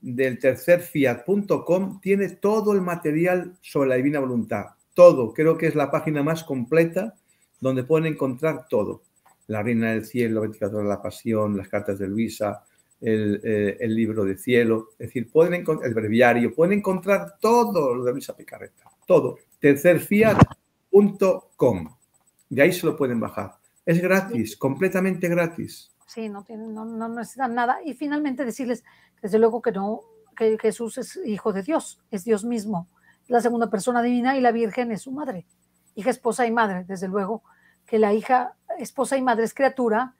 del 0.00 0.38
tercerfiat.com 0.38 2.00
tiene 2.00 2.30
todo 2.30 2.72
el 2.72 2.80
material 2.80 3.58
sobre 3.60 3.90
la 3.90 3.96
divina 3.96 4.20
voluntad. 4.20 4.68
Todo, 4.94 5.34
creo 5.34 5.58
que 5.58 5.66
es 5.66 5.74
la 5.74 5.90
página 5.90 6.22
más 6.22 6.44
completa 6.44 7.14
donde 7.60 7.84
pueden 7.84 8.14
encontrar 8.14 8.66
todo. 8.68 9.02
La 9.48 9.62
Reina 9.62 9.92
del 9.92 10.06
Cielo, 10.06 10.40
24 10.40 10.78
de 10.78 10.84
la 10.84 11.02
Pasión, 11.02 11.58
las 11.58 11.68
cartas 11.68 11.98
de 11.98 12.08
Luisa, 12.08 12.64
el, 13.02 13.42
eh, 13.44 13.76
libro 13.86 14.24
de 14.24 14.38
cielo, 14.38 14.88
es 14.92 15.08
decir, 15.08 15.30
pueden 15.30 15.52
encontrar 15.54 15.88
el 15.88 15.94
breviario, 15.94 16.54
pueden 16.54 16.78
encontrar 16.78 17.34
todo 17.38 17.94
lo 17.94 18.04
de 18.04 18.12
Luisa 18.12 18.34
Picarreta, 18.36 18.84
todo 19.06 19.36
tercerfiat.com. 19.60 21.96
De 22.48 22.62
ahí 22.62 22.72
se 22.72 22.86
lo 22.86 22.96
pueden 22.96 23.20
bajar. 23.20 23.58
Es 23.84 24.00
gratis, 24.00 24.56
completamente 24.56 25.28
gratis. 25.28 25.92
Sí, 26.08 26.28
no, 26.28 26.42
tienen, 26.42 26.74
no, 26.74 26.84
no 26.84 27.08
necesitan 27.08 27.54
nada. 27.54 27.78
Y 27.84 27.94
finalmente 27.94 28.44
decirles, 28.44 28.82
desde 29.22 29.38
luego 29.38 29.62
que 29.62 29.70
no, 29.70 30.00
que 30.36 30.58
Jesús 30.58 30.98
es 30.98 31.20
hijo 31.24 31.52
de 31.52 31.62
Dios, 31.62 32.00
es 32.10 32.24
Dios 32.24 32.44
mismo, 32.44 32.88
la 33.28 33.40
segunda 33.40 33.70
persona 33.70 34.02
divina 34.02 34.36
y 34.36 34.40
la 34.40 34.50
Virgen 34.50 34.90
es 34.90 35.02
su 35.02 35.12
madre, 35.12 35.46
hija, 35.94 36.10
esposa 36.10 36.46
y 36.46 36.50
madre. 36.50 36.84
Desde 36.88 37.06
luego 37.06 37.44
que 37.86 37.98
la 37.98 38.12
hija, 38.14 38.56
esposa 38.78 39.16
y 39.16 39.22
madre 39.22 39.44
es 39.44 39.54
criatura 39.54 40.16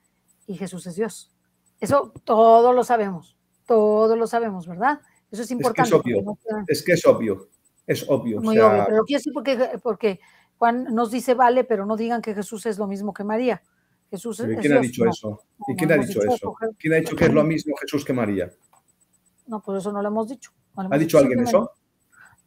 y 0.47 0.57
Jesús 0.57 0.87
es 0.87 0.95
Dios. 0.95 1.33
Eso 1.81 2.13
todos 2.25 2.75
lo 2.75 2.85
sabemos, 2.85 3.37
todos 3.67 4.17
lo 4.17 4.27
sabemos, 4.27 4.69
¿verdad? 4.69 5.01
Eso 5.31 5.43
es 5.43 5.51
importante. 5.51 5.97
Es 5.97 6.03
que 6.03 6.13
es 6.13 6.17
obvio. 6.17 6.39
Es 6.69 6.83
que 6.83 6.93
es 6.93 7.07
obvio 7.07 7.49
es 7.89 8.05
obvio. 8.09 8.41
Muy 8.41 8.59
obvio, 8.59 8.85
pero 8.87 9.05
quiero 9.05 9.19
decir 9.19 9.33
porque, 9.33 9.81
porque 9.83 10.21
Juan 10.59 10.85
nos 10.95 11.11
dice 11.11 11.35
vale, 11.35 11.65
pero 11.65 11.87
no 11.87 11.97
digan 11.97 12.23
que 12.23 12.35
Jesús 12.35 12.67
es 12.67 12.79
lo 12.79 12.87
mismo 12.87 13.13
que 13.13 13.25
María. 13.25 13.63
Jesús 14.11 14.41
¿Y 14.41 14.57
quién 14.57 14.73
ha 14.73 14.81
dicho 14.81 15.07
eso? 15.07 15.43
¿Y 15.67 15.77
quién 15.77 15.93
ha 15.93 15.97
dicho 15.97 16.23
eso? 16.23 16.57
¿Quién 16.79 16.95
ha 16.95 16.97
dicho 16.97 17.15
que 17.15 17.27
es 17.27 17.33
lo 17.33 17.45
mismo 17.45 17.77
Jesús 17.77 18.05
que 18.05 18.13
María? 18.13 18.51
No, 19.47 19.61
pues 19.63 19.79
eso 19.79 19.93
no 19.93 20.03
lo 20.03 20.09
hemos 20.09 20.29
dicho. 20.29 20.51
¿Ha 20.77 20.99
dicho 20.99 21.19
alguien 21.19 21.41
eso? 21.41 21.73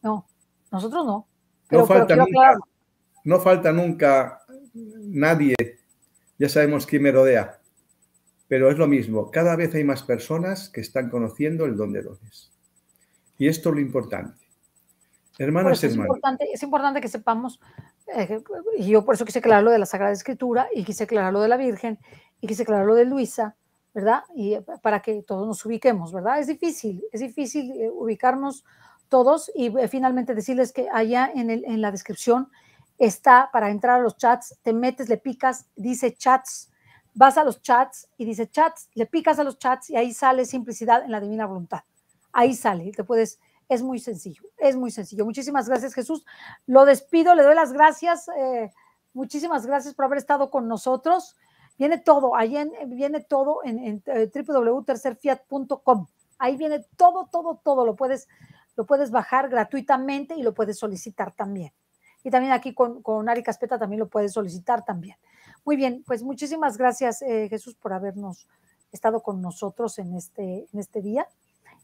No, 0.01 0.25
nosotros 0.71 1.05
no. 1.05 1.27
no, 1.69 1.85
falta 1.85 2.15
nunca, 2.15 2.59
no 3.23 3.39
falta 3.39 3.71
nunca 3.71 4.41
nadie. 4.73 5.55
Ya 6.37 6.49
sabemos 6.49 6.85
quién 6.85 7.03
me 7.03 7.11
rodea. 7.11 7.59
Pero 8.47 8.69
es 8.69 8.77
lo 8.77 8.87
mismo. 8.87 9.29
Cada 9.31 9.55
vez 9.55 9.73
hay 9.75 9.83
más 9.83 10.03
personas 10.03 10.69
que 10.69 10.81
están 10.81 11.09
conociendo 11.09 11.65
el 11.65 11.77
don 11.77 11.93
de 11.93 12.01
dones. 12.01 12.51
Y 13.37 13.47
esto 13.47 13.69
es 13.69 13.75
lo 13.75 13.81
importante. 13.81 14.40
Hermanas, 15.43 15.83
es 15.83 15.95
importante, 15.95 16.47
es 16.53 16.61
importante 16.61 17.01
que 17.01 17.07
sepamos, 17.07 17.59
eh, 18.15 18.43
y 18.77 18.89
yo 18.89 19.03
por 19.03 19.15
eso 19.15 19.25
quise 19.25 19.39
aclarar 19.39 19.63
lo 19.63 19.71
de 19.71 19.79
la 19.79 19.85
Sagrada 19.85 20.13
Escritura, 20.13 20.67
y 20.73 20.83
quise 20.83 21.05
aclarar 21.05 21.33
lo 21.33 21.41
de 21.41 21.47
la 21.47 21.57
Virgen, 21.57 21.99
y 22.39 22.47
quise 22.47 22.63
aclarar 22.63 22.85
lo 22.85 22.95
de 22.95 23.05
Luisa, 23.05 23.55
¿verdad? 23.93 24.23
Y 24.35 24.53
eh, 24.53 24.63
para 24.81 25.01
que 25.01 25.23
todos 25.23 25.47
nos 25.47 25.65
ubiquemos, 25.65 26.13
¿verdad? 26.13 26.39
Es 26.39 26.47
difícil, 26.47 27.03
es 27.11 27.21
difícil 27.21 27.71
eh, 27.71 27.89
ubicarnos 27.89 28.65
todos 29.09 29.51
y 29.53 29.69
finalmente 29.89 30.33
decirles 30.33 30.71
que 30.71 30.87
allá 30.89 31.29
en, 31.35 31.49
el, 31.49 31.65
en 31.65 31.81
la 31.81 31.91
descripción 31.91 32.49
está 32.97 33.49
para 33.51 33.69
entrar 33.69 33.99
a 33.99 34.03
los 34.03 34.15
chats, 34.15 34.57
te 34.61 34.71
metes, 34.71 35.09
le 35.09 35.17
picas, 35.17 35.65
dice 35.75 36.13
chats, 36.13 36.71
vas 37.13 37.37
a 37.37 37.43
los 37.43 37.61
chats 37.61 38.07
y 38.17 38.23
dice 38.23 38.49
chats, 38.49 38.89
le 38.93 39.05
picas 39.05 39.39
a 39.39 39.43
los 39.43 39.57
chats 39.57 39.89
y 39.89 39.97
ahí 39.97 40.13
sale 40.13 40.45
simplicidad 40.45 41.03
en 41.03 41.11
la 41.11 41.19
divina 41.19 41.45
voluntad. 41.45 41.81
Ahí 42.31 42.53
sale, 42.53 42.91
te 42.91 43.03
puedes 43.03 43.39
es 43.71 43.83
muy 43.83 43.99
sencillo, 43.99 44.43
es 44.57 44.75
muy 44.75 44.91
sencillo. 44.91 45.23
Muchísimas 45.23 45.69
gracias, 45.69 45.93
Jesús. 45.93 46.25
Lo 46.65 46.83
despido, 46.83 47.35
le 47.35 47.43
doy 47.43 47.55
las 47.55 47.71
gracias. 47.71 48.27
Eh, 48.37 48.69
muchísimas 49.13 49.65
gracias 49.65 49.93
por 49.95 50.03
haber 50.03 50.17
estado 50.17 50.49
con 50.49 50.67
nosotros. 50.67 51.37
Viene 51.77 51.97
todo, 51.97 52.35
ahí 52.35 52.53
viene 52.87 53.21
todo 53.21 53.63
en, 53.63 53.79
en 53.79 54.03
eh, 54.07 54.29
www.tercerfiat.com. 54.45 56.07
Ahí 56.37 56.57
viene 56.57 56.85
todo, 56.97 57.29
todo, 57.31 57.61
todo. 57.63 57.85
Lo 57.85 57.95
puedes, 57.95 58.27
lo 58.75 58.85
puedes 58.85 59.09
bajar 59.09 59.47
gratuitamente 59.47 60.35
y 60.35 60.43
lo 60.43 60.53
puedes 60.53 60.77
solicitar 60.77 61.33
también. 61.33 61.71
Y 62.25 62.29
también 62.29 62.51
aquí 62.51 62.73
con, 62.73 63.01
con 63.01 63.29
Ari 63.29 63.41
Caspeta 63.41 63.79
también 63.79 64.01
lo 64.01 64.09
puedes 64.09 64.33
solicitar 64.33 64.83
también. 64.83 65.15
Muy 65.63 65.77
bien, 65.77 66.03
pues 66.05 66.23
muchísimas 66.23 66.77
gracias, 66.77 67.21
eh, 67.21 67.47
Jesús, 67.47 67.75
por 67.75 67.93
habernos 67.93 68.49
estado 68.91 69.23
con 69.23 69.41
nosotros 69.41 69.97
en 69.97 70.13
este, 70.13 70.67
en 70.73 70.79
este 70.79 71.01
día. 71.01 71.25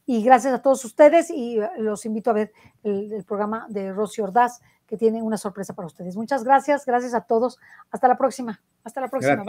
Y 0.09 0.23
gracias 0.23 0.53
a 0.53 0.61
todos 0.61 0.83
ustedes 0.85 1.29
y 1.29 1.59
eh, 1.59 1.69
los 1.77 2.05
invito 2.05 2.29
a 2.29 2.33
ver 2.33 2.53
el, 2.81 3.25
programa 3.25 3.65
de 3.67 3.91
Rosy 3.91 4.21
Ordaz, 4.21 4.61
que 4.87 4.95
tiene 4.95 5.21
una 5.21 5.37
sorpresa 5.37 5.73
para 5.73 5.85
ustedes. 5.85 6.15
Muchas 6.15 6.45
gracias, 6.45 6.85
gracias 6.85 7.13
a 7.13 7.21
todos. 7.21 7.59
Hasta 7.91 8.07
la 8.07 8.17
próxima. 8.17 8.61
Hasta 8.85 9.01
la 9.01 9.09
próxima. 9.09 9.45